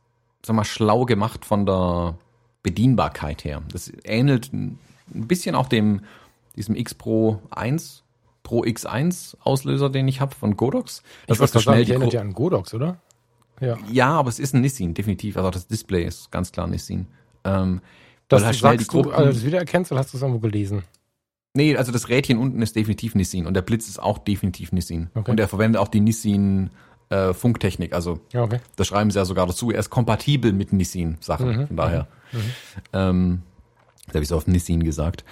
sag 0.44 0.56
mal, 0.56 0.64
schlau 0.64 1.04
gemacht 1.04 1.44
von 1.44 1.66
der 1.66 2.16
Bedienbarkeit 2.62 3.44
her. 3.44 3.62
Das 3.72 3.92
ähnelt 4.04 4.52
ein 4.52 4.78
bisschen 5.08 5.54
auch 5.54 5.68
dem, 5.68 6.02
diesem 6.56 6.74
X 6.74 6.94
Pro 6.94 7.42
1, 7.50 8.02
Pro 8.42 8.62
X1 8.62 9.36
Auslöser, 9.40 9.90
den 9.90 10.08
ich 10.08 10.20
habe 10.20 10.34
von 10.34 10.56
Godox. 10.56 11.02
Das 11.26 11.40
ist 11.40 11.52
so 11.52 11.60
schnell 11.60 11.88
erinnert 11.88 12.12
ja 12.12 12.20
an 12.20 12.32
Godox, 12.32 12.74
oder? 12.74 12.98
Ja. 13.60 13.78
ja, 13.90 14.10
aber 14.10 14.28
es 14.28 14.40
ist 14.40 14.54
ein 14.54 14.60
Nissin, 14.60 14.94
definitiv. 14.94 15.36
Also 15.36 15.50
das 15.50 15.68
Display 15.68 16.04
ist 16.04 16.32
ganz 16.32 16.50
klar 16.50 16.66
Nissin. 16.66 17.06
Ähm, 17.44 17.80
dass 18.28 18.42
du 18.42 18.54
schnell 18.54 18.78
sagst, 18.78 18.92
du 18.92 19.10
also 19.10 19.32
das 19.32 19.44
wiedererkennst 19.44 19.92
oder 19.92 20.00
hast 20.00 20.12
du 20.12 20.16
es 20.16 20.22
irgendwo 20.22 20.40
gelesen? 20.40 20.82
Nee, 21.54 21.76
also 21.76 21.92
das 21.92 22.08
Rädchen 22.08 22.38
unten 22.38 22.62
ist 22.62 22.76
definitiv 22.76 23.14
Nissin 23.14 23.46
und 23.46 23.54
der 23.54 23.62
Blitz 23.62 23.88
ist 23.88 24.02
auch 24.02 24.18
definitiv 24.18 24.72
Nissin. 24.72 25.10
Okay. 25.14 25.30
Und 25.30 25.38
er 25.38 25.48
verwendet 25.48 25.80
auch 25.80 25.88
die 25.88 26.00
Nissin 26.00 26.70
äh, 27.10 27.34
Funktechnik. 27.34 27.92
Also 27.92 28.20
okay. 28.34 28.60
das 28.76 28.86
schreiben 28.86 29.10
sie 29.10 29.18
ja 29.18 29.24
sogar 29.24 29.46
dazu. 29.46 29.70
Er 29.70 29.80
ist 29.80 29.90
kompatibel 29.90 30.52
mit 30.52 30.72
Nissin-Sachen. 30.72 31.56
Mhm. 31.56 31.66
Von 31.68 31.76
daher. 31.76 32.08
Mhm. 32.32 32.38
mhm. 32.38 32.44
Ähm, 32.92 33.42
da 34.06 34.14
habe 34.14 34.22
ich 34.22 34.28
so 34.28 34.36
auf 34.36 34.46
Nissin 34.46 34.82
gesagt. 34.82 35.24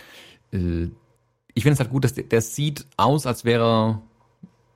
Äh, 0.53 0.89
ich 1.55 1.63
finde 1.63 1.75
es 1.75 1.81
halt 1.81 1.91
gut, 1.91 2.05
dass 2.05 2.15
der, 2.15 2.25
der 2.25 2.43
sieht 2.43 2.87
aus, 2.97 3.27
als 3.27 3.45
wäre 3.45 3.65
er 3.65 4.03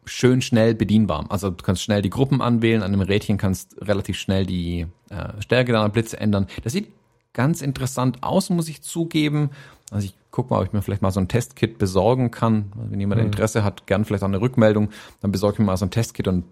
schön 0.06 0.42
schnell 0.42 0.74
bedienbar. 0.74 1.26
Also 1.30 1.50
du 1.50 1.62
kannst 1.62 1.82
schnell 1.82 2.02
die 2.02 2.10
Gruppen 2.10 2.40
anwählen, 2.40 2.82
an 2.82 2.90
dem 2.90 3.00
Rädchen 3.00 3.38
kannst 3.38 3.76
relativ 3.80 4.18
schnell 4.18 4.46
die 4.46 4.86
äh, 5.10 5.40
Stärke 5.40 5.72
deiner 5.72 5.88
Blitze 5.88 6.18
ändern. 6.18 6.46
Das 6.62 6.72
sieht 6.72 6.88
ganz 7.32 7.62
interessant 7.62 8.22
aus, 8.22 8.50
muss 8.50 8.68
ich 8.68 8.82
zugeben. 8.82 9.50
Also 9.90 10.06
ich 10.06 10.14
guck 10.34 10.50
mal, 10.50 10.58
ob 10.58 10.66
ich 10.66 10.72
mir 10.72 10.82
vielleicht 10.82 11.00
mal 11.00 11.12
so 11.12 11.20
ein 11.20 11.28
Testkit 11.28 11.78
besorgen 11.78 12.32
kann. 12.32 12.72
Wenn 12.74 12.98
jemand 12.98 13.20
mhm. 13.20 13.28
Interesse 13.28 13.62
hat, 13.62 13.86
gern 13.86 14.04
vielleicht 14.04 14.24
auch 14.24 14.28
eine 14.28 14.40
Rückmeldung, 14.40 14.90
dann 15.20 15.30
besorge 15.30 15.54
ich 15.54 15.58
mir 15.60 15.66
mal 15.66 15.76
so 15.76 15.86
ein 15.86 15.92
Testkit 15.92 16.26
und 16.26 16.42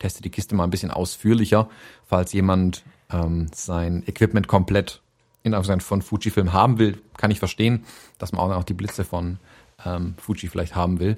teste 0.00 0.22
die 0.22 0.30
Kiste 0.30 0.56
mal 0.56 0.64
ein 0.64 0.70
bisschen 0.70 0.90
ausführlicher, 0.90 1.68
falls 2.04 2.32
jemand 2.32 2.82
ähm, 3.12 3.46
sein 3.54 4.02
Equipment 4.08 4.48
komplett 4.48 5.02
in 5.44 5.54
Anführungszeichen 5.54 5.80
von 5.82 6.02
Fujifilm 6.02 6.52
haben 6.52 6.80
will, 6.80 7.00
kann 7.16 7.30
ich 7.30 7.38
verstehen, 7.38 7.84
dass 8.18 8.32
man 8.32 8.40
auch 8.40 8.48
noch 8.48 8.64
die 8.64 8.74
Blitze 8.74 9.04
von 9.04 9.38
ähm, 9.86 10.14
Fuji 10.18 10.48
vielleicht 10.48 10.74
haben 10.74 10.98
will. 10.98 11.16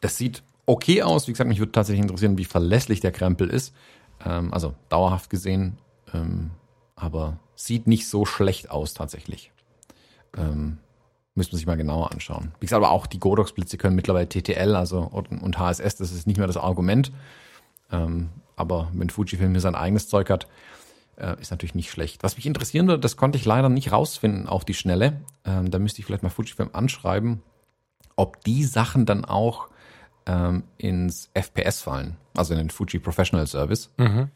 Das 0.00 0.16
sieht 0.16 0.44
okay 0.66 1.02
aus. 1.02 1.26
Wie 1.26 1.32
gesagt, 1.32 1.48
mich 1.48 1.58
würde 1.58 1.72
tatsächlich 1.72 2.02
interessieren, 2.02 2.38
wie 2.38 2.44
verlässlich 2.44 3.00
der 3.00 3.10
Krempel 3.10 3.50
ist. 3.50 3.74
Ähm, 4.24 4.54
also 4.54 4.74
dauerhaft 4.88 5.30
gesehen, 5.30 5.78
ähm, 6.14 6.52
aber 6.94 7.40
sieht 7.56 7.88
nicht 7.88 8.08
so 8.08 8.24
schlecht 8.24 8.70
aus 8.70 8.94
tatsächlich. 8.94 9.50
Ähm, 10.36 10.78
Müsste 11.34 11.54
man 11.54 11.58
sich 11.58 11.66
mal 11.66 11.76
genauer 11.76 12.12
anschauen. 12.12 12.52
Wie 12.58 12.66
gesagt, 12.66 12.82
aber 12.82 12.90
auch 12.90 13.06
die 13.06 13.20
Godox-Blitze 13.20 13.78
können 13.78 13.96
mittlerweile 13.96 14.28
TTL 14.28 14.74
also 14.74 15.00
und, 15.00 15.58
HSS, 15.58 15.96
das 15.96 16.12
ist 16.12 16.26
nicht 16.26 16.38
mehr 16.38 16.46
das 16.46 16.56
Argument. 16.56 17.12
Ähm, 17.92 18.30
aber 18.56 18.88
wenn 18.92 19.10
Fujifilm 19.10 19.52
hier 19.52 19.60
sein 19.60 19.74
eigenes 19.74 20.08
Zeug 20.08 20.28
hat, 20.28 20.48
äh, 21.16 21.40
ist 21.40 21.50
natürlich 21.50 21.74
nicht 21.74 21.90
schlecht. 21.90 22.22
Was 22.22 22.36
mich 22.36 22.46
interessieren 22.46 22.88
würde, 22.88 23.00
das 23.00 23.16
konnte 23.16 23.38
ich 23.38 23.44
leider 23.44 23.68
nicht 23.68 23.92
rausfinden 23.92 24.48
auf 24.48 24.64
die 24.64 24.74
Schnelle. 24.74 25.20
Ähm, 25.44 25.70
da 25.70 25.78
müsste 25.78 26.00
ich 26.00 26.06
vielleicht 26.06 26.22
mal 26.22 26.30
Fujifilm 26.30 26.70
anschreiben, 26.72 27.42
ob 28.16 28.42
die 28.44 28.64
Sachen 28.64 29.06
dann 29.06 29.24
auch 29.24 29.68
ähm, 30.26 30.64
ins 30.78 31.30
FPS 31.34 31.82
fallen, 31.82 32.16
also 32.36 32.54
in 32.54 32.58
den 32.58 32.70
Fuji 32.70 32.98
Professional 32.98 33.46
Service. 33.46 33.90
Mhm. 33.96 34.28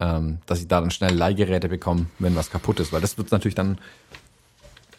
Ähm, 0.00 0.38
dass 0.46 0.58
sie 0.58 0.66
da 0.66 0.80
dann 0.80 0.90
schnell 0.90 1.14
Leihgeräte 1.14 1.68
bekommen, 1.68 2.10
wenn 2.18 2.34
was 2.34 2.50
kaputt 2.50 2.80
ist, 2.80 2.92
weil 2.92 3.00
das 3.00 3.18
wird 3.18 3.30
natürlich 3.30 3.54
dann 3.54 3.78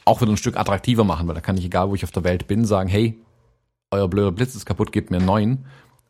auch 0.06 0.22
wieder 0.22 0.32
ein 0.32 0.38
Stück 0.38 0.58
attraktiver 0.58 1.04
machen, 1.04 1.28
weil 1.28 1.36
da 1.36 1.42
kann 1.42 1.58
ich, 1.58 1.66
egal 1.66 1.90
wo 1.90 1.96
ich 1.96 2.04
auf 2.04 2.12
der 2.12 2.24
Welt 2.24 2.48
bin, 2.48 2.66
sagen, 2.66 2.90
hey, 2.90 3.20
euer 3.92 4.08
blöder 4.08 4.32
Blitz 4.32 4.56
ist 4.56 4.66
kaputt, 4.66 4.92
gebt 4.92 5.12
mir 5.12 5.18
einen 5.18 5.26
neuen. 5.26 5.66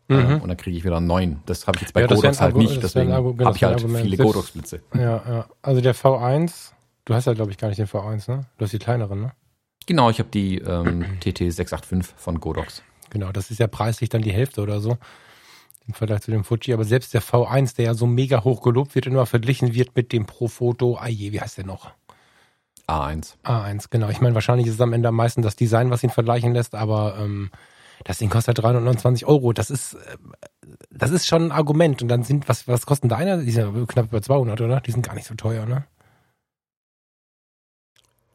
Äh, 0.09 0.15
mhm. 0.15 0.41
und 0.41 0.49
dann 0.49 0.57
kriege 0.57 0.75
ich 0.75 0.83
wieder 0.83 0.97
einen 0.97 1.07
neuen. 1.07 1.41
Das 1.45 1.65
habe 1.65 1.77
ich 1.77 1.83
jetzt 1.83 1.93
bei 1.93 2.01
ja, 2.01 2.07
Godox 2.07 2.41
halt 2.41 2.57
nicht, 2.57 2.83
deswegen 2.83 3.13
habe 3.13 3.53
ich 3.55 3.63
halt 3.63 3.81
viele 3.81 4.17
Godox-Blitze. 4.17 4.81
Ja, 4.95 5.01
ja. 5.01 5.45
Also 5.61 5.79
der 5.79 5.95
V1, 5.95 6.71
du 7.05 7.13
hast 7.13 7.25
ja 7.25 7.33
glaube 7.33 7.51
ich 7.51 7.57
gar 7.57 7.69
nicht 7.69 7.77
den 7.77 7.87
V1, 7.87 8.29
ne? 8.29 8.45
Du 8.57 8.65
hast 8.65 8.71
die 8.71 8.79
kleineren, 8.79 9.21
ne? 9.21 9.31
Genau, 9.85 10.09
ich 10.09 10.19
habe 10.19 10.29
die 10.29 10.57
ähm, 10.57 11.05
TT685 11.21 12.03
von 12.17 12.39
Godox. 12.39 12.83
Genau, 13.11 13.31
das 13.31 13.49
ist 13.49 13.59
ja 13.59 13.67
preislich 13.67 14.09
dann 14.09 14.21
die 14.21 14.33
Hälfte 14.33 14.61
oder 14.61 14.81
so 14.81 14.97
im 15.87 15.93
Vergleich 15.93 16.21
zu 16.21 16.31
dem 16.31 16.43
Fuji. 16.43 16.73
Aber 16.73 16.85
selbst 16.85 17.13
der 17.13 17.21
V1, 17.21 17.75
der 17.75 17.85
ja 17.85 17.93
so 17.93 18.07
mega 18.07 18.43
hoch 18.43 18.61
gelobt 18.61 18.95
wird, 18.95 19.05
immer 19.05 19.25
verglichen 19.25 19.73
wird 19.73 19.95
mit 19.95 20.11
dem 20.13 20.25
Profoto, 20.25 20.97
ah 20.97 21.07
je, 21.07 21.31
wie 21.31 21.41
heißt 21.41 21.57
der 21.57 21.65
noch? 21.65 21.91
A1. 22.93 23.35
A1, 23.43 23.87
genau. 23.89 24.09
Ich 24.09 24.21
meine, 24.21 24.35
wahrscheinlich 24.35 24.67
ist 24.67 24.75
es 24.75 24.81
am 24.81 24.93
Ende 24.93 25.09
am 25.09 25.15
meisten 25.15 25.41
das 25.41 25.55
Design, 25.55 25.89
was 25.89 26.03
ihn 26.03 26.09
vergleichen 26.09 26.53
lässt, 26.53 26.75
aber 26.75 27.17
ähm, 27.19 27.49
das 28.03 28.17
Ding 28.17 28.29
kostet 28.29 28.61
329 28.61 29.25
Euro. 29.25 29.53
Das 29.53 29.69
ist, 29.69 29.93
äh, 29.93 30.17
das 30.91 31.11
ist 31.11 31.27
schon 31.27 31.45
ein 31.45 31.51
Argument. 31.51 32.01
Und 32.01 32.07
dann 32.07 32.23
sind, 32.23 32.49
was, 32.49 32.67
was 32.67 32.85
kosten 32.85 33.09
deine? 33.09 33.43
Die 33.43 33.51
sind 33.51 33.87
knapp 33.87 34.07
über 34.07 34.21
200, 34.21 34.59
oder? 34.61 34.81
Die 34.81 34.91
sind 34.91 35.05
gar 35.05 35.15
nicht 35.15 35.27
so 35.27 35.35
teuer, 35.35 35.65
ne? 35.65 35.85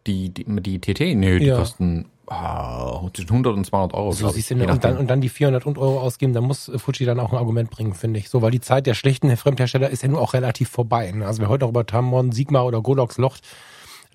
Die, 0.06 0.30
die, 0.30 0.44
die 0.44 0.80
TT? 0.80 1.00
Nee, 1.16 1.38
die 1.38 1.46
ja. 1.46 1.58
kosten 1.58 2.06
ah, 2.28 3.02
zwischen 3.12 3.28
100 3.28 3.54
und 3.54 3.64
200 3.66 3.94
Euro. 3.94 4.12
So 4.12 4.30
siehst 4.30 4.50
du, 4.50 4.56
ne? 4.56 4.66
und, 4.66 4.82
dann, 4.82 4.96
und 4.96 5.08
dann 5.08 5.20
die 5.20 5.28
400 5.28 5.66
Euro 5.66 6.00
ausgeben, 6.00 6.32
da 6.32 6.40
muss 6.40 6.70
Fuji 6.76 7.04
dann 7.04 7.20
auch 7.20 7.32
ein 7.32 7.38
Argument 7.38 7.68
bringen, 7.70 7.92
finde 7.92 8.18
ich. 8.18 8.30
So, 8.30 8.40
weil 8.40 8.50
die 8.50 8.60
Zeit 8.60 8.86
der 8.86 8.94
schlechten 8.94 9.36
Fremdhersteller 9.36 9.90
ist 9.90 10.02
ja 10.02 10.08
nur 10.08 10.22
auch 10.22 10.32
relativ 10.32 10.70
vorbei. 10.70 11.10
Ne? 11.12 11.26
Also 11.26 11.42
wer 11.42 11.50
heute 11.50 11.66
auch 11.66 11.70
über 11.70 11.84
Tamron, 11.84 12.32
Sigma 12.32 12.62
oder 12.62 12.80
Godox 12.80 13.18
locht, 13.18 13.42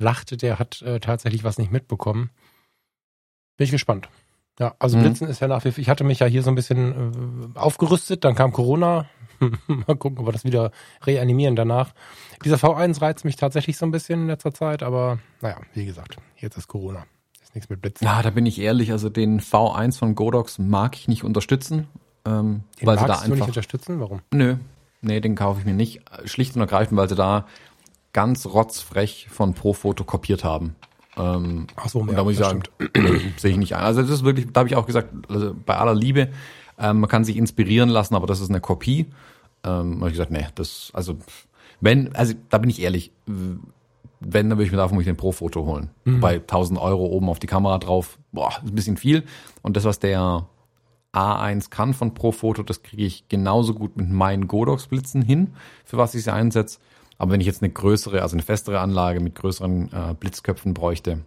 lachte, 0.04 0.38
der 0.38 0.60
hat 0.60 0.82
äh, 0.82 1.00
tatsächlich 1.00 1.44
was 1.44 1.58
nicht 1.58 1.72
mitbekommen. 1.72 2.30
Bin 3.58 3.66
ich 3.66 3.72
gespannt. 3.72 4.10
Ja, 4.60 4.76
also 4.78 4.98
mhm. 4.98 5.04
Blitzen 5.04 5.28
ist 5.28 5.40
ja 5.40 5.48
nach 5.48 5.66
wie 5.66 5.72
vor, 5.72 5.80
ich 5.80 5.90
hatte 5.90 6.04
mich 6.04 6.20
ja 6.20 6.28
hier 6.28 6.44
so 6.44 6.52
ein 6.52 6.56
bisschen 6.56 7.54
äh, 7.56 7.60
aufgerüstet, 7.60 8.24
dann 8.24 8.36
kam 8.36 8.52
Corona. 8.52 9.08
Mal 9.68 9.96
gucken, 9.96 10.20
ob 10.20 10.28
wir 10.28 10.32
das 10.32 10.44
wieder 10.44 10.72
reanimieren 11.04 11.56
danach. 11.56 11.94
Dieser 12.46 12.58
V1 12.58 13.02
reizt 13.02 13.26
mich 13.26 13.36
tatsächlich 13.36 13.78
so 13.78 13.86
ein 13.86 13.92
bisschen 13.92 14.22
in 14.22 14.28
letzter 14.28 14.54
Zeit, 14.54 14.84
aber 14.84 15.20
naja, 15.42 15.58
wie 15.74 15.86
gesagt, 15.86 16.18
jetzt 16.38 16.58
ist 16.58 16.68
Corona. 16.68 17.06
Ist 17.42 17.56
nichts 17.56 17.70
mit 17.70 17.82
Blitzen. 17.82 18.06
Ja, 18.06 18.22
da 18.22 18.30
bin 18.30 18.46
ich 18.46 18.60
ehrlich, 18.60 18.92
also 18.92 19.10
den 19.10 19.42
V1 19.42 19.98
von 19.98 20.14
Godox 20.14 20.60
mag 20.60 20.96
ich 20.96 21.08
nicht 21.08 21.24
unterstützen. 21.24 21.88
Ähm, 22.26 22.64
den 22.80 22.88
weil 22.88 23.00
sie 23.00 23.06
da 23.06 23.14
einfach, 23.14 23.28
du 23.28 23.36
nicht 23.36 23.48
unterstützen? 23.48 24.00
Warum? 24.00 24.22
Nö, 24.32 24.58
nee, 25.02 25.20
den 25.20 25.36
kaufe 25.36 25.60
ich 25.60 25.66
mir 25.66 25.74
nicht. 25.74 26.02
Schlicht 26.26 26.56
und 26.56 26.62
ergreifend, 26.62 26.98
weil 26.98 27.10
sie 27.10 27.16
da 27.16 27.48
ganz 28.14 28.46
rotzfrech 28.46 29.28
von 29.30 29.54
Profoto 29.54 30.04
kopiert 30.04 30.44
haben. 30.44 30.76
Ähm, 31.18 31.68
Ach 31.76 31.90
so, 31.90 32.00
und 32.00 32.10
ja, 32.10 32.16
da 32.16 32.24
muss 32.24 32.34
ich 32.34 32.40
sagen, 32.40 32.64
sehe 33.38 33.52
ich 33.52 33.58
nicht 33.58 33.76
ein. 33.76 33.84
Also 33.84 34.02
das 34.02 34.10
ist 34.10 34.24
wirklich, 34.24 34.48
da 34.52 34.62
habe 34.62 34.70
ich 34.70 34.76
auch 34.76 34.86
gesagt, 34.86 35.10
also 35.30 35.54
bei 35.66 35.76
aller 35.76 35.94
Liebe, 35.94 36.30
ähm, 36.80 37.02
man 37.02 37.10
kann 37.10 37.24
sich 37.24 37.38
inspirieren 37.38 37.90
lassen, 37.90 38.16
aber 38.16 38.28
das 38.28 38.40
ist 38.40 38.50
eine 38.50 38.62
Kopie. 38.62 39.08
Ähm, 39.64 40.00
habe 40.00 40.08
ich 40.08 40.14
gesagt, 40.14 40.32
nee, 40.32 40.48
das, 40.56 40.92
also 40.94 41.18
wenn, 41.82 42.16
also 42.16 42.34
da 42.50 42.58
bin 42.58 42.70
ich 42.70 42.82
ehrlich, 42.82 43.12
wenn, 43.26 44.50
dann 44.50 44.58
würde 44.58 44.66
ich 44.66 44.72
mir 44.72 44.78
davon 44.78 44.98
den 45.00 45.18
Pro-Foto 45.18 45.66
holen. 45.66 45.90
Mhm. 46.06 46.20
Bei 46.20 46.36
1000 46.36 46.80
Euro 46.80 47.06
oben 47.06 47.30
auf 47.30 47.40
die 47.40 47.48
Kamera 47.48 47.78
drauf, 47.78 48.18
boah, 48.32 48.50
ist 48.64 48.72
ein 48.72 48.76
bisschen 48.76 48.98
viel. 48.98 49.24
Und 49.62 49.76
das, 49.78 49.84
was 49.84 50.00
der 50.00 50.48
A1 51.14 51.70
kann 51.70 51.94
von 51.94 52.14
Pro-Foto, 52.14 52.64
das 52.64 52.84
kriege 52.84 53.04
ich 53.04 53.28
genauso 53.30 53.74
gut 53.74 53.98
mit 53.98 54.10
meinen 54.10 54.48
Godox-Blitzen 54.48 55.22
hin, 55.22 55.54
für 55.86 55.98
was 55.98 56.16
ich 56.16 56.24
sie 56.24 56.34
einsetze. 56.34 56.80
Aber 57.18 57.32
wenn 57.32 57.42
ich 57.42 57.48
jetzt 57.48 57.62
eine 57.62 57.72
größere, 57.72 58.22
also 58.22 58.36
eine 58.36 58.44
festere 58.44 58.80
Anlage 58.80 59.20
mit 59.20 59.36
größeren 59.36 59.92
äh, 59.94 60.14
Blitzköpfen 60.20 60.74
bräuchte, 60.74 61.20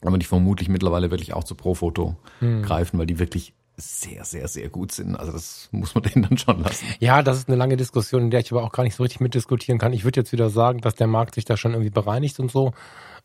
dann 0.00 0.12
würde 0.12 0.22
ich 0.22 0.28
vermutlich 0.28 0.68
mittlerweile 0.68 1.10
wirklich 1.10 1.34
auch 1.34 1.44
zu 1.44 1.54
Profoto 1.54 2.16
hm. 2.40 2.62
greifen, 2.62 2.98
weil 2.98 3.06
die 3.06 3.18
wirklich 3.18 3.52
sehr, 3.76 4.24
sehr, 4.24 4.48
sehr 4.48 4.68
gut 4.68 4.92
sind. 4.92 5.16
Also 5.16 5.32
das 5.32 5.68
muss 5.72 5.94
man 5.94 6.04
denen 6.04 6.26
dann 6.28 6.38
schon 6.38 6.62
lassen. 6.62 6.84
Ja, 7.00 7.22
das 7.22 7.38
ist 7.38 7.48
eine 7.48 7.56
lange 7.56 7.76
Diskussion, 7.76 8.24
in 8.24 8.30
der 8.30 8.40
ich 8.40 8.52
aber 8.52 8.62
auch 8.62 8.72
gar 8.72 8.82
nicht 8.82 8.94
so 8.94 9.02
richtig 9.02 9.20
mitdiskutieren 9.20 9.78
kann. 9.78 9.92
Ich 9.92 10.04
würde 10.04 10.20
jetzt 10.20 10.32
wieder 10.32 10.50
sagen, 10.50 10.80
dass 10.80 10.94
der 10.94 11.06
Markt 11.06 11.34
sich 11.34 11.44
da 11.44 11.56
schon 11.56 11.72
irgendwie 11.72 11.90
bereinigt 11.90 12.40
und 12.40 12.50
so. 12.50 12.72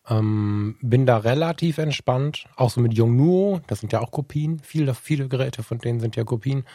Ähm, 0.07 0.77
bin 0.81 1.05
da 1.05 1.17
relativ 1.17 1.77
entspannt. 1.77 2.45
Auch 2.55 2.69
so 2.69 2.79
mit 2.79 2.93
Yongnuo, 2.93 3.61
das 3.67 3.79
sind 3.79 3.91
ja 3.91 4.01
auch 4.01 4.11
Kopien. 4.11 4.59
Viele, 4.59 4.93
viele 4.93 5.27
Geräte 5.27 5.63
von 5.63 5.79
denen 5.79 5.99
sind 5.99 6.15
ja 6.15 6.23
Kopien. 6.23 6.65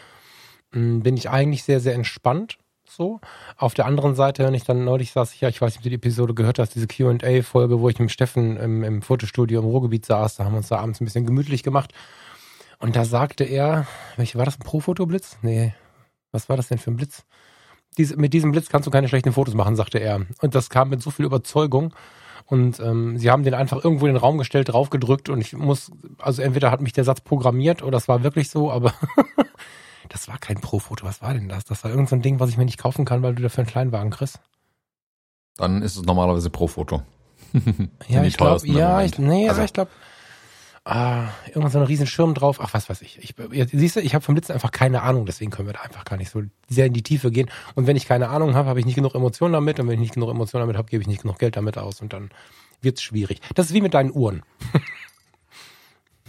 Ähm, 0.75 1.03
bin 1.03 1.17
ich 1.17 1.31
eigentlich 1.31 1.63
sehr, 1.63 1.81
sehr 1.81 1.95
entspannt 1.95 2.59
so. 2.91 3.21
Auf 3.57 3.75
der 3.75 3.87
anderen 3.87 4.15
Seite, 4.15 4.45
wenn 4.45 4.55
ich 4.55 4.65
dann 4.65 4.85
neulich 4.85 5.13
saß, 5.13 5.35
ich, 5.35 5.41
ja, 5.41 5.49
ich 5.49 5.61
weiß 5.61 5.71
nicht, 5.73 5.79
ob 5.79 5.83
du 5.85 5.89
die 5.91 5.97
Episode 5.97 6.35
gehört 6.35 6.59
hast, 6.59 6.75
diese 6.75 6.87
Q&A-Folge, 6.87 7.81
wo 7.81 7.89
ich 7.89 7.99
mit 7.99 8.11
Steffen 8.11 8.57
im, 8.57 8.83
im 8.83 9.03
Fotostudio 9.03 9.61
im 9.61 9.67
Ruhrgebiet 9.67 10.07
saß, 10.07 10.37
da 10.37 10.45
haben 10.45 10.53
wir 10.53 10.59
uns 10.59 10.69
da 10.69 10.79
abends 10.79 11.01
ein 11.01 11.05
bisschen 11.05 11.27
gemütlich 11.27 11.63
gemacht. 11.63 11.93
Und 12.79 12.97
da 12.97 13.05
sagte 13.05 13.45
er, 13.45 13.87
welche 14.17 14.39
war 14.39 14.45
das, 14.45 14.57
ein 14.57 14.65
Pro-Fotoblitz? 14.65 15.39
Nee, 15.43 15.75
was 16.33 16.49
war 16.49 16.57
das 16.57 16.69
denn 16.69 16.79
für 16.79 16.91
ein 16.91 16.97
Blitz? 16.97 17.25
Dies, 17.99 18.17
mit 18.17 18.33
diesem 18.33 18.53
Blitz 18.53 18.69
kannst 18.69 18.87
du 18.87 18.91
keine 18.91 19.09
schlechten 19.09 19.33
Fotos 19.33 19.55
machen, 19.55 19.77
sagte 19.77 19.99
er. 19.99 20.27
Und 20.41 20.55
das 20.55 20.71
kam 20.71 20.89
mit 20.89 21.03
so 21.03 21.11
viel 21.11 21.27
Überzeugung. 21.27 21.95
Und 22.47 22.81
ähm, 22.81 23.17
sie 23.17 23.31
haben 23.31 23.45
den 23.45 23.55
einfach 23.55 23.85
irgendwo 23.85 24.07
in 24.07 24.15
den 24.15 24.21
Raum 24.21 24.39
gestellt, 24.39 24.71
draufgedrückt 24.71 25.29
und 25.29 25.41
ich 25.41 25.53
muss, 25.53 25.93
also 26.19 26.43
entweder 26.43 26.73
hat 26.73 26.81
mich 26.81 26.93
der 26.93 27.05
Satz 27.05 27.21
programmiert 27.21 27.83
oder 27.83 27.99
es 27.99 28.09
war 28.09 28.25
wirklich 28.25 28.51
so, 28.51 28.73
aber 28.73 28.93
das 30.11 30.29
war 30.29 30.39
kein 30.39 30.61
Pro-Foto. 30.61 31.07
Was 31.07 31.23
war 31.23 31.33
denn 31.33 31.49
das? 31.49 31.65
Das 31.65 31.83
war 31.85 31.91
irgendein 31.91 32.19
so 32.19 32.23
Ding, 32.23 32.41
was 32.41 32.51
ich 32.51 32.59
mir 32.59 32.65
nicht 32.65 32.79
kaufen 32.79 33.05
kann, 33.05 33.23
weil 33.23 33.35
du 33.35 33.43
dafür 33.43 33.63
einen 33.63 33.71
Kleinwagen 33.71 34.11
kriegst. 34.11 34.41
Dann 35.57 35.83
ist 35.83 35.97
es 35.97 36.03
normalerweise 36.03 36.51
Pro-Foto. 36.51 37.03
ja, 38.09 38.25
ich 38.25 38.37
glaube, 38.37 38.67
ja, 38.67 39.03
ich, 39.03 39.19
nee, 39.19 39.49
also, 39.49 39.61
aber 39.61 39.65
ich 39.65 39.73
glaube, 39.73 39.91
ah, 40.85 41.29
irgendwann 41.49 41.71
so 41.71 41.79
ein 41.79 41.85
riesen 41.85 42.07
Schirm 42.07 42.35
drauf. 42.35 42.59
Ach, 42.61 42.75
was 42.75 42.89
weiß 42.89 43.03
ich. 43.03 43.19
ich 43.19 43.35
siehst 43.73 43.97
du, 43.97 44.01
ich 44.01 44.15
habe 44.15 44.25
vom 44.25 44.35
Blitzen 44.35 44.55
einfach 44.55 44.73
keine 44.73 45.03
Ahnung, 45.03 45.27
deswegen 45.27 45.51
können 45.51 45.69
wir 45.69 45.75
da 45.75 45.81
einfach 45.81 46.05
gar 46.05 46.17
nicht 46.17 46.31
so 46.31 46.43
sehr 46.69 46.87
in 46.87 46.93
die 46.93 47.03
Tiefe 47.03 47.31
gehen. 47.31 47.51
Und 47.75 47.87
wenn 47.87 47.97
ich 47.97 48.07
keine 48.07 48.29
Ahnung 48.29 48.55
habe, 48.55 48.69
habe 48.69 48.81
ich 48.81 48.87
nicht 48.87 48.97
genug 48.97 49.15
Emotionen 49.15 49.53
damit. 49.53 49.79
Und 49.79 49.87
wenn 49.87 49.95
ich 49.95 50.01
nicht 50.01 50.15
genug 50.15 50.31
Emotionen 50.31 50.63
damit 50.63 50.77
habe, 50.77 50.89
gebe 50.89 51.03
ich 51.03 51.09
nicht 51.09 51.23
genug 51.23 51.39
Geld 51.39 51.57
damit 51.57 51.79
aus. 51.79 52.01
Und 52.01 52.13
dann 52.13 52.31
wird's 52.83 53.03
schwierig. 53.03 53.41
Das 53.55 53.67
ist 53.67 53.75
wie 53.75 53.81
mit 53.81 53.95
deinen 53.95 54.13
Uhren. 54.13 54.43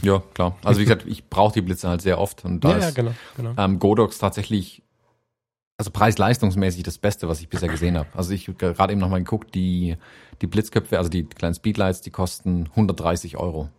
Ja, 0.02 0.22
klar. 0.34 0.58
Also 0.64 0.80
wie 0.80 0.86
gesagt, 0.86 1.06
ich 1.08 1.30
brauche 1.30 1.54
die 1.54 1.62
Blitze 1.62 1.88
halt 1.90 2.02
sehr 2.02 2.20
oft. 2.20 2.46
Und 2.46 2.64
da 2.64 2.72
ja, 2.72 2.78
ist 2.78 2.84
ja, 2.86 2.92
genau, 2.92 3.12
genau. 3.36 3.54
Ähm, 3.58 3.80
Godox 3.80 4.18
tatsächlich 4.18 4.84
also 5.78 5.90
preis-leistungsmäßig 5.90 6.84
das 6.84 7.00
Beste, 7.00 7.28
was 7.28 7.42
ich 7.42 7.50
bisher 7.50 7.68
gesehen 7.68 7.98
habe. 7.98 8.08
Also 8.14 8.34
ich 8.34 8.48
habe 8.48 8.58
gerade 8.58 8.94
eben 8.94 9.02
nochmal 9.02 9.24
geguckt, 9.24 9.56
die, 9.56 9.98
die 10.42 10.48
Blitzköpfe, 10.48 11.00
also 11.00 11.10
die 11.10 11.24
kleinen 11.24 11.56
Speedlights, 11.56 12.02
die 12.02 12.12
kosten 12.12 12.68
130 12.72 13.38
Euro 13.38 13.70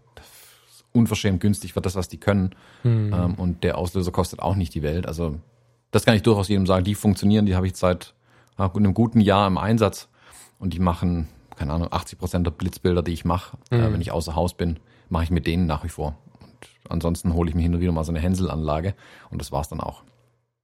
unverschämt 0.93 1.41
günstig 1.41 1.73
für 1.73 1.81
das, 1.81 1.95
was 1.95 2.09
die 2.09 2.19
können. 2.19 2.55
Mhm. 2.83 3.15
Ähm, 3.15 3.35
und 3.35 3.65
der 3.65 3.79
Auslöser 3.79 4.13
kostet 4.13 4.41
auch 4.41 4.57
nicht 4.57 4.75
die 4.75 4.83
Welt. 4.83 5.07
Also 5.07 5.39
das 5.91 6.05
kann 6.05 6.15
ich 6.15 6.23
durchaus 6.23 6.49
jedem 6.49 6.67
sagen. 6.67 6.85
Die 6.85 6.95
funktionieren, 6.95 7.47
die 7.47 7.55
habe 7.55 7.67
ich 7.67 7.77
seit 7.77 8.15
einem 8.57 8.95
guten 8.95 9.21
Jahr 9.21 9.47
im 9.47 9.59
Einsatz 9.59 10.09
und 10.59 10.75
die 10.75 10.79
machen, 10.79 11.29
keine 11.57 11.73
Ahnung, 11.73 11.89
80 11.91 12.19
Prozent 12.19 12.47
der 12.47 12.53
Blitzbilder, 12.53 13.03
die 13.03 13.13
ich 13.13 13.25
mache, 13.25 13.57
äh, 13.71 13.79
hm. 13.79 13.93
wenn 13.95 14.01
ich 14.01 14.13
außer 14.13 14.35
Haus 14.35 14.55
bin, 14.55 14.79
mache 15.13 15.25
ich 15.25 15.31
mit 15.31 15.47
denen 15.47 15.67
nach 15.67 15.85
wie 15.85 15.91
vor. 15.91 16.17
Und 16.85 16.91
ansonsten 16.91 17.35
hole 17.35 17.51
ich 17.51 17.55
mir 17.55 17.63
hin 17.63 17.75
und 17.75 17.81
wieder 17.81 17.93
mal 17.93 18.03
so 18.03 18.11
eine 18.11 18.21
Hänselanlage 18.21 18.95
und 19.31 19.41
das 19.41 19.53
war's 19.53 19.69
dann 19.69 19.81
auch. 19.81 20.03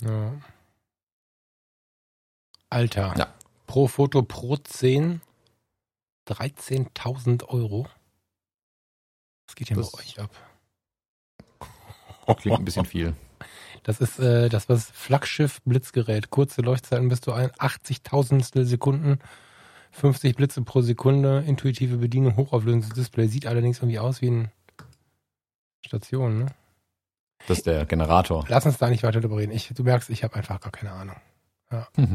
Ja. 0.00 0.32
Alter. 2.70 3.14
Ja. 3.16 3.34
Pro 3.66 3.86
Foto 3.86 4.22
pro 4.22 4.56
10 4.56 5.20
13.000 6.26 7.46
Euro. 7.48 7.86
Was 9.46 9.54
geht 9.54 9.68
hier 9.68 9.76
das 9.76 9.92
bei 9.92 10.00
euch 10.00 10.20
ab? 10.20 10.30
Klingt 12.38 12.58
ein 12.58 12.64
bisschen 12.64 12.86
viel. 12.86 13.14
Das 13.84 14.00
ist 14.00 14.18
äh, 14.18 14.48
das 14.48 14.68
was 14.68 14.90
Flaggschiff 14.90 15.62
Blitzgerät. 15.62 16.30
Kurze 16.30 16.60
Leuchtzeiten 16.60 17.08
bis 17.08 17.20
zu 17.20 17.32
80.000 17.32 18.64
Sekunden, 18.64 19.20
50 19.92 20.36
Blitze 20.36 20.62
pro 20.62 20.80
Sekunde, 20.80 21.44
intuitive 21.46 21.96
Bedienung, 21.96 22.36
hochauflösendes 22.36 22.90
Display. 22.90 23.26
Sieht 23.28 23.46
allerdings 23.46 23.78
irgendwie 23.78 23.98
aus 23.98 24.20
wie 24.22 24.28
eine 24.28 24.50
Station, 25.84 26.38
ne? 26.38 26.46
Das 27.46 27.58
ist 27.58 27.66
der 27.66 27.86
Generator. 27.86 28.44
Lass 28.48 28.66
uns 28.66 28.78
da 28.78 28.90
nicht 28.90 29.02
weiter 29.02 29.20
drüber 29.20 29.36
reden. 29.36 29.52
Ich, 29.52 29.68
du 29.74 29.82
merkst, 29.84 30.10
ich 30.10 30.24
habe 30.24 30.34
einfach 30.34 30.60
gar 30.60 30.72
keine 30.72 30.92
Ahnung. 30.92 31.16
Ja. 31.70 31.86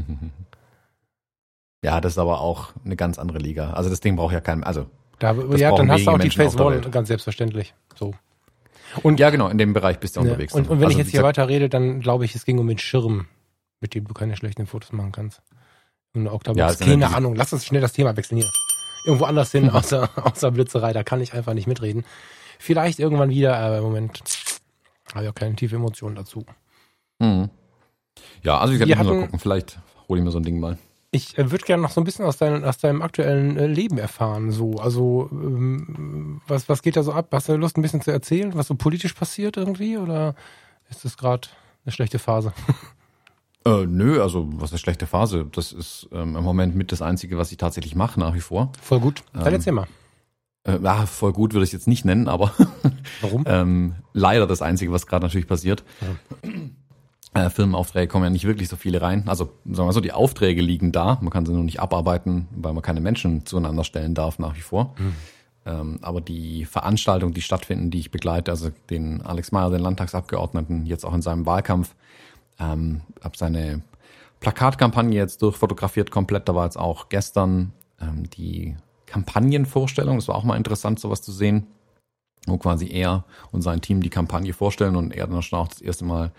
ja, 1.83 2.01
das 2.01 2.13
ist 2.13 2.17
aber 2.17 2.41
auch 2.41 2.73
eine 2.83 2.95
ganz 2.95 3.17
andere 3.17 3.39
Liga. 3.39 3.71
Also 3.71 3.89
das 3.89 3.99
Ding 3.99 4.15
braucht 4.15 4.33
ja 4.33 4.41
kein, 4.41 4.63
also 4.63 4.87
da, 5.19 5.33
ja, 5.55 5.73
dann 5.73 5.89
hast 5.91 6.05
du 6.05 6.11
auch 6.11 6.19
die 6.19 6.29
Phase 6.29 6.61
One 6.61 6.81
ganz 6.81 7.07
selbstverständlich. 7.07 7.73
So. 7.95 8.13
Und, 9.01 9.19
ja, 9.19 9.29
genau, 9.29 9.47
in 9.47 9.57
dem 9.57 9.73
Bereich 9.73 9.99
bist 9.99 10.15
du 10.15 10.19
ja, 10.19 10.25
unterwegs. 10.25 10.53
Und, 10.53 10.69
und 10.69 10.79
wenn 10.79 10.85
also, 10.85 10.91
ich 10.91 10.97
jetzt 10.97 11.11
hier 11.11 11.23
weiter 11.23 11.47
rede, 11.47 11.69
dann 11.69 12.01
glaube 12.01 12.25
ich, 12.25 12.35
es 12.35 12.45
ging 12.45 12.59
um 12.59 12.67
den 12.67 12.77
Schirm, 12.77 13.27
mit 13.79 13.95
dem 13.95 14.05
du 14.05 14.13
keine 14.13 14.35
schlechten 14.35 14.67
Fotos 14.67 14.91
machen 14.91 15.11
kannst. 15.11 15.41
Und 16.15 16.27
Octabox, 16.27 16.59
ja, 16.59 16.67
also 16.67 16.85
keine 16.85 17.15
Ahnung, 17.15 17.35
lass 17.35 17.53
uns 17.53 17.65
schnell 17.65 17.81
das 17.81 17.93
Thema 17.93 18.15
wechseln 18.15 18.37
hier. 18.37 18.49
Irgendwo 19.05 19.25
anders 19.25 19.51
hin, 19.51 19.69
außer, 19.71 20.09
außer 20.15 20.51
Blitzerei, 20.51 20.93
da 20.93 21.03
kann 21.03 21.21
ich 21.21 21.33
einfach 21.33 21.53
nicht 21.53 21.67
mitreden. 21.67 22.05
Vielleicht 22.59 22.99
irgendwann 22.99 23.29
wieder, 23.29 23.57
aber 23.57 23.79
im 23.79 23.83
Moment 23.83 24.21
habe 25.13 25.25
ich 25.25 25.29
auch 25.29 25.35
keine 25.35 25.55
tiefe 25.55 25.75
Emotionen 25.75 26.15
dazu. 26.15 26.45
Mhm. 27.19 27.49
Ja, 28.43 28.59
also 28.59 28.73
ich 28.73 28.79
kann 28.79 29.05
mal 29.05 29.21
gucken, 29.21 29.39
vielleicht 29.39 29.79
hole 30.07 30.19
ich 30.19 30.25
mir 30.25 30.31
so 30.31 30.39
ein 30.39 30.43
Ding 30.43 30.59
mal. 30.59 30.77
Ich 31.11 31.37
äh, 31.37 31.51
würde 31.51 31.65
gerne 31.65 31.83
noch 31.83 31.91
so 31.91 32.01
ein 32.01 32.05
bisschen 32.05 32.25
aus, 32.25 32.37
dein, 32.37 32.63
aus 32.63 32.79
deinem 32.79 33.01
aktuellen 33.01 33.57
äh, 33.57 33.67
Leben 33.67 33.97
erfahren. 33.97 34.51
So, 34.51 34.75
also 34.75 35.29
ähm, 35.31 36.41
was, 36.47 36.69
was 36.69 36.81
geht 36.81 36.95
da 36.95 37.03
so 37.03 37.13
ab? 37.13 37.27
Hast 37.31 37.49
du 37.49 37.55
Lust, 37.55 37.77
ein 37.77 37.81
bisschen 37.81 38.01
zu 38.01 38.11
erzählen, 38.11 38.53
was 38.55 38.67
so 38.67 38.75
politisch 38.75 39.13
passiert 39.13 39.57
irgendwie? 39.57 39.97
Oder 39.97 40.35
ist 40.89 41.05
das 41.05 41.17
gerade 41.17 41.47
eine 41.85 41.91
schlechte 41.91 42.17
Phase? 42.19 42.53
Äh, 43.65 43.85
nö, 43.85 44.21
also 44.21 44.47
was 44.53 44.69
ist 44.69 44.73
eine 44.73 44.79
schlechte 44.79 45.07
Phase? 45.07 45.45
Das 45.51 45.71
ist 45.71 46.09
ähm, 46.11 46.35
im 46.35 46.43
Moment 46.43 46.75
mit 46.75 46.91
das 46.91 47.01
Einzige, 47.01 47.37
was 47.37 47.51
ich 47.51 47.57
tatsächlich 47.57 47.95
mache 47.95 48.19
nach 48.19 48.35
wie 48.35 48.41
vor. 48.41 48.71
Voll 48.81 48.99
gut. 48.99 49.23
Dann 49.33 49.47
ähm, 49.47 49.53
erzähl 49.53 49.73
mal. 49.73 49.87
Äh, 50.65 50.79
ja, 50.81 51.05
voll 51.05 51.33
gut 51.33 51.53
würde 51.53 51.63
ich 51.63 51.69
es 51.69 51.73
jetzt 51.73 51.87
nicht 51.87 52.05
nennen, 52.05 52.27
aber 52.27 52.51
Warum? 53.21 53.43
ähm, 53.47 53.95
leider 54.13 54.47
das 54.47 54.61
Einzige, 54.61 54.91
was 54.91 55.07
gerade 55.07 55.25
natürlich 55.25 55.47
passiert. 55.47 55.83
Ja. 56.01 57.45
Äh, 57.45 57.49
Firmenaufträge 57.49 58.07
kommen 58.07 58.25
ja 58.25 58.29
nicht 58.29 58.45
wirklich 58.45 58.69
so 58.69 58.75
viele 58.75 59.01
rein. 59.01 59.27
Also 59.27 59.45
sagen 59.65 59.77
wir 59.77 59.85
mal 59.85 59.91
so, 59.91 60.01
die 60.01 60.11
Aufträge 60.11 60.61
liegen 60.61 60.91
da. 60.91 61.17
Man 61.21 61.31
kann 61.31 61.45
sie 61.45 61.53
nur 61.53 61.63
nicht 61.63 61.79
abarbeiten, 61.79 62.47
weil 62.55 62.73
man 62.73 62.83
keine 62.83 63.01
Menschen 63.01 63.45
zueinander 63.45 63.83
stellen 63.83 64.13
darf 64.13 64.39
nach 64.39 64.55
wie 64.55 64.61
vor. 64.61 64.93
Mhm. 64.99 65.15
Ähm, 65.65 65.99
aber 66.01 66.21
die 66.21 66.65
Veranstaltungen, 66.65 67.33
die 67.33 67.41
stattfinden, 67.41 67.89
die 67.89 67.99
ich 67.99 68.11
begleite, 68.11 68.51
also 68.51 68.69
den 68.89 69.21
Alex 69.21 69.51
Meyer, 69.51 69.71
den 69.71 69.79
Landtagsabgeordneten, 69.79 70.85
jetzt 70.85 71.05
auch 71.05 71.13
in 71.13 71.21
seinem 71.21 71.45
Wahlkampf, 71.45 71.95
ähm, 72.59 73.01
habe 73.21 73.37
seine 73.37 73.81
Plakatkampagne 74.39 75.15
jetzt 75.15 75.41
durchfotografiert 75.41 76.11
komplett. 76.11 76.49
Da 76.49 76.55
war 76.55 76.65
jetzt 76.65 76.77
auch 76.77 77.09
gestern 77.09 77.71
ähm, 78.01 78.29
die 78.29 78.75
Kampagnenvorstellung. 79.05 80.17
Das 80.17 80.27
war 80.27 80.35
auch 80.35 80.43
mal 80.43 80.57
interessant, 80.57 80.99
sowas 80.99 81.21
zu 81.21 81.31
sehen, 81.31 81.67
wo 82.47 82.57
quasi 82.57 82.89
er 82.89 83.25
und 83.51 83.61
sein 83.61 83.81
Team 83.81 84.01
die 84.01 84.09
Kampagne 84.09 84.53
vorstellen 84.53 84.95
und 84.95 85.13
er 85.13 85.27
dann 85.27 85.41
schon 85.41 85.59
auch 85.59 85.67
das 85.67 85.81
erste 85.81 86.03
Mal 86.03 86.31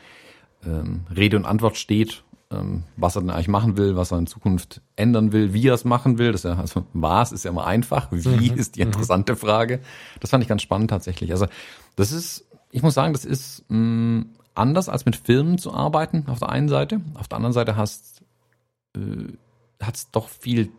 ähm, 0.66 1.06
Rede 1.14 1.36
und 1.36 1.44
Antwort 1.46 1.76
steht, 1.76 2.24
ähm, 2.50 2.84
was 2.96 3.16
er 3.16 3.22
denn 3.22 3.30
eigentlich 3.30 3.48
machen 3.48 3.76
will, 3.76 3.96
was 3.96 4.12
er 4.12 4.18
in 4.18 4.26
Zukunft 4.26 4.82
ändern 4.96 5.32
will, 5.32 5.54
wie 5.54 5.68
er 5.68 5.74
es 5.74 5.84
machen 5.84 6.18
will. 6.18 6.32
Das 6.32 6.44
ist 6.44 6.50
ja, 6.50 6.58
also 6.58 6.84
was 6.92 7.32
ist 7.32 7.44
ja 7.44 7.50
immer 7.50 7.66
einfach, 7.66 8.08
wie 8.10 8.50
mhm. 8.50 8.58
ist 8.58 8.76
die 8.76 8.80
mhm. 8.80 8.88
interessante 8.88 9.36
Frage. 9.36 9.80
Das 10.20 10.30
fand 10.30 10.42
ich 10.42 10.48
ganz 10.48 10.62
spannend 10.62 10.90
tatsächlich. 10.90 11.32
Also 11.32 11.46
das 11.96 12.12
ist, 12.12 12.46
ich 12.70 12.82
muss 12.82 12.94
sagen, 12.94 13.12
das 13.12 13.24
ist 13.24 13.64
mh, 13.68 13.78
mm, 13.78 14.26
anders 14.54 14.88
als 14.88 15.04
mit 15.04 15.16
Filmen 15.16 15.58
zu 15.58 15.72
arbeiten 15.72 16.24
auf 16.28 16.38
der 16.38 16.50
einen 16.50 16.68
Seite. 16.68 17.00
Auf 17.14 17.28
der 17.28 17.36
anderen 17.36 17.52
Seite 17.52 17.76
hast 17.76 18.22
äh, 18.96 19.32
hat 19.80 19.96
es 19.96 20.10
doch 20.10 20.28
viel 20.28 20.70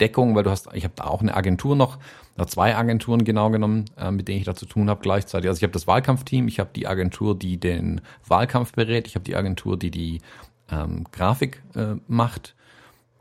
Deckung, 0.00 0.34
weil 0.34 0.42
du 0.42 0.50
hast, 0.50 0.68
ich 0.74 0.84
habe 0.84 0.94
da 0.96 1.04
auch 1.04 1.20
eine 1.20 1.34
Agentur 1.34 1.76
noch, 1.76 1.98
oder 2.36 2.46
zwei 2.46 2.76
Agenturen 2.76 3.24
genau 3.24 3.50
genommen, 3.50 3.84
äh, 3.96 4.10
mit 4.10 4.28
denen 4.28 4.38
ich 4.38 4.44
da 4.44 4.54
zu 4.54 4.66
tun 4.66 4.90
habe 4.90 5.00
gleichzeitig. 5.00 5.48
Also 5.48 5.58
ich 5.58 5.62
habe 5.62 5.72
das 5.72 5.86
Wahlkampfteam, 5.86 6.48
ich 6.48 6.58
habe 6.58 6.70
die 6.74 6.86
Agentur, 6.86 7.38
die 7.38 7.58
den 7.58 8.00
Wahlkampf 8.26 8.72
berät, 8.72 9.06
ich 9.06 9.14
habe 9.14 9.24
die 9.24 9.36
Agentur, 9.36 9.78
die 9.78 9.90
die 9.90 10.20
ähm, 10.70 11.04
Grafik 11.12 11.62
äh, 11.74 11.96
macht 12.08 12.54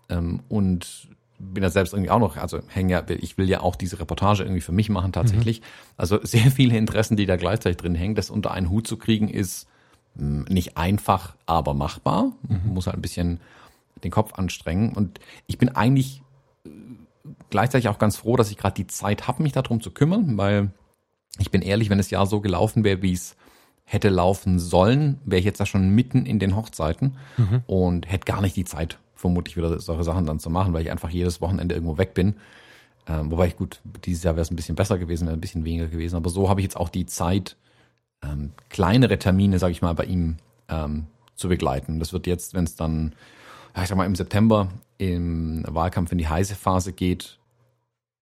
ähm, 0.10 0.42
und 0.50 1.10
bin 1.38 1.64
da 1.64 1.70
selbst 1.70 1.94
irgendwie 1.94 2.12
auch 2.12 2.20
noch, 2.20 2.38
also 2.38 2.60
hänge 2.68 2.94
ja, 2.94 3.04
ich 3.10 3.38
will 3.38 3.50
ja 3.50 3.62
auch 3.62 3.76
diese 3.76 4.00
Reportage 4.00 4.44
irgendwie 4.44 4.62
für 4.62 4.72
mich 4.72 4.90
machen 4.90 5.12
tatsächlich. 5.12 5.62
Mhm. 5.62 5.66
Also 5.98 6.20
sehr 6.24 6.52
viele 6.52 6.78
Interessen, 6.78 7.18
die 7.18 7.26
da 7.26 7.36
gleichzeitig 7.36 7.78
drin 7.78 7.96
hängen, 7.96 8.16
das 8.16 8.30
unter 8.30 8.52
einen 8.52 8.70
Hut 8.70 8.88
zu 8.88 8.98
kriegen, 8.98 9.28
ist 9.28 9.68
nicht 10.16 10.78
einfach, 10.78 11.36
aber 11.46 11.74
machbar. 11.74 12.34
Mhm. 12.48 12.74
Muss 12.74 12.88
halt 12.88 12.98
ein 12.98 13.02
bisschen 13.02 13.40
den 14.04 14.12
Kopf 14.12 14.34
anstrengen. 14.34 14.94
Und 14.94 15.20
ich 15.48 15.58
bin 15.58 15.70
eigentlich 15.70 16.22
gleichzeitig 17.50 17.90
auch 17.90 18.00
ganz 18.00 18.18
froh, 18.18 18.36
dass 18.36 18.52
ich 18.52 18.58
gerade 18.58 18.76
die 18.76 18.88
Zeit 18.88 19.28
habe, 19.28 19.44
mich 19.44 19.54
darum 19.54 19.82
zu 19.82 19.92
kümmern, 19.92 20.38
weil 20.38 20.72
ich 21.40 21.52
bin 21.52 21.62
ehrlich, 21.62 21.90
wenn 21.90 21.98
das 21.98 22.10
Jahr 22.10 22.26
so 22.26 22.42
gelaufen 22.42 22.84
wäre, 22.84 23.02
wie 23.02 23.14
es 23.14 23.36
hätte 23.86 24.10
laufen 24.10 24.60
sollen, 24.60 25.20
wäre 25.26 25.40
ich 25.40 25.46
jetzt 25.46 25.60
da 25.60 25.66
schon 25.66 25.90
mitten 25.90 26.26
in 26.26 26.40
den 26.40 26.56
Hochzeiten 26.56 27.18
mhm. 27.38 27.64
und 27.68 28.10
hätte 28.10 28.26
gar 28.26 28.42
nicht 28.42 28.56
die 28.56 28.64
Zeit, 28.64 29.00
vermutlich 29.16 29.58
wieder 29.58 29.80
solche 29.80 30.04
Sachen 30.04 30.26
dann 30.26 30.40
zu 30.40 30.50
machen, 30.50 30.74
weil 30.74 30.84
ich 30.84 30.92
einfach 30.92 31.10
jedes 31.10 31.42
Wochenende 31.42 31.76
irgendwo 31.76 31.98
weg 31.98 32.14
bin. 32.14 32.36
Ähm, 33.08 33.32
wobei 33.32 33.48
ich 33.48 33.58
gut, 33.58 33.82
dieses 34.06 34.24
Jahr 34.24 34.36
wäre 34.36 34.44
es 34.44 34.52
ein 34.52 34.56
bisschen 34.56 34.76
besser 34.76 34.98
gewesen, 34.98 35.28
wäre 35.28 35.36
ein 35.36 35.42
bisschen 35.42 35.66
weniger 35.66 35.88
gewesen. 35.88 36.16
Aber 36.16 36.30
so 36.30 36.50
habe 36.50 36.62
ich 36.62 36.66
jetzt 36.66 36.78
auch 36.78 36.90
die 36.90 37.06
Zeit, 37.06 37.58
ähm, 38.24 38.52
kleinere 38.70 39.20
Termine, 39.20 39.60
sage 39.60 39.72
ich 39.72 39.82
mal, 39.82 39.94
bei 39.94 40.06
ihm 40.06 40.38
ähm, 40.70 41.08
zu 41.36 41.50
begleiten. 41.50 42.00
Das 42.00 42.14
wird 42.14 42.28
jetzt, 42.28 42.54
wenn 42.54 42.64
es 42.64 42.76
dann, 42.76 43.14
ja, 43.76 43.84
ich 43.84 43.90
sag 43.90 43.98
mal, 43.98 44.06
im 44.06 44.16
September 44.16 44.70
im 44.98 45.64
Wahlkampf 45.68 46.12
in 46.12 46.20
die 46.20 46.28
heiße 46.28 46.56
Phase 46.56 46.94
geht, 46.94 47.40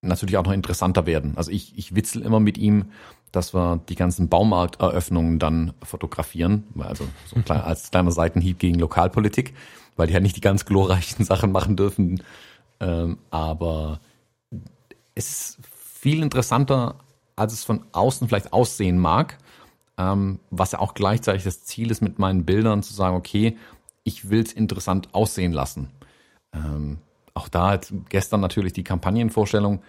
natürlich 0.02 0.38
auch 0.38 0.46
noch 0.46 0.54
interessanter 0.54 1.06
werden. 1.06 1.34
Also 1.36 1.52
ich, 1.52 1.78
ich 1.78 1.94
witzel 1.94 2.22
immer 2.22 2.40
mit 2.40 2.58
ihm, 2.58 2.86
dass 3.32 3.54
wir 3.54 3.82
die 3.90 3.96
ganzen 3.96 4.30
Baumarkteröffnungen 4.30 5.40
dann 5.40 5.74
fotografieren, 5.84 6.64
also 6.80 7.06
so 7.26 7.42
klein, 7.42 7.62
als 7.64 7.92
kleiner 7.92 8.12
Seitenhieb 8.12 8.60
gegen 8.60 8.80
Lokalpolitik, 8.80 9.54
weil 9.98 10.08
die 10.08 10.14
ja 10.14 10.20
nicht 10.20 10.38
die 10.38 10.42
ganz 10.42 10.66
glorreichen 10.66 11.26
Sachen 11.26 11.52
machen 11.52 11.76
dürfen. 11.76 12.24
Ähm, 12.80 13.18
aber 13.30 14.00
es 15.16 15.30
ist 15.30 15.60
viel 16.00 16.24
interessanter, 16.24 16.96
als 17.36 17.54
es 17.54 17.66
von 17.66 17.84
außen 17.92 18.28
vielleicht 18.28 18.54
aussehen 18.54 18.98
mag, 18.98 19.38
ähm, 20.00 20.40
was 20.50 20.72
ja 20.72 20.80
auch 20.80 20.94
gleichzeitig 20.94 21.44
das 21.44 21.66
Ziel 21.66 21.92
ist 21.92 22.02
mit 22.02 22.18
meinen 22.18 22.46
Bildern, 22.46 22.82
zu 22.82 22.94
sagen, 22.94 23.18
okay, 23.18 23.58
ich 24.04 24.30
will 24.30 24.42
es 24.42 24.54
interessant 24.54 25.14
aussehen 25.14 25.52
lassen. 25.52 25.90
Ähm, 26.54 27.00
auch 27.34 27.50
da 27.50 27.72
hat 27.72 27.94
gestern 28.08 28.40
natürlich 28.40 28.74
die 28.74 28.84
Kampagnenvorstellung 28.84 29.82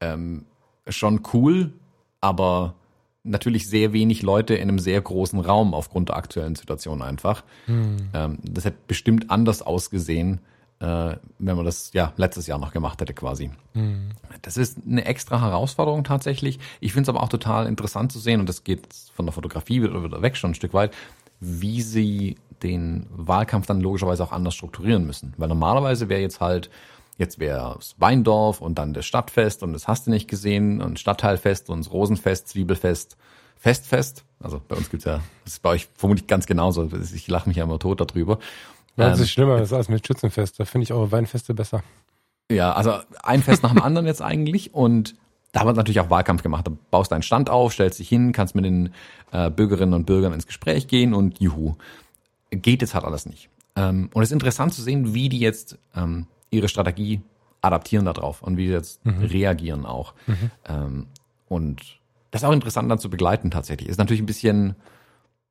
ähm, 0.00 0.44
schon 0.86 1.22
cool, 1.32 1.72
aber 2.20 2.74
natürlich 3.22 3.68
sehr 3.68 3.92
wenig 3.92 4.22
Leute 4.22 4.54
in 4.54 4.68
einem 4.68 4.78
sehr 4.78 5.00
großen 5.00 5.40
Raum 5.40 5.74
aufgrund 5.74 6.10
der 6.10 6.16
aktuellen 6.16 6.54
Situation 6.54 7.02
einfach. 7.02 7.42
Hm. 7.64 7.96
Ähm, 8.12 8.38
das 8.42 8.66
hätte 8.66 8.78
bestimmt 8.86 9.30
anders 9.30 9.62
ausgesehen, 9.62 10.40
äh, 10.80 11.16
wenn 11.38 11.56
man 11.56 11.64
das 11.64 11.92
ja 11.92 12.12
letztes 12.16 12.46
Jahr 12.46 12.58
noch 12.58 12.72
gemacht 12.72 13.00
hätte 13.00 13.12
quasi. 13.12 13.50
Hm. 13.74 14.10
Das 14.42 14.56
ist 14.56 14.78
eine 14.86 15.04
extra 15.04 15.40
Herausforderung 15.40 16.04
tatsächlich. 16.04 16.58
Ich 16.80 16.92
finde 16.92 17.02
es 17.02 17.08
aber 17.14 17.22
auch 17.22 17.28
total 17.28 17.66
interessant 17.66 18.12
zu 18.12 18.18
sehen 18.18 18.40
und 18.40 18.48
das 18.48 18.64
geht 18.64 18.88
von 19.14 19.26
der 19.26 19.32
Fotografie 19.32 19.82
wieder, 19.82 20.02
wieder 20.02 20.22
weg 20.22 20.36
schon 20.36 20.52
ein 20.52 20.54
Stück 20.54 20.72
weit, 20.72 20.92
wie 21.38 21.82
sie 21.82 22.36
den 22.62 23.06
Wahlkampf 23.10 23.66
dann 23.66 23.80
logischerweise 23.80 24.24
auch 24.24 24.32
anders 24.32 24.54
strukturieren 24.54 25.06
müssen. 25.06 25.34
Weil 25.36 25.48
normalerweise 25.48 26.08
wäre 26.08 26.20
jetzt 26.20 26.40
halt, 26.40 26.70
jetzt 27.18 27.38
wäre 27.38 27.76
es 27.78 27.94
Weindorf 27.98 28.60
und 28.60 28.78
dann 28.78 28.94
das 28.94 29.06
Stadtfest 29.06 29.62
und 29.62 29.72
das 29.74 29.86
hast 29.86 30.06
du 30.06 30.10
nicht 30.10 30.28
gesehen 30.28 30.80
und 30.80 30.98
Stadtteilfest 30.98 31.70
und 31.70 31.84
das 31.84 31.92
Rosenfest, 31.92 32.48
Zwiebelfest, 32.48 33.16
Festfest. 33.56 34.24
Also 34.42 34.60
bei 34.66 34.76
uns 34.76 34.88
gibt's 34.90 35.04
ja, 35.04 35.20
das 35.44 35.54
ist 35.54 35.62
bei 35.62 35.70
euch 35.70 35.88
vermutlich 35.94 36.26
ganz 36.26 36.46
genauso. 36.46 36.88
Ich 37.14 37.28
lache 37.28 37.48
mich 37.48 37.58
ja 37.58 37.64
immer 37.64 37.78
tot 37.78 38.00
darüber. 38.00 38.38
Ja, 39.00 39.10
das 39.10 39.18
ähm, 39.18 39.24
ist 39.24 39.30
schlimmer 39.30 39.58
das 39.58 39.68
ist 39.68 39.72
als 39.72 39.88
mit 39.88 40.06
Schützenfest. 40.06 40.60
Da 40.60 40.64
finde 40.64 40.84
ich 40.84 40.92
eure 40.92 41.10
Weinfeste 41.10 41.54
besser. 41.54 41.82
Ja, 42.50 42.72
also 42.72 42.94
ein 43.22 43.42
Fest 43.42 43.62
nach 43.62 43.72
dem 43.72 43.82
anderen 43.82 44.06
jetzt 44.06 44.22
eigentlich 44.22 44.74
und 44.74 45.14
da 45.52 45.64
wird 45.64 45.76
natürlich 45.76 46.00
auch 46.00 46.10
Wahlkampf 46.10 46.42
gemacht. 46.42 46.66
Da 46.66 46.72
baust 46.90 47.12
deinen 47.12 47.22
Stand 47.22 47.50
auf, 47.50 47.72
stellst 47.72 47.98
dich 47.98 48.08
hin, 48.08 48.32
kannst 48.32 48.54
mit 48.54 48.64
den 48.64 48.90
äh, 49.32 49.50
Bürgerinnen 49.50 49.94
und 49.94 50.06
Bürgern 50.06 50.32
ins 50.32 50.46
Gespräch 50.46 50.86
gehen 50.86 51.14
und 51.14 51.40
juhu. 51.40 51.74
Geht 52.50 52.82
jetzt 52.82 52.94
halt 52.94 53.04
alles 53.04 53.26
nicht. 53.26 53.48
Ähm, 53.76 54.10
und 54.12 54.22
es 54.22 54.28
ist 54.28 54.32
interessant 54.32 54.74
zu 54.74 54.82
sehen, 54.82 55.14
wie 55.14 55.28
die 55.28 55.40
jetzt 55.40 55.78
ähm, 55.94 56.26
ihre 56.50 56.68
Strategie 56.68 57.20
adaptieren 57.62 58.04
darauf 58.04 58.42
und 58.42 58.56
wie 58.56 58.66
die 58.66 58.72
jetzt 58.72 59.04
mhm. 59.04 59.24
reagieren 59.24 59.86
auch. 59.86 60.14
Mhm. 60.26 60.50
Ähm, 60.66 61.06
und 61.48 61.80
das 62.30 62.42
ist 62.42 62.48
auch 62.48 62.52
interessant 62.52 62.90
dann 62.90 62.98
zu 62.98 63.10
begleiten 63.10 63.50
tatsächlich. 63.50 63.88
Ist 63.88 63.98
natürlich 63.98 64.22
ein 64.22 64.26
bisschen, 64.26 64.76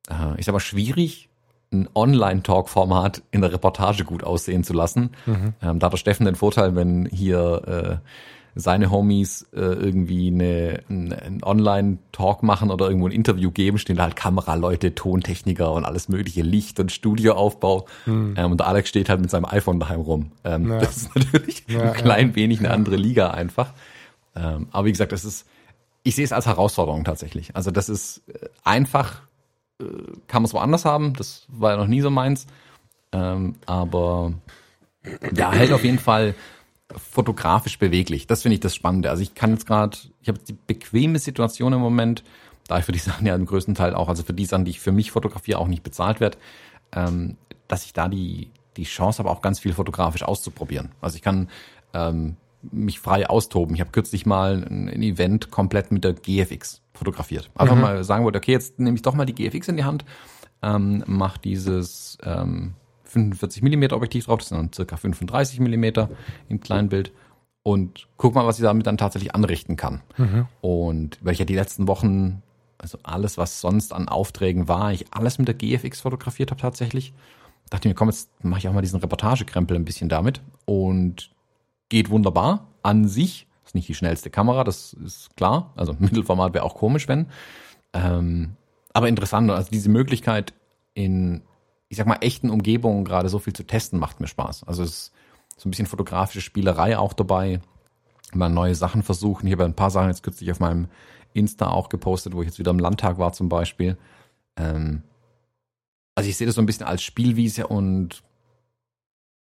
äh, 0.10 0.38
ich 0.38 0.46
sag 0.46 0.54
mal, 0.54 0.60
schwierig, 0.60 1.30
ein 1.72 1.88
Online-Talk-Format 1.94 3.22
in 3.32 3.42
der 3.42 3.54
Reportage 3.54 4.04
gut 4.04 4.24
aussehen 4.24 4.64
zu 4.64 4.74
lassen. 4.74 5.12
Mhm. 5.26 5.54
Ähm, 5.62 5.80
da 5.80 5.86
hat 5.86 5.94
der 5.94 5.98
Steffen 5.98 6.26
den 6.26 6.36
Vorteil, 6.36 6.76
wenn 6.76 7.06
hier 7.06 8.02
äh, 8.02 8.08
seine 8.56 8.92
Homies 8.92 9.48
äh, 9.54 9.60
irgendwie 9.60 10.28
eine, 10.28 10.82
einen 10.90 11.44
Online-Talk 11.44 12.44
machen 12.44 12.72
oder 12.72 12.88
irgendwo 12.88 13.08
ein 13.08 13.12
Interview 13.12 13.52
geben, 13.52 13.78
stehen 13.78 13.96
da 13.96 14.04
halt 14.04 14.16
Kameraleute, 14.16 14.96
Tontechniker 14.96 15.72
und 15.72 15.86
alles 15.86 16.10
mögliche, 16.10 16.42
Licht 16.42 16.80
und 16.80 16.92
Studioaufbau. 16.92 17.86
Hm. 18.06 18.34
Ähm, 18.38 18.52
und 18.52 18.60
der 18.60 18.68
Alex 18.68 18.90
steht 18.90 19.10
halt 19.10 19.22
mit 19.22 19.30
seinem 19.30 19.46
iPhone 19.46 19.80
daheim 19.80 20.02
rum. 20.02 20.32
Ähm, 20.44 20.72
ja. 20.72 20.80
Das 20.80 20.98
ist 20.98 21.16
natürlich 21.16 21.64
ja, 21.68 21.82
ein 21.82 21.94
klein 21.94 22.30
ja. 22.30 22.36
wenig 22.36 22.60
eine 22.60 22.72
andere 22.72 22.96
Liga 22.96 23.32
einfach. 23.32 23.74
Ähm, 24.36 24.68
aber 24.72 24.86
wie 24.86 24.92
gesagt, 24.92 25.12
das 25.12 25.26
ist, 25.26 25.46
ich 26.04 26.16
sehe 26.16 26.26
es 26.26 26.32
als 26.32 26.48
Herausforderung 26.48 27.04
tatsächlich. 27.04 27.56
Also 27.56 27.72
das 27.72 27.90
ist 27.90 28.24
äh, 28.30 28.48
einfach, 28.64 29.22
kann 30.28 30.42
man 30.42 30.46
es 30.46 30.54
woanders 30.54 30.86
haben, 30.86 31.14
das 31.14 31.46
war 31.48 31.72
ja 31.72 31.78
noch 31.78 31.88
nie 31.88 32.02
so 32.02 32.10
meins. 32.10 32.48
Ähm, 33.12 33.56
aber 33.66 34.34
ja, 35.34 35.52
hält 35.52 35.72
auf 35.72 35.84
jeden 35.84 36.00
Fall 36.00 36.36
fotografisch 36.96 37.80
beweglich. 37.80 38.28
Das 38.28 38.42
finde 38.42 38.56
ich 38.56 38.60
das 38.60 38.76
Spannende. 38.76 39.10
Also 39.10 39.22
ich 39.22 39.36
kann 39.36 39.52
jetzt 39.52 39.66
gerade, 39.66 39.98
ich 40.22 40.28
habe 40.28 40.40
die 40.40 40.54
bequeme 40.68 41.20
Situation 41.20 41.74
im 41.74 41.80
Moment, 41.80 42.24
da 42.68 42.80
ich 42.80 42.86
für 42.86 42.92
die 42.92 43.00
Sachen 43.00 43.26
ja 43.26 43.36
im 43.36 43.46
größten 43.46 43.76
Teil 43.76 43.94
auch, 43.96 44.10
also 44.10 44.24
für 44.24 44.34
die 44.34 44.46
Sachen, 44.46 44.66
die 44.66 44.72
ich 44.72 44.80
für 44.80 44.92
mich 44.92 45.12
fotografiere, 45.12 45.60
auch 45.60 45.68
nicht 45.68 45.84
bezahlt 45.84 46.20
werde, 46.20 46.38
ähm, 46.92 47.38
dass 47.68 47.86
ich 47.86 47.94
da 47.94 48.08
die, 48.08 48.52
die 48.78 48.84
Chance 48.84 49.20
habe, 49.20 49.30
auch 49.30 49.42
ganz 49.42 49.60
viel 49.60 49.74
fotografisch 49.74 50.24
auszuprobieren. 50.24 50.92
Also 51.02 51.16
ich 51.16 51.22
kann 51.22 51.50
ähm, 51.94 52.36
mich 52.62 53.00
frei 53.00 53.30
austoben. 53.30 53.76
Ich 53.76 53.82
habe 53.82 53.92
kürzlich 53.92 54.26
mal 54.26 54.64
ein, 54.70 54.90
ein, 54.90 55.02
Event 55.02 55.52
komplett 55.52 55.92
mit 55.92 56.04
der 56.04 56.14
GFX 56.14 56.82
fotografiert. 56.94 57.50
Einfach 57.56 57.76
mhm. 57.76 57.82
mal 57.82 58.04
sagen 58.04 58.26
wollte, 58.26 58.40
okay, 58.40 58.52
jetzt 58.52 58.80
nehme 58.80 58.96
ich 58.96 59.02
doch 59.02 59.16
mal 59.16 59.26
die 59.26 59.36
GFX 59.36 59.70
in 59.70 59.78
die 59.78 59.86
Hand, 59.86 60.06
ähm, 60.62 61.04
mach 61.08 61.38
dieses 61.38 62.18
ähm, 62.24 62.74
45 63.06 63.64
mm 63.64 63.84
Objektiv 63.92 64.26
drauf, 64.26 64.40
das 64.40 64.50
sind 64.50 64.58
dann 64.58 64.74
circa 64.74 64.98
35 64.98 65.60
mm 65.60 65.84
im 66.50 66.60
Kleinbild 66.60 67.12
und 67.64 68.08
guck 68.18 68.36
mal, 68.36 68.46
was 68.46 68.58
ich 68.58 68.64
damit 68.64 68.88
dann 68.88 68.98
tatsächlich 68.98 69.36
anrichten 69.36 69.76
kann. 69.76 70.02
Mhm. 70.18 70.48
Und 70.62 71.18
weil 71.22 71.34
ich 71.34 71.40
ja 71.40 71.46
die 71.46 71.56
letzten 71.56 71.88
Wochen, 71.88 72.42
also 72.78 72.98
alles, 73.04 73.38
was 73.38 73.62
sonst 73.62 73.94
an 73.94 74.08
Aufträgen 74.08 74.68
war, 74.68 74.92
ich 74.92 75.14
alles 75.14 75.38
mit 75.38 75.48
der 75.48 75.56
GFX 75.56 76.02
fotografiert 76.02 76.52
habe 76.52 76.62
tatsächlich, 76.62 77.14
dachte 77.70 77.88
mir, 77.88 77.94
komm, 77.94 78.10
jetzt 78.10 78.32
mache 78.44 78.60
ich 78.60 78.68
auch 78.68 78.74
mal 78.74 78.82
diesen 78.82 79.00
Reportagekrempel 79.00 79.78
ein 79.78 79.86
bisschen 79.86 80.10
damit 80.10 80.42
und 80.66 81.32
geht 81.90 82.10
wunderbar 82.10 82.68
an 82.84 83.08
sich. 83.08 83.48
Ist 83.66 83.76
nicht 83.76 83.88
die 83.88 83.96
schnellste 83.96 84.30
Kamera, 84.30 84.64
das 84.64 84.94
ist 84.94 85.36
klar. 85.36 85.74
Also 85.76 85.96
Mittelformat 86.00 86.54
wäre 86.54 86.64
auch 86.64 86.76
komisch, 86.76 87.08
wenn. 87.08 87.28
Ähm, 87.94 88.56
aber 88.94 89.08
interessant, 89.08 89.52
also 89.52 89.70
diese 89.70 89.90
Möglichkeit 89.90 90.54
in 90.94 91.44
ich 91.90 91.98
sag 91.98 92.06
mal, 92.08 92.20
echten 92.22 92.50
Umgebungen 92.50 93.04
gerade 93.04 93.30
so 93.30 93.40
viel 93.40 93.54
zu 93.54 93.64
testen, 93.64 94.00
macht 94.00 94.20
mir 94.20 94.28
Spaß. 94.28 94.64
Also 94.66 94.84
es 94.84 94.90
ist 94.90 95.14
so 95.58 95.68
ein 95.68 95.72
bisschen 95.72 95.88
fotografische 95.88 96.42
Spielerei 96.42 96.98
auch 96.98 97.14
dabei, 97.14 97.62
mal 98.34 98.50
neue 98.50 98.76
Sachen 98.76 99.02
versuchen. 99.02 99.48
Ich 99.48 99.54
habe 99.54 99.66
ein 99.66 99.76
paar 99.76 99.90
Sachen 99.90 100.10
jetzt 100.10 100.24
kürzlich 100.24 100.52
auf 100.52 100.60
meinem 100.60 100.88
Insta 101.34 101.70
auch 101.70 101.90
gepostet, 101.90 102.34
wo 102.34 102.42
ich 102.42 102.48
jetzt 102.48 102.60
wieder 102.60 102.72
im 102.72 102.80
Landtag 102.80 103.18
war 103.18 103.34
zum 103.34 103.50
Beispiel. 103.50 103.98
Ähm, 104.56 105.02
also 106.14 106.30
ich 106.30 106.38
sehe 106.38 106.46
das 106.46 106.56
so 106.56 106.62
ein 106.62 106.68
bisschen 106.68 106.86
als 106.86 107.02
Spielwiese 107.02 107.66
und 107.66 108.22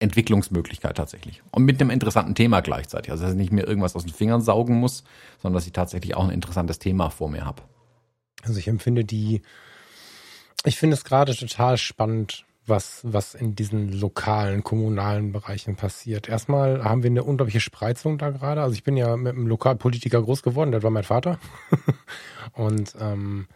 Entwicklungsmöglichkeit 0.05 0.97
tatsächlich. 0.97 1.43
Und 1.51 1.65
mit 1.65 1.81
einem 1.81 1.91
interessanten 1.91 2.35
Thema 2.35 2.61
gleichzeitig. 2.61 3.11
Also 3.11 3.25
dass 3.25 3.33
ich 3.33 3.39
nicht 3.39 3.53
mehr 3.53 3.67
irgendwas 3.67 3.97
aus 3.97 4.05
den 4.05 4.15
Fingern 4.15 4.41
saugen 4.41 4.77
muss, 4.77 5.05
sondern 5.43 5.57
dass 5.57 5.67
ich 5.67 5.73
tatsächlich 5.73 6.15
auch 6.15 6.25
ein 6.25 6.31
interessantes 6.31 6.79
Thema 6.79 7.11
vor 7.11 7.29
mir 7.29 7.45
habe. 7.45 7.63
Also 8.45 8.59
ich 8.59 8.69
empfinde 8.69 9.05
die 9.05 9.43
ich 10.65 10.79
finde 10.79 10.95
es 10.95 11.05
gerade 11.05 11.37
total 11.37 11.77
spannend, 11.77 12.47
was, 12.67 13.01
was 13.03 13.35
in 13.35 13.55
diesen 13.55 13.93
lokalen, 13.93 14.65
kommunalen 14.65 15.33
Bereichen 15.33 15.77
passiert. 15.77 16.29
Erstmal 16.29 16.83
haben 16.83 17.03
wir 17.03 17.11
eine 17.11 17.23
unglaubliche 17.23 17.61
Spreizung 17.61 18.17
da 18.17 18.31
gerade. 18.31 18.63
Also 18.63 18.73
ich 18.73 18.83
bin 18.83 18.97
ja 18.97 19.17
mit 19.17 19.35
einem 19.35 19.47
Lokalpolitiker 19.47 20.23
groß 20.23 20.43
geworden, 20.43 20.73
das 20.73 20.83
war 20.83 20.91
mein 20.91 21.05
Vater. 21.05 21.39
Und 22.53 22.95
ähm, 22.99 23.47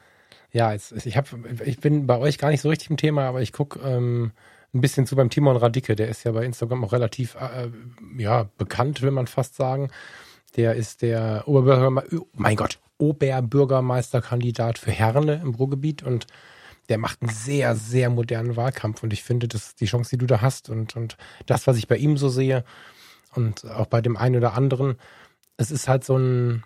ja, 0.52 0.72
jetzt, 0.72 0.92
ich, 1.06 1.16
hab, 1.16 1.26
ich 1.64 1.80
bin 1.80 2.06
bei 2.06 2.18
euch 2.18 2.36
gar 2.36 2.50
nicht 2.50 2.60
so 2.60 2.68
richtig 2.68 2.90
im 2.90 2.98
Thema, 2.98 3.22
aber 3.26 3.40
ich 3.40 3.52
gucke 3.52 3.80
ähm, 3.80 4.32
ein 4.74 4.80
bisschen 4.80 5.06
zu 5.06 5.16
beim 5.16 5.30
Timon 5.30 5.56
Radicke. 5.56 5.96
Der 5.96 6.08
ist 6.08 6.24
ja 6.24 6.32
bei 6.32 6.44
Instagram 6.44 6.84
auch 6.84 6.92
relativ 6.92 7.36
äh, 7.36 7.70
ja, 8.16 8.48
bekannt, 8.58 9.02
will 9.02 9.10
man 9.10 9.26
fast 9.26 9.56
sagen. 9.56 9.90
Der 10.56 10.74
ist 10.74 11.02
der 11.02 11.44
Oberbürgermeister, 11.46 12.20
mein 12.34 12.56
Gott, 12.56 12.78
Oberbürgermeisterkandidat 12.98 14.78
für 14.78 14.90
Herne 14.90 15.40
im 15.42 15.54
Ruhrgebiet 15.54 16.02
und 16.02 16.26
der 16.88 16.98
macht 16.98 17.22
einen 17.22 17.30
sehr, 17.30 17.76
sehr 17.76 18.10
modernen 18.10 18.56
Wahlkampf 18.56 19.02
und 19.02 19.12
ich 19.12 19.22
finde, 19.22 19.46
das 19.46 19.68
ist 19.68 19.80
die 19.80 19.86
Chance, 19.86 20.10
die 20.10 20.18
du 20.18 20.26
da 20.26 20.40
hast 20.40 20.70
und, 20.70 20.96
und 20.96 21.16
das, 21.46 21.66
was 21.66 21.76
ich 21.76 21.86
bei 21.86 21.96
ihm 21.96 22.16
so 22.16 22.28
sehe 22.28 22.64
und 23.34 23.66
auch 23.66 23.86
bei 23.86 24.00
dem 24.00 24.16
einen 24.16 24.36
oder 24.36 24.54
anderen, 24.54 24.96
es 25.58 25.70
ist 25.70 25.86
halt 25.86 26.04
so 26.04 26.16
ein, 26.16 26.64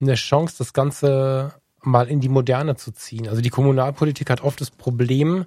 eine 0.00 0.14
Chance, 0.14 0.54
das 0.58 0.72
Ganze 0.72 1.54
mal 1.82 2.08
in 2.08 2.20
die 2.20 2.28
Moderne 2.28 2.76
zu 2.76 2.92
ziehen. 2.92 3.28
Also 3.28 3.40
die 3.40 3.50
Kommunalpolitik 3.50 4.30
hat 4.30 4.42
oft 4.42 4.60
das 4.60 4.70
Problem, 4.70 5.46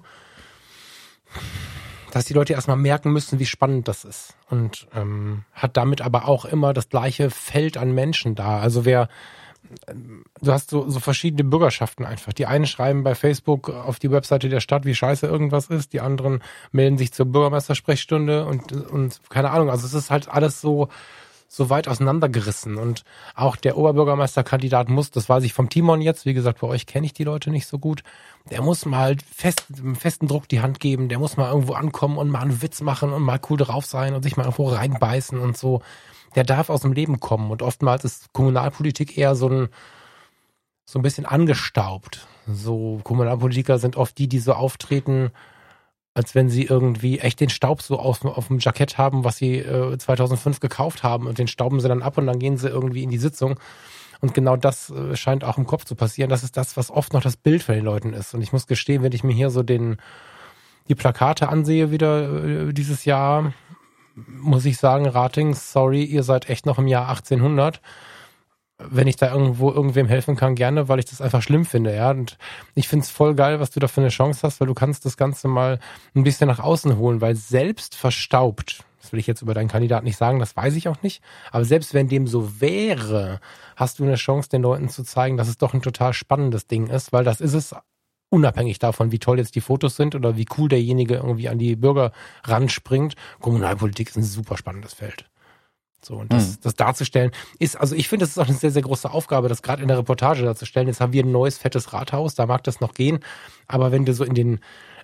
dass 2.12 2.26
die 2.26 2.34
Leute 2.34 2.52
erstmal 2.52 2.76
merken 2.76 3.10
müssen, 3.10 3.38
wie 3.38 3.46
spannend 3.46 3.88
das 3.88 4.04
ist. 4.04 4.36
Und 4.50 4.86
ähm, 4.94 5.44
hat 5.54 5.78
damit 5.78 6.02
aber 6.02 6.28
auch 6.28 6.44
immer 6.44 6.74
das 6.74 6.90
gleiche 6.90 7.30
Feld 7.30 7.78
an 7.78 7.92
Menschen 7.92 8.34
da. 8.34 8.60
Also 8.60 8.84
wer 8.84 9.08
du 10.42 10.52
hast 10.52 10.68
so, 10.68 10.90
so 10.90 11.00
verschiedene 11.00 11.44
Bürgerschaften 11.44 12.04
einfach. 12.04 12.34
Die 12.34 12.44
einen 12.44 12.66
schreiben 12.66 13.02
bei 13.04 13.14
Facebook 13.14 13.70
auf 13.70 13.98
die 13.98 14.10
Webseite 14.10 14.50
der 14.50 14.60
Stadt, 14.60 14.84
wie 14.84 14.94
scheiße 14.94 15.26
irgendwas 15.26 15.68
ist. 15.68 15.94
Die 15.94 16.00
anderen 16.00 16.42
melden 16.72 16.98
sich 16.98 17.12
zur 17.12 17.26
Bürgermeistersprechstunde 17.26 18.44
und, 18.44 18.72
und 18.72 19.20
keine 19.30 19.50
Ahnung. 19.50 19.70
Also 19.70 19.86
es 19.86 19.94
ist 19.94 20.10
halt 20.10 20.28
alles 20.28 20.60
so, 20.60 20.88
so 21.54 21.68
weit 21.68 21.86
auseinandergerissen. 21.88 22.76
Und 22.76 23.04
auch 23.34 23.56
der 23.56 23.76
Oberbürgermeisterkandidat 23.76 24.88
muss, 24.88 25.10
das 25.10 25.28
weiß 25.28 25.44
ich 25.44 25.52
vom 25.52 25.68
Timon 25.68 26.00
jetzt, 26.00 26.24
wie 26.24 26.34
gesagt, 26.34 26.60
bei 26.60 26.66
euch 26.66 26.86
kenne 26.86 27.06
ich 27.06 27.12
die 27.12 27.24
Leute 27.24 27.50
nicht 27.50 27.66
so 27.66 27.78
gut, 27.78 28.02
der 28.50 28.62
muss 28.62 28.86
mal 28.86 29.16
fest, 29.34 29.66
festen 29.98 30.28
Druck 30.28 30.48
die 30.48 30.60
Hand 30.60 30.80
geben, 30.80 31.08
der 31.08 31.18
muss 31.18 31.36
mal 31.36 31.50
irgendwo 31.50 31.74
ankommen 31.74 32.16
und 32.16 32.30
mal 32.30 32.40
einen 32.40 32.62
Witz 32.62 32.80
machen 32.80 33.12
und 33.12 33.22
mal 33.22 33.40
cool 33.50 33.58
drauf 33.58 33.84
sein 33.84 34.14
und 34.14 34.22
sich 34.22 34.36
mal 34.36 34.44
irgendwo 34.44 34.68
reinbeißen 34.68 35.38
und 35.38 35.56
so 35.56 35.82
der 36.34 36.44
darf 36.44 36.70
aus 36.70 36.82
dem 36.82 36.92
Leben 36.92 37.20
kommen. 37.20 37.50
Und 37.50 37.62
oftmals 37.62 38.04
ist 38.04 38.32
Kommunalpolitik 38.32 39.16
eher 39.18 39.34
so 39.34 39.48
ein, 39.48 39.68
so 40.84 40.98
ein 40.98 41.02
bisschen 41.02 41.26
angestaubt. 41.26 42.26
So 42.46 43.00
Kommunalpolitiker 43.04 43.78
sind 43.78 43.96
oft 43.96 44.16
die, 44.18 44.28
die 44.28 44.40
so 44.40 44.54
auftreten, 44.54 45.30
als 46.14 46.34
wenn 46.34 46.50
sie 46.50 46.64
irgendwie 46.64 47.18
echt 47.20 47.40
den 47.40 47.48
Staub 47.48 47.82
so 47.82 47.98
auf, 47.98 48.24
auf 48.24 48.48
dem 48.48 48.58
Jackett 48.58 48.98
haben, 48.98 49.24
was 49.24 49.36
sie 49.36 49.58
äh, 49.58 49.96
2005 49.96 50.60
gekauft 50.60 51.02
haben 51.02 51.26
und 51.26 51.38
den 51.38 51.48
stauben 51.48 51.80
sie 51.80 51.88
dann 51.88 52.02
ab 52.02 52.18
und 52.18 52.26
dann 52.26 52.38
gehen 52.38 52.56
sie 52.56 52.68
irgendwie 52.68 53.02
in 53.02 53.10
die 53.10 53.18
Sitzung. 53.18 53.58
Und 54.20 54.34
genau 54.34 54.56
das 54.56 54.90
äh, 54.90 55.16
scheint 55.16 55.42
auch 55.42 55.58
im 55.58 55.66
Kopf 55.66 55.84
zu 55.84 55.96
passieren. 55.96 56.30
Das 56.30 56.44
ist 56.44 56.56
das, 56.56 56.76
was 56.76 56.90
oft 56.90 57.12
noch 57.12 57.22
das 57.22 57.36
Bild 57.36 57.62
von 57.62 57.74
den 57.74 57.84
Leuten 57.84 58.12
ist. 58.12 58.34
Und 58.34 58.42
ich 58.42 58.52
muss 58.52 58.66
gestehen, 58.66 59.02
wenn 59.02 59.12
ich 59.12 59.24
mir 59.24 59.32
hier 59.32 59.50
so 59.50 59.62
den, 59.62 59.96
die 60.88 60.94
Plakate 60.94 61.48
ansehe 61.48 61.90
wieder 61.90 62.44
äh, 62.68 62.72
dieses 62.72 63.04
Jahr, 63.04 63.52
muss 64.14 64.66
ich 64.66 64.76
sagen, 64.76 65.06
Ratings, 65.06 65.72
sorry, 65.72 66.04
ihr 66.04 66.22
seid 66.22 66.48
echt 66.50 66.66
noch 66.66 66.78
im 66.78 66.86
Jahr 66.86 67.08
1800 67.08 67.80
wenn 68.90 69.06
ich 69.06 69.16
da 69.16 69.32
irgendwo 69.32 69.70
irgendwem 69.70 70.06
helfen 70.06 70.36
kann, 70.36 70.54
gerne, 70.54 70.88
weil 70.88 70.98
ich 70.98 71.04
das 71.04 71.20
einfach 71.20 71.42
schlimm 71.42 71.64
finde, 71.64 71.94
ja. 71.94 72.10
Und 72.10 72.38
ich 72.74 72.88
finde 72.88 73.04
es 73.04 73.10
voll 73.10 73.34
geil, 73.34 73.60
was 73.60 73.70
du 73.70 73.80
da 73.80 73.88
für 73.88 74.00
eine 74.00 74.10
Chance 74.10 74.40
hast, 74.42 74.60
weil 74.60 74.66
du 74.66 74.74
kannst 74.74 75.04
das 75.04 75.16
Ganze 75.16 75.48
mal 75.48 75.78
ein 76.14 76.24
bisschen 76.24 76.48
nach 76.48 76.60
außen 76.60 76.96
holen, 76.96 77.20
weil 77.20 77.36
selbst 77.36 77.94
verstaubt, 77.94 78.84
das 79.00 79.12
will 79.12 79.20
ich 79.20 79.26
jetzt 79.26 79.42
über 79.42 79.54
deinen 79.54 79.68
Kandidaten 79.68 80.04
nicht 80.04 80.16
sagen, 80.16 80.38
das 80.38 80.56
weiß 80.56 80.74
ich 80.76 80.88
auch 80.88 81.02
nicht, 81.02 81.22
aber 81.50 81.64
selbst 81.64 81.94
wenn 81.94 82.08
dem 82.08 82.26
so 82.26 82.60
wäre, 82.60 83.40
hast 83.76 83.98
du 83.98 84.04
eine 84.04 84.16
Chance, 84.16 84.48
den 84.48 84.62
Leuten 84.62 84.88
zu 84.88 85.02
zeigen, 85.02 85.36
dass 85.36 85.48
es 85.48 85.58
doch 85.58 85.74
ein 85.74 85.82
total 85.82 86.12
spannendes 86.12 86.66
Ding 86.66 86.86
ist, 86.88 87.12
weil 87.12 87.24
das 87.24 87.40
ist 87.40 87.54
es 87.54 87.74
unabhängig 88.32 88.78
davon, 88.78 89.12
wie 89.12 89.18
toll 89.18 89.38
jetzt 89.38 89.54
die 89.54 89.60
Fotos 89.60 89.96
sind 89.96 90.14
oder 90.14 90.36
wie 90.36 90.46
cool 90.56 90.68
derjenige 90.68 91.16
irgendwie 91.16 91.50
an 91.50 91.58
die 91.58 91.76
Bürger 91.76 92.12
ranspringt. 92.44 93.14
Kommunalpolitik 93.40 94.08
ist 94.08 94.16
ein 94.16 94.22
super 94.22 94.56
spannendes 94.56 94.94
Feld. 94.94 95.26
So, 96.04 96.16
und 96.16 96.32
das, 96.32 96.50
mhm. 96.50 96.56
das 96.62 96.74
darzustellen 96.74 97.30
ist, 97.58 97.76
also 97.76 97.94
ich 97.94 98.08
finde, 98.08 98.24
das 98.24 98.30
ist 98.30 98.38
auch 98.38 98.48
eine 98.48 98.56
sehr, 98.56 98.72
sehr 98.72 98.82
große 98.82 99.10
Aufgabe, 99.10 99.48
das 99.48 99.62
gerade 99.62 99.82
in 99.82 99.88
der 99.88 99.98
Reportage 99.98 100.42
darzustellen. 100.42 100.88
Jetzt 100.88 101.00
haben 101.00 101.12
wir 101.12 101.22
ein 101.22 101.30
neues, 101.32 101.58
fettes 101.58 101.92
Rathaus, 101.92 102.34
da 102.34 102.46
mag 102.46 102.64
das 102.64 102.80
noch 102.80 102.94
gehen. 102.94 103.20
Aber 103.68 103.92
wenn 103.92 104.04
du 104.04 104.12
so 104.12 104.24
in 104.24 104.34
den 104.34 104.60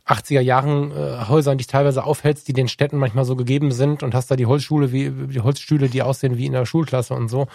80er 0.08 0.40
Jahren 0.40 0.90
äh, 0.90 1.26
Häusern 1.28 1.58
dich 1.58 1.66
teilweise 1.66 2.04
aufhältst, 2.04 2.48
die 2.48 2.52
den 2.52 2.68
Städten 2.68 2.96
manchmal 2.96 3.24
so 3.24 3.36
gegeben 3.36 3.72
sind 3.72 4.02
und 4.02 4.14
hast 4.14 4.30
da 4.30 4.36
die 4.36 4.46
Holzschule 4.46 4.90
wie 4.90 5.10
die 5.10 5.40
Holzstühle, 5.40 5.88
die 5.88 6.02
aussehen 6.02 6.36
wie 6.36 6.46
in 6.46 6.52
der 6.52 6.66
Schulklasse 6.66 7.14
und 7.14 7.28
so, 7.28 7.46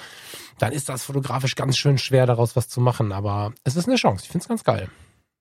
dann 0.59 0.71
ist 0.71 0.87
das 0.89 1.03
fotografisch 1.03 1.55
ganz 1.55 1.77
schön 1.77 1.97
schwer, 1.97 2.25
daraus 2.25 2.55
was 2.55 2.69
zu 2.69 2.79
machen. 2.79 3.11
Aber 3.11 3.53
es 3.63 3.75
ist 3.75 3.87
eine 3.87 3.97
Chance. 3.97 4.23
Ich 4.25 4.31
finde 4.31 4.43
es 4.43 4.47
ganz 4.47 4.63
geil. 4.63 4.87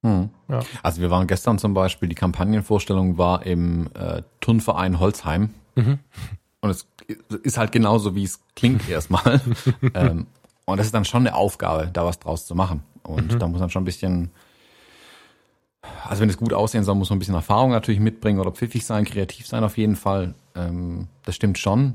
Hm. 0.02 0.30
Ja. 0.48 0.60
Also 0.82 1.00
wir 1.00 1.10
waren 1.10 1.26
gestern 1.26 1.58
zum 1.58 1.74
Beispiel, 1.74 2.08
die 2.08 2.14
Kampagnenvorstellung 2.14 3.18
war 3.18 3.46
im 3.46 3.88
äh, 3.94 4.22
Turnverein 4.40 4.98
Holzheim. 4.98 5.50
Mhm. 5.74 6.00
Und 6.62 6.70
es 6.70 6.86
ist 7.42 7.58
halt 7.58 7.72
genauso, 7.72 8.14
wie 8.14 8.24
es 8.24 8.40
klingt 8.56 8.88
erstmal. 8.88 9.40
ähm, 9.94 10.26
und 10.64 10.76
das 10.78 10.86
ist 10.86 10.94
dann 10.94 11.04
schon 11.04 11.26
eine 11.26 11.34
Aufgabe, 11.34 11.90
da 11.92 12.06
was 12.06 12.20
draus 12.20 12.46
zu 12.46 12.54
machen. 12.54 12.82
Und 13.02 13.34
mhm. 13.34 13.38
da 13.38 13.48
muss 13.48 13.60
man 13.60 13.68
schon 13.68 13.82
ein 13.82 13.84
bisschen, 13.84 14.30
also 16.04 16.22
wenn 16.22 16.30
es 16.30 16.36
gut 16.36 16.52
aussehen 16.52 16.84
soll, 16.84 16.94
muss 16.94 17.10
man 17.10 17.16
ein 17.16 17.18
bisschen 17.18 17.34
Erfahrung 17.34 17.72
natürlich 17.72 18.00
mitbringen 18.00 18.38
oder 18.38 18.52
pfiffig 18.52 18.86
sein, 18.86 19.04
kreativ 19.04 19.46
sein 19.46 19.64
auf 19.64 19.76
jeden 19.76 19.96
Fall. 19.96 20.34
Ähm, 20.54 21.08
das 21.24 21.34
stimmt 21.34 21.58
schon. 21.58 21.94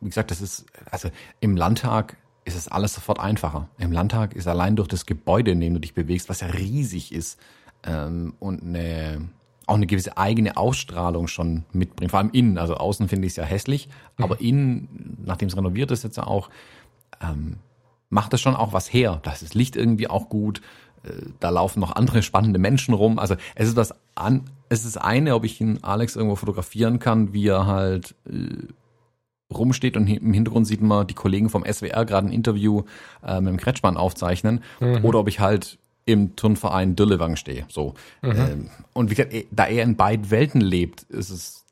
Wie 0.00 0.08
gesagt, 0.08 0.30
das 0.30 0.40
ist, 0.40 0.64
also 0.90 1.10
im 1.40 1.56
Landtag 1.56 2.16
ist 2.44 2.56
es 2.56 2.68
alles 2.68 2.94
sofort 2.94 3.18
einfacher. 3.18 3.68
Im 3.78 3.92
Landtag 3.92 4.34
ist 4.34 4.46
allein 4.46 4.76
durch 4.76 4.88
das 4.88 5.06
Gebäude, 5.06 5.50
in 5.50 5.60
dem 5.60 5.74
du 5.74 5.80
dich 5.80 5.92
bewegst, 5.92 6.28
was 6.28 6.40
ja 6.40 6.46
riesig 6.46 7.12
ist, 7.12 7.38
ähm, 7.84 8.34
und 8.38 8.62
eine, 8.62 9.28
auch 9.68 9.74
eine 9.74 9.86
gewisse 9.86 10.16
eigene 10.16 10.56
Ausstrahlung 10.56 11.28
schon 11.28 11.64
mitbringt. 11.72 12.10
Vor 12.10 12.20
allem 12.20 12.30
innen, 12.32 12.58
also 12.58 12.74
außen 12.74 13.08
finde 13.08 13.26
ich 13.26 13.32
es 13.32 13.36
ja 13.36 13.44
hässlich, 13.44 13.88
mhm. 14.16 14.24
aber 14.24 14.40
innen, 14.40 15.18
nachdem 15.24 15.48
es 15.48 15.56
renoviert 15.56 15.90
ist 15.90 16.04
jetzt 16.04 16.18
auch, 16.18 16.50
ähm, 17.20 17.56
macht 18.10 18.32
es 18.34 18.40
schon 18.40 18.56
auch 18.56 18.72
was 18.72 18.92
her. 18.92 19.20
Da 19.22 19.32
ist 19.32 19.42
das 19.42 19.54
Licht 19.54 19.76
irgendwie 19.76 20.08
auch 20.08 20.28
gut. 20.28 20.60
Äh, 21.04 21.10
da 21.40 21.50
laufen 21.50 21.80
noch 21.80 21.94
andere 21.94 22.22
spannende 22.22 22.58
Menschen 22.58 22.94
rum. 22.94 23.18
Also 23.18 23.36
es 23.54 23.68
ist 23.68 23.76
das 23.76 23.94
an, 24.14 24.44
es 24.68 24.84
ist 24.84 24.96
eine, 24.96 25.34
ob 25.34 25.44
ich 25.44 25.60
ihn 25.60 25.78
Alex 25.82 26.16
irgendwo 26.16 26.36
fotografieren 26.36 26.98
kann, 26.98 27.32
wie 27.32 27.48
er 27.48 27.66
halt 27.66 28.14
äh, 28.26 29.52
rumsteht 29.52 29.96
und 29.96 30.06
im 30.08 30.32
Hintergrund 30.32 30.66
sieht 30.66 30.82
man 30.82 31.06
die 31.06 31.14
Kollegen 31.14 31.48
vom 31.48 31.64
SWR 31.64 32.04
gerade 32.04 32.26
ein 32.26 32.32
Interview 32.32 32.82
äh, 33.24 33.40
mit 33.40 33.50
dem 33.50 33.56
Kretschmann 33.56 33.96
aufzeichnen 33.96 34.62
mhm. 34.80 35.04
oder 35.04 35.20
ob 35.20 35.28
ich 35.28 35.40
halt 35.40 35.78
im 36.08 36.36
Turnverein 36.36 36.96
Dürlewang 36.96 37.36
stehe. 37.36 37.66
So. 37.68 37.92
Mhm. 38.22 38.30
Ähm, 38.30 38.70
und 38.94 39.10
wie 39.10 39.14
gesagt, 39.14 39.34
eh, 39.34 39.46
da 39.50 39.66
er 39.66 39.84
in 39.84 39.94
beiden 39.94 40.30
Welten 40.30 40.62
lebt, 40.62 41.02
ist 41.02 41.28
es 41.28 41.66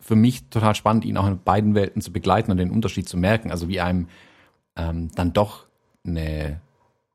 für 0.00 0.16
mich 0.16 0.48
total 0.48 0.74
spannend, 0.74 1.04
ihn 1.04 1.18
auch 1.18 1.26
in 1.26 1.38
beiden 1.38 1.74
Welten 1.74 2.00
zu 2.00 2.10
begleiten 2.10 2.50
und 2.50 2.56
den 2.56 2.70
Unterschied 2.70 3.06
zu 3.06 3.18
merken. 3.18 3.50
Also 3.50 3.68
wie 3.68 3.80
einem 3.80 4.08
ähm, 4.76 5.10
dann 5.14 5.34
doch 5.34 5.66
eine, 6.06 6.62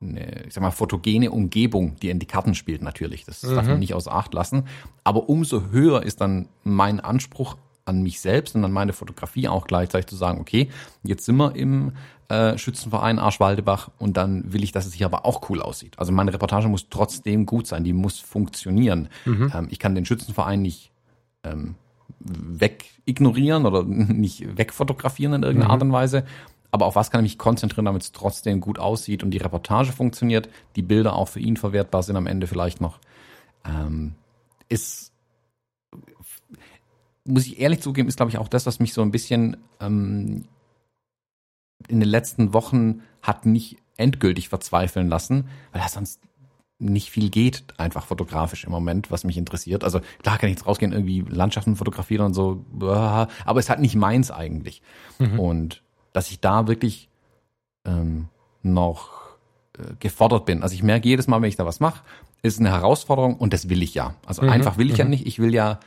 eine, 0.02 0.46
ich 0.46 0.54
sag 0.54 0.62
mal, 0.62 0.70
fotogene 0.70 1.32
Umgebung, 1.32 1.96
die 2.00 2.12
in 2.12 2.20
die 2.20 2.28
Karten 2.28 2.54
spielt 2.54 2.84
natürlich. 2.84 3.26
Das 3.26 3.42
mhm. 3.42 3.56
darf 3.56 3.66
man 3.66 3.80
nicht 3.80 3.96
außer 3.96 4.14
Acht 4.14 4.32
lassen. 4.36 4.66
Aber 5.04 5.30
umso 5.30 5.72
höher 5.72 6.04
ist 6.04 6.22
dann 6.22 6.48
mein 6.64 7.00
Anspruch 7.00 7.58
an 7.92 8.02
mich 8.02 8.20
selbst 8.20 8.56
und 8.56 8.66
an 8.66 8.72
meine 8.72 8.94
Fotografie 8.94 9.48
auch 9.48 9.68
gleichzeitig 9.68 10.08
zu 10.08 10.16
sagen, 10.16 10.40
okay, 10.40 10.70
jetzt 11.04 11.26
sind 11.26 11.38
wir 11.38 11.56
im 11.56 11.92
äh, 12.30 12.58
Schützenverein 12.58 13.20
Arschwaldebach 13.20 13.92
und 14.00 14.18
dann 14.18 14.54
will 14.54 14.64
ich, 14.64 14.72
dass 14.72 14.86
es 14.86 14.94
hier 14.94 15.06
aber 15.06 15.26
auch 15.26 15.50
cool 15.50 15.62
aussieht. 15.62 16.00
Also 16.00 16.12
meine 16.12 16.34
Reportage 16.34 16.68
muss 16.68 16.90
trotzdem 16.90 17.46
gut 17.46 17.68
sein, 17.68 17.84
die 17.84 17.94
muss 17.94 18.20
funktionieren. 18.20 19.10
Mhm. 19.26 19.52
Ähm, 19.54 19.68
ich 19.70 19.80
kann 19.80 19.96
den 19.96 20.06
Schützenverein 20.06 20.62
nicht 20.62 20.92
ähm, 21.44 21.76
wegignorieren 22.20 23.66
oder 23.66 23.84
nicht 23.86 24.58
wegfotografieren 24.58 25.34
in 25.34 25.44
irgendeiner 25.44 25.70
mhm. 25.70 25.72
Art 25.72 25.84
und 25.84 25.92
Weise. 25.92 26.24
Aber 26.72 26.86
auf 26.86 26.96
was 26.96 27.12
kann 27.12 27.20
ich 27.26 27.34
mich 27.34 27.38
konzentrieren, 27.38 27.86
damit 27.86 28.04
es 28.04 28.12
trotzdem 28.14 28.62
gut 28.62 28.80
aussieht 28.80 29.24
und 29.24 29.32
die 29.32 29.40
Reportage 29.40 29.92
funktioniert, 29.92 30.48
die 30.78 30.82
Bilder 30.82 31.16
auch 31.16 31.28
für 31.28 31.42
ihn 31.42 31.58
verwertbar 31.58 32.02
sind 32.02 32.16
am 32.16 32.28
Ende 32.28 32.48
vielleicht 32.48 32.80
noch. 32.80 33.00
Ähm, 33.66 34.16
ist 34.70 35.11
muss 37.32 37.46
ich 37.46 37.60
ehrlich 37.60 37.82
zugeben, 37.82 38.08
ist, 38.08 38.18
glaube 38.18 38.32
ich, 38.32 38.38
auch 38.38 38.48
das, 38.48 38.66
was 38.66 38.80
mich 38.80 38.94
so 38.94 39.02
ein 39.02 39.12
bisschen 39.12 39.58
ähm, 39.80 40.46
in 41.88 42.00
den 42.00 42.10
letzten 42.10 42.54
Wochen 42.54 43.02
hat 43.22 43.46
nicht 43.46 43.78
endgültig 43.98 44.50
verzweifeln 44.50 45.10
lassen, 45.10 45.48
weil 45.72 45.82
da 45.82 45.88
sonst 45.88 46.22
nicht 46.80 47.12
viel 47.12 47.30
geht, 47.30 47.64
einfach 47.78 48.06
fotografisch 48.08 48.64
im 48.64 48.72
Moment, 48.72 49.12
was 49.12 49.24
mich 49.24 49.38
interessiert. 49.38 49.84
Also 49.84 50.02
klar 50.24 50.40
kann 50.40 50.50
ich 50.50 50.58
jetzt 50.58 50.66
rausgehen, 50.66 50.92
irgendwie 50.92 51.24
Landschaften 51.28 51.76
fotografieren 51.76 52.26
und 52.26 52.34
so, 52.34 52.66
aber 52.80 53.60
es 53.60 53.70
hat 53.70 53.80
nicht 53.80 53.96
meins 53.96 54.32
eigentlich. 54.32 54.82
Mhm. 55.20 55.40
Und 55.40 55.84
dass 56.12 56.32
ich 56.32 56.40
da 56.40 56.68
wirklich 56.68 57.10
ähm, 57.86 58.30
noch 58.64 59.12
äh, 59.78 59.94
gefordert 60.00 60.46
bin. 60.46 60.64
Also 60.64 60.74
ich 60.74 60.82
merke 60.82 61.08
jedes 61.08 61.28
Mal, 61.28 61.42
wenn 61.42 61.50
ich 61.50 61.56
da 61.56 61.66
was 61.66 61.80
mache, 61.80 62.02
ist 62.42 62.60
eine 62.60 62.72
Herausforderung 62.72 63.36
und 63.36 63.54
das 63.54 63.70
will 63.70 63.84
ich 63.84 63.94
ja. 63.94 64.16
Also 64.26 64.42
mhm. 64.42 64.50
einfach 64.50 64.78
will 64.78 64.88
ich 64.88 64.94
mhm. 64.94 65.00
ja 65.00 65.06
nicht, 65.06 65.28
ich 65.28 65.38
will 65.38 65.54
ja 65.54 65.80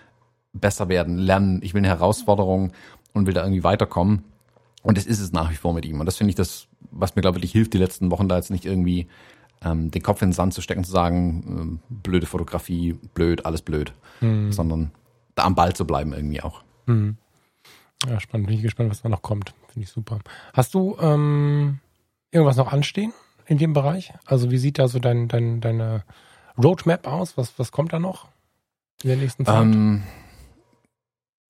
besser 0.55 0.89
werden, 0.89 1.19
lernen. 1.19 1.61
Ich 1.63 1.75
will 1.75 1.81
eine 1.81 1.89
Herausforderung 1.89 2.73
und 3.13 3.27
will 3.27 3.35
da 3.35 3.43
irgendwie 3.43 3.65
weiterkommen. 3.65 4.25
Und 4.83 4.97
das 4.97 5.07
ist 5.07 5.21
es 5.21 5.33
nach 5.33 5.51
wie 5.51 5.57
vor 5.57 5.75
mit 5.75 5.85
ihm. 5.85 6.01
Und 6.01 6.07
das 6.07 6.17
finde 6.17 6.31
ich 6.31 6.37
das, 6.37 6.69
was 6.91 7.17
mir, 7.17 7.23
glaube 7.23 7.39
ich, 7.41 7.53
hilft, 7.53 7.75
die 7.75 7.79
letzten 7.79 8.11
Wochen 8.11 8.29
da 8.29 8.37
jetzt 8.37 8.51
nicht 8.51 8.65
irgendwie 8.65 9.09
ähm, 9.63 9.91
den 9.91 10.03
Kopf 10.03 10.23
in 10.23 10.29
den 10.29 10.35
Sand 10.35 10.55
zu 10.55 10.61
stecken, 10.61 10.85
zu 10.85 10.91
sagen, 10.91 11.45
ähm, 11.49 11.81
blöde 11.89 12.27
Fotografie, 12.27 12.95
blöd, 13.15 13.47
alles 13.47 13.63
blöd, 13.63 13.95
mhm. 14.21 14.53
sondern 14.53 14.93
da 15.35 15.45
am 15.45 15.55
Ball 15.55 15.75
zu 15.75 15.87
bleiben 15.87 16.13
irgendwie 16.13 16.43
auch. 16.43 16.63
Mhm. 16.87 17.17
Ja, 18.07 18.21
spannend. 18.21 18.49
Bin 18.49 18.57
ich 18.57 18.63
gespannt, 18.63 18.91
was 18.91 19.03
da 19.03 19.09
noch 19.09 19.23
kommt. 19.23 19.55
Finde 19.69 19.85
ich 19.85 19.91
super. 19.91 20.19
Hast 20.53 20.75
du 20.75 20.97
ähm, 21.01 21.81
irgendwas 22.31 22.57
noch 22.57 22.73
anstehen 22.73 23.13
in 23.47 23.59
dem 23.59 23.73
Bereich? 23.73 24.13
Also 24.27 24.51
wie 24.51 24.59
sieht 24.59 24.79
da 24.79 24.89
so 24.89 24.99
dein, 24.99 25.29
dein, 25.29 25.61
deine 25.61 26.05
Roadmap 26.63 27.07
aus? 27.07 27.37
Was, 27.39 27.59
was 27.59 27.73
kommt 27.73 27.93
da 27.93 27.99
noch 27.99 28.29
in 29.03 29.09
der 29.09 29.17
nächsten 29.17 29.47
Zeit? 29.47 29.57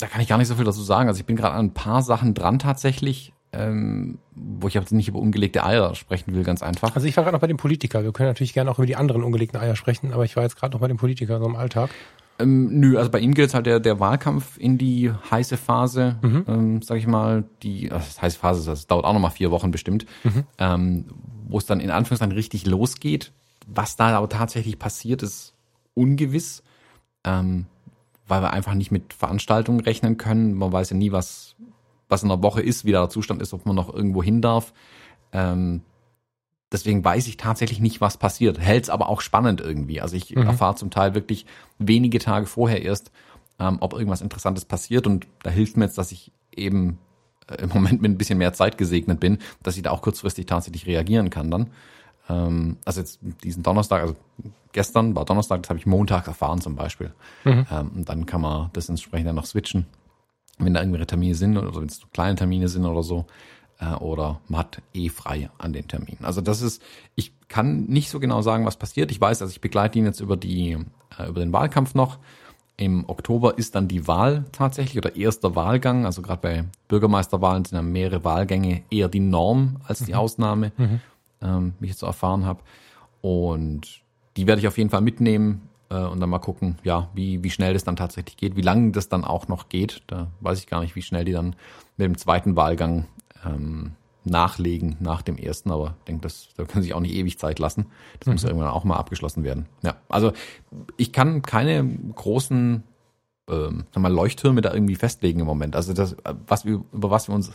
Da 0.04 0.10
kann 0.10 0.20
ich 0.20 0.28
gar 0.28 0.36
nicht 0.36 0.48
so 0.48 0.56
viel 0.56 0.66
dazu 0.66 0.82
sagen. 0.82 1.08
Also 1.08 1.20
ich 1.20 1.24
bin 1.24 1.34
gerade 1.34 1.54
an 1.54 1.64
ein 1.64 1.72
paar 1.72 2.02
Sachen 2.02 2.34
dran 2.34 2.58
tatsächlich, 2.58 3.32
ähm, 3.52 4.18
wo 4.34 4.68
ich 4.68 4.74
jetzt 4.74 4.92
nicht 4.92 5.08
über 5.08 5.18
ungelegte 5.18 5.64
Eier 5.64 5.94
sprechen 5.94 6.34
will, 6.34 6.44
ganz 6.44 6.62
einfach. 6.62 6.94
Also 6.94 7.08
ich 7.08 7.16
war 7.16 7.24
gerade 7.24 7.34
noch 7.34 7.40
bei 7.40 7.46
dem 7.46 7.56
Politiker. 7.56 8.04
Wir 8.04 8.12
können 8.12 8.28
natürlich 8.28 8.52
gerne 8.52 8.70
auch 8.70 8.76
über 8.76 8.84
die 8.84 8.96
anderen 8.96 9.24
ungelegten 9.24 9.58
Eier 9.58 9.76
sprechen, 9.76 10.12
aber 10.12 10.26
ich 10.26 10.36
war 10.36 10.42
jetzt 10.42 10.56
gerade 10.56 10.74
noch 10.74 10.80
bei 10.82 10.88
dem 10.88 10.98
Politiker 10.98 11.38
so 11.38 11.46
im 11.46 11.56
Alltag. 11.56 11.88
Ähm, 12.38 12.80
nö, 12.80 12.98
also 12.98 13.10
bei 13.10 13.20
ihm 13.20 13.32
gilt 13.32 13.54
halt 13.54 13.64
der, 13.64 13.80
der 13.80 13.98
Wahlkampf 13.98 14.58
in 14.58 14.76
die 14.76 15.10
heiße 15.30 15.56
Phase, 15.56 16.16
mhm. 16.20 16.44
ähm, 16.48 16.82
sag 16.82 16.98
ich 16.98 17.06
mal, 17.06 17.44
die 17.62 17.90
also 17.90 18.20
heiße 18.20 18.38
Phase, 18.38 18.70
das 18.70 18.86
dauert 18.86 19.06
auch 19.06 19.14
nochmal 19.14 19.30
vier 19.30 19.50
Wochen 19.50 19.70
bestimmt, 19.70 20.04
mhm. 20.24 20.44
ähm, 20.58 21.06
wo 21.48 21.56
es 21.56 21.64
dann 21.64 21.80
in 21.80 21.90
Anführungszeichen 21.90 22.34
richtig 22.34 22.66
losgeht. 22.66 23.32
Was 23.66 23.96
da 23.96 24.14
aber 24.14 24.28
tatsächlich 24.28 24.78
passiert, 24.78 25.22
ist 25.22 25.54
ungewiss. 25.94 26.62
Ähm, 27.24 27.64
weil 28.26 28.42
wir 28.42 28.52
einfach 28.52 28.74
nicht 28.74 28.90
mit 28.90 29.12
Veranstaltungen 29.12 29.80
rechnen 29.80 30.16
können. 30.16 30.54
Man 30.54 30.72
weiß 30.72 30.90
ja 30.90 30.96
nie, 30.96 31.12
was, 31.12 31.56
was 32.08 32.22
in 32.22 32.28
der 32.28 32.42
Woche 32.42 32.62
ist, 32.62 32.84
wie 32.84 32.92
der 32.92 33.08
Zustand 33.08 33.42
ist, 33.42 33.52
ob 33.52 33.66
man 33.66 33.76
noch 33.76 33.92
irgendwo 33.92 34.22
hin 34.22 34.40
darf. 34.40 34.72
Ähm, 35.32 35.82
deswegen 36.72 37.04
weiß 37.04 37.26
ich 37.26 37.36
tatsächlich 37.36 37.80
nicht, 37.80 38.00
was 38.00 38.16
passiert. 38.16 38.58
Hält 38.58 38.84
es 38.84 38.90
aber 38.90 39.08
auch 39.08 39.20
spannend 39.20 39.60
irgendwie. 39.60 40.00
Also 40.00 40.16
ich 40.16 40.34
mhm. 40.34 40.42
erfahre 40.46 40.76
zum 40.76 40.90
Teil 40.90 41.14
wirklich 41.14 41.46
wenige 41.78 42.18
Tage 42.18 42.46
vorher 42.46 42.82
erst, 42.82 43.10
ähm, 43.58 43.78
ob 43.80 43.92
irgendwas 43.92 44.22
Interessantes 44.22 44.64
passiert. 44.64 45.06
Und 45.06 45.26
da 45.42 45.50
hilft 45.50 45.76
mir 45.76 45.84
jetzt, 45.84 45.98
dass 45.98 46.12
ich 46.12 46.32
eben 46.54 46.98
äh, 47.48 47.62
im 47.62 47.68
Moment 47.70 48.00
mit 48.02 48.10
ein 48.10 48.18
bisschen 48.18 48.38
mehr 48.38 48.52
Zeit 48.52 48.78
gesegnet 48.78 49.20
bin, 49.20 49.38
dass 49.62 49.76
ich 49.76 49.82
da 49.82 49.90
auch 49.90 50.02
kurzfristig 50.02 50.46
tatsächlich 50.46 50.86
reagieren 50.86 51.30
kann 51.30 51.50
dann. 51.50 51.70
Ähm, 52.28 52.76
also 52.84 53.00
jetzt 53.00 53.20
diesen 53.42 53.62
Donnerstag, 53.62 54.02
also 54.02 54.16
gestern 54.72 55.14
war 55.14 55.24
Donnerstag, 55.24 55.62
das 55.62 55.70
habe 55.70 55.78
ich 55.78 55.86
Montag 55.86 56.26
erfahren 56.26 56.60
zum 56.60 56.76
Beispiel. 56.76 57.12
Mhm. 57.44 57.66
Ähm, 57.70 57.90
und 57.94 58.08
dann 58.08 58.26
kann 58.26 58.40
man 58.40 58.70
das 58.72 58.88
entsprechend 58.88 59.28
dann 59.28 59.36
noch 59.36 59.46
switchen, 59.46 59.86
wenn 60.58 60.74
da 60.74 60.80
irgendwelche 60.80 61.06
Termine 61.06 61.34
sind 61.34 61.56
oder 61.56 61.74
wenn 61.74 61.86
es 61.86 62.00
kleine 62.12 62.36
Termine 62.36 62.68
sind 62.68 62.84
oder 62.84 63.02
so. 63.02 63.26
Äh, 63.80 63.94
oder 63.94 64.40
man 64.48 64.60
hat 64.60 64.82
eh 64.92 65.08
frei 65.08 65.50
an 65.58 65.72
den 65.72 65.88
Terminen. 65.88 66.24
Also 66.24 66.40
das 66.40 66.62
ist, 66.62 66.82
ich 67.14 67.32
kann 67.48 67.84
nicht 67.84 68.10
so 68.10 68.20
genau 68.20 68.42
sagen, 68.42 68.66
was 68.66 68.76
passiert. 68.76 69.10
Ich 69.10 69.20
weiß, 69.20 69.42
also 69.42 69.50
ich 69.50 69.60
begleite 69.60 69.98
ihn 69.98 70.04
jetzt 70.04 70.20
über 70.20 70.36
die, 70.36 70.78
äh, 71.18 71.28
über 71.28 71.40
den 71.40 71.52
Wahlkampf 71.52 71.94
noch. 71.94 72.18
Im 72.76 73.08
Oktober 73.08 73.56
ist 73.56 73.76
dann 73.76 73.86
die 73.86 74.08
Wahl 74.08 74.46
tatsächlich 74.50 74.98
oder 74.98 75.14
erster 75.14 75.54
Wahlgang. 75.54 76.06
Also 76.06 76.22
gerade 76.22 76.40
bei 76.40 76.64
Bürgermeisterwahlen 76.88 77.64
sind 77.64 77.76
ja 77.76 77.82
mehrere 77.82 78.24
Wahlgänge 78.24 78.82
eher 78.90 79.08
die 79.08 79.20
Norm 79.20 79.76
als 79.86 80.00
die 80.00 80.12
mhm. 80.12 80.18
Ausnahme, 80.18 80.72
mhm. 80.76 81.00
Ähm, 81.44 81.74
wie 81.78 81.86
ich 81.86 81.92
jetzt 81.92 82.00
so 82.00 82.06
erfahren 82.06 82.44
habe. 82.44 82.62
Und 83.20 84.02
die 84.36 84.46
werde 84.46 84.60
ich 84.60 84.68
auf 84.68 84.78
jeden 84.78 84.90
Fall 84.90 85.00
mitnehmen 85.00 85.68
äh, 85.90 85.98
und 85.98 86.20
dann 86.20 86.30
mal 86.30 86.38
gucken, 86.38 86.78
ja, 86.82 87.10
wie, 87.14 87.44
wie 87.44 87.50
schnell 87.50 87.74
das 87.74 87.84
dann 87.84 87.96
tatsächlich 87.96 88.36
geht, 88.36 88.56
wie 88.56 88.62
lange 88.62 88.90
das 88.92 89.08
dann 89.08 89.24
auch 89.24 89.48
noch 89.48 89.68
geht. 89.68 90.02
Da 90.06 90.28
weiß 90.40 90.58
ich 90.58 90.66
gar 90.66 90.80
nicht, 90.80 90.96
wie 90.96 91.02
schnell 91.02 91.24
die 91.24 91.32
dann 91.32 91.54
mit 91.96 92.06
dem 92.06 92.18
zweiten 92.18 92.56
Wahlgang 92.56 93.06
ähm, 93.44 93.92
nachlegen 94.24 94.96
nach 95.00 95.22
dem 95.22 95.36
ersten, 95.36 95.70
aber 95.70 95.96
ich 95.98 96.04
denke, 96.04 96.22
das, 96.22 96.48
da 96.56 96.64
können 96.64 96.82
sich 96.82 96.94
auch 96.94 97.00
nicht 97.00 97.14
ewig 97.14 97.38
Zeit 97.38 97.58
lassen. 97.58 97.86
Das 98.18 98.26
mhm. 98.26 98.32
muss 98.32 98.44
irgendwann 98.44 98.68
auch 98.68 98.84
mal 98.84 98.96
abgeschlossen 98.96 99.44
werden. 99.44 99.66
Ja, 99.82 99.96
also 100.08 100.32
ich 100.96 101.12
kann 101.12 101.42
keine 101.42 101.84
großen 102.14 102.82
ähm, 103.48 103.84
sag 103.92 104.02
mal, 104.02 104.12
Leuchttürme 104.12 104.62
da 104.62 104.72
irgendwie 104.72 104.94
festlegen 104.94 105.40
im 105.40 105.46
Moment. 105.46 105.76
Also 105.76 105.92
das, 105.92 106.16
was 106.46 106.64
wir, 106.64 106.82
über 106.92 107.10
was 107.10 107.28
wir 107.28 107.34
uns 107.34 107.52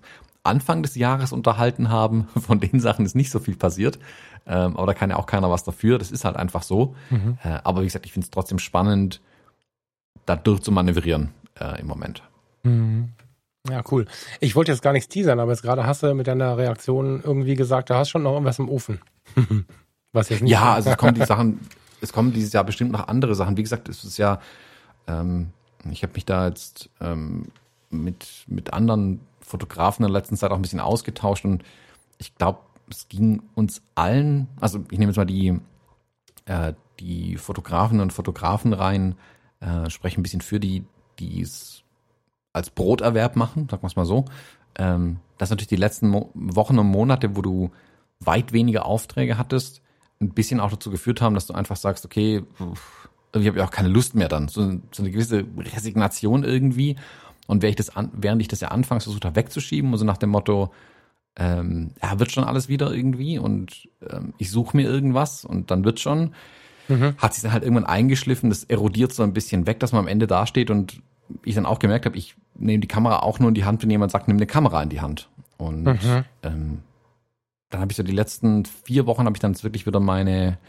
Anfang 0.49 0.83
des 0.83 0.95
Jahres 0.95 1.31
unterhalten 1.31 1.89
haben, 1.89 2.27
von 2.39 2.59
den 2.59 2.79
Sachen 2.79 3.05
ist 3.05 3.15
nicht 3.15 3.31
so 3.31 3.39
viel 3.39 3.55
passiert. 3.55 3.99
Ähm, 4.45 4.75
aber 4.77 4.87
da 4.87 4.93
kann 4.93 5.09
ja 5.09 5.17
auch 5.17 5.27
keiner 5.27 5.49
was 5.49 5.63
dafür. 5.63 5.97
Das 5.97 6.11
ist 6.11 6.25
halt 6.25 6.35
einfach 6.35 6.63
so. 6.63 6.95
Mhm. 7.09 7.37
Äh, 7.43 7.59
aber 7.63 7.81
wie 7.81 7.85
gesagt, 7.85 8.05
ich 8.05 8.13
finde 8.13 8.25
es 8.25 8.31
trotzdem 8.31 8.59
spannend, 8.59 9.21
da 10.25 10.35
durchzumanövrieren 10.35 11.29
äh, 11.59 11.79
im 11.79 11.87
Moment. 11.87 12.23
Mhm. 12.63 13.09
Ja, 13.69 13.83
cool. 13.91 14.05
Ich 14.39 14.55
wollte 14.55 14.71
jetzt 14.71 14.81
gar 14.81 14.93
nichts 14.93 15.09
teasern, 15.09 15.39
aber 15.39 15.51
jetzt 15.51 15.61
gerade 15.61 15.85
hast 15.85 16.03
du 16.03 16.13
mit 16.13 16.27
deiner 16.27 16.57
Reaktion 16.57 17.21
irgendwie 17.23 17.55
gesagt, 17.55 17.89
da 17.89 17.97
hast 17.97 18.09
schon 18.09 18.23
noch 18.23 18.33
irgendwas 18.33 18.59
im 18.59 18.69
Ofen. 18.69 19.01
Was 20.11 20.29
jetzt 20.29 20.41
nicht 20.41 20.51
ja, 20.51 20.73
also 20.75 20.89
es 20.89 20.97
kommen 20.97 21.13
die 21.13 21.25
Sachen, 21.25 21.59
es 22.01 22.13
kommen 22.13 22.33
dieses 22.33 22.53
Jahr 22.53 22.63
bestimmt 22.63 22.91
noch 22.91 23.07
andere 23.07 23.35
Sachen. 23.35 23.57
Wie 23.57 23.63
gesagt, 23.63 23.89
es 23.89 24.03
ist 24.03 24.17
ja, 24.17 24.39
ähm, 25.07 25.49
ich 25.91 26.03
habe 26.03 26.13
mich 26.13 26.25
da 26.25 26.47
jetzt 26.47 26.89
ähm, 27.01 27.47
mit, 27.89 28.45
mit 28.47 28.73
anderen 28.73 29.19
Fotografen 29.49 30.05
in 30.05 30.11
der 30.11 30.19
letzten 30.19 30.37
Zeit 30.37 30.51
auch 30.51 30.55
ein 30.55 30.61
bisschen 30.61 30.79
ausgetauscht 30.79 31.43
und 31.43 31.63
ich 32.19 32.35
glaube, 32.35 32.59
es 32.89 33.09
ging 33.09 33.41
uns 33.55 33.81
allen, 33.95 34.47
also 34.61 34.83
ich 34.91 34.99
nehme 34.99 35.11
jetzt 35.11 35.17
mal 35.17 35.25
die, 35.25 35.59
äh, 36.45 36.73
die 36.99 37.35
Fotografen 37.37 37.99
und 37.99 38.13
Fotografen 38.13 38.73
rein, 38.73 39.15
äh, 39.59 39.89
spreche 39.89 40.19
ein 40.19 40.23
bisschen 40.23 40.41
für 40.41 40.59
die, 40.59 40.85
die 41.17 41.41
es 41.41 41.83
als 42.53 42.69
Broterwerb 42.69 43.35
machen, 43.35 43.67
sagen 43.69 43.83
wir 43.83 43.87
es 43.87 43.95
mal 43.95 44.05
so. 44.05 44.25
Ähm, 44.75 45.19
das 45.37 45.49
natürlich 45.49 45.67
die 45.67 45.75
letzten 45.75 46.09
Mo 46.09 46.29
Wochen 46.33 46.77
und 46.77 46.87
Monate, 46.87 47.35
wo 47.35 47.41
du 47.41 47.71
weit 48.19 48.53
weniger 48.53 48.85
Aufträge 48.85 49.37
hattest, 49.37 49.81
ein 50.21 50.29
bisschen 50.29 50.59
auch 50.59 50.69
dazu 50.69 50.91
geführt 50.91 51.21
haben, 51.21 51.33
dass 51.33 51.47
du 51.47 51.53
einfach 51.53 51.77
sagst, 51.77 52.05
okay, 52.05 52.43
irgendwie 53.31 53.49
habe 53.49 53.59
ich 53.59 53.63
auch 53.63 53.71
keine 53.71 53.89
Lust 53.89 54.15
mehr 54.15 54.27
dann. 54.27 54.47
So, 54.47 54.79
so 54.91 55.03
eine 55.03 55.11
gewisse 55.11 55.45
Resignation 55.57 56.43
irgendwie. 56.43 56.97
Und 57.49 57.63
während 57.63 57.79
ich 57.79 57.87
das, 57.87 57.95
an, 57.95 58.11
während 58.13 58.43
ich 58.43 58.47
das 58.47 58.59
ja 58.59 58.67
anfangs 58.67 59.05
versucht 59.05 59.25
habe 59.25 59.35
wegzuschieben, 59.35 59.91
also 59.91 60.05
nach 60.05 60.17
dem 60.17 60.29
Motto, 60.29 60.71
ähm, 61.35 61.95
ja, 61.99 62.19
wird 62.19 62.31
schon 62.31 62.43
alles 62.43 62.69
wieder 62.69 62.93
irgendwie 62.93 63.39
und 63.39 63.89
ähm, 64.07 64.35
ich 64.37 64.51
suche 64.51 64.77
mir 64.77 64.87
irgendwas 64.87 65.45
und 65.45 65.71
dann 65.71 65.83
wird 65.83 65.99
schon, 65.99 66.35
mhm. 66.89 67.15
hat 67.17 67.33
sich 67.33 67.41
dann 67.41 67.51
halt 67.51 67.63
irgendwann 67.63 67.87
eingeschliffen, 67.87 68.51
das 68.51 68.65
erodiert 68.65 69.13
so 69.13 69.23
ein 69.23 69.33
bisschen 69.33 69.65
weg, 69.65 69.79
dass 69.79 69.93
man 69.93 70.01
am 70.01 70.07
Ende 70.07 70.27
dasteht 70.27 70.69
und 70.69 71.01
ich 71.43 71.55
dann 71.55 71.65
auch 71.65 71.79
gemerkt 71.79 72.05
habe, 72.05 72.15
ich 72.17 72.35
nehme 72.53 72.81
die 72.81 72.87
Kamera 72.87 73.23
auch 73.23 73.39
nur 73.39 73.49
in 73.49 73.55
die 73.55 73.65
Hand, 73.65 73.81
wenn 73.81 73.89
jemand 73.89 74.11
sagt, 74.11 74.27
nimm 74.27 74.37
eine 74.37 74.45
Kamera 74.45 74.83
in 74.83 74.89
die 74.89 75.01
Hand. 75.01 75.27
Und 75.57 75.85
mhm. 75.85 76.25
ähm, 76.43 76.79
dann 77.71 77.81
habe 77.81 77.91
ich 77.91 77.97
so 77.97 78.03
die 78.03 78.11
letzten 78.11 78.65
vier 78.65 79.07
Wochen 79.07 79.25
habe 79.25 79.35
ich 79.35 79.41
dann 79.41 79.61
wirklich 79.63 79.87
wieder 79.87 79.99
meine 79.99 80.59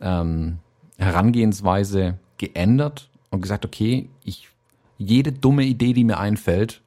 ähm, 0.00 0.58
Herangehensweise 0.98 2.18
geändert 2.36 3.10
und 3.30 3.42
gesagt, 3.42 3.64
okay, 3.64 4.08
ich 4.24 4.48
jede 4.98 5.32
dumme 5.32 5.64
Idee, 5.64 5.92
die 5.92 6.04
mir 6.04 6.18
einfällt, 6.18 6.82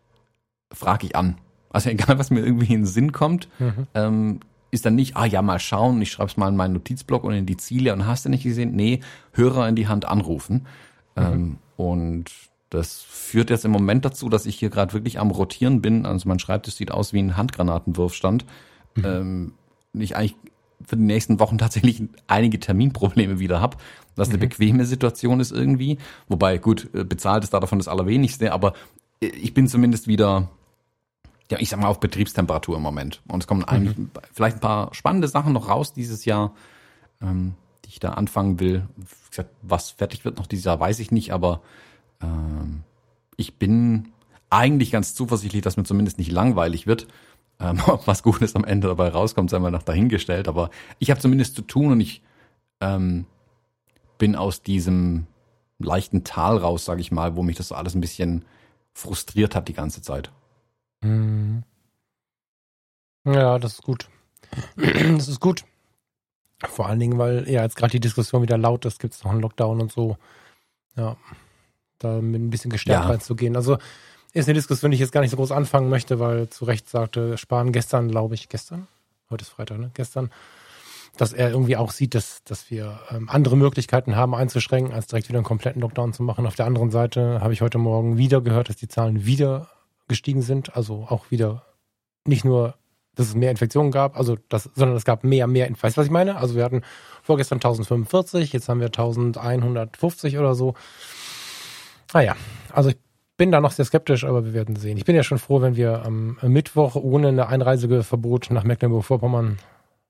frage 0.71 1.07
ich 1.07 1.15
an. 1.15 1.37
Also 1.69 1.89
egal, 1.91 2.19
was 2.19 2.29
mir 2.29 2.41
irgendwie 2.41 2.73
in 2.73 2.81
den 2.81 2.85
Sinn 2.85 3.11
kommt, 3.11 3.47
mhm. 3.59 3.87
ähm, 3.93 4.39
ist 4.71 4.85
dann 4.85 4.95
nicht, 4.95 5.17
ah 5.17 5.25
ja, 5.25 5.41
mal 5.41 5.59
schauen, 5.59 6.01
ich 6.01 6.11
schreibe 6.11 6.29
es 6.29 6.37
mal 6.37 6.49
in 6.49 6.55
meinen 6.55 6.73
Notizblock 6.73 7.23
und 7.23 7.33
in 7.33 7.45
die 7.45 7.57
Ziele 7.57 7.91
und 7.93 8.05
hast 8.05 8.25
du 8.25 8.29
nicht 8.29 8.43
gesehen? 8.43 8.75
Nee, 8.75 8.99
Hörer 9.33 9.67
in 9.67 9.75
die 9.75 9.87
Hand 9.87 10.05
anrufen. 10.05 10.67
Mhm. 11.15 11.23
Ähm, 11.23 11.57
und 11.75 12.31
das 12.69 13.01
führt 13.01 13.49
jetzt 13.49 13.65
im 13.65 13.71
Moment 13.71 14.05
dazu, 14.05 14.29
dass 14.29 14.45
ich 14.45 14.57
hier 14.57 14.69
gerade 14.69 14.93
wirklich 14.93 15.19
am 15.19 15.31
Rotieren 15.31 15.81
bin. 15.81 16.05
Also 16.05 16.29
mein 16.29 16.39
Schreibtisch 16.39 16.75
sieht 16.75 16.91
aus 16.91 17.13
wie 17.13 17.19
ein 17.19 17.35
Handgranatenwurfstand. 17.35 18.45
Mhm. 18.95 19.05
Ähm, 19.05 19.53
ich 19.93 20.15
eigentlich 20.15 20.35
für 20.85 20.97
die 20.97 21.03
nächsten 21.03 21.39
Wochen 21.39 21.57
tatsächlich 21.57 22.03
einige 22.27 22.59
Terminprobleme 22.59 23.39
wieder 23.39 23.61
habe, 23.61 23.77
was 24.15 24.29
mhm. 24.29 24.35
eine 24.35 24.39
bequeme 24.39 24.85
Situation 24.85 25.39
ist 25.39 25.51
irgendwie. 25.51 25.97
Wobei, 26.27 26.57
gut, 26.57 26.89
äh, 26.93 27.03
bezahlt 27.03 27.43
ist 27.43 27.53
da 27.53 27.59
davon 27.59 27.79
das 27.79 27.87
Allerwenigste, 27.87 28.51
aber 28.51 28.73
äh, 29.21 29.27
ich 29.27 29.53
bin 29.53 29.67
zumindest 29.67 30.07
wieder, 30.07 30.49
ja, 31.51 31.59
ich 31.59 31.69
sag 31.69 31.79
mal, 31.79 31.87
auf 31.87 31.99
Betriebstemperatur 31.99 32.77
im 32.77 32.81
Moment. 32.81 33.21
Und 33.27 33.43
es 33.43 33.47
kommen 33.47 33.61
mhm. 33.61 33.67
eigentlich 33.67 33.95
vielleicht 34.33 34.57
ein 34.57 34.61
paar 34.61 34.93
spannende 34.93 35.27
Sachen 35.27 35.53
noch 35.53 35.69
raus 35.69 35.93
dieses 35.93 36.25
Jahr, 36.25 36.53
ähm, 37.21 37.55
die 37.85 37.89
ich 37.89 37.99
da 37.99 38.13
anfangen 38.13 38.59
will. 38.59 38.87
Wie 38.95 39.29
gesagt, 39.29 39.51
was 39.61 39.91
fertig 39.91 40.25
wird 40.25 40.37
noch 40.37 40.47
dieses 40.47 40.65
Jahr, 40.65 40.79
weiß 40.79 40.99
ich 40.99 41.11
nicht, 41.11 41.31
aber 41.33 41.61
ähm, 42.21 42.83
ich 43.35 43.57
bin 43.57 44.09
eigentlich 44.49 44.91
ganz 44.91 45.13
zuversichtlich, 45.13 45.61
dass 45.61 45.77
mir 45.77 45.83
zumindest 45.83 46.17
nicht 46.17 46.31
langweilig 46.31 46.87
wird. 46.87 47.07
Ähm, 47.59 47.81
ob 47.87 48.07
was 48.07 48.23
Gutes 48.23 48.55
am 48.55 48.63
Ende 48.63 48.87
dabei 48.87 49.09
rauskommt, 49.09 49.49
sei 49.49 49.59
mal 49.59 49.71
noch 49.71 49.83
dahingestellt. 49.83 50.47
Aber 50.47 50.69
ich 50.99 51.11
habe 51.11 51.19
zumindest 51.19 51.55
zu 51.55 51.61
tun 51.61 51.91
und 51.91 52.01
ich 52.01 52.21
ähm, 52.81 53.25
bin 54.17 54.35
aus 54.35 54.61
diesem 54.61 55.27
leichten 55.79 56.23
Tal 56.23 56.57
raus, 56.57 56.85
sage 56.85 57.01
ich 57.01 57.11
mal, 57.11 57.35
wo 57.35 57.43
mich 57.43 57.57
das 57.57 57.69
so 57.69 57.75
alles 57.75 57.95
ein 57.95 58.01
bisschen 58.01 58.45
frustriert 58.93 59.55
hat 59.55 59.67
die 59.67 59.73
ganze 59.73 60.01
Zeit. 60.01 60.31
Mhm. 61.01 61.63
Ja, 63.25 63.59
das 63.59 63.73
ist 63.73 63.83
gut. 63.83 64.09
Das 64.77 65.27
ist 65.27 65.39
gut. 65.39 65.63
Vor 66.65 66.87
allen 66.87 66.99
Dingen, 66.99 67.17
weil 67.17 67.47
ja 67.49 67.63
jetzt 67.63 67.75
gerade 67.75 67.91
die 67.91 67.99
Diskussion 67.99 68.41
wieder 68.41 68.57
laut 68.57 68.83
ist, 68.85 68.99
gibt 68.99 69.13
es 69.13 69.23
noch 69.23 69.31
einen 69.31 69.41
Lockdown 69.41 69.79
und 69.79 69.91
so. 69.91 70.17
Ja 70.97 71.15
da 71.99 72.21
mit 72.21 72.41
ein 72.41 72.49
bisschen 72.49 72.71
gestärkt 72.71 73.03
ja. 73.03 73.09
reinzugehen. 73.09 73.55
Also 73.55 73.77
ist 74.33 74.47
eine 74.47 74.53
Diskussion, 74.55 74.91
die 74.91 74.95
ich 74.95 75.01
jetzt 75.01 75.11
gar 75.11 75.21
nicht 75.21 75.31
so 75.31 75.37
groß 75.37 75.51
anfangen 75.51 75.89
möchte, 75.89 76.19
weil 76.19 76.49
zu 76.49 76.65
Recht 76.65 76.89
sagte 76.89 77.37
Spahn 77.37 77.71
gestern, 77.71 78.09
glaube 78.09 78.35
ich, 78.35 78.49
gestern, 78.49 78.87
heute 79.29 79.43
ist 79.43 79.49
Freitag, 79.49 79.79
ne? 79.79 79.91
Gestern, 79.93 80.29
dass 81.17 81.33
er 81.33 81.49
irgendwie 81.49 81.75
auch 81.75 81.91
sieht, 81.91 82.15
dass, 82.15 82.43
dass 82.43 82.69
wir 82.69 82.99
ähm, 83.11 83.29
andere 83.29 83.57
Möglichkeiten 83.57 84.15
haben 84.15 84.35
einzuschränken, 84.35 84.93
als 84.93 85.07
direkt 85.07 85.29
wieder 85.29 85.39
einen 85.39 85.45
kompletten 85.45 85.81
Lockdown 85.81 86.13
zu 86.13 86.23
machen. 86.23 86.45
Auf 86.45 86.55
der 86.55 86.65
anderen 86.65 86.91
Seite 86.91 87.41
habe 87.41 87.53
ich 87.53 87.61
heute 87.61 87.77
Morgen 87.77 88.17
wieder 88.17 88.41
gehört, 88.41 88.69
dass 88.69 88.77
die 88.77 88.87
Zahlen 88.87 89.25
wieder 89.25 89.69
gestiegen 90.07 90.41
sind, 90.41 90.75
also 90.75 91.07
auch 91.09 91.31
wieder 91.31 91.63
nicht 92.25 92.45
nur, 92.45 92.75
dass 93.15 93.27
es 93.27 93.35
mehr 93.35 93.51
Infektionen 93.51 93.91
gab, 93.91 94.17
also 94.17 94.37
das, 94.49 94.69
sondern 94.75 94.95
es 94.95 95.05
gab 95.05 95.23
mehr, 95.23 95.47
mehr, 95.47 95.69
weißt 95.69 95.97
du, 95.97 95.99
was 95.99 96.05
ich 96.05 96.11
meine? 96.11 96.37
Also 96.37 96.55
wir 96.55 96.63
hatten 96.63 96.83
vorgestern 97.23 97.57
1045, 97.57 98.53
jetzt 98.53 98.69
haben 98.69 98.79
wir 98.79 98.87
1150 98.87 100.37
oder 100.37 100.55
so. 100.55 100.75
Naja, 102.13 102.35
ah 102.69 102.75
also 102.75 102.89
ich 102.89 102.97
bin 103.39 103.51
da 103.51 103.61
noch 103.61 103.71
sehr 103.71 103.85
skeptisch, 103.85 104.25
aber 104.25 104.43
wir 104.43 104.53
werden 104.53 104.75
sehen. 104.75 104.97
Ich 104.97 105.05
bin 105.05 105.15
ja 105.15 105.23
schon 105.23 105.39
froh, 105.39 105.61
wenn 105.61 105.77
wir 105.77 106.05
am 106.05 106.37
Mittwoch 106.43 106.95
ohne 106.95 107.29
ein 107.29 107.39
Einreiseverbot 107.39 108.51
nach 108.51 108.65
Mecklenburg-Vorpommern 108.65 109.59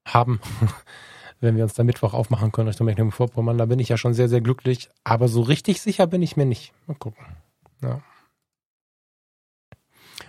haben. 0.04 0.42
wenn 1.40 1.56
wir 1.56 1.64
uns 1.64 1.76
da 1.76 1.84
Mittwoch 1.84 2.16
aufmachen 2.16 2.52
können 2.52 2.70
Richtung 2.70 2.86
Mecklenburg-Vorpommern, 2.86 3.60
da 3.60 3.68
bin 3.68 3.78
ich 3.78 3.88
ja 3.88 3.98
schon 3.98 4.16
sehr, 4.16 4.30
sehr 4.30 4.42
glücklich. 4.42 4.90
Aber 5.04 5.28
so 5.28 5.42
richtig 5.42 5.80
sicher 5.80 6.08
bin 6.08 6.24
ich 6.24 6.38
mir 6.38 6.48
nicht. 6.48 6.74
Mal 6.88 6.96
gucken. 6.96 7.24
Ja. 7.84 8.02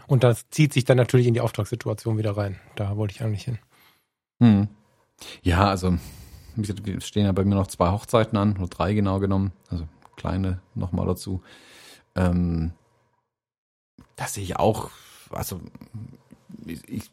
Und 0.06 0.22
das 0.22 0.50
zieht 0.50 0.74
sich 0.74 0.84
dann 0.84 0.98
natürlich 0.98 1.26
in 1.26 1.32
die 1.32 1.40
Auftragssituation 1.40 2.18
wieder 2.18 2.36
rein. 2.36 2.60
Da 2.76 2.98
wollte 2.98 3.14
ich 3.14 3.22
eigentlich 3.22 3.44
hin. 3.44 3.58
Hm. 4.40 4.68
Ja, 5.40 5.68
also, 5.70 5.96
gesagt, 6.54 6.82
stehen 7.02 7.24
ja 7.24 7.32
bei 7.32 7.46
mir 7.46 7.54
noch 7.54 7.68
zwei 7.68 7.92
Hochzeiten 7.92 8.36
an, 8.36 8.56
nur 8.58 8.68
drei 8.68 8.92
genau 8.92 9.20
genommen. 9.20 9.52
Also 9.70 9.88
kleine 10.16 10.60
nochmal 10.74 11.06
dazu. 11.06 11.40
Ähm, 12.14 12.72
das 14.20 14.34
sehe 14.34 14.44
ich 14.44 14.58
auch, 14.58 14.90
also 15.30 15.60
ich, 16.66 17.10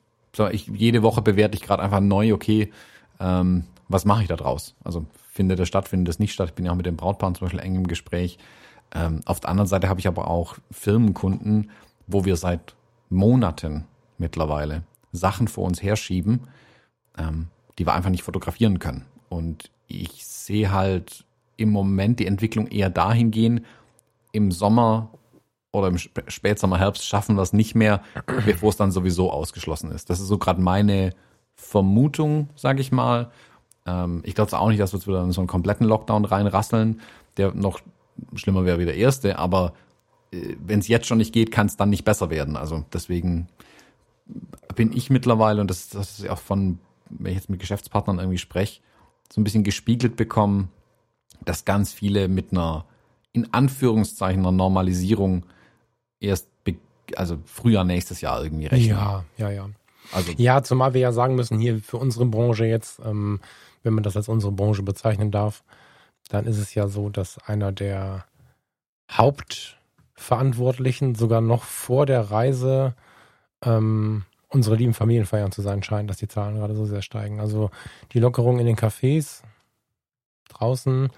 ich 0.51 0.67
jede 0.67 1.03
Woche 1.03 1.21
bewerte 1.21 1.55
ich 1.55 1.63
gerade 1.63 1.81
einfach 1.81 2.01
neu, 2.01 2.33
okay, 2.33 2.69
ähm, 3.21 3.63
was 3.87 4.03
mache 4.03 4.23
ich 4.23 4.27
da 4.27 4.35
draus? 4.35 4.75
Also 4.83 5.05
findet 5.31 5.57
das 5.57 5.69
statt, 5.69 5.87
findet 5.87 6.09
das 6.09 6.19
nicht 6.19 6.33
statt? 6.33 6.49
Ich 6.49 6.55
bin 6.55 6.65
ja 6.65 6.71
auch 6.73 6.75
mit 6.75 6.85
dem 6.85 6.97
Brautpaar 6.97 7.33
zum 7.33 7.45
Beispiel 7.45 7.61
eng 7.61 7.75
im 7.75 7.87
Gespräch. 7.87 8.37
Ähm, 8.93 9.21
auf 9.23 9.39
der 9.39 9.49
anderen 9.49 9.69
Seite 9.69 9.87
habe 9.87 10.01
ich 10.01 10.07
aber 10.07 10.27
auch 10.27 10.57
Firmenkunden, 10.69 11.71
wo 12.07 12.25
wir 12.25 12.35
seit 12.35 12.75
Monaten 13.09 13.85
mittlerweile 14.17 14.83
Sachen 15.13 15.47
vor 15.47 15.63
uns 15.63 15.81
herschieben, 15.81 16.41
ähm, 17.17 17.47
die 17.79 17.87
wir 17.87 17.93
einfach 17.93 18.09
nicht 18.09 18.23
fotografieren 18.23 18.79
können. 18.79 19.05
Und 19.29 19.71
ich 19.87 20.25
sehe 20.25 20.73
halt 20.73 21.23
im 21.55 21.69
Moment 21.69 22.19
die 22.19 22.27
Entwicklung 22.27 22.67
eher 22.67 22.89
dahin 22.89 23.31
gehen, 23.31 23.65
im 24.33 24.51
Sommer 24.51 25.09
oder 25.71 25.87
im 25.87 25.97
Spätsommer, 25.97 26.79
Herbst 26.79 27.05
schaffen 27.05 27.35
wir 27.35 27.41
es 27.41 27.53
nicht 27.53 27.75
mehr, 27.75 28.01
bevor 28.45 28.69
es 28.69 28.77
dann 28.77 28.91
sowieso 28.91 29.31
ausgeschlossen 29.31 29.91
ist. 29.91 30.09
Das 30.09 30.19
ist 30.19 30.27
so 30.27 30.37
gerade 30.37 30.61
meine 30.61 31.13
Vermutung, 31.55 32.49
sage 32.55 32.81
ich 32.81 32.91
mal. 32.91 33.31
Ähm, 33.85 34.21
ich 34.23 34.35
glaube 34.35 34.57
auch 34.57 34.69
nicht, 34.69 34.79
dass 34.79 34.93
wir 34.93 34.99
jetzt 34.99 35.07
wieder 35.07 35.23
in 35.23 35.31
so 35.31 35.41
einen 35.41 35.47
kompletten 35.47 35.85
Lockdown 35.85 36.25
reinrasseln, 36.25 37.01
der 37.37 37.53
noch 37.53 37.79
schlimmer 38.35 38.65
wäre 38.65 38.79
wie 38.79 38.85
der 38.85 38.95
erste, 38.95 39.37
aber 39.37 39.73
äh, 40.31 40.55
wenn 40.59 40.79
es 40.79 40.87
jetzt 40.87 41.07
schon 41.07 41.17
nicht 41.17 41.33
geht, 41.33 41.51
kann 41.51 41.67
es 41.67 41.77
dann 41.77 41.89
nicht 41.89 42.05
besser 42.05 42.29
werden. 42.29 42.55
Also 42.55 42.85
deswegen 42.93 43.47
bin 44.75 44.95
ich 44.95 45.09
mittlerweile, 45.09 45.61
und 45.61 45.69
das, 45.69 45.89
das 45.89 46.19
ist 46.19 46.29
auch 46.29 46.39
von, 46.39 46.79
wenn 47.09 47.31
ich 47.31 47.37
jetzt 47.37 47.49
mit 47.49 47.59
Geschäftspartnern 47.59 48.19
irgendwie 48.19 48.37
spreche, 48.37 48.81
so 49.31 49.41
ein 49.41 49.43
bisschen 49.43 49.63
gespiegelt 49.63 50.15
bekommen, 50.15 50.69
dass 51.43 51.65
ganz 51.65 51.91
viele 51.91 52.27
mit 52.27 52.51
einer, 52.51 52.85
in 53.31 53.53
Anführungszeichen, 53.53 54.41
einer 54.41 54.51
Normalisierung 54.51 55.45
erst, 56.19 56.47
also 57.15 57.39
früher 57.45 57.83
nächstes 57.83 58.21
Jahr 58.21 58.43
irgendwie 58.43 58.67
rechnen. 58.67 58.89
Ja, 58.89 59.23
ja, 59.37 59.49
ja. 59.49 59.69
Also, 60.11 60.31
ja, 60.37 60.63
zumal 60.63 60.93
wir 60.93 61.01
ja 61.01 61.11
sagen 61.11 61.35
müssen, 61.35 61.59
hier 61.59 61.79
für 61.79 61.97
unsere 61.97 62.25
Branche 62.25 62.65
jetzt, 62.65 63.01
ähm, 63.03 63.41
wenn 63.83 63.93
man 63.93 64.03
das 64.03 64.15
als 64.15 64.29
unsere 64.29 64.53
Branche 64.53 64.83
bezeichnen 64.83 65.31
darf, 65.31 65.63
dann 66.29 66.45
ist 66.45 66.57
es 66.57 66.73
ja 66.73 66.87
so, 66.87 67.09
dass 67.09 67.37
einer 67.45 67.71
der 67.71 68.25
Hauptverantwortlichen 69.11 71.15
sogar 71.15 71.41
noch 71.41 71.63
vor 71.63 72.05
der 72.05 72.31
Reise 72.31 72.95
ähm, 73.63 74.25
unsere 74.49 74.75
lieben 74.75 74.93
Familienfeiern 74.93 75.51
zu 75.51 75.61
sein 75.61 75.83
scheinen, 75.83 76.07
dass 76.07 76.17
die 76.17 76.27
Zahlen 76.27 76.55
gerade 76.55 76.75
so 76.75 76.85
sehr 76.85 77.01
steigen. 77.01 77.39
Also 77.39 77.69
die 78.13 78.19
Lockerung 78.19 78.59
in 78.59 78.65
den 78.65 78.77
Cafés 78.77 79.41
draußen, 80.49 81.09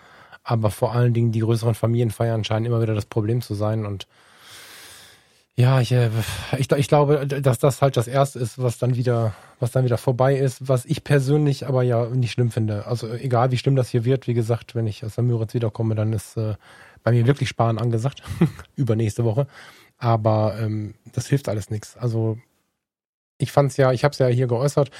aber 0.43 0.71
vor 0.71 0.93
allen 0.93 1.13
Dingen 1.13 1.31
die 1.31 1.41
größeren 1.41 1.75
Familienfeiern 1.75 2.43
scheinen 2.43 2.65
immer 2.65 2.81
wieder 2.81 2.95
das 2.95 3.05
Problem 3.05 3.41
zu 3.41 3.53
sein 3.53 3.85
und 3.85 4.07
ja, 5.59 5.81
ich, 5.81 5.91
äh, 5.91 6.09
ich, 6.57 6.71
ich 6.71 6.87
glaube, 6.87 7.27
dass 7.27 7.59
das 7.59 7.81
halt 7.81 7.97
das 7.97 8.07
erste 8.07 8.39
ist, 8.39 8.59
was 8.59 8.77
dann 8.77 8.95
wieder, 8.95 9.33
was 9.59 9.71
dann 9.71 9.83
wieder 9.83 9.97
vorbei 9.97 10.37
ist, 10.37 10.69
was 10.69 10.85
ich 10.85 11.03
persönlich 11.03 11.67
aber 11.67 11.83
ja 11.83 12.05
nicht 12.05 12.31
schlimm 12.31 12.49
finde. 12.49 12.87
Also 12.87 13.11
egal 13.11 13.51
wie 13.51 13.57
schlimm 13.57 13.75
das 13.75 13.89
hier 13.89 14.05
wird, 14.05 14.25
wie 14.25 14.33
gesagt, 14.33 14.73
wenn 14.73 14.87
ich 14.87 15.03
aus 15.03 15.15
der 15.15 15.25
Müritz 15.25 15.53
wiederkomme, 15.53 15.95
dann 15.95 16.13
ist 16.13 16.37
äh, 16.37 16.55
bei 17.03 17.11
mir 17.11 17.27
wirklich 17.27 17.49
Sparen 17.49 17.77
angesagt. 17.77 18.23
Übernächste 18.77 19.25
Woche. 19.25 19.47
Aber 19.97 20.57
ähm, 20.61 20.95
das 21.11 21.27
hilft 21.27 21.49
alles 21.49 21.69
nichts. 21.69 21.97
Also 21.97 22.37
ich 23.37 23.51
fand's 23.51 23.75
ja, 23.75 23.91
ich 23.91 24.05
habe 24.05 24.13
es 24.13 24.19
ja 24.19 24.27
hier 24.27 24.47
geäußert 24.47 24.91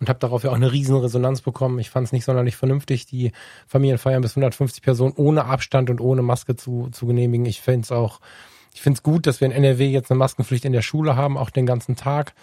und 0.00 0.08
habe 0.08 0.18
darauf 0.18 0.44
ja 0.44 0.50
auch 0.50 0.54
eine 0.54 0.72
riesen 0.72 0.96
Resonanz 0.96 1.42
bekommen. 1.42 1.78
Ich 1.78 1.90
fand 1.90 2.06
es 2.06 2.12
nicht 2.12 2.24
sonderlich 2.24 2.56
vernünftig, 2.56 3.04
die 3.04 3.32
Familienfeiern 3.66 4.22
bis 4.22 4.32
150 4.32 4.82
Personen 4.82 5.12
ohne 5.14 5.44
Abstand 5.44 5.90
und 5.90 6.00
ohne 6.00 6.22
Maske 6.22 6.56
zu, 6.56 6.88
zu 6.90 7.04
genehmigen. 7.04 7.44
Ich 7.44 7.60
fände 7.60 7.94
auch 7.94 8.20
ich 8.76 8.82
finde 8.82 8.98
es 8.98 9.02
gut, 9.02 9.26
dass 9.26 9.40
wir 9.40 9.46
in 9.46 9.52
NRW 9.52 9.88
jetzt 9.88 10.10
eine 10.10 10.18
Maskenpflicht 10.18 10.66
in 10.66 10.74
der 10.74 10.82
Schule 10.82 11.16
haben, 11.16 11.38
auch 11.38 11.48
den 11.48 11.64
ganzen 11.64 11.96
Tag. 11.96 12.34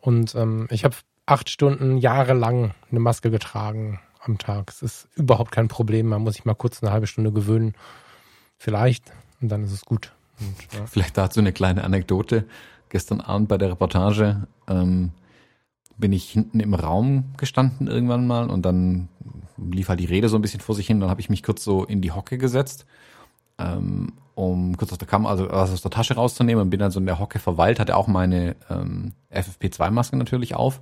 Und 0.00 0.34
ähm, 0.34 0.66
ich 0.70 0.84
habe 0.84 0.96
acht 1.26 1.50
Stunden 1.50 1.98
jahrelang 1.98 2.72
eine 2.90 2.98
Maske 2.98 3.30
getragen 3.30 4.00
am 4.24 4.38
Tag. 4.38 4.70
Es 4.70 4.80
ist 4.80 5.08
überhaupt 5.16 5.52
kein 5.52 5.68
Problem. 5.68 6.06
Man 6.06 6.22
muss 6.22 6.36
sich 6.36 6.46
mal 6.46 6.54
kurz 6.54 6.82
eine 6.82 6.92
halbe 6.92 7.06
Stunde 7.06 7.30
gewöhnen. 7.30 7.74
Vielleicht. 8.56 9.12
Und 9.42 9.50
dann 9.50 9.64
ist 9.64 9.72
es 9.72 9.84
gut. 9.84 10.14
Und, 10.40 10.56
ja. 10.72 10.86
Vielleicht 10.86 11.18
dazu 11.18 11.40
eine 11.40 11.52
kleine 11.52 11.84
Anekdote. 11.84 12.46
Gestern 12.88 13.20
Abend 13.20 13.48
bei 13.48 13.58
der 13.58 13.72
Reportage 13.72 14.46
ähm, 14.68 15.10
bin 15.98 16.14
ich 16.14 16.30
hinten 16.30 16.60
im 16.60 16.72
Raum 16.72 17.34
gestanden 17.36 17.86
irgendwann 17.86 18.26
mal 18.26 18.48
und 18.48 18.62
dann 18.62 19.10
lief 19.58 19.90
halt 19.90 20.00
die 20.00 20.06
Rede 20.06 20.30
so 20.30 20.36
ein 20.38 20.42
bisschen 20.42 20.60
vor 20.60 20.74
sich 20.74 20.86
hin. 20.86 21.00
Dann 21.00 21.10
habe 21.10 21.20
ich 21.20 21.28
mich 21.28 21.42
kurz 21.42 21.62
so 21.62 21.84
in 21.84 22.00
die 22.00 22.12
Hocke 22.12 22.38
gesetzt 22.38 22.86
ähm, 23.58 24.12
um 24.34 24.76
kurz 24.76 24.92
aus 24.92 24.98
der 24.98 25.08
Kamera, 25.08 25.30
also 25.30 25.48
was 25.50 25.72
aus 25.72 25.82
der 25.82 25.90
Tasche 25.90 26.14
rauszunehmen 26.14 26.62
und 26.62 26.70
bin 26.70 26.80
dann 26.80 26.90
so 26.90 27.00
in 27.00 27.06
der 27.06 27.18
Hocke 27.18 27.38
verweilt, 27.38 27.78
hatte 27.78 27.96
auch 27.96 28.06
meine 28.06 28.56
ähm, 28.70 29.12
FFP2-Maske 29.32 30.16
natürlich 30.16 30.54
auf 30.54 30.80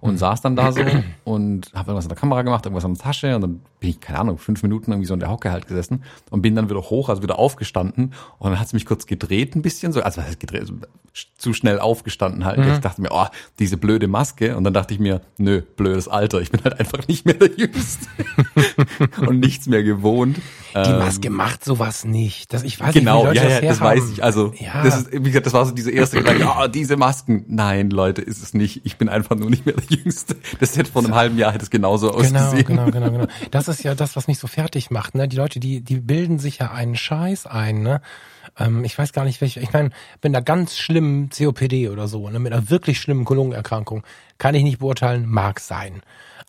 und 0.00 0.18
saß 0.18 0.40
dann 0.40 0.56
da 0.56 0.72
so 0.72 0.80
und 1.24 1.70
habe 1.74 1.90
irgendwas 1.90 2.04
in 2.04 2.10
der 2.10 2.18
Kamera 2.18 2.42
gemacht, 2.42 2.64
irgendwas 2.66 2.84
in 2.84 2.94
der 2.94 3.02
Tasche 3.02 3.34
und 3.34 3.40
dann 3.42 3.60
bin 3.80 3.90
ich, 3.90 4.00
keine 4.00 4.18
Ahnung, 4.20 4.38
fünf 4.38 4.62
Minuten 4.62 4.90
irgendwie 4.90 5.06
so 5.06 5.14
in 5.14 5.20
der 5.20 5.30
Hocke 5.30 5.50
halt 5.50 5.66
gesessen 5.66 6.02
und 6.30 6.42
bin 6.42 6.54
dann 6.54 6.68
wieder 6.68 6.80
hoch, 6.80 7.08
also 7.08 7.22
wieder 7.22 7.38
aufgestanden 7.38 8.12
und 8.38 8.50
dann 8.50 8.58
hat 8.58 8.66
es 8.66 8.72
mich 8.72 8.86
kurz 8.86 9.06
gedreht 9.06 9.54
ein 9.54 9.62
bisschen, 9.62 9.92
so, 9.92 10.00
also 10.02 10.20
was 10.20 10.26
heißt 10.26 10.40
gedreht, 10.40 10.62
also 10.62 10.74
zu 11.36 11.52
schnell 11.52 11.78
aufgestanden 11.78 12.44
halt. 12.44 12.58
Mhm. 12.58 12.72
Ich 12.72 12.78
dachte 12.78 13.00
mir, 13.00 13.10
oh, 13.10 13.26
diese 13.58 13.76
blöde 13.76 14.08
Maske 14.08 14.56
und 14.56 14.64
dann 14.64 14.74
dachte 14.74 14.94
ich 14.94 15.00
mir, 15.00 15.20
nö, 15.36 15.62
blödes 15.62 16.08
Alter, 16.08 16.40
ich 16.40 16.50
bin 16.50 16.62
halt 16.64 16.78
einfach 16.78 17.06
nicht 17.08 17.24
mehr 17.24 17.34
der 17.34 17.50
Jüngste 17.52 18.06
und 19.26 19.40
nichts 19.40 19.66
mehr 19.66 19.82
gewohnt. 19.82 20.38
Die 20.74 20.90
ähm, 20.90 20.98
Maske 20.98 21.28
ähm, 21.28 21.34
macht 21.34 21.64
sowas 21.64 22.04
nicht. 22.04 22.52
Das, 22.52 22.62
ich 22.62 22.78
weiß 22.78 22.92
genau, 22.92 23.24
nicht, 23.24 23.34
wie 23.34 23.38
Leute 23.38 23.48
ja, 23.48 23.54
ja, 23.54 23.60
das, 23.60 23.78
das 23.78 23.80
weiß 23.80 24.10
ich. 24.10 24.22
Also, 24.22 24.52
ja. 24.58 24.82
das 24.82 25.02
ist, 25.02 25.12
wie 25.12 25.22
gesagt, 25.22 25.46
das 25.46 25.52
war 25.54 25.64
so 25.64 25.72
diese 25.72 25.90
erste 25.90 26.18
Gedanke, 26.18 26.46
oh, 26.46 26.66
diese 26.68 26.96
Masken. 26.96 27.44
Nein, 27.48 27.90
Leute, 27.90 28.22
ist 28.22 28.42
es 28.42 28.54
nicht. 28.54 28.82
Ich 28.84 28.96
bin 28.96 29.08
einfach 29.08 29.36
nur 29.36 29.50
nicht 29.50 29.64
mehr 29.64 29.74
der 29.74 29.87
Jüngste. 29.88 30.36
Das 30.60 30.76
hätte 30.76 30.90
vor 30.90 31.04
einem 31.04 31.14
halben 31.14 31.38
Jahr 31.38 31.52
hätte 31.52 31.64
es 31.64 31.70
genauso 31.70 32.10
genau, 32.10 32.18
ausgesehen. 32.18 32.64
Genau, 32.66 32.86
genau, 32.90 33.10
genau. 33.10 33.26
Das 33.50 33.68
ist 33.68 33.82
ja 33.82 33.94
das, 33.94 34.16
was 34.16 34.28
mich 34.28 34.38
so 34.38 34.46
fertig 34.46 34.90
macht. 34.90 35.14
Ne? 35.14 35.28
Die 35.28 35.36
Leute, 35.36 35.60
die, 35.60 35.80
die 35.80 36.00
bilden 36.00 36.38
sich 36.38 36.58
ja 36.58 36.70
einen 36.70 36.96
Scheiß 36.96 37.46
ein. 37.46 37.82
Ne? 37.82 38.00
Ähm, 38.58 38.84
ich 38.84 38.96
weiß 38.98 39.12
gar 39.12 39.24
nicht, 39.24 39.40
welche. 39.40 39.60
Ich 39.60 39.72
meine, 39.72 39.90
mit 40.22 40.24
einer 40.24 40.42
ganz 40.42 40.76
schlimmen 40.76 41.30
COPD 41.30 41.88
oder 41.88 42.08
so, 42.08 42.28
ne? 42.28 42.38
mit 42.38 42.52
einer 42.52 42.70
wirklich 42.70 43.00
schlimmen 43.00 43.24
Kolongenerkrankung, 43.24 44.04
kann 44.38 44.54
ich 44.54 44.62
nicht 44.62 44.78
beurteilen, 44.78 45.26
mag 45.26 45.60
sein. 45.60 46.02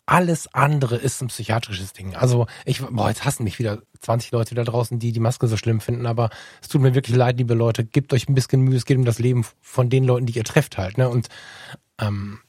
Alles 0.06 0.52
andere 0.52 0.96
ist 0.96 1.22
ein 1.22 1.28
psychiatrisches 1.28 1.92
Ding. 1.92 2.16
Also 2.16 2.46
ich, 2.64 2.80
boah, 2.82 3.08
jetzt 3.08 3.24
hassen 3.24 3.44
mich 3.44 3.58
wieder 3.58 3.78
20 4.00 4.32
Leute 4.32 4.54
da 4.54 4.64
draußen, 4.64 4.98
die 4.98 5.12
die 5.12 5.20
Maske 5.20 5.46
so 5.46 5.56
schlimm 5.56 5.80
finden, 5.80 6.06
aber 6.06 6.30
es 6.60 6.68
tut 6.68 6.80
mir 6.80 6.94
wirklich 6.94 7.16
leid, 7.16 7.38
liebe 7.38 7.54
Leute. 7.54 7.84
Gebt 7.84 8.12
euch 8.12 8.28
ein 8.28 8.34
bisschen 8.34 8.62
Mühe, 8.62 8.76
es 8.76 8.86
geht 8.86 8.96
um 8.96 9.04
das 9.04 9.18
Leben 9.18 9.44
von 9.60 9.88
den 9.88 10.04
Leuten, 10.04 10.26
die 10.26 10.36
ihr 10.36 10.44
trefft 10.44 10.78
halt. 10.78 10.98
Ne? 10.98 11.08
Und 11.08 11.28
ähm, 12.00 12.40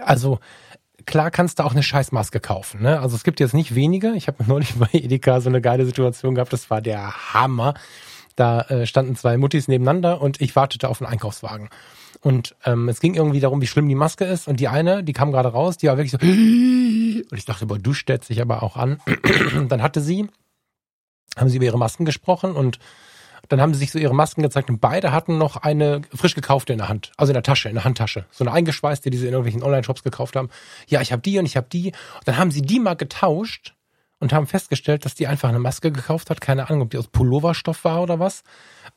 also 0.00 0.38
klar 1.06 1.30
kannst 1.30 1.58
du 1.58 1.64
auch 1.64 1.72
eine 1.72 1.82
Scheißmaske 1.82 2.40
kaufen. 2.40 2.82
Ne? 2.82 3.00
Also 3.00 3.16
es 3.16 3.24
gibt 3.24 3.40
jetzt 3.40 3.54
nicht 3.54 3.74
wenige. 3.74 4.12
Ich 4.12 4.28
habe 4.28 4.44
neulich 4.46 4.74
bei 4.74 4.88
Edeka 4.92 5.40
so 5.40 5.48
eine 5.48 5.60
geile 5.60 5.86
Situation 5.86 6.34
gehabt. 6.34 6.52
Das 6.52 6.70
war 6.70 6.80
der 6.80 7.32
Hammer. 7.34 7.74
Da 8.36 8.60
äh, 8.62 8.86
standen 8.86 9.16
zwei 9.16 9.36
Muttis 9.36 9.66
nebeneinander 9.66 10.20
und 10.20 10.40
ich 10.40 10.54
wartete 10.54 10.88
auf 10.88 11.02
einen 11.02 11.10
Einkaufswagen. 11.10 11.70
Und 12.20 12.56
ähm, 12.64 12.88
es 12.88 13.00
ging 13.00 13.14
irgendwie 13.14 13.40
darum, 13.40 13.60
wie 13.60 13.66
schlimm 13.66 13.88
die 13.88 13.94
Maske 13.94 14.24
ist. 14.24 14.48
Und 14.48 14.60
die 14.60 14.68
eine, 14.68 15.02
die 15.02 15.12
kam 15.12 15.32
gerade 15.32 15.48
raus, 15.48 15.76
die 15.76 15.88
war 15.88 15.96
wirklich 15.96 16.12
so. 16.12 16.18
Und 17.30 17.36
ich 17.36 17.44
dachte, 17.44 17.66
boah, 17.66 17.78
du 17.78 17.92
stellst 17.94 18.28
dich 18.30 18.40
aber 18.40 18.62
auch 18.62 18.76
an. 18.76 19.00
Und 19.56 19.68
dann 19.72 19.82
hatte 19.82 20.00
sie, 20.00 20.28
haben 21.36 21.48
sie 21.48 21.56
über 21.56 21.66
ihre 21.66 21.78
Masken 21.78 22.04
gesprochen 22.04 22.52
und 22.52 22.78
dann 23.48 23.60
haben 23.60 23.72
sie 23.74 23.80
sich 23.80 23.90
so 23.90 23.98
ihre 23.98 24.14
Masken 24.14 24.42
gezeigt 24.42 24.70
und 24.70 24.80
beide 24.80 25.12
hatten 25.12 25.38
noch 25.38 25.56
eine 25.56 26.02
frisch 26.14 26.34
gekaufte 26.34 26.72
in 26.72 26.78
der 26.78 26.88
Hand, 26.88 27.12
also 27.16 27.30
in 27.30 27.34
der 27.34 27.42
Tasche, 27.42 27.68
in 27.68 27.74
der 27.74 27.84
Handtasche. 27.84 28.26
So 28.30 28.44
eine 28.44 28.52
eingeschweißte, 28.52 29.10
die 29.10 29.18
sie 29.18 29.26
in 29.26 29.32
irgendwelchen 29.32 29.62
Online-Shops 29.62 30.02
gekauft 30.02 30.36
haben. 30.36 30.50
Ja, 30.88 31.00
ich 31.00 31.12
habe 31.12 31.22
die 31.22 31.38
und 31.38 31.46
ich 31.46 31.56
habe 31.56 31.68
die. 31.70 31.88
Und 31.88 32.26
dann 32.26 32.36
haben 32.36 32.50
sie 32.50 32.62
die 32.62 32.80
mal 32.80 32.94
getauscht 32.94 33.74
und 34.20 34.32
haben 34.32 34.46
festgestellt, 34.46 35.04
dass 35.04 35.14
die 35.14 35.26
einfach 35.26 35.48
eine 35.48 35.58
Maske 35.58 35.92
gekauft 35.92 36.30
hat. 36.30 36.40
Keine 36.40 36.68
Ahnung, 36.68 36.82
ob 36.82 36.90
die 36.90 36.98
aus 36.98 37.08
Pulloverstoff 37.08 37.84
war 37.84 38.02
oder 38.02 38.18
was. 38.18 38.42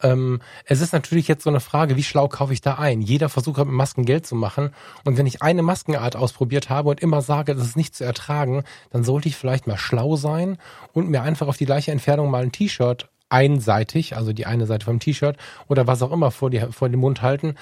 Ähm, 0.01 0.41
es 0.65 0.81
ist 0.81 0.93
natürlich 0.93 1.27
jetzt 1.27 1.43
so 1.43 1.49
eine 1.49 1.59
Frage, 1.59 1.95
wie 1.95 2.03
schlau 2.03 2.27
kaufe 2.27 2.53
ich 2.53 2.61
da 2.61 2.75
ein? 2.75 3.01
Jeder 3.01 3.29
versucht 3.29 3.59
hat, 3.59 3.67
mit 3.67 3.75
Masken 3.75 4.05
Geld 4.05 4.25
zu 4.25 4.35
machen. 4.35 4.71
Und 5.05 5.17
wenn 5.17 5.27
ich 5.27 5.41
eine 5.41 5.61
Maskenart 5.61 6.15
ausprobiert 6.15 6.69
habe 6.69 6.89
und 6.89 7.01
immer 7.01 7.21
sage, 7.21 7.53
das 7.53 7.67
ist 7.67 7.77
nicht 7.77 7.95
zu 7.95 8.03
ertragen, 8.03 8.63
dann 8.89 9.03
sollte 9.03 9.27
ich 9.27 9.35
vielleicht 9.35 9.67
mal 9.67 9.77
schlau 9.77 10.15
sein 10.15 10.57
und 10.93 11.09
mir 11.09 11.21
einfach 11.21 11.47
auf 11.47 11.57
die 11.57 11.65
gleiche 11.65 11.91
Entfernung 11.91 12.31
mal 12.31 12.41
ein 12.41 12.51
T-Shirt 12.51 13.10
einseitig, 13.31 14.15
also 14.15 14.33
die 14.33 14.45
eine 14.45 14.65
Seite 14.65 14.85
vom 14.85 14.99
T-Shirt 14.99 15.37
oder 15.67 15.87
was 15.87 16.01
auch 16.01 16.11
immer 16.11 16.31
vor, 16.31 16.49
die, 16.49 16.59
vor 16.71 16.89
den 16.89 16.99
Mund 16.99 17.21
halten 17.21 17.55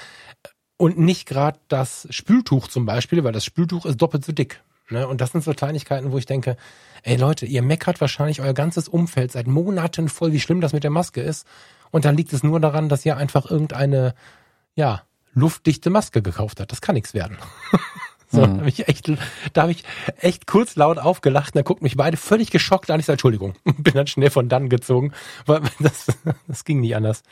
und 0.77 0.97
nicht 0.97 1.27
gerade 1.27 1.59
das 1.67 2.07
Spültuch 2.09 2.67
zum 2.67 2.85
Beispiel, 2.85 3.23
weil 3.23 3.33
das 3.33 3.45
Spültuch 3.45 3.85
ist 3.85 4.01
doppelt 4.01 4.25
so 4.25 4.31
dick. 4.31 4.63
Ne? 4.89 5.07
Und 5.07 5.21
das 5.21 5.31
sind 5.31 5.43
so 5.43 5.53
Kleinigkeiten, 5.53 6.11
wo 6.11 6.17
ich 6.17 6.25
denke, 6.25 6.57
ey 7.03 7.15
Leute, 7.17 7.45
ihr 7.45 7.61
meckert 7.61 8.01
wahrscheinlich 8.01 8.41
euer 8.41 8.53
ganzes 8.53 8.87
Umfeld 8.87 9.31
seit 9.31 9.47
Monaten 9.47 10.09
voll, 10.09 10.31
wie 10.31 10.39
schlimm 10.39 10.61
das 10.61 10.73
mit 10.73 10.83
der 10.83 10.91
Maske 10.91 11.21
ist. 11.21 11.45
Und 11.91 12.05
dann 12.05 12.15
liegt 12.15 12.33
es 12.33 12.43
nur 12.43 12.59
daran, 12.59 12.89
dass 12.89 13.05
ihr 13.05 13.17
einfach 13.17 13.49
irgendeine, 13.49 14.13
ja, 14.75 15.03
luftdichte 15.33 15.89
Maske 15.89 16.21
gekauft 16.21 16.59
habt. 16.59 16.71
Das 16.71 16.81
kann 16.81 16.95
nichts 16.95 17.13
werden. 17.13 17.37
so, 18.31 18.41
mhm. 18.41 18.53
da 18.53 18.57
habe 18.59 18.69
ich 18.69 18.87
echt, 18.87 19.11
da 19.53 19.61
habe 19.63 19.71
ich 19.71 19.83
echt 20.19 20.47
kurz 20.47 20.75
laut 20.75 20.99
aufgelacht. 20.99 21.49
Und 21.49 21.57
dann 21.57 21.63
guckt 21.63 21.81
mich 21.81 21.97
beide 21.97 22.17
völlig 22.17 22.51
geschockt 22.51 22.91
an. 22.91 22.99
Ich 22.99 23.05
sage, 23.05 23.15
Entschuldigung, 23.15 23.53
bin 23.63 23.93
dann 23.93 24.07
schnell 24.07 24.29
von 24.29 24.49
dann 24.49 24.69
gezogen, 24.69 25.13
weil 25.45 25.61
das, 25.79 26.07
das 26.47 26.63
ging 26.63 26.79
nicht 26.79 26.95
anders. 26.95 27.23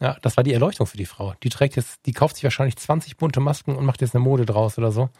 Ja, 0.00 0.16
das 0.20 0.36
war 0.36 0.42
die 0.42 0.52
Erleuchtung 0.52 0.86
für 0.86 0.96
die 0.96 1.06
Frau. 1.06 1.34
Die 1.44 1.48
trägt 1.48 1.76
jetzt, 1.76 2.06
die 2.06 2.12
kauft 2.12 2.34
sich 2.34 2.44
wahrscheinlich 2.44 2.76
20 2.76 3.16
bunte 3.16 3.38
Masken 3.38 3.76
und 3.76 3.86
macht 3.86 4.00
jetzt 4.00 4.16
eine 4.16 4.24
Mode 4.24 4.46
draus 4.46 4.76
oder 4.76 4.90
so. 4.90 5.10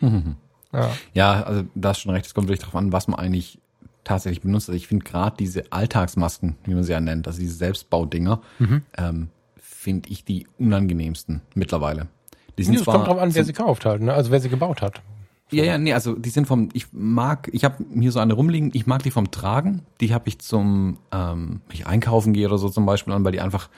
Mhm. 0.00 0.36
Ja. 0.72 0.90
ja, 1.12 1.42
also 1.42 1.64
da 1.74 1.90
ist 1.90 2.00
schon 2.00 2.12
recht. 2.12 2.26
Es 2.26 2.34
kommt 2.34 2.48
wirklich 2.48 2.60
darauf 2.60 2.76
an, 2.76 2.92
was 2.92 3.08
man 3.08 3.18
eigentlich 3.18 3.58
tatsächlich 4.04 4.42
benutzt. 4.42 4.68
Also 4.68 4.76
ich 4.76 4.86
finde 4.86 5.04
gerade 5.04 5.36
diese 5.36 5.72
Alltagsmasken, 5.72 6.56
wie 6.64 6.74
man 6.74 6.84
sie 6.84 6.92
ja 6.92 7.00
nennt, 7.00 7.26
also 7.26 7.40
diese 7.40 7.54
Selbstbaudinger, 7.54 8.40
mhm. 8.58 8.82
ähm, 8.96 9.28
finde 9.56 10.08
ich 10.10 10.24
die 10.24 10.46
unangenehmsten 10.58 11.42
mittlerweile. 11.54 12.08
Die 12.58 12.64
sind 12.64 12.76
Es 12.76 12.82
zwar 12.82 12.94
kommt 12.94 13.08
drauf 13.08 13.18
an, 13.18 13.34
wer 13.34 13.44
sie 13.44 13.52
kauft 13.52 13.84
halt, 13.84 14.02
ne? 14.02 14.12
Also 14.12 14.30
wer 14.30 14.40
sie 14.40 14.48
gebaut 14.48 14.82
hat. 14.82 15.02
Ja, 15.50 15.62
ja, 15.62 15.78
nee, 15.78 15.92
also 15.92 16.14
die 16.14 16.30
sind 16.30 16.46
vom, 16.46 16.70
ich 16.72 16.86
mag, 16.92 17.48
ich 17.52 17.64
habe 17.64 17.84
hier 17.94 18.10
so 18.10 18.18
eine 18.18 18.32
rumliegen, 18.32 18.72
ich 18.74 18.86
mag 18.86 19.02
die 19.04 19.12
vom 19.12 19.30
Tragen, 19.30 19.82
die 20.00 20.12
habe 20.12 20.28
ich 20.28 20.40
zum, 20.40 20.98
ähm, 21.12 21.60
wenn 21.68 21.74
ich 21.74 21.86
einkaufen 21.86 22.32
gehe 22.32 22.48
oder 22.48 22.58
so 22.58 22.68
zum 22.68 22.84
Beispiel 22.84 23.12
an, 23.12 23.24
weil 23.24 23.30
die 23.30 23.40
einfach, 23.40 23.68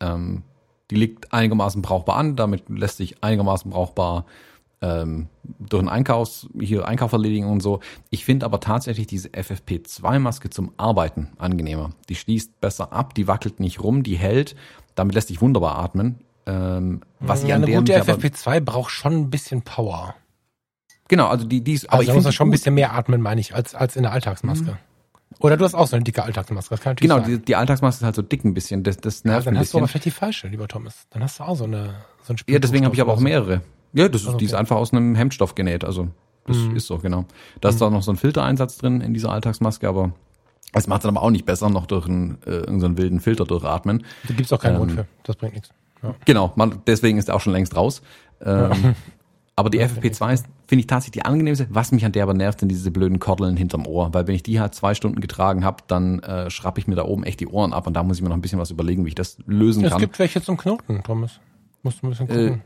ähm, 0.00 0.42
die 0.90 0.94
liegt 0.94 1.32
einigermaßen 1.32 1.82
brauchbar 1.82 2.16
an, 2.16 2.36
damit 2.36 2.64
lässt 2.70 2.96
sich 2.96 3.22
einigermaßen 3.22 3.70
brauchbar 3.70 4.24
ähm, 4.80 5.28
durch 5.58 5.80
einen 5.80 5.90
Einkaufs, 5.90 6.48
hier 6.58 6.88
Einkauf 6.88 7.12
erledigen 7.12 7.46
und 7.46 7.60
so. 7.60 7.80
Ich 8.08 8.24
finde 8.24 8.46
aber 8.46 8.60
tatsächlich 8.60 9.06
diese 9.06 9.28
FFP2-Maske 9.28 10.48
zum 10.48 10.72
Arbeiten 10.78 11.28
angenehmer. 11.36 11.90
Die 12.08 12.14
schließt 12.14 12.60
besser 12.62 12.94
ab, 12.94 13.14
die 13.14 13.28
wackelt 13.28 13.60
nicht 13.60 13.82
rum, 13.82 14.02
die 14.02 14.16
hält, 14.16 14.56
damit 14.94 15.14
lässt 15.14 15.28
sich 15.28 15.42
wunderbar 15.42 15.76
atmen. 15.76 16.20
Ähm, 16.50 17.00
was 17.20 17.42
ich 17.42 17.48
ja, 17.50 17.56
an 17.56 17.62
eine 17.62 17.70
der 17.70 17.80
gute 17.80 17.92
mich 17.92 18.08
aber, 18.08 18.12
FFP2 18.18 18.60
braucht 18.60 18.90
schon 18.90 19.12
ein 19.14 19.30
bisschen 19.30 19.62
Power. 19.62 20.14
genau, 21.08 21.26
also 21.28 21.44
die, 21.46 21.60
die 21.62 21.72
ist, 21.74 21.84
Aber 21.86 21.94
aber 21.94 21.98
also 22.00 22.02
ich 22.02 22.08
da 22.08 22.14
muss 22.14 22.24
man 22.24 22.32
schon 22.32 22.46
ein 22.46 22.50
gut. 22.50 22.52
bisschen 22.58 22.74
mehr 22.74 22.92
atmen, 22.94 23.20
meine 23.20 23.40
ich, 23.40 23.54
als, 23.54 23.74
als 23.74 23.96
in 23.96 24.02
der 24.02 24.12
Alltagsmaske. 24.12 24.78
Oder 25.38 25.56
du 25.56 25.64
hast 25.64 25.74
auch 25.74 25.86
so 25.86 25.96
eine 25.96 26.04
dicke 26.04 26.22
Alltagsmaske, 26.22 26.70
das 26.74 26.80
kann 26.80 26.92
natürlich 26.92 27.10
Genau, 27.10 27.22
sein. 27.22 27.38
die, 27.38 27.44
die 27.44 27.56
Alltagsmaske 27.56 28.00
ist 28.00 28.04
halt 28.04 28.14
so 28.16 28.22
dick 28.22 28.44
ein 28.44 28.52
bisschen, 28.54 28.82
das, 28.82 28.96
das 28.98 29.22
ja, 29.22 29.30
nervt 29.32 29.46
dann 29.46 29.54
ein 29.54 29.60
hast 29.60 29.72
du 29.72 29.78
aber 29.78 29.88
vielleicht 29.88 30.04
die 30.06 30.10
falsche, 30.10 30.48
lieber 30.48 30.66
Thomas. 30.68 31.06
Dann 31.10 31.22
hast 31.22 31.38
du 31.38 31.44
auch 31.44 31.56
so 31.56 31.64
eine 31.64 31.94
so 32.22 32.32
ein 32.32 32.36
Ja, 32.48 32.58
deswegen 32.58 32.84
habe 32.84 32.94
ich 32.94 33.00
aber 33.00 33.12
auch 33.12 33.20
mehrere. 33.20 33.62
Ja, 33.92 34.08
das 34.08 34.22
ist, 34.22 34.26
Also 34.28 34.38
die 34.38 34.44
ist 34.44 34.52
okay. 34.52 34.60
einfach 34.60 34.76
aus 34.76 34.92
einem 34.92 35.14
Hemdstoff 35.14 35.54
genäht, 35.54 35.84
also 35.84 36.08
das 36.46 36.56
Mhm. 36.56 36.76
ist 36.76 36.86
so, 36.86 36.98
genau. 36.98 37.24
Da 37.60 37.68
ist 37.68 37.80
da 37.80 37.90
noch 37.90 38.02
so 38.02 38.10
ein 38.12 38.16
Filtereinsatz 38.16 38.78
drin 38.78 39.00
in 39.00 39.14
dieser 39.14 39.30
Alltagsmaske, 39.30 39.88
aber 39.88 40.12
das 40.72 40.86
macht 40.86 41.00
es 41.00 41.02
dann 41.04 41.16
aber 41.16 41.24
auch 41.24 41.30
nicht 41.30 41.46
besser, 41.46 41.68
noch 41.70 41.86
durch 41.86 42.06
einen, 42.06 42.38
äh, 42.46 42.50
irgendeinen 42.50 42.98
wilden 42.98 43.20
Filter 43.20 43.44
durchatmen. 43.44 44.04
Da 44.28 44.34
gibt's 44.34 44.52
auch 44.52 44.60
keinen 44.60 44.72
Ähm, 44.74 44.78
Grund 44.78 44.92
für. 44.92 45.06
Das 45.24 45.36
bringt 45.36 45.54
nichts. 45.54 45.70
Ja. 46.02 46.14
Genau, 46.24 46.52
man, 46.56 46.80
deswegen 46.86 47.18
ist 47.18 47.28
er 47.28 47.36
auch 47.36 47.40
schon 47.40 47.52
längst 47.52 47.76
raus. 47.76 48.02
Ähm, 48.44 48.94
aber 49.56 49.70
die 49.70 49.80
FFP2 49.80 50.32
ist, 50.32 50.46
finde 50.66 50.80
ich 50.80 50.86
tatsächlich 50.86 51.22
die 51.22 51.24
angenehmste. 51.24 51.66
Was 51.70 51.92
mich 51.92 52.04
an 52.04 52.12
der 52.12 52.22
aber 52.22 52.34
nervt, 52.34 52.60
sind 52.60 52.68
diese 52.68 52.90
blöden 52.90 53.18
Kordeln 53.18 53.56
hinterm 53.56 53.86
Ohr. 53.86 54.12
Weil 54.14 54.26
wenn 54.26 54.34
ich 54.34 54.42
die 54.42 54.60
halt 54.60 54.74
zwei 54.74 54.94
Stunden 54.94 55.20
getragen 55.20 55.64
habe, 55.64 55.82
dann 55.86 56.20
äh, 56.20 56.50
schrappe 56.50 56.80
ich 56.80 56.86
mir 56.86 56.94
da 56.94 57.04
oben 57.04 57.24
echt 57.24 57.40
die 57.40 57.46
Ohren 57.48 57.72
ab 57.72 57.86
und 57.86 57.94
da 57.94 58.02
muss 58.02 58.16
ich 58.16 58.22
mir 58.22 58.28
noch 58.28 58.36
ein 58.36 58.42
bisschen 58.42 58.58
was 58.58 58.70
überlegen, 58.70 59.04
wie 59.04 59.08
ich 59.08 59.14
das 59.14 59.38
lösen 59.46 59.84
Es 59.84 59.90
kann. 59.90 60.00
gibt 60.00 60.18
welche 60.18 60.40
zum 60.42 60.56
Knoten, 60.56 61.02
Thomas. 61.02 61.40
Musst 61.82 62.02
du 62.02 62.06
ein 62.06 62.10
bisschen 62.10 62.28
gucken. 62.28 62.62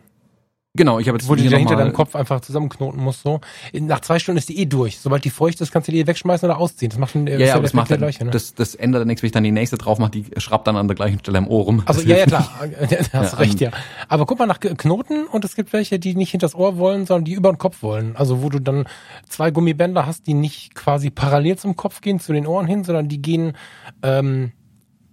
Genau, 0.76 0.98
ich 0.98 1.08
habe 1.08 1.18
jetzt 1.18 1.28
Wo 1.28 1.34
du 1.34 1.42
die 1.42 1.48
noch 1.48 1.58
hinter 1.58 1.76
deinem 1.76 1.92
Kopf 1.92 2.14
einfach 2.16 2.40
zusammenknoten 2.40 3.02
musst, 3.02 3.22
so. 3.22 3.40
Nach 3.72 4.00
zwei 4.00 4.18
Stunden 4.18 4.38
ist 4.38 4.48
die 4.48 4.58
eh 4.58 4.66
durch. 4.66 4.98
Sobald 4.98 5.24
die 5.24 5.30
feucht 5.30 5.60
ist, 5.60 5.72
kannst 5.72 5.88
du 5.88 5.92
die 5.92 6.00
eh 6.00 6.06
wegschmeißen 6.06 6.48
oder 6.48 6.58
ausziehen. 6.58 6.90
Das 6.90 6.98
macht 6.98 7.14
ein, 7.14 7.26
Ja, 7.26 7.38
ja, 7.38 7.54
aber 7.54 7.62
das 7.62 7.72
macht 7.72 7.90
dann, 7.90 8.00
Leuchte, 8.00 8.24
ne? 8.24 8.30
das, 8.30 8.54
das 8.54 8.74
ändert 8.74 9.00
dann 9.00 9.08
nichts, 9.08 9.22
wenn 9.22 9.26
ich 9.26 9.32
dann 9.32 9.44
die 9.44 9.52
nächste 9.52 9.78
drauf 9.78 9.98
mache, 9.98 10.10
die 10.10 10.26
schraubt 10.38 10.66
dann 10.66 10.76
an 10.76 10.88
der 10.88 10.94
gleichen 10.94 11.18
Stelle 11.18 11.38
am 11.38 11.48
Ohr 11.48 11.64
rum. 11.64 11.82
Also 11.86 12.00
Das 12.00 12.08
ja, 12.08 12.16
ja 12.18 12.26
klar, 12.26 12.48
hast 13.12 13.32
Ja, 13.32 13.38
recht, 13.38 13.60
ähm, 13.60 13.70
ja. 13.72 13.78
Aber 14.08 14.26
guck 14.26 14.38
mal 14.38 14.46
nach 14.46 14.60
Knoten 14.60 15.26
und 15.26 15.44
es 15.44 15.54
gibt 15.56 15.72
welche, 15.72 15.98
die 15.98 16.14
nicht 16.14 16.30
hinters 16.30 16.54
Ohr 16.54 16.76
wollen, 16.76 17.06
sondern 17.06 17.24
die 17.24 17.32
über 17.32 17.52
den 17.52 17.58
Kopf 17.58 17.82
wollen. 17.82 18.16
Also 18.16 18.42
wo 18.42 18.48
du 18.48 18.60
dann 18.60 18.86
zwei 19.28 19.50
Gummibänder 19.50 20.06
hast, 20.06 20.26
die 20.26 20.34
nicht 20.34 20.74
quasi 20.74 21.10
parallel 21.10 21.56
zum 21.56 21.76
Kopf 21.76 22.00
gehen, 22.00 22.20
zu 22.20 22.32
den 22.32 22.46
Ohren 22.46 22.66
hin, 22.66 22.84
sondern 22.84 23.08
die 23.08 23.22
gehen 23.22 23.56
ähm, 24.02 24.52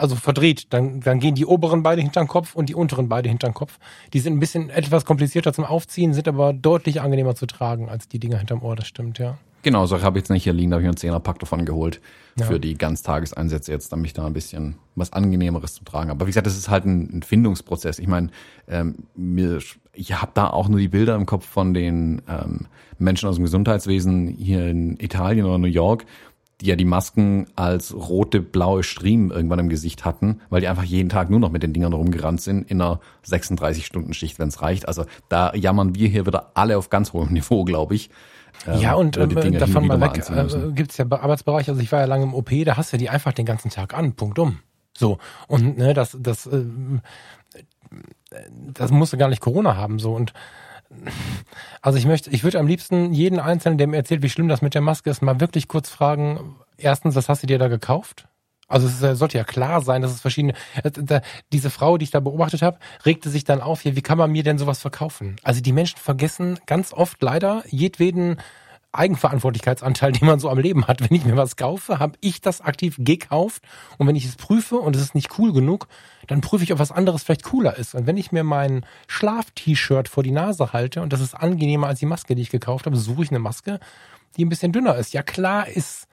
also 0.02 0.16
verdreht. 0.16 0.74
Dann, 0.74 1.00
dann 1.02 1.20
gehen 1.20 1.36
die 1.36 1.46
oberen 1.46 1.84
beide 1.84 2.02
hinter 2.02 2.22
den 2.22 2.28
Kopf 2.28 2.56
und 2.56 2.70
die 2.70 2.76
unteren 2.76 3.08
beide 3.08 3.30
hinter 3.30 3.48
den 3.50 3.54
Kopf. 3.54 3.78
Die 4.14 4.20
sind 4.20 4.34
ein 4.34 4.40
bisschen 4.40 4.70
etwas 4.70 5.06
komplizierter 5.06 5.54
zum 5.54 5.64
Aufziehen, 5.66 6.14
sind 6.14 6.28
aber 6.28 6.54
deutlich 6.54 7.02
angenehmer 7.02 7.36
zu 7.36 7.46
tragen 7.46 7.90
als 7.90 8.08
die 8.08 8.20
Dinger 8.20 8.38
hinterm 8.38 8.62
Ohr, 8.64 8.76
das 8.76 8.88
stimmt, 8.88 9.20
ja. 9.20 9.38
Genau, 9.64 9.86
so 9.86 10.02
habe 10.02 10.18
ich 10.18 10.24
jetzt 10.24 10.30
nicht 10.32 10.44
hier 10.44 10.54
liegen, 10.54 10.72
da 10.72 10.76
habe 10.76 10.84
ich 10.84 10.88
einen 10.88 10.98
Zehnerpack 10.98 11.38
davon 11.38 11.66
geholt 11.66 12.02
Ja. 12.40 12.48
für 12.48 12.60
die 12.60 12.76
Ganztageseinsätze 12.76 13.72
jetzt, 13.72 13.92
damit 13.92 14.08
ich 14.08 14.14
da 14.14 14.26
ein 14.26 14.34
bisschen 14.34 14.76
was 14.96 15.14
angenehmeres 15.14 15.76
zu 15.76 15.84
tragen 15.84 16.10
habe. 16.10 16.18
Aber 16.18 16.26
wie 16.26 16.32
gesagt, 16.32 16.48
das 16.48 16.58
ist 16.58 16.70
halt 16.70 16.86
ein, 16.86 17.18
ein 17.18 17.22
Findungsprozess. 17.22 18.00
Ich 18.00 18.08
meine, 18.08 18.30
ähm, 18.68 18.96
mir, 19.16 19.60
ich 19.94 20.20
habe 20.20 20.32
da 20.34 20.50
auch 20.50 20.68
nur 20.68 20.80
die 20.80 20.88
Bilder 20.88 21.16
im 21.16 21.28
Kopf 21.28 21.46
von 21.46 21.76
den 21.76 22.24
ähm, 22.28 22.66
Menschen 22.98 23.30
aus 23.30 23.36
dem 23.36 23.46
Gesundheitswesen 23.46 24.28
hier 24.30 24.68
in 24.68 25.00
Italien 25.00 25.46
oder 25.46 25.60
New 25.60 25.68
York, 25.68 26.06
die 26.62 26.68
ja 26.68 26.76
die 26.76 26.86
Masken 26.86 27.48
als 27.56 27.94
rote, 27.94 28.40
blaue 28.40 28.84
Striemen 28.84 29.32
irgendwann 29.32 29.60
im 29.60 29.70
Gesicht 29.70 30.06
hatten, 30.06 30.42
weil 30.50 30.62
die 30.62 30.68
einfach 30.68 30.84
jeden 30.84 31.10
Tag 31.10 31.30
nur 31.30 31.40
noch 31.40 31.52
mit 31.52 31.64
den 31.64 31.74
Dingern 31.74 31.94
rumgerannt 31.94 32.40
sind 32.42 32.70
in 32.70 32.82
einer 32.82 33.00
36-Stunden-Schicht, 33.26 34.40
wenn 34.40 34.48
es 34.48 34.62
reicht. 34.62 34.88
Also 34.88 35.06
da 35.30 35.54
jammern 35.54 35.96
wir 35.96 36.08
hier 36.08 36.26
wieder 36.26 36.52
alle 36.54 36.78
auf 36.78 36.90
ganz 36.90 37.14
hohem 37.14 37.34
Niveau, 37.34 37.64
glaube 37.64 37.96
ich. 37.96 38.10
ähm, 38.68 38.80
Ja, 38.80 38.94
und 38.94 39.18
ähm, 39.18 39.30
Dinger 39.30 39.42
hin 39.44 39.54
davon 39.60 39.84
und 39.90 40.00
mal 40.00 40.02
weg 40.02 40.30
äh, 40.30 40.72
gibt's 40.74 40.98
ja 40.98 41.06
Be- 41.06 41.20
Arbeitsbereiche, 41.22 41.72
also 41.72 41.82
ich 41.82 41.92
war 41.92 42.00
ja 42.00 42.06
lange 42.06 42.24
im 42.24 42.34
OP, 42.34 42.52
da 42.66 42.78
hast 42.78 42.94
du 42.94 42.98
die 42.98 43.10
einfach 43.10 43.34
den 43.34 43.46
ganzen 43.46 43.70
Tag 43.72 43.94
an, 43.98 44.14
Punkt 44.14 44.38
um. 44.40 44.60
So, 44.96 45.18
und 45.48 45.78
ne, 45.78 45.94
das, 45.94 46.16
das, 46.20 46.46
ähm, 46.46 47.02
das 48.74 48.92
musste 48.92 49.18
gar 49.18 49.30
nicht 49.30 49.42
Corona 49.42 49.76
haben, 49.76 50.00
so, 50.00 50.14
und 50.14 50.34
also 51.82 51.98
ich 51.98 52.06
möchte, 52.06 52.30
ich 52.30 52.44
würde 52.44 52.60
am 52.60 52.68
liebsten 52.68 53.14
jeden 53.14 53.40
Einzelnen, 53.40 53.78
der 53.78 53.88
mir 53.88 53.98
erzählt, 53.98 54.22
wie 54.22 54.30
schlimm 54.30 54.48
das 54.48 54.62
mit 54.62 54.74
der 54.74 54.82
Maske 54.82 55.10
ist, 55.10 55.22
mal 55.22 55.40
wirklich 55.40 55.68
kurz 55.68 55.90
fragen, 55.90 56.56
erstens, 56.78 57.16
was 57.16 57.30
hast 57.30 57.44
du 57.44 57.48
dir 57.48 57.60
da 57.60 57.68
gekauft? 57.68 58.28
Also 58.72 58.88
es 58.88 59.20
sollte 59.20 59.38
ja 59.38 59.44
klar 59.44 59.82
sein, 59.82 60.02
dass 60.02 60.12
es 60.12 60.22
verschiedene. 60.22 60.54
äh, 60.84 61.22
diese 61.52 61.70
Frau, 61.70 61.98
die 61.98 62.06
ich 62.06 62.12
da 62.12 62.22
beobachtet 62.22 62.62
habe, 62.62 62.80
regte 63.06 63.30
sich 63.30 63.44
dann 63.44 63.62
auf, 63.62 63.84
ja, 63.84 63.96
wie 63.96 64.02
kann 64.02 64.18
man 64.18 64.32
mir 64.32 64.44
denn 64.44 64.58
sowas 64.58 64.80
verkaufen? 64.80 65.36
Also 65.44 65.62
die 65.62 65.74
Menschen 65.74 65.98
vergessen 65.98 66.58
ganz 66.66 66.94
oft 66.94 67.22
leider 67.22 67.64
jedweden 67.68 68.38
Eigenverantwortlichkeitsanteil, 68.94 70.12
den 70.12 70.28
man 70.28 70.40
so 70.40 70.50
am 70.50 70.60
Leben 70.60 70.88
hat. 70.88 71.02
Wenn 71.02 71.16
ich 71.16 71.26
mir 71.26 71.38
was 71.38 71.56
kaufe, 71.56 72.00
habe 72.00 72.18
ich 72.22 72.42
das 72.42 72.62
aktiv 72.62 72.96
gekauft 73.00 73.64
und 73.98 74.08
wenn 74.08 74.16
ich 74.16 74.26
es 74.26 74.36
prüfe 74.36 74.78
und 74.78 74.96
es 74.96 75.02
ist 75.02 75.16
nicht 75.16 75.38
cool 75.40 75.54
genug, 75.54 75.88
dann 76.28 76.42
prüfe 76.42 76.64
ich, 76.64 76.74
ob 76.74 76.80
was 76.80 76.92
anderes 76.92 77.24
vielleicht 77.24 77.44
cooler 77.44 77.78
ist. 77.78 77.96
Und 77.96 78.08
wenn 78.08 78.18
ich 78.18 78.32
mir 78.32 78.44
mein 78.44 78.86
Schlaf-T-Shirt 79.08 80.10
vor 80.10 80.24
die 80.24 80.32
Nase 80.32 80.74
halte 80.74 81.02
und 81.02 81.14
das 81.14 81.22
ist 81.22 81.34
angenehmer 81.34 81.88
als 81.88 82.00
die 82.00 82.06
Maske, 82.06 82.36
die 82.36 82.42
ich 82.42 82.50
gekauft 82.50 82.86
habe, 82.86 82.98
suche 82.98 83.24
ich 83.24 83.30
eine 83.30 83.40
Maske, 83.40 83.80
die 84.38 84.46
ein 84.46 84.50
bisschen 84.50 84.72
dünner 84.72 84.96
ist. 84.96 85.14
Ja 85.14 85.24
klar 85.24 85.68
ist 85.68 86.08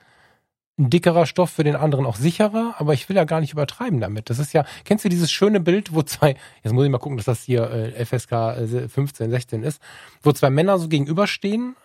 ein 0.77 0.89
dickerer 0.89 1.25
Stoff 1.25 1.49
für 1.49 1.65
den 1.65 1.75
anderen 1.75 2.05
auch 2.05 2.15
sicherer, 2.15 2.75
aber 2.77 2.93
ich 2.93 3.09
will 3.09 3.17
ja 3.17 3.25
gar 3.25 3.41
nicht 3.41 3.51
übertreiben 3.51 3.99
damit. 3.99 4.29
Das 4.29 4.39
ist 4.39 4.53
ja, 4.53 4.63
kennst 4.85 5.03
du 5.03 5.09
dieses 5.09 5.29
schöne 5.29 5.59
Bild, 5.59 5.93
wo 5.93 6.03
zwei, 6.03 6.35
jetzt 6.63 6.71
muss 6.71 6.85
ich 6.85 6.91
mal 6.91 6.99
gucken, 6.99 7.17
dass 7.17 7.25
das 7.25 7.43
hier 7.43 7.93
FSK 8.05 8.31
äh, 8.31 8.87
15, 8.87 9.29
16 9.29 9.63
ist, 9.63 9.81
wo 10.23 10.31
zwei 10.31 10.49
Männer 10.49 10.79
so 10.79 10.87
gegenüberstehen 10.87 11.75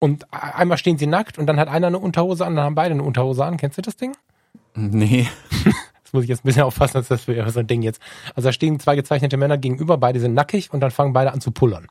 und 0.00 0.26
a- 0.34 0.56
einmal 0.56 0.76
stehen 0.78 0.98
sie 0.98 1.06
nackt 1.06 1.38
und 1.38 1.46
dann 1.46 1.60
hat 1.60 1.68
einer 1.68 1.86
eine 1.86 1.98
Unterhose 2.00 2.44
an, 2.44 2.56
dann 2.56 2.64
haben 2.64 2.74
beide 2.74 2.94
eine 2.94 3.04
Unterhose 3.04 3.44
an. 3.44 3.56
Kennst 3.56 3.78
du 3.78 3.82
das 3.82 3.96
Ding? 3.96 4.16
Nee. 4.74 5.28
Das 6.02 6.14
muss 6.14 6.24
ich 6.24 6.28
jetzt 6.30 6.40
ein 6.44 6.48
bisschen 6.48 6.64
aufpassen, 6.64 6.94
dass 6.94 7.06
das 7.06 7.28
wäre 7.28 7.48
so 7.52 7.60
ein 7.60 7.68
Ding 7.68 7.82
jetzt. 7.82 8.02
Also 8.34 8.48
da 8.48 8.52
stehen 8.52 8.80
zwei 8.80 8.96
gezeichnete 8.96 9.36
Männer 9.36 9.56
gegenüber, 9.58 9.96
beide 9.96 10.18
sind 10.18 10.34
nackig 10.34 10.72
und 10.72 10.80
dann 10.80 10.90
fangen 10.90 11.12
beide 11.12 11.32
an 11.32 11.40
zu 11.40 11.52
pullern. 11.52 11.84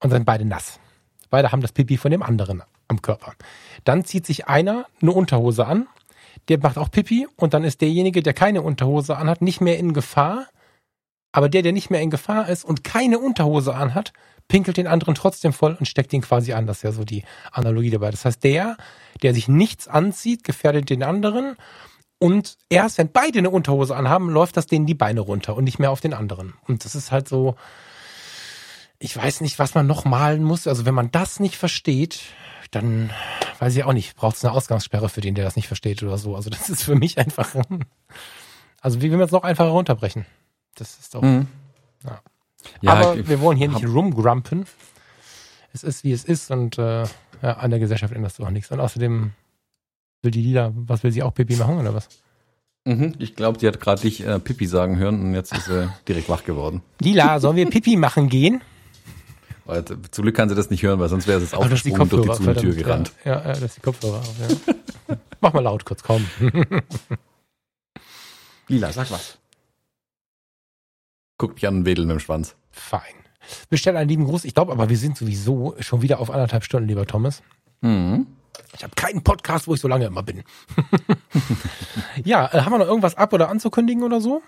Und 0.00 0.04
dann 0.04 0.12
sind 0.12 0.24
beide 0.24 0.46
nass. 0.46 0.80
Beide 1.28 1.52
haben 1.52 1.60
das 1.60 1.72
Pipi 1.72 1.98
von 1.98 2.10
dem 2.10 2.22
anderen 2.22 2.62
am 2.88 3.02
Körper. 3.02 3.34
Dann 3.84 4.06
zieht 4.06 4.24
sich 4.24 4.48
einer 4.48 4.86
eine 5.02 5.12
Unterhose 5.12 5.66
an, 5.66 5.88
der 6.48 6.58
macht 6.58 6.78
auch 6.78 6.90
Pipi 6.90 7.28
und 7.36 7.52
dann 7.52 7.64
ist 7.64 7.82
derjenige, 7.82 8.22
der 8.22 8.32
keine 8.32 8.62
Unterhose 8.62 9.14
anhat, 9.18 9.42
nicht 9.42 9.60
mehr 9.60 9.78
in 9.78 9.92
Gefahr. 9.92 10.46
Aber 11.32 11.50
der, 11.50 11.60
der 11.60 11.72
nicht 11.72 11.90
mehr 11.90 12.00
in 12.00 12.08
Gefahr 12.08 12.48
ist 12.48 12.64
und 12.64 12.82
keine 12.82 13.18
Unterhose 13.18 13.74
anhat, 13.74 14.14
pinkelt 14.52 14.76
den 14.76 14.86
anderen 14.86 15.14
trotzdem 15.14 15.54
voll 15.54 15.74
und 15.80 15.86
steckt 15.86 16.12
ihn 16.12 16.20
quasi 16.20 16.52
an. 16.52 16.66
Das 16.66 16.76
ist 16.78 16.82
ja 16.82 16.92
so 16.92 17.04
die 17.04 17.24
Analogie 17.52 17.88
dabei. 17.88 18.10
Das 18.10 18.26
heißt, 18.26 18.44
der, 18.44 18.76
der 19.22 19.32
sich 19.32 19.48
nichts 19.48 19.88
anzieht, 19.88 20.44
gefährdet 20.44 20.90
den 20.90 21.02
anderen 21.02 21.56
und 22.18 22.58
erst 22.68 22.98
wenn 22.98 23.10
beide 23.10 23.38
eine 23.38 23.48
Unterhose 23.48 23.96
anhaben, 23.96 24.28
läuft 24.28 24.58
das 24.58 24.66
denen 24.66 24.84
die 24.84 24.92
Beine 24.92 25.22
runter 25.22 25.56
und 25.56 25.64
nicht 25.64 25.78
mehr 25.78 25.90
auf 25.90 26.02
den 26.02 26.12
anderen. 26.12 26.52
Und 26.68 26.84
das 26.84 26.94
ist 26.94 27.10
halt 27.12 27.30
so, 27.30 27.56
ich 28.98 29.16
weiß 29.16 29.40
nicht, 29.40 29.58
was 29.58 29.74
man 29.74 29.86
noch 29.86 30.04
malen 30.04 30.44
muss. 30.44 30.66
Also 30.66 30.84
wenn 30.84 30.94
man 30.94 31.10
das 31.10 31.40
nicht 31.40 31.56
versteht, 31.56 32.20
dann 32.72 33.08
weiß 33.58 33.74
ich 33.74 33.84
auch 33.84 33.94
nicht, 33.94 34.16
braucht 34.16 34.36
es 34.36 34.44
eine 34.44 34.52
Ausgangssperre 34.52 35.08
für 35.08 35.22
den, 35.22 35.34
der 35.34 35.46
das 35.46 35.56
nicht 35.56 35.66
versteht 35.66 36.02
oder 36.02 36.18
so. 36.18 36.36
Also 36.36 36.50
das 36.50 36.68
ist 36.68 36.82
für 36.82 36.94
mich 36.94 37.16
einfach, 37.16 37.54
also 38.82 39.00
wie 39.00 39.10
will 39.10 39.16
man 39.16 39.24
es 39.26 39.32
noch 39.32 39.44
einfacher 39.44 39.70
runterbrechen? 39.70 40.26
Das 40.74 40.98
ist 40.98 41.14
doch, 41.14 41.22
Mhm. 41.22 41.48
Ja. 42.04 42.20
Ja, 42.80 42.94
aber 42.94 43.28
wir 43.28 43.40
wollen 43.40 43.58
hier 43.58 43.68
nicht 43.68 43.86
rumgrumpen. 43.86 44.64
Es 45.72 45.82
ist, 45.82 46.04
wie 46.04 46.12
es 46.12 46.24
ist 46.24 46.50
und 46.50 46.78
äh, 46.78 47.04
ja, 47.42 47.52
an 47.54 47.70
der 47.70 47.80
Gesellschaft 47.80 48.14
änderst 48.14 48.38
du 48.38 48.44
auch 48.44 48.50
nichts. 48.50 48.70
Und 48.70 48.80
außerdem 48.80 49.32
will 50.22 50.30
die 50.30 50.42
Lila, 50.42 50.72
was 50.74 51.02
will 51.02 51.12
sie 51.12 51.22
auch 51.22 51.34
Pipi 51.34 51.56
machen 51.56 51.78
oder 51.78 51.94
was? 51.94 52.08
Mhm. 52.84 53.14
Ich 53.18 53.36
glaube, 53.36 53.58
die 53.58 53.66
hat 53.66 53.80
gerade 53.80 54.02
dich 54.02 54.26
äh, 54.26 54.38
Pippi 54.40 54.66
sagen 54.66 54.98
hören 54.98 55.20
und 55.20 55.34
jetzt 55.34 55.52
ist 55.52 55.66
sie 55.66 55.88
direkt 56.08 56.28
wach 56.28 56.44
geworden. 56.44 56.82
Lila, 57.00 57.40
sollen 57.40 57.56
wir 57.56 57.70
Pipi 57.70 57.96
machen 57.96 58.28
gehen? 58.28 58.60
Zum 60.10 60.24
Glück 60.24 60.36
kann 60.36 60.48
sie 60.48 60.56
das 60.56 60.70
nicht 60.70 60.82
hören, 60.82 60.98
weil 60.98 61.08
sonst 61.08 61.28
wäre 61.28 61.40
die 61.40 61.54
aufgesprungen 61.54 62.08
durch 62.08 62.22
die 62.22 62.28
Kopfhörer. 62.28 62.54
Zugtür 62.54 62.74
verdammt. 62.74 62.76
gerannt. 62.76 63.12
Ja, 63.24 63.32
ja, 63.32 63.40
ja, 63.40 63.52
das 63.52 63.62
ist 63.62 63.76
die 63.76 63.80
Kopfhörer. 63.80 64.18
auf, 64.18 64.34
Ja. 65.08 65.16
Mach 65.40 65.52
mal 65.52 65.60
laut 65.60 65.84
kurz, 65.84 66.02
komm. 66.02 66.26
Lila, 68.68 68.92
sag 68.92 69.10
was. 69.10 69.38
Guckt 71.42 71.56
mich 71.56 71.66
an 71.66 71.78
und 71.78 71.86
wedelt 71.86 72.06
mit 72.06 72.14
dem 72.14 72.20
Schwanz. 72.20 72.54
Fein. 72.70 73.00
Bestell 73.68 73.96
einen 73.96 74.08
lieben 74.08 74.26
Gruß. 74.26 74.44
Ich 74.44 74.54
glaube 74.54 74.70
aber, 74.70 74.88
wir 74.88 74.96
sind 74.96 75.16
sowieso 75.16 75.74
schon 75.80 76.00
wieder 76.00 76.20
auf 76.20 76.30
anderthalb 76.30 76.62
Stunden, 76.62 76.86
lieber 76.86 77.04
Thomas. 77.04 77.42
Mhm. 77.80 78.28
Ich 78.76 78.84
habe 78.84 78.94
keinen 78.94 79.24
Podcast, 79.24 79.66
wo 79.66 79.74
ich 79.74 79.80
so 79.80 79.88
lange 79.88 80.04
immer 80.04 80.22
bin. 80.22 80.44
ja, 82.24 82.46
äh, 82.52 82.60
haben 82.60 82.70
wir 82.70 82.78
noch 82.78 82.86
irgendwas 82.86 83.16
ab 83.16 83.32
oder 83.32 83.48
anzukündigen 83.48 84.04
oder 84.04 84.20
so? 84.20 84.40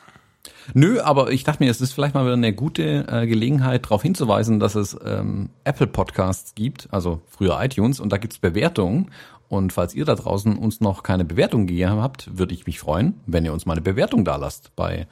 Nö, 0.73 1.01
aber 1.01 1.33
ich 1.33 1.43
dachte 1.43 1.65
mir, 1.65 1.71
es 1.73 1.81
ist 1.81 1.93
vielleicht 1.93 2.15
mal 2.15 2.27
wieder 2.27 2.35
eine 2.35 2.55
gute 2.55 3.09
äh, 3.09 3.27
Gelegenheit, 3.27 3.87
darauf 3.87 4.03
hinzuweisen, 4.03 4.61
dass 4.61 4.77
es 4.77 4.97
ähm, 5.05 5.51
Apple 5.65 5.89
Podcasts 5.89 6.55
gibt, 6.55 6.87
also 6.93 7.23
früher 7.27 7.61
iTunes, 7.61 7.99
und 7.99 8.13
da 8.13 8.19
gibt's 8.19 8.39
Bewertungen. 8.39 9.11
Und 9.49 9.73
falls 9.73 9.97
ihr 9.97 10.05
da 10.05 10.15
draußen 10.15 10.57
uns 10.57 10.81
noch 10.81 11.03
keine 11.03 11.25
Bewertung 11.25 11.67
gegeben 11.67 12.01
habt, 12.01 12.39
würde 12.39 12.55
ich 12.55 12.67
mich 12.67 12.79
freuen, 12.79 13.21
wenn 13.27 13.45
ihr 13.45 13.53
uns 13.53 13.67
mal 13.67 13.73
eine 13.73 13.83
Bewertung 13.83 14.25
da 14.25 14.37
lasst 14.37 14.71
bei 14.77 15.09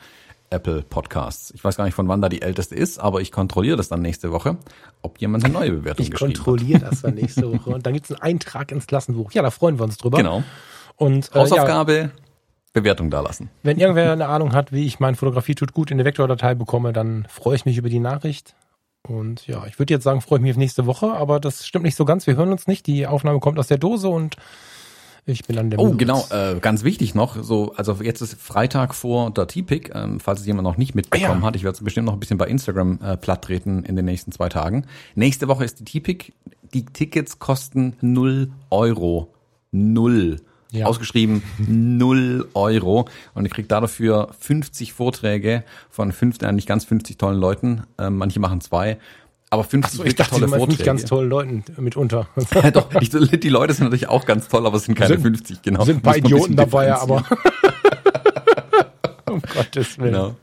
Apple 0.53 0.83
Podcasts. 0.83 1.51
Ich 1.55 1.65
weiß 1.65 1.77
gar 1.77 1.85
nicht, 1.85 1.95
von 1.95 2.07
wann 2.09 2.21
da 2.21 2.29
die 2.29 2.43
älteste 2.43 2.75
ist, 2.75 2.99
aber 2.99 3.21
ich 3.21 3.33
kontrolliere 3.33 3.77
das 3.77 3.89
dann 3.89 4.03
nächste 4.03 4.31
Woche, 4.31 4.59
ob 5.01 5.19
jemand 5.19 5.45
eine 5.45 5.53
neue 5.53 5.71
Bewertung 5.73 6.05
Ich 6.05 6.11
geschrieben 6.11 6.35
kontrolliere 6.35 6.81
das 6.81 7.03
dann 7.03 7.15
nächste 7.17 7.51
Woche. 7.51 7.71
Und 7.71 7.87
dann 7.87 7.95
gibt's 7.95 8.13
einen 8.13 8.21
Eintrag 8.21 8.71
ins 8.71 8.87
Klassenbuch. 8.87 9.33
Ja, 9.33 9.43
da 9.43 9.51
freuen 9.51 9.79
wir 9.79 9.85
uns 9.85 9.97
drüber. 9.97 10.19
hat. 10.19 10.25
Genau. 10.25 10.43
Und 10.97 11.31
äh, 11.33 11.35
ja, 11.35 11.41
Hausaufgabe, 11.41 12.11
Bewertung 12.73 13.11
da 13.11 13.21
lassen. 13.21 13.51
wenn 13.63 13.79
irgendwer 13.79 14.13
eine 14.13 14.29
Ahnung 14.29 14.53
hat, 14.53 14.73
wie 14.73 14.87
ich 14.87 15.01
mein 15.01 15.15
Fotografie 15.15 15.55
tut 15.55 15.73
gut 15.73 15.91
in 15.91 15.99
der 15.99 16.07
Vektordatei 16.07 16.55
bekomme, 16.55 16.93
dann 16.93 17.27
freue 17.29 17.57
ich 17.57 17.65
mich 17.65 17.79
über 17.79 17.89
die 17.89 18.01
Nachricht. 18.01 18.55
Und 19.09 19.47
ja, 19.49 19.67
ich 19.67 19.79
würde 19.79 19.95
jetzt 19.95 20.05
sagen, 20.05 20.21
freue 20.21 20.39
ich 20.39 20.43
mich 20.43 20.53
auf 20.53 20.59
nächste 20.59 20.87
Woche, 20.87 21.13
aber 21.13 21.41
das 21.41 21.67
stimmt 21.67 21.85
nicht 21.85 21.97
so 21.97 22.05
ganz. 22.05 22.27
Wir 22.27 22.37
hören 22.37 22.53
uns 22.53 22.67
nicht. 22.67 22.87
Die 22.87 23.07
Aufnahme 23.07 23.41
kommt 23.41 23.59
aus 23.59 23.67
der 23.67 23.79
Dose 23.79 24.09
und 24.09 24.37
ich 25.25 25.45
bin 25.45 25.59
an 25.59 25.71
der 25.71 25.79
Oh, 25.79 25.85
Müritz. 25.85 25.99
genau, 25.99 26.27
äh, 26.31 26.59
ganz 26.61 26.83
wichtig 26.85 27.15
noch, 27.15 27.43
so, 27.43 27.73
also 27.77 27.95
jetzt 28.03 28.21
ist 28.21 28.41
Freitag 28.41 28.95
vor 28.95 29.31
der 29.31 29.47
T-Pick, 29.47 29.93
ähm, 29.95 30.19
falls 30.21 30.41
es 30.41 30.47
jemand 30.47 30.65
noch 30.65 30.77
nicht 30.77 30.95
mitbekommen 30.95 31.31
Ah, 31.31 31.41
ja. 31.41 31.43
hat, 31.47 31.57
ich 31.57 31.63
werde 31.65 31.77
es 31.77 31.85
bestimmt 31.85 32.07
noch 32.07 32.15
ein 32.15 32.21
bisschen 32.21 32.39
bei 32.39 32.47
Instagram 32.49 32.99
äh, 33.03 33.17
platt 33.17 33.43
treten 33.45 33.85
in 33.85 33.97
den 33.97 34.05
nächsten 34.05 34.33
zwei 34.33 34.49
Tagen. 34.49 34.87
Nächste 35.15 35.49
Woche 35.49 35.65
ist 35.65 35.79
die 35.81 35.85
T-Pick, 35.85 36.33
die 36.75 36.85
Tickets 36.87 37.39
kosten 37.39 37.95
null 38.01 38.51
Euro. 38.71 39.33
Null. 39.71 40.37
Ja. 40.71 40.87
Ausgeschrieben 40.87 41.43
null 41.59 42.49
Euro. 42.55 43.07
Und 43.35 43.45
ihr 43.45 43.51
kriegt 43.51 43.71
dafür 43.71 44.31
50 44.41 44.93
Vorträge 44.95 45.65
von 45.91 46.13
fünf, 46.13 46.41
äh, 46.43 46.51
nicht 46.53 46.67
ganz 46.67 46.85
50 46.87 47.19
tollen 47.19 47.39
Leuten. 47.39 47.83
Ähm, 47.99 48.17
manche 48.17 48.41
machen 48.41 48.61
zwei. 48.63 48.99
Aber 49.53 49.65
50 49.65 49.99
So, 49.99 50.05
ich 50.07 50.15
dachte, 50.15 50.31
tolle 50.31 50.47
du 50.47 50.53
Vorträge. 50.53 50.71
nicht 50.71 50.85
ganz 50.87 51.05
tollen 51.05 51.29
Leuten 51.29 51.63
mitunter. 51.77 52.27
Ja, 52.55 52.71
doch, 52.71 52.89
ich, 53.03 53.11
die 53.11 53.49
Leute 53.51 53.75
sind 53.75 53.85
natürlich 53.85 54.09
auch 54.09 54.25
ganz 54.25 54.49
toll, 54.49 54.67
aber 54.67 54.79
es 54.79 54.85
sind 54.85 54.95
keine 54.95 55.09
Sind- 55.15 55.21
50, 55.23 55.61
genau. 55.61 55.85
sind 55.85 55.97
ein 55.97 56.01
paar 56.01 56.17
Idioten 56.17 56.57
dabei, 56.57 56.95
aber 56.95 57.17
um 59.31 59.43
Gottes 59.43 59.99
Willen. 59.99 60.13
Genau. 60.13 60.37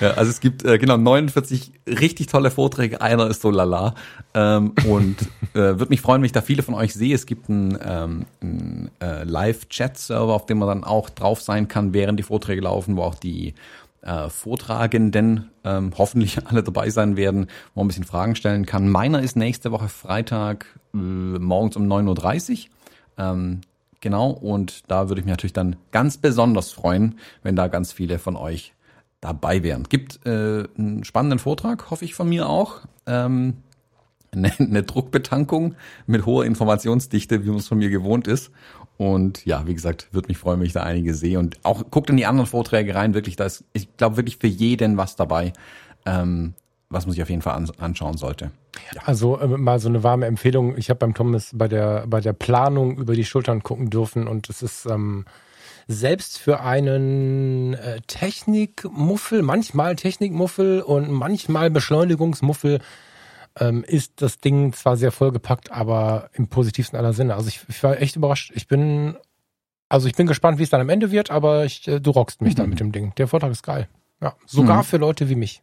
Ja, 0.00 0.14
also 0.14 0.28
es 0.32 0.40
gibt 0.40 0.64
äh, 0.64 0.78
genau 0.78 0.96
49 0.96 1.70
richtig 1.86 2.26
tolle 2.26 2.50
Vorträge. 2.50 3.00
Einer 3.00 3.28
ist 3.28 3.42
so 3.42 3.50
lala. 3.50 3.94
Ähm, 4.34 4.72
und 4.88 5.18
äh, 5.54 5.58
würde 5.78 5.90
mich 5.90 6.00
freuen, 6.00 6.20
wenn 6.22 6.26
ich 6.26 6.32
da 6.32 6.40
viele 6.40 6.64
von 6.64 6.74
euch 6.74 6.94
sehe. 6.94 7.14
Es 7.14 7.26
gibt 7.26 7.48
einen, 7.48 7.78
ähm, 7.86 8.24
einen 8.40 8.90
äh, 9.00 9.22
Live-Chat-Server, 9.22 10.32
auf 10.34 10.46
dem 10.46 10.58
man 10.58 10.66
dann 10.66 10.82
auch 10.82 11.10
drauf 11.10 11.40
sein 11.42 11.68
kann, 11.68 11.94
während 11.94 12.18
die 12.18 12.24
Vorträge 12.24 12.62
laufen, 12.62 12.96
wo 12.96 13.02
auch 13.02 13.14
die 13.14 13.54
äh, 14.02 14.28
Vortragenden 14.28 15.50
ähm, 15.64 15.92
hoffentlich 15.96 16.46
alle 16.46 16.62
dabei 16.62 16.90
sein 16.90 17.16
werden, 17.16 17.46
wo 17.74 17.80
man 17.80 17.86
ein 17.86 17.88
bisschen 17.88 18.04
Fragen 18.04 18.34
stellen 18.36 18.66
kann. 18.66 18.88
Meiner 18.88 19.22
ist 19.22 19.36
nächste 19.36 19.72
Woche 19.72 19.88
Freitag 19.88 20.66
äh, 20.94 20.96
morgens 20.96 21.76
um 21.76 21.84
9.30 21.84 22.50
Uhr. 22.50 22.70
Ähm, 23.18 23.60
genau, 24.00 24.30
und 24.30 24.90
da 24.90 25.08
würde 25.08 25.20
ich 25.20 25.24
mich 25.24 25.32
natürlich 25.32 25.52
dann 25.52 25.76
ganz 25.90 26.18
besonders 26.18 26.72
freuen, 26.72 27.18
wenn 27.42 27.56
da 27.56 27.68
ganz 27.68 27.92
viele 27.92 28.18
von 28.18 28.36
euch 28.36 28.74
dabei 29.20 29.62
wären. 29.62 29.84
Gibt 29.84 30.26
äh, 30.26 30.64
einen 30.76 31.04
spannenden 31.04 31.38
Vortrag, 31.38 31.90
hoffe 31.90 32.04
ich 32.04 32.14
von 32.14 32.28
mir 32.28 32.48
auch. 32.48 32.80
Ähm, 33.06 33.58
eine, 34.34 34.50
eine 34.58 34.82
Druckbetankung 34.82 35.74
mit 36.06 36.26
hoher 36.26 36.44
Informationsdichte, 36.44 37.44
wie 37.44 37.50
man 37.50 37.58
es 37.58 37.68
von 37.68 37.78
mir 37.78 37.90
gewohnt 37.90 38.26
ist. 38.26 38.50
Und 38.98 39.44
ja, 39.44 39.66
wie 39.66 39.74
gesagt, 39.74 40.08
würde 40.12 40.28
mich 40.28 40.38
freuen, 40.38 40.60
wenn 40.60 40.66
ich 40.66 40.72
da 40.72 40.82
einige 40.82 41.14
sehe. 41.14 41.38
Und 41.38 41.58
auch 41.64 41.90
guckt 41.90 42.10
in 42.10 42.16
die 42.16 42.26
anderen 42.26 42.46
Vorträge 42.46 42.94
rein. 42.94 43.14
Wirklich, 43.14 43.36
da 43.36 43.44
ist, 43.44 43.64
ich 43.72 43.96
glaube, 43.96 44.16
wirklich 44.16 44.36
für 44.36 44.46
jeden 44.46 44.96
was 44.96 45.16
dabei, 45.16 45.52
ähm, 46.06 46.54
was 46.88 47.06
man 47.06 47.12
sich 47.12 47.22
auf 47.22 47.30
jeden 47.30 47.42
Fall 47.42 47.54
an, 47.54 47.70
anschauen 47.78 48.16
sollte. 48.16 48.50
Also 49.04 49.38
äh, 49.38 49.46
mal 49.46 49.78
so 49.78 49.88
eine 49.88 50.02
warme 50.02 50.26
Empfehlung. 50.26 50.76
Ich 50.76 50.90
habe 50.90 50.98
beim 50.98 51.14
Thomas 51.14 51.50
bei 51.52 51.68
der 51.68 52.06
bei 52.06 52.20
der 52.20 52.32
Planung 52.32 52.98
über 52.98 53.14
die 53.14 53.24
Schultern 53.24 53.62
gucken 53.62 53.90
dürfen 53.90 54.26
und 54.26 54.48
es 54.50 54.62
ist 54.62 54.86
ähm, 54.86 55.24
selbst 55.88 56.38
für 56.38 56.60
einen 56.60 57.74
äh, 57.74 58.00
Technikmuffel, 58.06 59.42
manchmal 59.42 59.96
Technikmuffel 59.96 60.80
und 60.80 61.10
manchmal 61.10 61.70
Beschleunigungsmuffel 61.70 62.80
ähm, 63.58 63.84
ist 63.84 64.22
das 64.22 64.38
Ding 64.38 64.72
zwar 64.72 64.96
sehr 64.96 65.12
vollgepackt, 65.12 65.70
aber 65.72 66.30
im 66.32 66.48
positivsten 66.48 66.98
aller 66.98 67.12
Sinne. 67.12 67.34
Also 67.34 67.48
ich, 67.48 67.60
ich 67.68 67.82
war 67.82 68.00
echt 68.00 68.16
überrascht. 68.16 68.52
Ich 68.54 68.66
bin 68.68 69.16
also 69.88 70.08
ich 70.08 70.14
bin 70.14 70.26
gespannt, 70.26 70.58
wie 70.58 70.62
es 70.62 70.70
dann 70.70 70.80
am 70.80 70.88
Ende 70.88 71.10
wird, 71.10 71.30
aber 71.30 71.66
ich, 71.66 71.86
äh, 71.86 72.00
du 72.00 72.12
rockst 72.12 72.40
mich 72.40 72.54
da 72.54 72.66
mit 72.66 72.80
dem 72.80 72.92
Ding. 72.92 73.12
Der 73.18 73.28
Vortrag 73.28 73.50
ist 73.50 73.62
geil. 73.62 73.88
Ja, 74.22 74.34
sogar 74.46 74.78
Mhm. 74.78 74.84
für 74.84 74.96
Leute 74.96 75.28
wie 75.28 75.34
mich. 75.34 75.62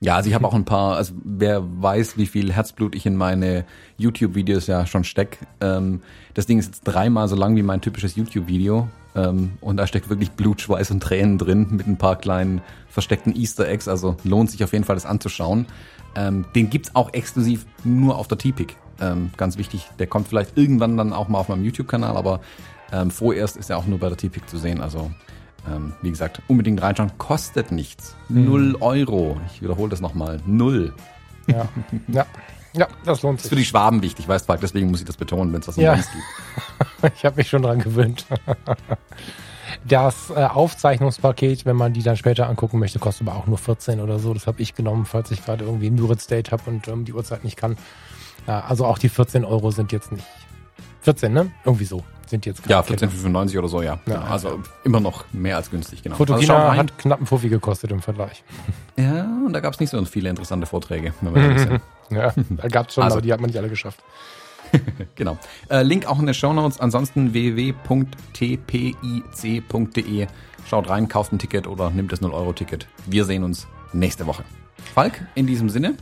Ja, 0.00 0.16
also 0.16 0.28
ich 0.28 0.34
habe 0.34 0.46
auch 0.46 0.52
ein 0.52 0.64
paar, 0.66 0.96
also 0.96 1.14
wer 1.24 1.62
weiß, 1.80 2.18
wie 2.18 2.26
viel 2.26 2.52
Herzblut 2.52 2.94
ich 2.94 3.06
in 3.06 3.16
meine 3.16 3.64
YouTube-Videos 3.96 4.66
ja 4.66 4.84
schon 4.84 5.04
steck. 5.04 5.38
Ähm, 5.62 6.02
das 6.34 6.44
Ding 6.46 6.58
ist 6.58 6.66
jetzt 6.66 6.82
dreimal 6.82 7.26
so 7.28 7.36
lang 7.36 7.56
wie 7.56 7.62
mein 7.62 7.80
typisches 7.80 8.16
YouTube-Video. 8.16 8.88
Ähm, 9.14 9.52
und 9.60 9.76
da 9.78 9.86
steckt 9.86 10.08
wirklich 10.10 10.32
Blut, 10.32 10.60
Schweiß 10.60 10.90
und 10.90 11.00
Tränen 11.02 11.38
drin 11.38 11.68
mit 11.70 11.86
ein 11.86 11.98
paar 11.98 12.16
kleinen 12.16 12.60
versteckten 12.88 13.34
Easter 13.34 13.68
Eggs. 13.68 13.86
Also 13.88 14.16
lohnt 14.24 14.50
sich 14.50 14.62
auf 14.64 14.72
jeden 14.72 14.84
Fall, 14.84 14.96
das 14.96 15.06
anzuschauen. 15.06 15.66
Ähm, 16.14 16.44
den 16.54 16.68
gibt's 16.70 16.94
auch 16.94 17.12
exklusiv 17.14 17.66
nur 17.84 18.16
auf 18.18 18.28
der 18.28 18.38
T-Pick. 18.38 18.76
Ähm, 19.00 19.30
ganz 19.36 19.56
wichtig, 19.58 19.88
der 19.98 20.06
kommt 20.06 20.28
vielleicht 20.28 20.56
irgendwann 20.56 20.96
dann 20.96 21.12
auch 21.12 21.28
mal 21.28 21.38
auf 21.38 21.48
meinem 21.48 21.64
YouTube-Kanal, 21.64 22.16
aber 22.16 22.40
ähm, 22.92 23.10
vorerst 23.10 23.56
ist 23.56 23.70
er 23.70 23.78
auch 23.78 23.86
nur 23.86 23.98
bei 23.98 24.08
der 24.08 24.18
T-Pick 24.18 24.48
zu 24.48 24.58
sehen. 24.58 24.80
Also 24.80 25.10
ähm, 25.68 25.92
wie 26.02 26.10
gesagt, 26.10 26.42
unbedingt 26.48 26.82
reinschauen. 26.82 27.12
Kostet 27.18 27.72
nichts. 27.72 28.14
Null 28.28 28.76
Euro. 28.80 29.40
Ich 29.52 29.62
wiederhole 29.62 29.88
das 29.90 30.00
nochmal. 30.00 30.40
Null. 30.44 30.92
Ja, 31.46 31.68
ja, 32.08 32.26
ja, 32.74 32.86
das 33.04 33.22
lohnt 33.22 33.38
Das 33.38 33.44
ist 33.44 33.50
sich. 33.50 33.50
für 33.50 33.56
die 33.56 33.64
Schwaben 33.64 34.02
wichtig, 34.02 34.28
weißt 34.28 34.48
du, 34.48 34.54
deswegen 34.56 34.90
muss 34.90 35.00
ich 35.00 35.06
das 35.06 35.16
betonen, 35.16 35.52
wenn 35.52 35.60
es 35.60 35.66
das 35.66 35.76
Ja. 35.76 35.94
gibt. 35.94 36.08
Ich 37.16 37.24
habe 37.24 37.36
mich 37.36 37.48
schon 37.48 37.62
dran 37.62 37.80
gewöhnt. 37.80 38.24
Das 39.88 40.30
äh, 40.30 40.34
Aufzeichnungspaket, 40.44 41.66
wenn 41.66 41.76
man 41.76 41.92
die 41.92 42.02
dann 42.02 42.16
später 42.16 42.48
angucken 42.48 42.78
möchte, 42.78 42.98
kostet 42.98 43.26
aber 43.26 43.36
auch 43.36 43.46
nur 43.46 43.58
14 43.58 44.00
oder 44.00 44.18
so. 44.18 44.32
Das 44.32 44.46
habe 44.46 44.62
ich 44.62 44.74
genommen, 44.74 45.06
falls 45.06 45.30
ich 45.30 45.44
gerade 45.44 45.64
irgendwie 45.64 45.88
ein 45.88 45.94
Müritz 45.94 46.26
Date 46.26 46.52
habe 46.52 46.62
und 46.66 46.86
ähm, 46.88 47.04
die 47.04 47.12
Uhrzeit 47.12 47.42
nicht 47.44 47.56
kann. 47.56 47.76
Ja, 48.46 48.60
also 48.60 48.86
auch 48.86 48.98
die 48.98 49.08
14 49.08 49.44
Euro 49.44 49.70
sind 49.70 49.92
jetzt 49.92 50.12
nicht 50.12 50.24
14, 51.02 51.32
ne? 51.32 51.50
Irgendwie 51.64 51.84
so 51.84 52.02
sind 52.28 52.46
jetzt 52.46 52.66
Ja, 52.66 52.80
keine- 52.82 52.96
14,95 52.96 53.58
oder 53.58 53.68
so, 53.68 53.82
ja. 53.82 53.98
Ja, 54.06 54.14
genau. 54.16 54.20
Also 54.26 54.60
immer 54.84 55.00
noch 55.00 55.24
mehr 55.32 55.56
als 55.56 55.70
günstig, 55.70 56.02
genau. 56.02 56.16
Fotokina 56.16 56.68
also 56.70 56.78
hat 56.80 56.96
knapp 56.98 57.18
einen 57.18 57.26
Fuffi 57.26 57.48
gekostet 57.50 57.90
im 57.90 58.00
Vergleich. 58.00 58.42
Ja, 58.96 59.24
und 59.44 59.52
da 59.52 59.60
gab 59.60 59.74
es 59.74 59.80
nicht 59.80 59.90
so 59.90 60.02
viele 60.04 60.30
interessante 60.30 60.66
Vorträge. 60.66 61.12
Ja, 62.10 62.32
da 62.50 62.68
gab's 62.68 62.94
schon, 62.94 63.04
Also- 63.04 63.14
aber 63.16 63.22
die 63.22 63.32
hat 63.32 63.40
man 63.40 63.48
nicht 63.48 63.58
alle 63.58 63.68
geschafft. 63.70 64.00
genau. 65.16 65.38
Äh, 65.70 65.82
Link 65.82 66.06
auch 66.06 66.18
in 66.18 66.26
den 66.26 66.34
Shownotes. 66.34 66.80
Ansonsten 66.80 67.32
www.tpic.de. 67.32 70.26
Schaut 70.68 70.88
rein, 70.88 71.08
kauft 71.08 71.32
ein 71.32 71.38
Ticket 71.38 71.66
oder 71.66 71.90
nimmt 71.90 72.12
das 72.12 72.22
0-Euro-Ticket. 72.22 72.86
Wir 73.06 73.24
sehen 73.24 73.44
uns 73.44 73.66
nächste 73.92 74.26
Woche. 74.26 74.44
Falk, 74.94 75.24
in 75.34 75.46
diesem 75.46 75.68
Sinne, 75.68 75.94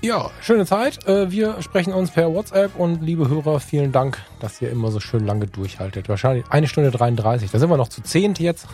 Ja, 0.00 0.30
schöne 0.40 0.64
Zeit. 0.64 1.06
Äh, 1.06 1.30
Wir 1.30 1.60
sprechen 1.60 1.92
uns 1.92 2.10
per 2.12 2.32
WhatsApp 2.32 2.78
und 2.78 3.02
liebe 3.02 3.28
Hörer, 3.28 3.58
vielen 3.60 3.90
Dank, 3.92 4.18
dass 4.40 4.62
ihr 4.62 4.70
immer 4.70 4.90
so 4.92 5.00
schön 5.00 5.26
lange 5.26 5.46
durchhaltet. 5.46 6.08
Wahrscheinlich 6.08 6.46
eine 6.50 6.68
Stunde 6.68 6.90
33. 6.92 7.50
Da 7.50 7.58
sind 7.58 7.68
wir 7.68 7.76
noch 7.76 7.88
zu 7.88 8.00
zehnt 8.02 8.38
jetzt. 8.38 8.66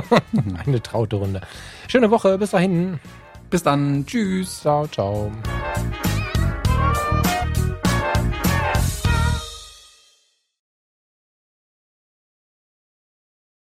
Eine 0.66 0.80
traute 0.82 1.16
Runde. 1.16 1.40
Schöne 1.88 2.10
Woche. 2.10 2.38
Bis 2.38 2.50
dahin. 2.50 3.00
bis 3.50 3.62
dann. 3.64 4.06
Tschüss. 4.06 4.60
Ciao, 4.60 4.86
ciao. 4.86 5.32